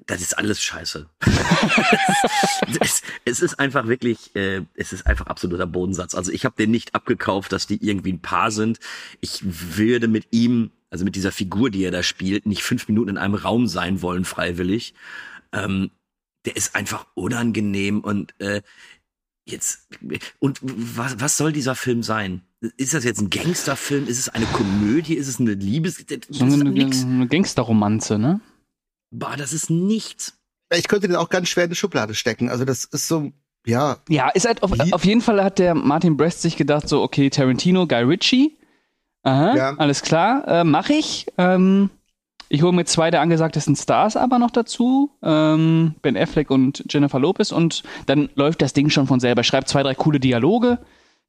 das 0.05 0.21
ist 0.21 0.37
alles 0.37 0.63
scheiße. 0.63 1.09
es, 2.79 3.01
es 3.25 3.41
ist 3.41 3.59
einfach 3.59 3.87
wirklich, 3.87 4.33
äh, 4.33 4.61
es 4.75 4.93
ist 4.93 5.05
einfach 5.05 5.27
absoluter 5.27 5.67
Bodensatz. 5.67 6.15
Also 6.15 6.31
ich 6.31 6.45
habe 6.45 6.55
den 6.55 6.71
nicht 6.71 6.95
abgekauft, 6.95 7.51
dass 7.51 7.67
die 7.67 7.85
irgendwie 7.85 8.13
ein 8.13 8.21
Paar 8.21 8.51
sind. 8.51 8.79
Ich 9.19 9.41
würde 9.43 10.07
mit 10.07 10.27
ihm, 10.31 10.71
also 10.89 11.03
mit 11.03 11.17
dieser 11.17 11.33
Figur, 11.33 11.69
die 11.69 11.83
er 11.83 11.91
da 11.91 12.01
spielt, 12.01 12.45
nicht 12.45 12.63
fünf 12.63 12.87
Minuten 12.87 13.09
in 13.09 13.17
einem 13.17 13.35
Raum 13.35 13.67
sein 13.67 14.01
wollen, 14.01 14.23
freiwillig. 14.23 14.93
Ähm, 15.51 15.91
der 16.45 16.55
ist 16.55 16.75
einfach 16.75 17.07
unangenehm 17.13 17.99
und 17.99 18.39
äh, 18.39 18.61
jetzt 19.45 19.89
und 20.39 20.59
was, 20.61 21.19
was 21.19 21.35
soll 21.35 21.51
dieser 21.51 21.75
Film 21.75 22.03
sein? 22.03 22.41
Ist 22.77 22.93
das 22.93 23.03
jetzt 23.03 23.21
ein 23.21 23.29
Gangsterfilm? 23.29 24.07
Ist 24.07 24.19
es 24.19 24.29
eine 24.29 24.45
Komödie? 24.47 25.15
Ist 25.15 25.27
es 25.27 25.39
eine 25.39 25.53
Liebes? 25.53 26.03
Das 26.05 26.19
So 26.29 26.45
ist 26.45 26.53
eine, 26.61 26.69
eine 26.69 27.27
Gangsterromanze, 27.27 28.17
ne? 28.19 28.39
Bah, 29.11 29.35
das 29.37 29.53
ist 29.53 29.69
nichts. 29.69 30.33
Ich 30.73 30.87
könnte 30.87 31.07
den 31.07 31.15
auch 31.15 31.29
ganz 31.29 31.47
schwer 31.49 31.65
in 31.65 31.69
die 31.69 31.75
Schublade 31.75 32.15
stecken. 32.15 32.49
Also 32.49 32.65
das 32.65 32.85
ist 32.85 33.07
so, 33.07 33.31
ja, 33.65 33.97
Ja, 34.09 34.29
ist 34.29 34.45
halt 34.45 34.63
auf, 34.63 34.71
auf 34.91 35.05
jeden 35.05 35.21
Fall 35.21 35.43
hat 35.43 35.59
der 35.59 35.75
Martin 35.75 36.17
Brest 36.17 36.41
sich 36.41 36.57
gedacht, 36.57 36.89
so, 36.89 37.01
okay, 37.01 37.29
Tarantino, 37.29 37.87
Guy 37.87 38.03
Ritchie. 38.03 38.57
Aha, 39.23 39.55
Ja. 39.55 39.75
alles 39.77 40.01
klar, 40.01 40.47
äh, 40.47 40.63
mach 40.63 40.89
ich. 40.89 41.27
Ähm, 41.37 41.89
ich 42.49 42.61
hole 42.61 42.73
mir 42.73 42.85
zwei 42.85 43.09
der 43.09 43.21
angesagtesten 43.21 43.75
Stars 43.75 44.15
aber 44.17 44.37
noch 44.37 44.51
dazu. 44.51 45.11
Ähm, 45.23 45.95
ben 46.01 46.15
Affleck 46.15 46.51
und 46.51 46.83
Jennifer 46.89 47.19
Lopez. 47.19 47.51
Und 47.51 47.83
dann 48.05 48.29
läuft 48.35 48.61
das 48.61 48.73
Ding 48.73 48.89
schon 48.89 49.07
von 49.07 49.19
selber. 49.19 49.43
Schreibt 49.43 49.67
zwei, 49.67 49.81
drei 49.81 49.95
coole 49.95 50.19
Dialoge. 50.19 50.77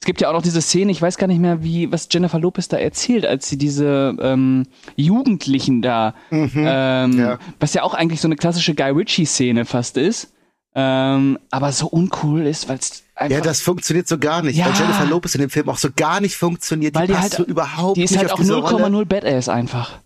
Es 0.01 0.07
gibt 0.07 0.20
ja 0.20 0.28
auch 0.28 0.34
noch 0.34 0.42
diese 0.42 0.61
Szene, 0.61 0.92
ich 0.92 1.01
weiß 1.03 1.16
gar 1.16 1.26
nicht 1.26 1.40
mehr, 1.40 1.62
wie, 1.64 1.90
was 1.90 2.07
Jennifer 2.11 2.38
Lopez 2.38 2.68
da 2.68 2.76
erzählt, 2.76 3.24
als 3.26 3.49
sie 3.49 3.57
diese 3.59 4.14
ähm, 4.20 4.66
Jugendlichen 4.94 5.82
da, 5.82 6.14
ähm, 6.30 7.18
Ja. 7.18 7.38
was 7.59 7.74
ja 7.74 7.82
auch 7.82 7.94
eigentlich 7.94 8.20
so 8.20 8.28
eine 8.28 8.36
klassische 8.36 8.74
Guy 8.74 8.90
Ritchie-Szene 8.90 9.64
fast 9.64 9.97
ist, 9.97 10.32
ähm, 10.74 11.38
aber 11.51 11.72
so 11.72 11.86
uncool 11.88 12.47
ist, 12.47 12.68
weil 12.68 12.78
es 12.78 13.03
einfach. 13.14 13.36
ja, 13.36 13.42
das 13.42 13.62
funktioniert 13.62 14.07
so 14.07 14.18
gar 14.18 14.42
nicht, 14.42 14.57
Ja. 14.57 14.66
weil 14.66 14.74
Jennifer 14.74 15.07
Lopez 15.07 15.34
in 15.34 15.40
dem 15.40 15.51
Film 15.51 15.68
auch 15.70 15.78
so 15.78 15.88
gar 15.97 16.20
nicht 16.20 16.36
funktioniert. 16.36 16.94
weil 16.94 17.07
die 17.07 17.14
die 17.14 17.18
passt 17.18 17.38
halt, 17.38 17.47
so 17.47 17.51
überhaupt 17.51 17.97
die 17.97 18.03
ist 18.05 18.11
nicht 18.11 18.20
halt 18.20 18.32
auch 18.32 18.36
diese 18.38 18.55
Rolle. 18.57 18.84
0,0 18.86 19.05
Badass 19.07 19.49
einfach. 19.49 19.99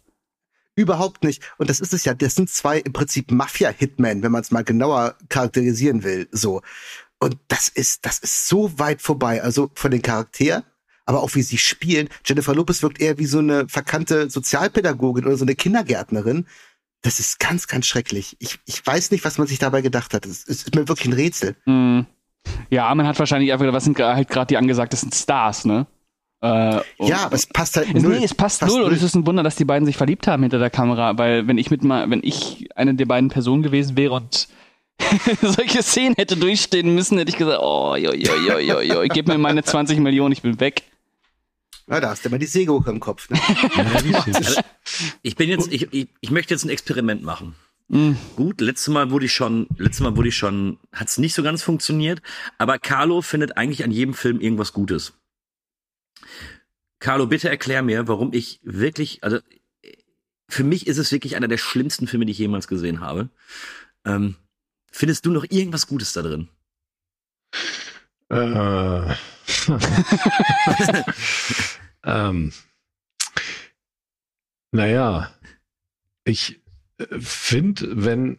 Überhaupt 0.77 1.25
nicht. 1.25 1.43
Und 1.59 1.69
das 1.69 1.81
ist 1.81 1.93
es 1.93 2.05
ja. 2.05 2.15
Das 2.15 2.37
sind 2.37 2.49
zwei 2.49 2.79
im 2.79 2.93
Prinzip 2.93 3.33
Mafia-Hitmen, 3.33 4.23
wenn 4.23 4.33
man 4.33 4.41
es 4.41 4.51
mal 4.53 4.63
genauer 4.65 5.17
charakterisieren 5.29 6.05
will. 6.05 6.29
So. 6.31 6.63
Und 7.23 7.37
das 7.49 7.69
ist, 7.69 8.07
das 8.07 8.19
ist 8.19 8.49
so 8.49 8.79
weit 8.79 9.03
vorbei. 9.03 9.43
Also 9.43 9.71
von 9.75 9.91
den 9.91 10.03
Charakteren, 10.03 10.63
aber 11.05 11.23
auch 11.23 11.35
wie 11.35 11.43
sie 11.43 11.59
spielen. 11.59 12.09
Jennifer 12.25 12.55
Lopez 12.55 12.83
wirkt 12.83 13.01
eher 13.01 13.19
wie 13.19 13.27
so 13.27 13.39
eine 13.41 13.69
verkannte 13.69 14.31
Sozialpädagogin 14.31 15.27
oder 15.27 15.37
so 15.37 15.45
eine 15.45 15.55
Kindergärtnerin. 15.55 16.47
Das 17.03 17.21
ist 17.21 17.39
ganz, 17.39 17.67
ganz 17.67 17.87
schrecklich. 17.87 18.37
Ich, 18.41 18.59
ich 18.67 18.85
weiß 18.87 19.11
nicht, 19.11 19.25
was 19.25 19.39
man 19.39 19.47
sich 19.47 19.59
dabei 19.59 19.81
gedacht 19.83 20.13
hat. 20.15 20.27
Es 20.27 20.45
ist 20.45 20.75
mir 20.75 20.89
wirklich 20.89 21.09
ein 21.09 21.15
Rätsel. 21.15 21.57
Hm. 21.65 22.07
Ja, 22.71 22.95
man 22.95 23.07
hat 23.07 23.19
wahrscheinlich 23.19 23.53
einfach, 23.53 23.71
was 23.73 23.85
sind 23.85 23.99
halt 23.99 24.29
gerade 24.29 24.47
die 24.49 24.57
angesagtesten 24.57 25.13
Stars, 25.13 25.65
ne? 25.67 25.87
Äh, 26.43 26.81
Ja, 26.99 27.25
aber 27.25 27.35
es 27.35 27.47
passt 27.47 27.77
halt 27.77 27.95
Es, 27.95 28.03
null. 28.03 28.19
nee, 28.19 28.25
es 28.25 28.35
passt, 28.35 28.63
null 28.63 28.81
und 28.83 28.93
es 28.95 29.03
ist 29.03 29.15
ein 29.15 29.27
Wunder, 29.27 29.43
dass 29.43 29.57
die 29.57 29.67
beiden 29.67 29.85
sich 29.85 29.99
verliebt 29.99 30.27
haben 30.27 30.43
hinter 30.43 30.59
der 30.59 30.71
Kamera, 30.71 31.19
weil 31.19 31.47
wenn 31.47 31.59
ich 31.59 31.71
mit 31.71 31.85
mal, 31.85 32.09
wenn 32.09 32.21
ich 32.23 32.69
eine 32.77 32.95
der 32.95 33.05
beiden 33.05 33.29
Personen 33.29 33.63
gewesen 33.63 33.97
wäre 33.99 34.15
und 34.15 34.49
solche 35.43 35.83
Szenen 35.83 36.15
hätte 36.17 36.37
durchstehen 36.37 36.95
müssen, 36.95 37.19
hätte 37.19 37.31
ich 37.31 37.37
gesagt, 37.37 37.61
oh, 37.63 37.97
jo, 37.97 38.13
jo, 38.13 38.35
jo, 38.37 38.59
jo, 38.59 38.81
jo, 38.81 39.03
gib 39.09 39.29
mir 39.29 39.39
meine 39.39 39.63
20 39.63 39.99
Millionen, 39.99 40.33
ich 40.33 40.43
bin 40.43 40.59
weg. 40.61 40.85
Ja, 41.89 42.01
da 42.01 42.11
hast 42.11 42.25
du 42.25 42.31
mal 42.31 42.39
die 42.39 42.47
Säge 42.47 42.73
hoch 42.73 42.87
im 42.87 43.01
Kopf. 43.01 43.29
Ne? 43.31 43.41
Also, 43.77 44.61
ich 45.23 45.35
bin 45.35 45.49
jetzt, 45.49 45.73
ich, 45.73 45.93
ich, 45.93 46.09
ich 46.21 46.31
möchte 46.31 46.55
jetzt 46.55 46.65
ein 46.65 46.71
Experiment 46.71 47.23
machen. 47.23 47.57
Hm. 47.91 48.17
Gut, 48.37 48.61
letztes 48.61 48.89
Mal 48.89 49.11
wurde 49.11 49.27
ich 49.27 49.33
schon, 49.33 49.67
letztes 49.77 50.01
Mal 50.01 50.17
wurde 50.17 50.29
ich 50.29 50.37
schon, 50.37 50.79
hat 50.93 51.09
es 51.09 51.19
nicht 51.19 51.35
so 51.35 51.43
ganz 51.43 51.63
funktioniert, 51.63 52.23
aber 52.59 52.79
Carlo 52.79 53.21
findet 53.23 53.57
eigentlich 53.57 53.83
an 53.83 53.91
jedem 53.91 54.15
Film 54.15 54.41
irgendwas 54.41 54.73
Gutes. 54.73 55.15
Carlo, 57.01 57.27
bitte 57.27 57.49
erklär 57.49 57.83
mir, 57.83 58.07
warum 58.07 58.33
ich 58.33 58.61
wirklich, 58.63 59.25
also 59.25 59.39
für 60.49 60.65
mich 60.65 60.87
ist 60.87 60.99
es 60.99 61.11
wirklich 61.11 61.35
einer 61.35 61.49
der 61.49 61.59
schlimmsten 61.59 62.07
Filme, 62.07 62.27
die 62.27 62.33
ich 62.33 62.39
jemals 62.39 62.69
gesehen 62.69 63.01
habe. 63.01 63.31
Ähm, 64.05 64.37
findest 64.91 65.27
du 65.27 65.33
noch 65.33 65.45
irgendwas 65.49 65.87
Gutes 65.87 66.13
da 66.13 66.23
drin? 66.23 66.49
Äh. 68.31 69.15
ähm. 72.05 72.53
Naja, 74.73 75.35
ich 76.25 76.61
finde, 77.19 78.05
wenn 78.05 78.39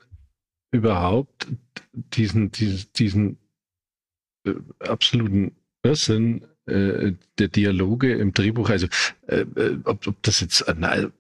überhaupt 0.72 1.47
diesen, 1.93 2.52
diesen, 2.52 2.93
diesen 2.93 3.38
äh, 4.45 4.54
absoluten 4.80 5.56
Irrsinn 5.84 6.47
äh, 6.68 7.14
der 7.38 7.47
Dialoge 7.49 8.14
im 8.14 8.34
Drehbuch, 8.34 8.70
also 8.70 8.88
äh, 9.28 9.41
äh 9.41 9.80
ob, 9.84 10.08
ob 10.08 10.24
das 10.24 10.39
jetzt 10.39 10.62
äh, 10.62 10.76
na, 10.78 11.12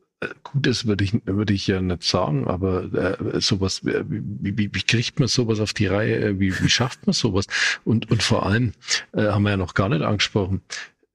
gut 0.43 0.67
ist, 0.67 0.85
würde 0.85 1.03
ich, 1.03 1.13
würde 1.25 1.53
ich 1.53 1.67
ja 1.67 1.81
nicht 1.81 2.03
sagen, 2.03 2.47
aber 2.47 2.93
äh, 2.93 3.41
sowas, 3.41 3.85
wie, 3.85 4.57
wie, 4.57 4.73
wie 4.73 4.83
kriegt 4.83 5.19
man 5.19 5.27
sowas 5.27 5.59
auf 5.59 5.73
die 5.73 5.87
Reihe, 5.87 6.39
wie, 6.39 6.57
wie 6.59 6.69
schafft 6.69 7.07
man 7.07 7.13
sowas? 7.13 7.47
Und, 7.83 8.11
und 8.11 8.21
vor 8.21 8.45
allem, 8.45 8.73
äh, 9.13 9.27
haben 9.27 9.43
wir 9.43 9.51
ja 9.51 9.57
noch 9.57 9.73
gar 9.73 9.89
nicht 9.89 10.03
angesprochen, 10.03 10.61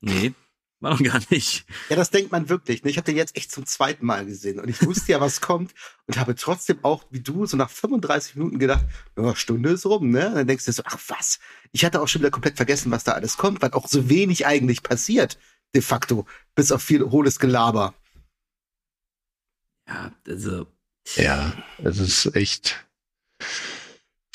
Nee, 0.00 0.34
war 0.80 0.90
noch 0.90 1.02
gar 1.02 1.20
nicht. 1.30 1.64
Ja, 1.88 1.96
das 1.96 2.10
denkt 2.10 2.32
man 2.32 2.48
wirklich. 2.48 2.84
Ne? 2.84 2.90
Ich 2.90 2.98
habe 2.98 3.06
den 3.06 3.16
jetzt 3.16 3.36
echt 3.36 3.50
zum 3.50 3.64
zweiten 3.64 4.04
Mal 4.04 4.26
gesehen 4.26 4.60
und 4.60 4.68
ich 4.68 4.84
wusste 4.84 5.12
ja, 5.12 5.20
was 5.20 5.40
kommt 5.40 5.72
und 6.06 6.18
habe 6.18 6.34
trotzdem 6.34 6.80
auch, 6.82 7.04
wie 7.10 7.20
du, 7.20 7.46
so 7.46 7.56
nach 7.56 7.70
35 7.70 8.36
Minuten 8.36 8.58
gedacht, 8.58 8.84
ja, 9.16 9.34
Stunde 9.34 9.70
ist 9.70 9.86
rum, 9.86 10.10
ne? 10.10 10.28
Und 10.28 10.34
dann 10.34 10.46
denkst 10.46 10.66
du 10.66 10.72
so, 10.72 10.82
ach 10.84 10.98
was? 11.08 11.38
Ich 11.72 11.84
hatte 11.84 12.02
auch 12.02 12.08
schon 12.08 12.20
wieder 12.20 12.30
komplett 12.30 12.56
vergessen, 12.56 12.90
was 12.90 13.04
da 13.04 13.12
alles 13.12 13.36
kommt, 13.36 13.62
weil 13.62 13.72
auch 13.72 13.88
so 13.88 14.10
wenig 14.10 14.46
eigentlich 14.46 14.82
passiert, 14.82 15.38
de 15.74 15.82
facto, 15.82 16.26
bis 16.54 16.72
auf 16.72 16.82
viel 16.82 17.10
hohles 17.10 17.38
Gelaber. 17.38 17.94
Ja, 19.88 20.12
also. 20.26 20.66
Ja, 21.14 21.54
es 21.78 21.98
ist 21.98 22.34
echt. 22.34 22.84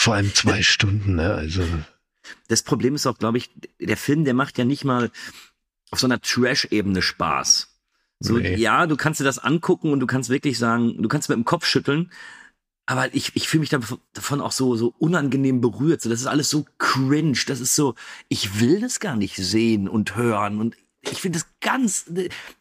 Vor 0.02 0.16
allem 0.16 0.34
zwei 0.34 0.64
Stunden, 0.64 1.14
ne? 1.14 1.32
Also. 1.32 1.64
Das 2.47 2.64
Problem 2.64 2.95
ist 2.95 3.06
auch, 3.06 3.20
glaube 3.20 3.38
ich, 3.38 3.52
der 3.80 3.97
Film, 3.97 4.26
der 4.26 4.34
macht 4.34 4.58
ja 4.58 4.66
nicht 4.66 4.84
mal 4.84 5.12
auf 5.91 5.99
so 5.99 6.08
einer 6.08 6.20
Trash-Ebene 6.20 7.04
Spaß. 7.04 7.70
So, 8.20 8.38
nee. 8.38 8.56
ja, 8.56 8.88
du 8.88 8.97
kannst 8.97 9.20
dir 9.20 9.26
das 9.26 9.38
angucken 9.38 9.91
und 9.91 9.99
du 9.99 10.08
kannst 10.08 10.32
wirklich 10.32 10.58
sagen, 10.58 10.99
du 10.99 11.08
kannst 11.08 11.30
mit 11.30 11.36
dem 11.36 11.45
Kopf 11.45 11.68
schütteln, 11.68 12.12
aber 12.88 13.14
ich, 13.14 13.36
ich 13.36 13.47
fühle 13.47 13.62
mich 13.62 13.70
davon 13.70 14.41
auch 14.41 14.52
so, 14.52 14.76
so 14.76 14.91
unangenehm 14.97 15.62
berührt. 15.62 16.02
So, 16.02 16.10
das 16.10 16.22
ist 16.22 16.26
alles 16.26 16.49
so 16.49 16.66
cringe. 16.80 17.38
Das 17.45 17.60
ist 17.60 17.76
so, 17.76 17.93
ich 18.28 18.60
will 18.60 18.82
das 18.82 18.99
gar 18.99 19.16
nicht 19.16 19.36
sehen 19.36 19.88
und 19.88 20.16
hören. 20.16 20.60
Und 20.60 20.78
ich 21.10 21.20
finde 21.20 21.39
das 21.39 21.47
ganz, 21.62 22.06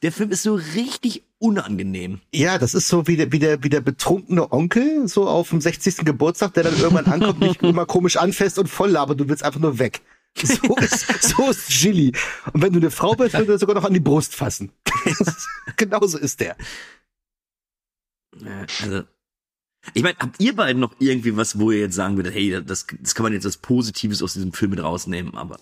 der 0.03 0.13
Film 0.13 0.31
ist 0.31 0.43
so 0.43 0.55
richtig 0.55 1.25
unangenehm. 1.39 2.21
Ja, 2.33 2.59
das 2.59 2.75
ist 2.75 2.89
so 2.89 3.07
wie 3.07 3.17
der, 3.17 3.33
wie 3.33 3.39
der, 3.39 3.63
wie 3.63 3.69
der 3.69 3.81
betrunkene 3.81 4.51
Onkel, 4.51 5.09
so 5.09 5.29
auf 5.29 5.51
dem 5.51 5.61
60. 5.61 5.99
Geburtstag, 5.99 6.55
der 6.55 6.65
dann 6.65 6.79
irgendwann 6.79 7.07
ankommt, 7.07 7.41
mich 7.41 7.61
immer 7.63 7.87
komisch 7.87 8.17
anfasst 8.17 8.59
und 8.59 8.69
voll 8.69 8.91
labert, 8.91 9.21
du 9.21 9.29
willst 9.29 9.43
einfach 9.43 9.61
nur 9.61 9.79
weg. 9.79 10.01
So 10.35 10.77
ist, 10.81 11.23
so 11.23 11.51
ist 11.51 11.69
Gilly. 11.69 12.13
Und 12.53 12.63
wenn 12.63 12.73
du 12.73 12.79
eine 12.79 12.91
Frau 12.91 13.15
bist, 13.15 13.37
würde 13.37 13.53
er 13.53 13.59
sogar 13.59 13.75
noch 13.75 13.85
an 13.85 13.95
die 13.95 14.01
Brust 14.01 14.35
fassen. 14.35 14.73
Genauso 15.77 16.19
ist 16.19 16.41
der. 16.41 16.57
Also, 18.83 19.03
ich 19.93 20.03
meine, 20.03 20.17
habt 20.19 20.41
ihr 20.41 20.55
beiden 20.55 20.81
noch 20.81 20.95
irgendwie 20.99 21.37
was, 21.37 21.59
wo 21.59 21.71
ihr 21.71 21.81
jetzt 21.81 21.97
sagen 21.97 22.17
würdet, 22.17 22.35
hey, 22.35 22.63
das, 22.65 22.87
das 23.01 23.15
kann 23.15 23.25
man 23.25 23.33
jetzt 23.33 23.45
als 23.45 23.57
Positives 23.57 24.23
aus 24.23 24.35
diesem 24.35 24.53
Film 24.53 24.71
mit 24.71 24.83
rausnehmen, 24.83 25.35
aber. 25.35 25.59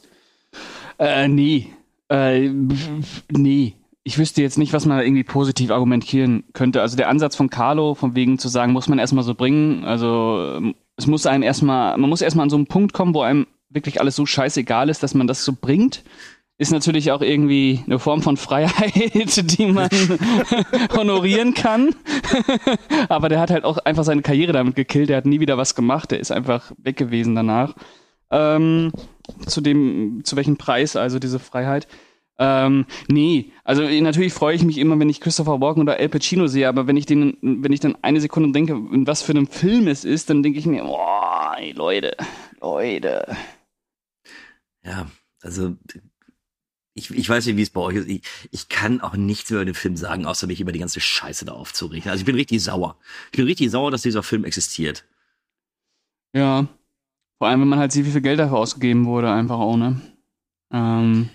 Äh, 0.98 1.28
nee. 1.28 1.72
Äh, 2.08 2.50
nee. 3.30 3.74
Ich 4.04 4.18
wüsste 4.18 4.40
jetzt 4.40 4.56
nicht, 4.56 4.72
was 4.72 4.86
man 4.86 4.96
da 4.96 5.04
irgendwie 5.04 5.24
positiv 5.24 5.70
argumentieren 5.70 6.44
könnte. 6.54 6.80
Also 6.80 6.96
der 6.96 7.10
Ansatz 7.10 7.36
von 7.36 7.50
Carlo, 7.50 7.94
von 7.94 8.14
wegen 8.14 8.38
zu 8.38 8.48
sagen, 8.48 8.72
muss 8.72 8.88
man 8.88 8.98
erstmal 8.98 9.24
so 9.24 9.34
bringen. 9.34 9.84
Also 9.84 10.54
ähm, 10.56 10.74
es 10.96 11.06
muss 11.06 11.26
einem 11.26 11.42
erstmal, 11.42 11.98
man 11.98 12.08
muss 12.08 12.22
erstmal 12.22 12.44
an 12.44 12.50
so 12.50 12.56
einen 12.56 12.66
Punkt 12.66 12.94
kommen, 12.94 13.14
wo 13.14 13.20
einem 13.20 13.46
wirklich 13.68 14.00
alles 14.00 14.16
so 14.16 14.24
scheißegal 14.24 14.88
ist, 14.88 15.02
dass 15.02 15.14
man 15.14 15.26
das 15.26 15.44
so 15.44 15.52
bringt. 15.58 16.04
Ist 16.60 16.72
natürlich 16.72 17.12
auch 17.12 17.20
irgendwie 17.20 17.84
eine 17.86 18.00
Form 18.00 18.20
von 18.20 18.36
Freiheit, 18.36 18.94
die 19.58 19.66
man 19.66 19.88
honorieren 20.96 21.54
kann. 21.54 21.94
Aber 23.08 23.28
der 23.28 23.40
hat 23.40 23.50
halt 23.50 23.64
auch 23.64 23.78
einfach 23.78 24.02
seine 24.04 24.22
Karriere 24.22 24.52
damit 24.52 24.74
gekillt. 24.74 25.08
Der 25.08 25.18
hat 25.18 25.26
nie 25.26 25.38
wieder 25.38 25.56
was 25.56 25.76
gemacht. 25.76 26.10
Der 26.10 26.18
ist 26.18 26.32
einfach 26.32 26.72
weg 26.78 26.96
gewesen 26.96 27.36
danach. 27.36 27.74
Ähm, 28.30 28.92
zu 29.46 29.60
dem, 29.60 30.22
zu 30.24 30.36
welchem 30.36 30.56
Preis 30.56 30.96
also 30.96 31.18
diese 31.18 31.38
Freiheit? 31.38 31.86
Ähm, 32.40 32.86
nee, 33.08 33.52
also 33.64 33.82
natürlich 33.82 34.32
freue 34.32 34.54
ich 34.54 34.62
mich 34.62 34.78
immer, 34.78 34.98
wenn 35.00 35.08
ich 35.08 35.20
Christopher 35.20 35.60
Walken 35.60 35.82
oder 35.82 35.98
Al 35.98 36.08
Pacino 36.08 36.46
sehe, 36.46 36.68
aber 36.68 36.86
wenn 36.86 36.96
ich 36.96 37.04
den, 37.04 37.36
wenn 37.42 37.72
ich 37.72 37.80
dann 37.80 37.96
eine 38.02 38.20
Sekunde 38.20 38.52
denke, 38.52 38.74
in 38.74 39.06
was 39.08 39.22
für 39.22 39.32
einem 39.32 39.48
Film 39.48 39.88
es 39.88 40.04
ist, 40.04 40.30
dann 40.30 40.42
denke 40.42 40.58
ich 40.58 40.66
mir, 40.66 40.84
boah, 40.84 41.56
ey, 41.58 41.72
Leute, 41.72 42.16
Leute. 42.60 43.36
Ja, 44.84 45.10
also 45.42 45.76
ich, 46.94 47.10
ich 47.10 47.28
weiß 47.28 47.46
nicht, 47.46 47.56
wie 47.56 47.62
es 47.62 47.70
bei 47.70 47.80
euch 47.80 47.96
ist. 47.96 48.08
Ich, 48.08 48.22
ich 48.52 48.68
kann 48.68 49.00
auch 49.00 49.14
nichts 49.14 49.50
über 49.50 49.64
den 49.64 49.74
Film 49.74 49.96
sagen, 49.96 50.24
außer 50.24 50.46
mich 50.46 50.60
über 50.60 50.72
die 50.72 50.78
ganze 50.78 51.00
Scheiße 51.00 51.44
da 51.44 51.52
aufzurichten. 51.52 52.10
Also 52.10 52.22
ich 52.22 52.26
bin 52.26 52.36
richtig 52.36 52.62
sauer. 52.62 52.98
Ich 53.32 53.36
bin 53.36 53.46
richtig 53.46 53.70
sauer, 53.70 53.90
dass 53.90 54.02
dieser 54.02 54.22
Film 54.22 54.44
existiert. 54.44 55.04
Ja, 56.34 56.68
vor 57.38 57.48
allem, 57.48 57.60
wenn 57.60 57.68
man 57.68 57.78
halt 57.78 57.92
sieht, 57.92 58.06
wie 58.06 58.10
viel 58.10 58.20
Geld 58.20 58.38
dafür 58.38 58.58
ausgegeben 58.58 59.06
wurde, 59.06 59.30
einfach 59.30 59.58
auch, 59.58 59.76
ne? 59.76 60.00
Ähm, 60.72 61.28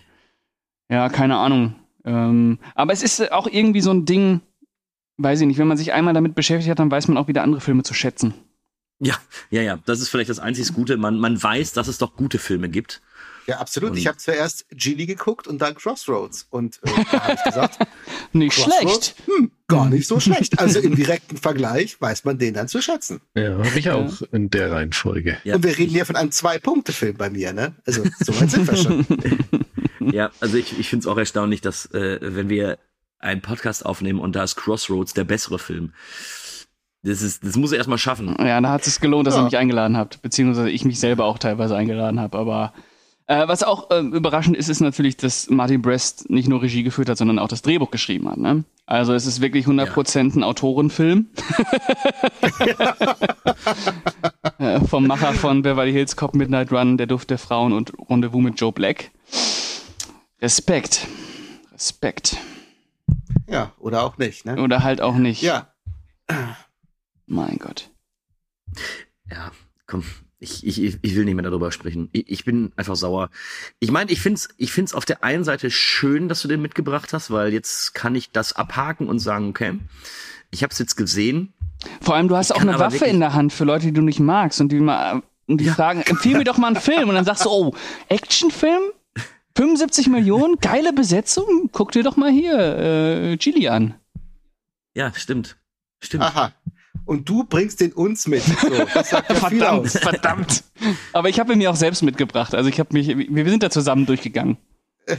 ja, 0.89 1.09
keine 1.09 1.37
Ahnung. 1.37 1.75
Ähm, 2.05 2.59
aber 2.75 2.93
es 2.93 3.01
ist 3.01 3.31
auch 3.31 3.47
irgendwie 3.47 3.81
so 3.81 3.91
ein 3.91 4.05
Ding, 4.05 4.41
weiß 5.17 5.41
ich 5.41 5.47
nicht, 5.47 5.57
wenn 5.57 5.67
man 5.67 5.77
sich 5.77 5.93
einmal 5.93 6.13
damit 6.13 6.35
beschäftigt 6.35 6.69
hat, 6.69 6.79
dann 6.79 6.91
weiß 6.91 7.07
man 7.07 7.17
auch 7.17 7.27
wieder 7.27 7.43
andere 7.43 7.61
Filme 7.61 7.83
zu 7.83 7.93
schätzen. 7.93 8.33
Ja, 8.99 9.15
ja, 9.49 9.61
ja, 9.61 9.79
das 9.85 10.01
ist 10.01 10.09
vielleicht 10.09 10.29
das 10.29 10.39
einzig 10.39 10.73
Gute. 10.73 10.97
Man, 10.97 11.19
man 11.19 11.41
weiß, 11.41 11.73
dass 11.73 11.87
es 11.87 11.97
doch 11.97 12.15
gute 12.15 12.37
Filme 12.37 12.69
gibt. 12.69 13.01
Ja, 13.47 13.57
absolut. 13.57 13.91
Und 13.91 13.97
ich 13.97 14.07
habe 14.07 14.17
zuerst 14.17 14.65
Gilly 14.69 15.05
geguckt 15.05 15.47
und 15.47 15.61
dann 15.61 15.75
Crossroads. 15.75 16.47
Und 16.49 16.79
äh, 16.83 16.89
da 17.11 17.23
habe 17.23 17.33
ich 17.33 17.43
gesagt, 17.43 17.79
nicht 18.33 18.53
schlecht. 18.53 19.15
Hm, 19.25 19.51
gar 19.67 19.89
nicht 19.89 20.07
so 20.07 20.19
schlecht. 20.21 20.59
Also 20.59 20.79
im 20.79 20.95
direkten 20.95 21.37
Vergleich 21.37 21.99
weiß 21.99 22.25
man 22.25 22.37
den 22.37 22.53
dann 22.53 22.67
zu 22.67 22.81
schätzen. 22.81 23.21
Ja, 23.35 23.57
habe 23.57 23.79
ich 23.79 23.89
auch 23.89 24.21
ja. 24.21 24.27
in 24.31 24.49
der 24.49 24.71
Reihenfolge. 24.71 25.37
Ja. 25.43 25.55
Und 25.55 25.63
wir 25.63 25.77
reden 25.77 25.91
hier 25.91 26.05
von 26.05 26.15
einem 26.15 26.31
Zwei-Punkte-Film 26.31 27.17
bei 27.17 27.29
mir, 27.29 27.53
ne? 27.53 27.75
Also 27.85 28.03
so 28.19 28.39
weit 28.39 28.51
sind 28.51 28.67
wir 28.67 28.77
schon. 28.77 29.05
ja, 30.11 30.31
also 30.39 30.57
ich, 30.57 30.79
ich 30.79 30.89
finde 30.89 31.03
es 31.03 31.07
auch 31.07 31.17
erstaunlich, 31.17 31.61
dass 31.61 31.85
äh, 31.87 32.19
wenn 32.21 32.49
wir 32.49 32.77
einen 33.19 33.41
Podcast 33.41 33.85
aufnehmen 33.85 34.19
und 34.19 34.35
da 34.35 34.43
ist 34.43 34.55
Crossroads 34.55 35.13
der 35.13 35.23
bessere 35.23 35.59
Film. 35.59 35.93
Das, 37.03 37.21
ist, 37.21 37.43
das 37.43 37.57
muss 37.57 37.71
er 37.73 37.79
erstmal 37.79 37.97
schaffen. 37.97 38.33
Ja, 38.39 38.61
da 38.61 38.69
hat 38.69 38.87
es 38.87 39.01
gelohnt, 39.01 39.27
dass 39.27 39.35
ja. 39.35 39.41
ihr 39.41 39.45
mich 39.45 39.57
eingeladen 39.57 39.97
habt, 39.97 40.21
beziehungsweise 40.21 40.69
ich 40.69 40.85
mich 40.85 40.99
selber 40.99 41.25
auch 41.25 41.37
teilweise 41.37 41.75
eingeladen 41.75 42.19
habe, 42.19 42.37
aber 42.37 42.73
Äh, 43.27 43.47
was 43.47 43.63
auch 43.63 43.89
äh, 43.89 43.99
überraschend 43.99 44.57
ist, 44.57 44.67
ist 44.67 44.81
natürlich, 44.81 45.15
dass 45.15 45.49
Martin 45.49 45.81
Brest 45.81 46.29
nicht 46.29 46.49
nur 46.49 46.61
Regie 46.61 46.83
geführt 46.83 47.07
hat, 47.07 47.17
sondern 47.17 47.39
auch 47.39 47.47
das 47.47 47.61
Drehbuch 47.61 47.89
geschrieben 47.89 48.29
hat. 48.29 48.37
Ne? 48.37 48.65
Also 48.85 49.13
es 49.13 49.25
ist 49.25 49.39
wirklich 49.39 49.65
100% 49.65 50.35
ein 50.35 50.43
Autorenfilm. 50.43 51.27
äh, 54.59 54.81
vom 54.81 55.07
Macher 55.07 55.31
von 55.33 55.61
Beverly 55.61 55.93
Hills 55.93 56.17
Cop 56.17 56.35
Midnight 56.35 56.73
Run, 56.73 56.97
Der 56.97 57.07
Duft 57.07 57.29
der 57.29 57.37
Frauen 57.37 57.71
und 57.71 57.93
Rendezvous 58.09 58.43
mit 58.43 58.59
Joe 58.59 58.73
Black. 58.73 59.11
Respekt. 60.41 61.07
Respekt. 61.71 62.35
Ja, 63.47 63.71
oder 63.79 64.03
auch 64.03 64.17
nicht, 64.17 64.45
ne? 64.45 64.61
Oder 64.61 64.83
halt 64.83 64.99
auch 64.99 65.15
nicht. 65.15 65.41
Ja. 65.41 65.69
Mein 67.25 67.57
Gott. 67.57 67.89
Ja, 69.29 69.51
komm, 69.87 70.03
ich, 70.43 70.65
ich, 70.67 70.97
ich 71.01 71.15
will 71.15 71.25
nicht 71.25 71.35
mehr 71.35 71.43
darüber 71.43 71.71
sprechen. 71.71 72.09
Ich, 72.11 72.29
ich 72.29 72.45
bin 72.45 72.71
einfach 72.75 72.95
sauer. 72.95 73.29
Ich 73.79 73.91
meine, 73.91 74.11
ich 74.11 74.21
find's, 74.21 74.49
ich 74.57 74.71
find's 74.71 74.93
auf 74.93 75.05
der 75.05 75.23
einen 75.23 75.43
Seite 75.43 75.71
schön, 75.71 76.27
dass 76.27 76.41
du 76.41 76.47
den 76.47 76.61
mitgebracht 76.61 77.13
hast, 77.13 77.31
weil 77.31 77.53
jetzt 77.53 77.93
kann 77.93 78.13
ich 78.15 78.31
das 78.31 78.53
abhaken 78.53 79.07
und 79.07 79.19
sagen, 79.19 79.49
okay, 79.49 79.79
ich 80.51 80.63
habe 80.63 80.71
es 80.71 80.79
jetzt 80.79 80.95
gesehen. 80.95 81.53
Vor 82.01 82.15
allem, 82.15 82.27
du 82.27 82.37
hast 82.37 82.51
Ich 82.51 82.55
auch 82.55 82.61
eine 82.61 82.77
Waffe 82.77 83.05
in 83.05 83.19
der 83.19 83.33
Hand 83.33 83.53
für 83.53 83.63
Leute, 83.63 83.87
die 83.87 83.93
du 83.93 84.01
nicht 84.01 84.19
magst 84.19 84.61
und 84.61 84.71
die 84.71 84.79
mal 84.79 85.23
und 85.47 85.59
die 85.59 85.65
Ja. 85.65 85.73
fragen, 85.73 86.01
empfehl 86.01 86.37
mir 86.37 86.45
doch 86.45 86.57
mal 86.57 86.67
einen 86.67 86.75
Film 86.77 87.09
und 87.09 87.15
dann 87.15 87.25
sagst 87.25 87.45
du, 87.45 87.49
oh, 87.49 87.75
Actionfilm? 88.09 88.81
75 89.55 90.07
Millionen, 90.07 90.57
geile 90.59 90.93
Besetzung, 90.93 91.69
guck 91.71 91.91
dir 91.91 92.01
doch 92.03 92.15
mal 92.15 92.31
hier 92.31 92.57
äh, 92.57 93.37
Chili 93.37 93.67
an. 93.67 93.93
Ja, 94.95 95.13
stimmt. 95.13 95.57
Stimmt. 96.01 96.23
Aha. 96.23 96.53
Und 97.05 97.27
du 97.27 97.43
bringst 97.43 97.81
den 97.81 97.91
uns 97.93 98.27
mit. 98.27 98.43
So, 98.43 98.69
das 98.93 99.09
sagt 99.09 99.29
ja 99.29 99.35
viel 99.35 99.59
Verdammt, 99.59 99.85
aus. 99.85 99.97
verdammt. 99.97 100.63
Aber 101.11 101.29
ich 101.29 101.39
habe 101.39 101.53
ihn 101.53 101.59
mir 101.59 101.69
auch 101.69 101.75
selbst 101.75 102.01
mitgebracht. 102.01 102.55
Also 102.55 102.69
ich 102.69 102.79
habe 102.79 102.89
mich, 102.93 103.07
wir 103.09 103.49
sind 103.49 103.63
da 103.63 103.69
zusammen 103.69 104.05
durchgegangen. 104.05 104.57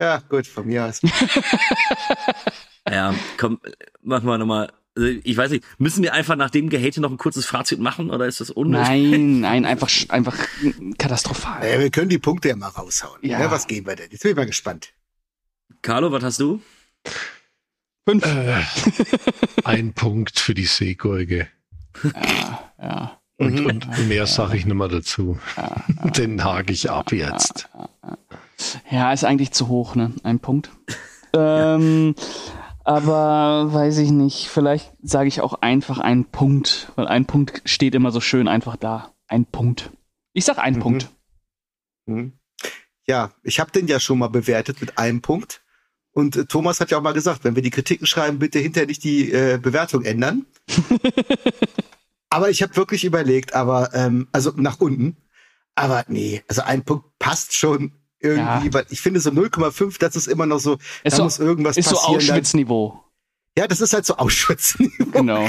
Ja, 0.00 0.18
gut, 0.28 0.46
von 0.46 0.64
mir 0.64 0.84
aus. 0.84 1.00
Ja, 2.88 3.14
komm, 3.36 3.60
machen 4.02 4.26
wir 4.26 4.38
nochmal. 4.38 4.72
Also, 4.96 5.08
ich 5.22 5.36
weiß 5.36 5.50
nicht, 5.50 5.64
müssen 5.78 6.02
wir 6.02 6.14
einfach 6.14 6.36
nach 6.36 6.50
dem 6.50 6.70
Gehate 6.70 7.00
noch 7.00 7.10
ein 7.10 7.18
kurzes 7.18 7.46
Fazit 7.46 7.80
machen 7.80 8.10
oder 8.10 8.26
ist 8.26 8.40
das 8.40 8.50
unnötig? 8.50 8.88
Nein, 8.88 9.40
nein, 9.40 9.64
einfach, 9.66 9.90
einfach 10.08 10.36
katastrophal. 10.98 11.60
Naja, 11.60 11.80
wir 11.80 11.90
können 11.90 12.08
die 12.08 12.18
Punkte 12.18 12.48
ja 12.48 12.56
mal 12.56 12.68
raushauen. 12.68 13.20
Ja. 13.22 13.40
Ja. 13.40 13.50
was 13.50 13.66
geben 13.66 13.86
wir 13.86 13.96
denn? 13.96 14.08
Jetzt 14.10 14.22
bin 14.22 14.30
ich 14.30 14.36
mal 14.36 14.46
gespannt. 14.46 14.92
Carlo, 15.82 16.10
was 16.12 16.24
hast 16.24 16.40
du? 16.40 16.60
Fünf. 18.08 18.24
Äh, 18.24 18.62
ein 19.64 19.92
Punkt 19.92 20.40
für 20.40 20.54
die 20.54 20.64
Seegurke. 20.64 21.48
Ja, 22.02 22.72
ja. 22.80 23.20
Und, 23.36 23.54
Mhm. 23.60 23.66
und 23.66 24.08
mehr 24.08 24.26
sage 24.26 24.56
ich 24.56 24.64
nicht 24.64 24.74
mehr 24.74 24.88
dazu. 24.88 25.38
Den 26.16 26.42
hake 26.42 26.72
ich 26.72 26.88
ab 26.90 27.12
jetzt. 27.12 27.68
Ja, 28.90 29.12
ist 29.12 29.24
eigentlich 29.24 29.52
zu 29.52 29.68
hoch, 29.68 29.94
ne? 29.94 30.14
Ein 30.22 30.40
Punkt. 30.40 30.70
ähm, 31.34 32.14
aber 32.82 33.72
weiß 33.74 33.98
ich 33.98 34.10
nicht. 34.10 34.48
Vielleicht 34.48 34.90
sage 35.02 35.28
ich 35.28 35.42
auch 35.42 35.60
einfach 35.60 35.98
einen 35.98 36.24
Punkt, 36.24 36.90
weil 36.96 37.06
ein 37.08 37.26
Punkt 37.26 37.60
steht 37.66 37.94
immer 37.94 38.10
so 38.10 38.20
schön 38.22 38.48
einfach 38.48 38.76
da. 38.76 39.12
Ein 39.26 39.44
Punkt. 39.44 39.90
Ich 40.32 40.46
sag 40.46 40.56
einen 40.58 40.76
Mhm. 40.76 40.80
Punkt. 40.82 41.08
Hm. 42.06 42.32
Ja, 43.06 43.32
ich 43.42 43.60
habe 43.60 43.70
den 43.70 43.86
ja 43.86 44.00
schon 44.00 44.18
mal 44.18 44.28
bewertet 44.30 44.80
mit 44.80 44.96
einem 44.96 45.20
Punkt. 45.20 45.60
Und 46.18 46.34
äh, 46.34 46.46
Thomas 46.46 46.80
hat 46.80 46.90
ja 46.90 46.98
auch 46.98 47.02
mal 47.02 47.12
gesagt, 47.12 47.44
wenn 47.44 47.54
wir 47.54 47.62
die 47.62 47.70
Kritiken 47.70 48.04
schreiben, 48.04 48.40
bitte 48.40 48.58
hinterher 48.58 48.88
nicht 48.88 49.04
die 49.04 49.30
äh, 49.30 49.56
Bewertung 49.62 50.04
ändern. 50.04 50.46
aber 52.30 52.50
ich 52.50 52.60
habe 52.60 52.74
wirklich 52.76 53.04
überlegt, 53.04 53.54
aber 53.54 53.94
ähm, 53.94 54.26
also 54.32 54.52
nach 54.56 54.80
unten. 54.80 55.16
Aber 55.76 56.04
nee, 56.08 56.42
also 56.48 56.62
ein 56.62 56.84
Punkt 56.84 57.04
passt 57.20 57.54
schon 57.54 57.92
irgendwie, 58.18 58.66
Ja. 58.66 58.74
weil 58.74 58.86
ich 58.90 59.00
finde 59.00 59.20
so 59.20 59.30
0,5, 59.30 60.00
das 60.00 60.16
ist 60.16 60.26
immer 60.26 60.44
noch 60.44 60.58
so, 60.58 60.74
Ist 61.04 61.12
da 61.12 61.16
so- 61.18 61.22
muss 61.22 61.38
irgendwas 61.38 61.76
Ist 61.76 61.88
so 61.88 61.94
passieren. 61.94 62.18
dann- 62.18 62.30
Auschwitz-Niveau. 62.30 63.04
Ja, 63.56 63.68
das 63.68 63.80
ist 63.80 63.92
halt 63.92 64.04
so 64.04 64.16
Auschwitz. 64.16 64.76
Genau. 65.12 65.48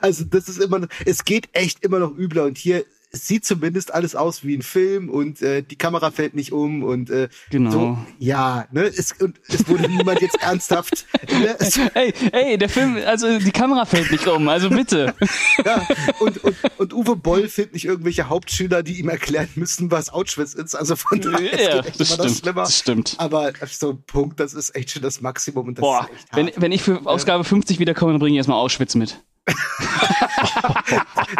Also 0.00 0.24
das 0.24 0.48
ist 0.48 0.60
immer, 0.60 0.80
noch- 0.80 0.88
es 1.06 1.24
geht 1.24 1.48
echt 1.52 1.84
immer 1.84 2.00
noch 2.00 2.16
übler 2.18 2.46
und 2.46 2.58
hier 2.58 2.84
es 3.10 3.26
sieht 3.26 3.44
zumindest 3.44 3.92
alles 3.94 4.14
aus 4.14 4.44
wie 4.44 4.54
ein 4.56 4.62
Film 4.62 5.08
und 5.08 5.40
äh, 5.40 5.62
die 5.62 5.76
Kamera 5.76 6.10
fällt 6.10 6.34
nicht 6.34 6.52
um 6.52 6.82
und 6.82 7.10
äh, 7.10 7.28
Genau. 7.50 7.70
so, 7.70 7.98
ja, 8.18 8.66
ne, 8.70 8.82
es, 8.82 9.12
und 9.20 9.40
es 9.48 9.66
wurde 9.68 9.88
niemand 9.88 10.20
jetzt 10.20 10.40
ernsthaft, 10.42 11.06
ne, 11.30 11.56
Ey, 11.94 12.12
ey, 12.32 12.58
der 12.58 12.68
Film, 12.68 12.98
also 13.06 13.38
die 13.38 13.50
Kamera 13.50 13.84
fällt 13.86 14.10
nicht 14.10 14.26
um, 14.26 14.48
also 14.48 14.68
bitte. 14.68 15.14
ja, 15.64 15.86
und, 16.20 16.44
und, 16.44 16.56
und 16.78 16.92
Uwe 16.92 17.16
Boll 17.16 17.48
findet 17.48 17.74
nicht 17.74 17.84
irgendwelche 17.86 18.28
Hauptschüler, 18.28 18.82
die 18.82 18.98
ihm 18.98 19.08
erklären 19.08 19.48
müssen, 19.54 19.90
was 19.90 20.10
Auschwitz 20.10 20.54
ist, 20.54 20.74
also 20.74 20.96
von 20.96 21.20
daher, 21.20 21.62
ja, 21.62 21.80
echt 21.80 21.98
das 22.00 22.12
stimmt. 22.14 22.30
schlimmer. 22.36 22.62
Das 22.62 22.76
stimmt. 22.78 23.14
Aber 23.18 23.52
so 23.70 23.90
ein 23.90 24.02
Punkt, 24.02 24.38
das 24.40 24.52
ist 24.54 24.74
echt 24.76 24.90
schon 24.90 25.02
das 25.02 25.20
Maximum 25.20 25.68
und 25.68 25.78
das 25.78 25.82
Boah, 25.82 26.08
ist 26.12 26.14
echt 26.18 26.36
wenn, 26.36 26.46
hart. 26.46 26.60
wenn 26.60 26.72
ich 26.72 26.82
für 26.82 27.06
Ausgabe 27.06 27.44
50 27.44 27.78
wiederkomme, 27.78 28.12
dann 28.12 28.20
bringe 28.20 28.34
ich 28.34 28.38
erstmal 28.38 28.58
Auschwitz 28.58 28.94
mit. 28.94 29.22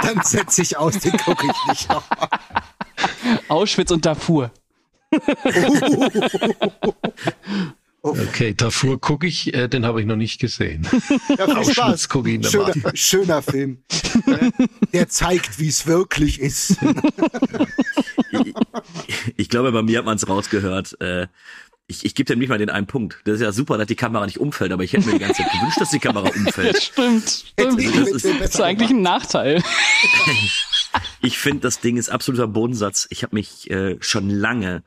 Dann 0.03 0.23
setze 0.23 0.63
ich 0.63 0.77
aus, 0.77 0.99
den 0.99 1.17
gucke 1.17 1.47
ich 1.47 1.69
nicht 1.69 1.89
noch. 1.89 2.05
Auschwitz 3.49 3.91
und 3.91 4.05
Darfur. 4.05 4.51
Okay, 8.01 8.55
davor 8.55 9.01
gucke 9.01 9.27
ich, 9.27 9.53
äh, 9.55 9.69
den 9.69 9.85
habe 9.85 10.01
ich 10.01 10.07
noch 10.07 10.17
nicht 10.17 10.41
gesehen. 10.41 10.87
Ja, 11.37 11.47
Auschwitz 11.47 12.09
gucke 12.09 12.31
ich 12.31 12.41
der 12.41 12.49
Schöner, 12.49 12.73
schöner 12.95 13.43
Film. 13.43 13.83
Der 14.93 15.09
zeigt, 15.09 15.59
wie 15.59 15.69
es 15.69 15.87
wirklich 15.87 16.41
ist. 16.41 16.77
ich, 18.31 18.55
ich 19.37 19.49
glaube, 19.49 19.73
bei 19.73 19.83
mir 19.83 19.99
hat 19.99 20.05
man 20.05 20.17
es 20.17 20.29
rausgehört. 20.29 21.01
Äh, 21.01 21.27
ich 21.91 22.05
ich 22.05 22.15
gebe 22.15 22.27
dem 22.27 22.39
nicht 22.39 22.49
mal 22.51 22.59
den 22.59 22.71
einen 22.71 22.87
Punkt. 22.87 23.19
Das 23.25 23.35
ist 23.37 23.41
ja 23.41 23.51
super, 23.51 23.77
dass 23.79 23.87
die 23.89 23.97
Kamera 23.97 24.25
nicht 24.27 24.39
umfällt, 24.39 24.71
aber 24.73 24.85
ich 24.85 24.93
hätte 24.93 25.07
mir 25.07 25.15
die 25.15 25.19
ganze 25.19 25.43
Zeit 25.43 25.51
gewünscht, 25.53 25.81
dass 25.81 25.91
die 25.91 25.99
Kamera 25.99 26.29
umfällt. 26.37 26.81
Stimmt, 26.83 27.29
stimmt. 27.29 27.81
Ich 27.81 27.91
das 27.93 28.09
ist- 28.11 28.41
Das 28.41 28.51
ist 28.55 28.61
eigentlich 28.61 28.91
ein 28.91 29.03
Nachteil. 29.03 29.63
Ich 31.21 31.39
finde, 31.39 31.61
das 31.63 31.81
Ding 31.81 31.97
ist 31.97 32.09
absoluter 32.11 32.47
Bodensatz. 32.47 33.07
Ich 33.11 33.23
habe 33.25 33.35
mich 33.35 33.69
äh, 33.71 33.97
schon 34.01 34.31
lange, 34.31 34.85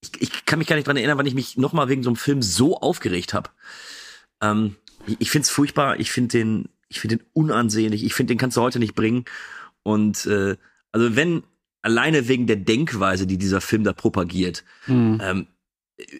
ich, 0.00 0.10
ich 0.20 0.44
kann 0.46 0.58
mich 0.58 0.66
gar 0.68 0.74
nicht 0.76 0.86
dran 0.88 0.96
erinnern, 0.96 1.16
wann 1.16 1.26
ich 1.26 1.34
mich 1.34 1.56
noch 1.56 1.72
mal 1.72 1.88
wegen 1.88 2.02
so 2.02 2.10
einem 2.10 2.16
Film 2.16 2.42
so 2.42 2.76
aufgeregt 2.78 3.32
habe. 3.32 3.50
Ähm, 4.40 4.76
ich 5.06 5.16
ich 5.20 5.30
finde 5.30 5.44
es 5.44 5.50
furchtbar. 5.50 6.00
Ich 6.00 6.10
finde 6.10 6.38
den, 6.38 6.68
ich 6.88 6.98
finde 7.00 7.18
den 7.18 7.26
unansehnlich. 7.34 8.04
Ich 8.04 8.14
finde, 8.14 8.34
den 8.34 8.38
kannst 8.38 8.56
du 8.56 8.62
heute 8.62 8.80
nicht 8.80 8.94
bringen. 8.96 9.24
Und 9.84 10.26
äh, 10.26 10.56
also 10.90 11.14
wenn 11.16 11.44
alleine 11.82 12.26
wegen 12.28 12.46
der 12.48 12.56
Denkweise, 12.56 13.26
die 13.26 13.38
dieser 13.38 13.60
Film 13.60 13.84
da 13.84 13.92
propagiert, 13.92 14.64
Hm. 14.86 15.20
ähm, 15.22 15.46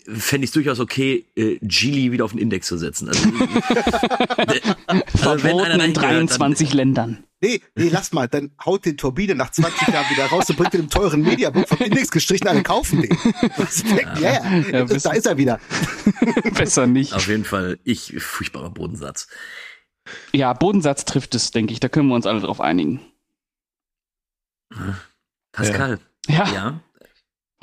fände 0.09 0.45
ich 0.45 0.51
es 0.51 0.55
durchaus 0.55 0.81
okay, 0.81 1.27
äh, 1.37 1.59
Geely 1.63 2.13
wieder 2.13 2.25
auf 2.25 2.33
den 2.33 2.39
Index 2.41 2.67
zu 2.67 2.77
setzen. 2.79 3.09
Also, 3.09 3.29
äh, 3.29 4.61
also 5.23 5.45
wenn 5.45 5.59
einer 5.61 5.75
in 5.75 5.79
dahin 5.79 5.95
gehört, 5.95 5.95
dann- 5.95 6.27
23 6.29 6.73
Ländern. 6.75 7.25
Nee, 7.45 7.61
nee, 7.75 7.89
lass 7.89 8.13
mal, 8.13 8.29
dann 8.29 8.53
haut 8.65 8.85
den 8.85 8.97
Turbine 8.97 9.35
nach 9.35 9.51
20 9.51 9.89
Jahren 9.89 10.09
wieder 10.11 10.27
raus 10.27 10.49
und 10.49 10.57
bringt 10.57 10.75
den 10.75 10.83
im 10.83 10.91
teuren 10.91 11.23
Mediabook 11.23 11.69
vom 11.69 11.79
Index 11.79 12.13
gestrichen, 12.13 12.47
alle 12.47 12.63
kaufen 12.63 13.03
den. 13.03 13.19
Ja, 14.21 14.21
ja, 14.21 14.61
Ja, 14.71 14.85
da 14.85 15.11
ist 15.13 15.27
er 15.27 15.37
wieder. 15.37 15.59
Besser 16.55 16.87
nicht. 16.87 17.13
Auf 17.15 17.27
jeden 17.27 17.45
Fall, 17.45 17.81
ich, 17.83 18.15
furchtbarer 18.23 18.71
Bodensatz. 18.71 19.27
Ja, 20.33 20.53
Bodensatz 20.53 21.05
trifft 21.05 21.35
es, 21.35 21.51
denke 21.51 21.73
ich. 21.73 21.81
Da 21.81 21.89
können 21.89 22.07
wir 22.07 22.15
uns 22.15 22.27
alle 22.27 22.41
drauf 22.41 22.61
einigen. 22.61 23.01
Pascal, 25.51 25.99
Ja, 26.29 26.53
ja. 26.53 26.81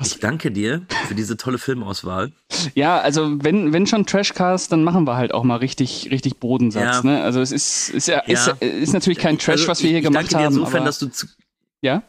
Ja. 0.00 0.06
Ich 0.06 0.18
danke 0.18 0.50
dir 0.50 0.82
für 1.08 1.14
diese 1.14 1.36
tolle 1.36 1.58
Filmauswahl. 1.58 2.32
also 2.76 3.42
wenn, 3.44 3.72
wenn 3.72 3.86
schon 3.86 4.06
Trashcast, 4.06 4.72
dann 4.72 4.82
machen 4.84 5.06
wir 5.06 5.16
halt 5.16 5.32
auch 5.32 5.44
mal 5.44 5.56
richtig, 5.56 6.08
richtig 6.10 6.38
Bodensatz. 6.38 6.96
Ja. 6.96 7.02
Ne? 7.02 7.22
Also 7.22 7.40
es 7.40 7.52
ist, 7.52 7.90
ist, 7.90 8.08
ja, 8.08 8.22
Ja. 8.26 8.52
ist, 8.52 8.62
ist 8.62 8.92
natürlich 8.92 9.18
kein 9.18 9.38
Trash, 9.38 9.60
Also, 9.60 9.68
was 9.68 9.80
wir 9.82 9.86
ich- 9.86 9.90
hier 9.92 9.98
ich 9.98 10.04
gemacht 10.04 10.24
danke 10.24 10.36
dir 10.36 10.44
haben. 10.44 10.54
insofern, 10.54 10.76
aber, 10.78 10.86
dass 10.86 10.98
du 10.98 11.08
zu, 11.08 11.26
ja? 11.82 12.02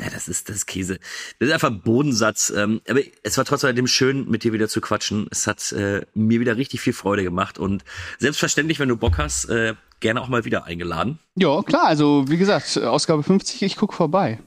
Ja, 0.00 0.10
das 0.10 0.28
ist, 0.28 0.48
das 0.48 0.56
ist 0.56 0.66
Käse. 0.66 1.00
Das 1.40 1.48
ist 1.48 1.52
einfach 1.52 1.72
Bodensatz. 1.72 2.52
Ähm, 2.56 2.80
aber 2.88 3.00
es 3.24 3.36
war 3.36 3.44
trotzdem 3.44 3.88
schön, 3.88 4.30
mit 4.30 4.44
dir 4.44 4.52
wieder 4.52 4.68
zu 4.68 4.80
quatschen. 4.80 5.26
Es 5.32 5.48
hat 5.48 5.72
äh, 5.72 6.06
mir 6.14 6.38
wieder 6.38 6.56
richtig 6.56 6.80
viel 6.80 6.92
Freude 6.92 7.24
gemacht 7.24 7.58
und 7.58 7.84
selbstverständlich, 8.18 8.78
wenn 8.78 8.88
du 8.88 8.96
Bock 8.96 9.18
hast, 9.18 9.46
äh, 9.46 9.74
gerne 9.98 10.20
auch 10.20 10.28
mal 10.28 10.44
wieder 10.44 10.64
eingeladen. 10.66 11.18
Ja, 11.34 11.62
klar. 11.64 11.86
Also 11.86 12.26
wie 12.28 12.36
gesagt, 12.36 12.78
Ausgabe 12.78 13.24
50, 13.24 13.62
ich 13.62 13.74
guck 13.76 13.92
vorbei. 13.92 14.38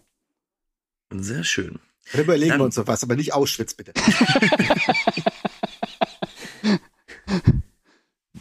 Sehr 1.13 1.43
schön. 1.43 1.79
Dann 2.11 2.21
überlegen 2.21 2.49
Dann- 2.51 2.59
wir 2.59 2.65
uns 2.65 2.77
noch 2.77 2.87
was, 2.87 3.03
aber 3.03 3.15
nicht 3.15 3.33
Auschwitz, 3.33 3.73
bitte. 3.73 3.93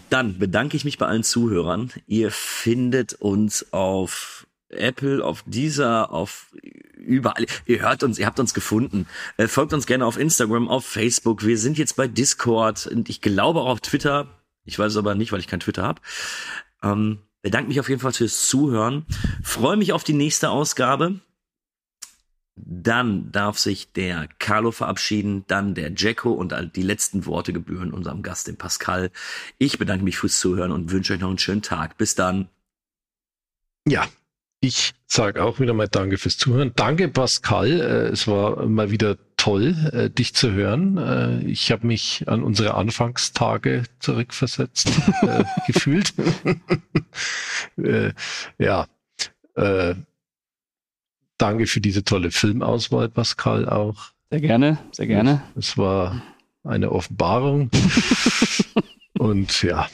Dann 0.08 0.38
bedanke 0.38 0.76
ich 0.76 0.84
mich 0.84 0.98
bei 0.98 1.06
allen 1.06 1.22
Zuhörern. 1.22 1.92
Ihr 2.06 2.30
findet 2.32 3.14
uns 3.14 3.72
auf 3.72 4.46
Apple, 4.68 5.24
auf 5.24 5.44
dieser, 5.46 6.12
auf 6.12 6.52
überall. 6.96 7.46
Ihr 7.66 7.80
hört 7.82 8.02
uns, 8.02 8.18
ihr 8.18 8.26
habt 8.26 8.40
uns 8.40 8.54
gefunden. 8.54 9.06
Äh, 9.36 9.46
folgt 9.48 9.72
uns 9.72 9.86
gerne 9.86 10.04
auf 10.06 10.18
Instagram, 10.18 10.68
auf 10.68 10.84
Facebook. 10.84 11.44
Wir 11.44 11.58
sind 11.58 11.78
jetzt 11.78 11.96
bei 11.96 12.08
Discord 12.08 12.86
und 12.86 13.08
ich 13.08 13.20
glaube 13.20 13.60
auch 13.60 13.68
auf 13.68 13.80
Twitter. 13.80 14.28
Ich 14.64 14.78
weiß 14.78 14.92
es 14.92 14.98
aber 14.98 15.14
nicht, 15.14 15.32
weil 15.32 15.40
ich 15.40 15.48
kein 15.48 15.60
Twitter 15.60 15.82
habe. 15.82 16.00
Ähm, 16.82 17.18
bedanke 17.42 17.68
mich 17.68 17.80
auf 17.80 17.88
jeden 17.88 18.00
Fall 18.00 18.12
fürs 18.12 18.48
Zuhören. 18.48 19.06
Freue 19.42 19.76
mich 19.76 19.92
auf 19.92 20.04
die 20.04 20.12
nächste 20.12 20.50
Ausgabe. 20.50 21.20
Dann 22.66 23.30
darf 23.32 23.58
sich 23.58 23.92
der 23.92 24.28
Carlo 24.38 24.70
verabschieden, 24.70 25.44
dann 25.46 25.74
der 25.74 25.92
Jacko 25.94 26.32
und 26.32 26.54
die 26.76 26.82
letzten 26.82 27.26
Worte 27.26 27.52
gebühren 27.52 27.92
unserem 27.92 28.22
Gast, 28.22 28.48
dem 28.48 28.56
Pascal. 28.56 29.10
Ich 29.58 29.78
bedanke 29.78 30.04
mich 30.04 30.18
fürs 30.18 30.38
Zuhören 30.38 30.72
und 30.72 30.90
wünsche 30.90 31.14
euch 31.14 31.20
noch 31.20 31.28
einen 31.28 31.38
schönen 31.38 31.62
Tag. 31.62 31.96
Bis 31.96 32.14
dann. 32.14 32.48
Ja, 33.86 34.06
ich 34.62 34.92
sage 35.06 35.42
auch 35.42 35.58
wieder 35.58 35.72
mal 35.72 35.88
Danke 35.88 36.18
fürs 36.18 36.36
Zuhören. 36.36 36.72
Danke, 36.76 37.08
Pascal. 37.08 37.80
Äh, 37.80 38.08
es 38.08 38.28
war 38.28 38.66
mal 38.66 38.90
wieder 38.90 39.16
toll, 39.38 39.74
äh, 39.92 40.10
dich 40.10 40.34
zu 40.34 40.52
hören. 40.52 40.98
Äh, 40.98 41.46
ich 41.46 41.72
habe 41.72 41.86
mich 41.86 42.24
an 42.28 42.42
unsere 42.42 42.74
Anfangstage 42.74 43.84
zurückversetzt 44.00 44.90
gefühlt. 45.66 46.12
ja. 48.58 48.86
Danke 51.40 51.66
für 51.66 51.80
diese 51.80 52.04
tolle 52.04 52.30
Filmauswahl, 52.30 53.08
Pascal, 53.08 53.68
auch. 53.68 54.10
Sehr 54.30 54.40
gerne, 54.40 54.78
sehr 54.92 55.06
gerne. 55.06 55.42
Es 55.56 55.76
war 55.76 56.22
eine 56.64 56.92
Offenbarung. 56.92 57.70
Und 59.18 59.62
ja, 59.62 59.88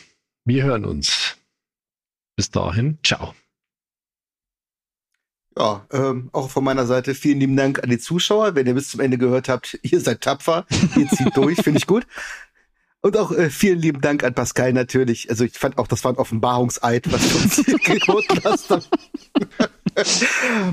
wir 0.44 0.64
hören 0.64 0.84
uns. 0.84 1.36
Bis 2.36 2.50
dahin, 2.50 2.98
ciao. 3.02 3.34
Ja, 5.58 5.86
ähm, 5.90 6.28
auch 6.32 6.50
von 6.50 6.64
meiner 6.64 6.84
Seite 6.84 7.14
vielen 7.14 7.40
lieben 7.40 7.56
Dank 7.56 7.82
an 7.82 7.88
die 7.88 7.98
Zuschauer. 7.98 8.54
Wenn 8.54 8.66
ihr 8.66 8.74
bis 8.74 8.90
zum 8.90 9.00
Ende 9.00 9.16
gehört 9.16 9.48
habt, 9.48 9.78
ihr 9.82 10.00
seid 10.00 10.20
tapfer, 10.20 10.66
ihr 10.96 11.08
zieht 11.08 11.30
durch, 11.36 11.56
finde 11.62 11.78
ich 11.78 11.86
gut. 11.86 12.06
Und 13.00 13.16
auch 13.16 13.30
äh, 13.32 13.48
vielen 13.50 13.78
lieben 13.78 14.00
Dank 14.00 14.22
an 14.22 14.34
Pascal 14.34 14.72
natürlich. 14.72 15.30
Also 15.30 15.44
ich 15.44 15.52
fand 15.58 15.78
auch, 15.78 15.86
das 15.86 16.04
war 16.04 16.12
ein 16.12 16.18
Offenbarungseid, 16.18 17.10
was 17.10 17.28
du 17.30 17.38
uns 17.38 17.54
hier 17.64 17.78
geboten 17.78 18.40
hast. 18.44 18.90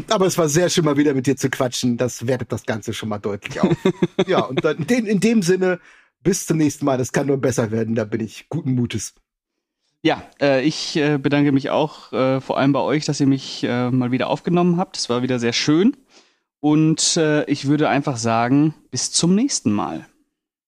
Aber 0.09 0.25
es 0.25 0.37
war 0.37 0.49
sehr 0.49 0.69
schön, 0.69 0.85
mal 0.85 0.97
wieder 0.97 1.13
mit 1.13 1.27
dir 1.27 1.37
zu 1.37 1.49
quatschen. 1.49 1.97
Das 1.97 2.27
wertet 2.27 2.51
das 2.51 2.65
Ganze 2.65 2.93
schon 2.93 3.09
mal 3.09 3.19
deutlich 3.19 3.59
auf. 3.61 3.75
Ja, 4.27 4.41
und 4.41 4.63
dann 4.63 4.77
in, 4.83 5.05
in 5.05 5.19
dem 5.19 5.41
Sinne, 5.41 5.79
bis 6.21 6.45
zum 6.45 6.57
nächsten 6.57 6.85
Mal. 6.85 6.97
Das 6.97 7.11
kann 7.11 7.27
nur 7.27 7.37
besser 7.37 7.71
werden, 7.71 7.95
da 7.95 8.05
bin 8.05 8.21
ich 8.21 8.47
guten 8.49 8.73
Mutes. 8.75 9.13
Ja, 10.01 10.23
äh, 10.41 10.63
ich 10.63 10.97
äh, 10.97 11.17
bedanke 11.17 11.51
mich 11.51 11.69
auch 11.69 12.11
äh, 12.11 12.41
vor 12.41 12.57
allem 12.57 12.73
bei 12.73 12.81
euch, 12.81 13.05
dass 13.05 13.21
ihr 13.21 13.27
mich 13.27 13.63
äh, 13.63 13.89
mal 13.89 14.11
wieder 14.11 14.27
aufgenommen 14.27 14.77
habt. 14.77 14.97
Es 14.97 15.09
war 15.09 15.21
wieder 15.21 15.39
sehr 15.39 15.53
schön. 15.53 15.95
Und 16.59 17.17
äh, 17.17 17.45
ich 17.45 17.67
würde 17.67 17.89
einfach 17.89 18.17
sagen, 18.17 18.73
bis 18.91 19.11
zum 19.11 19.35
nächsten 19.35 19.71
Mal. 19.71 20.05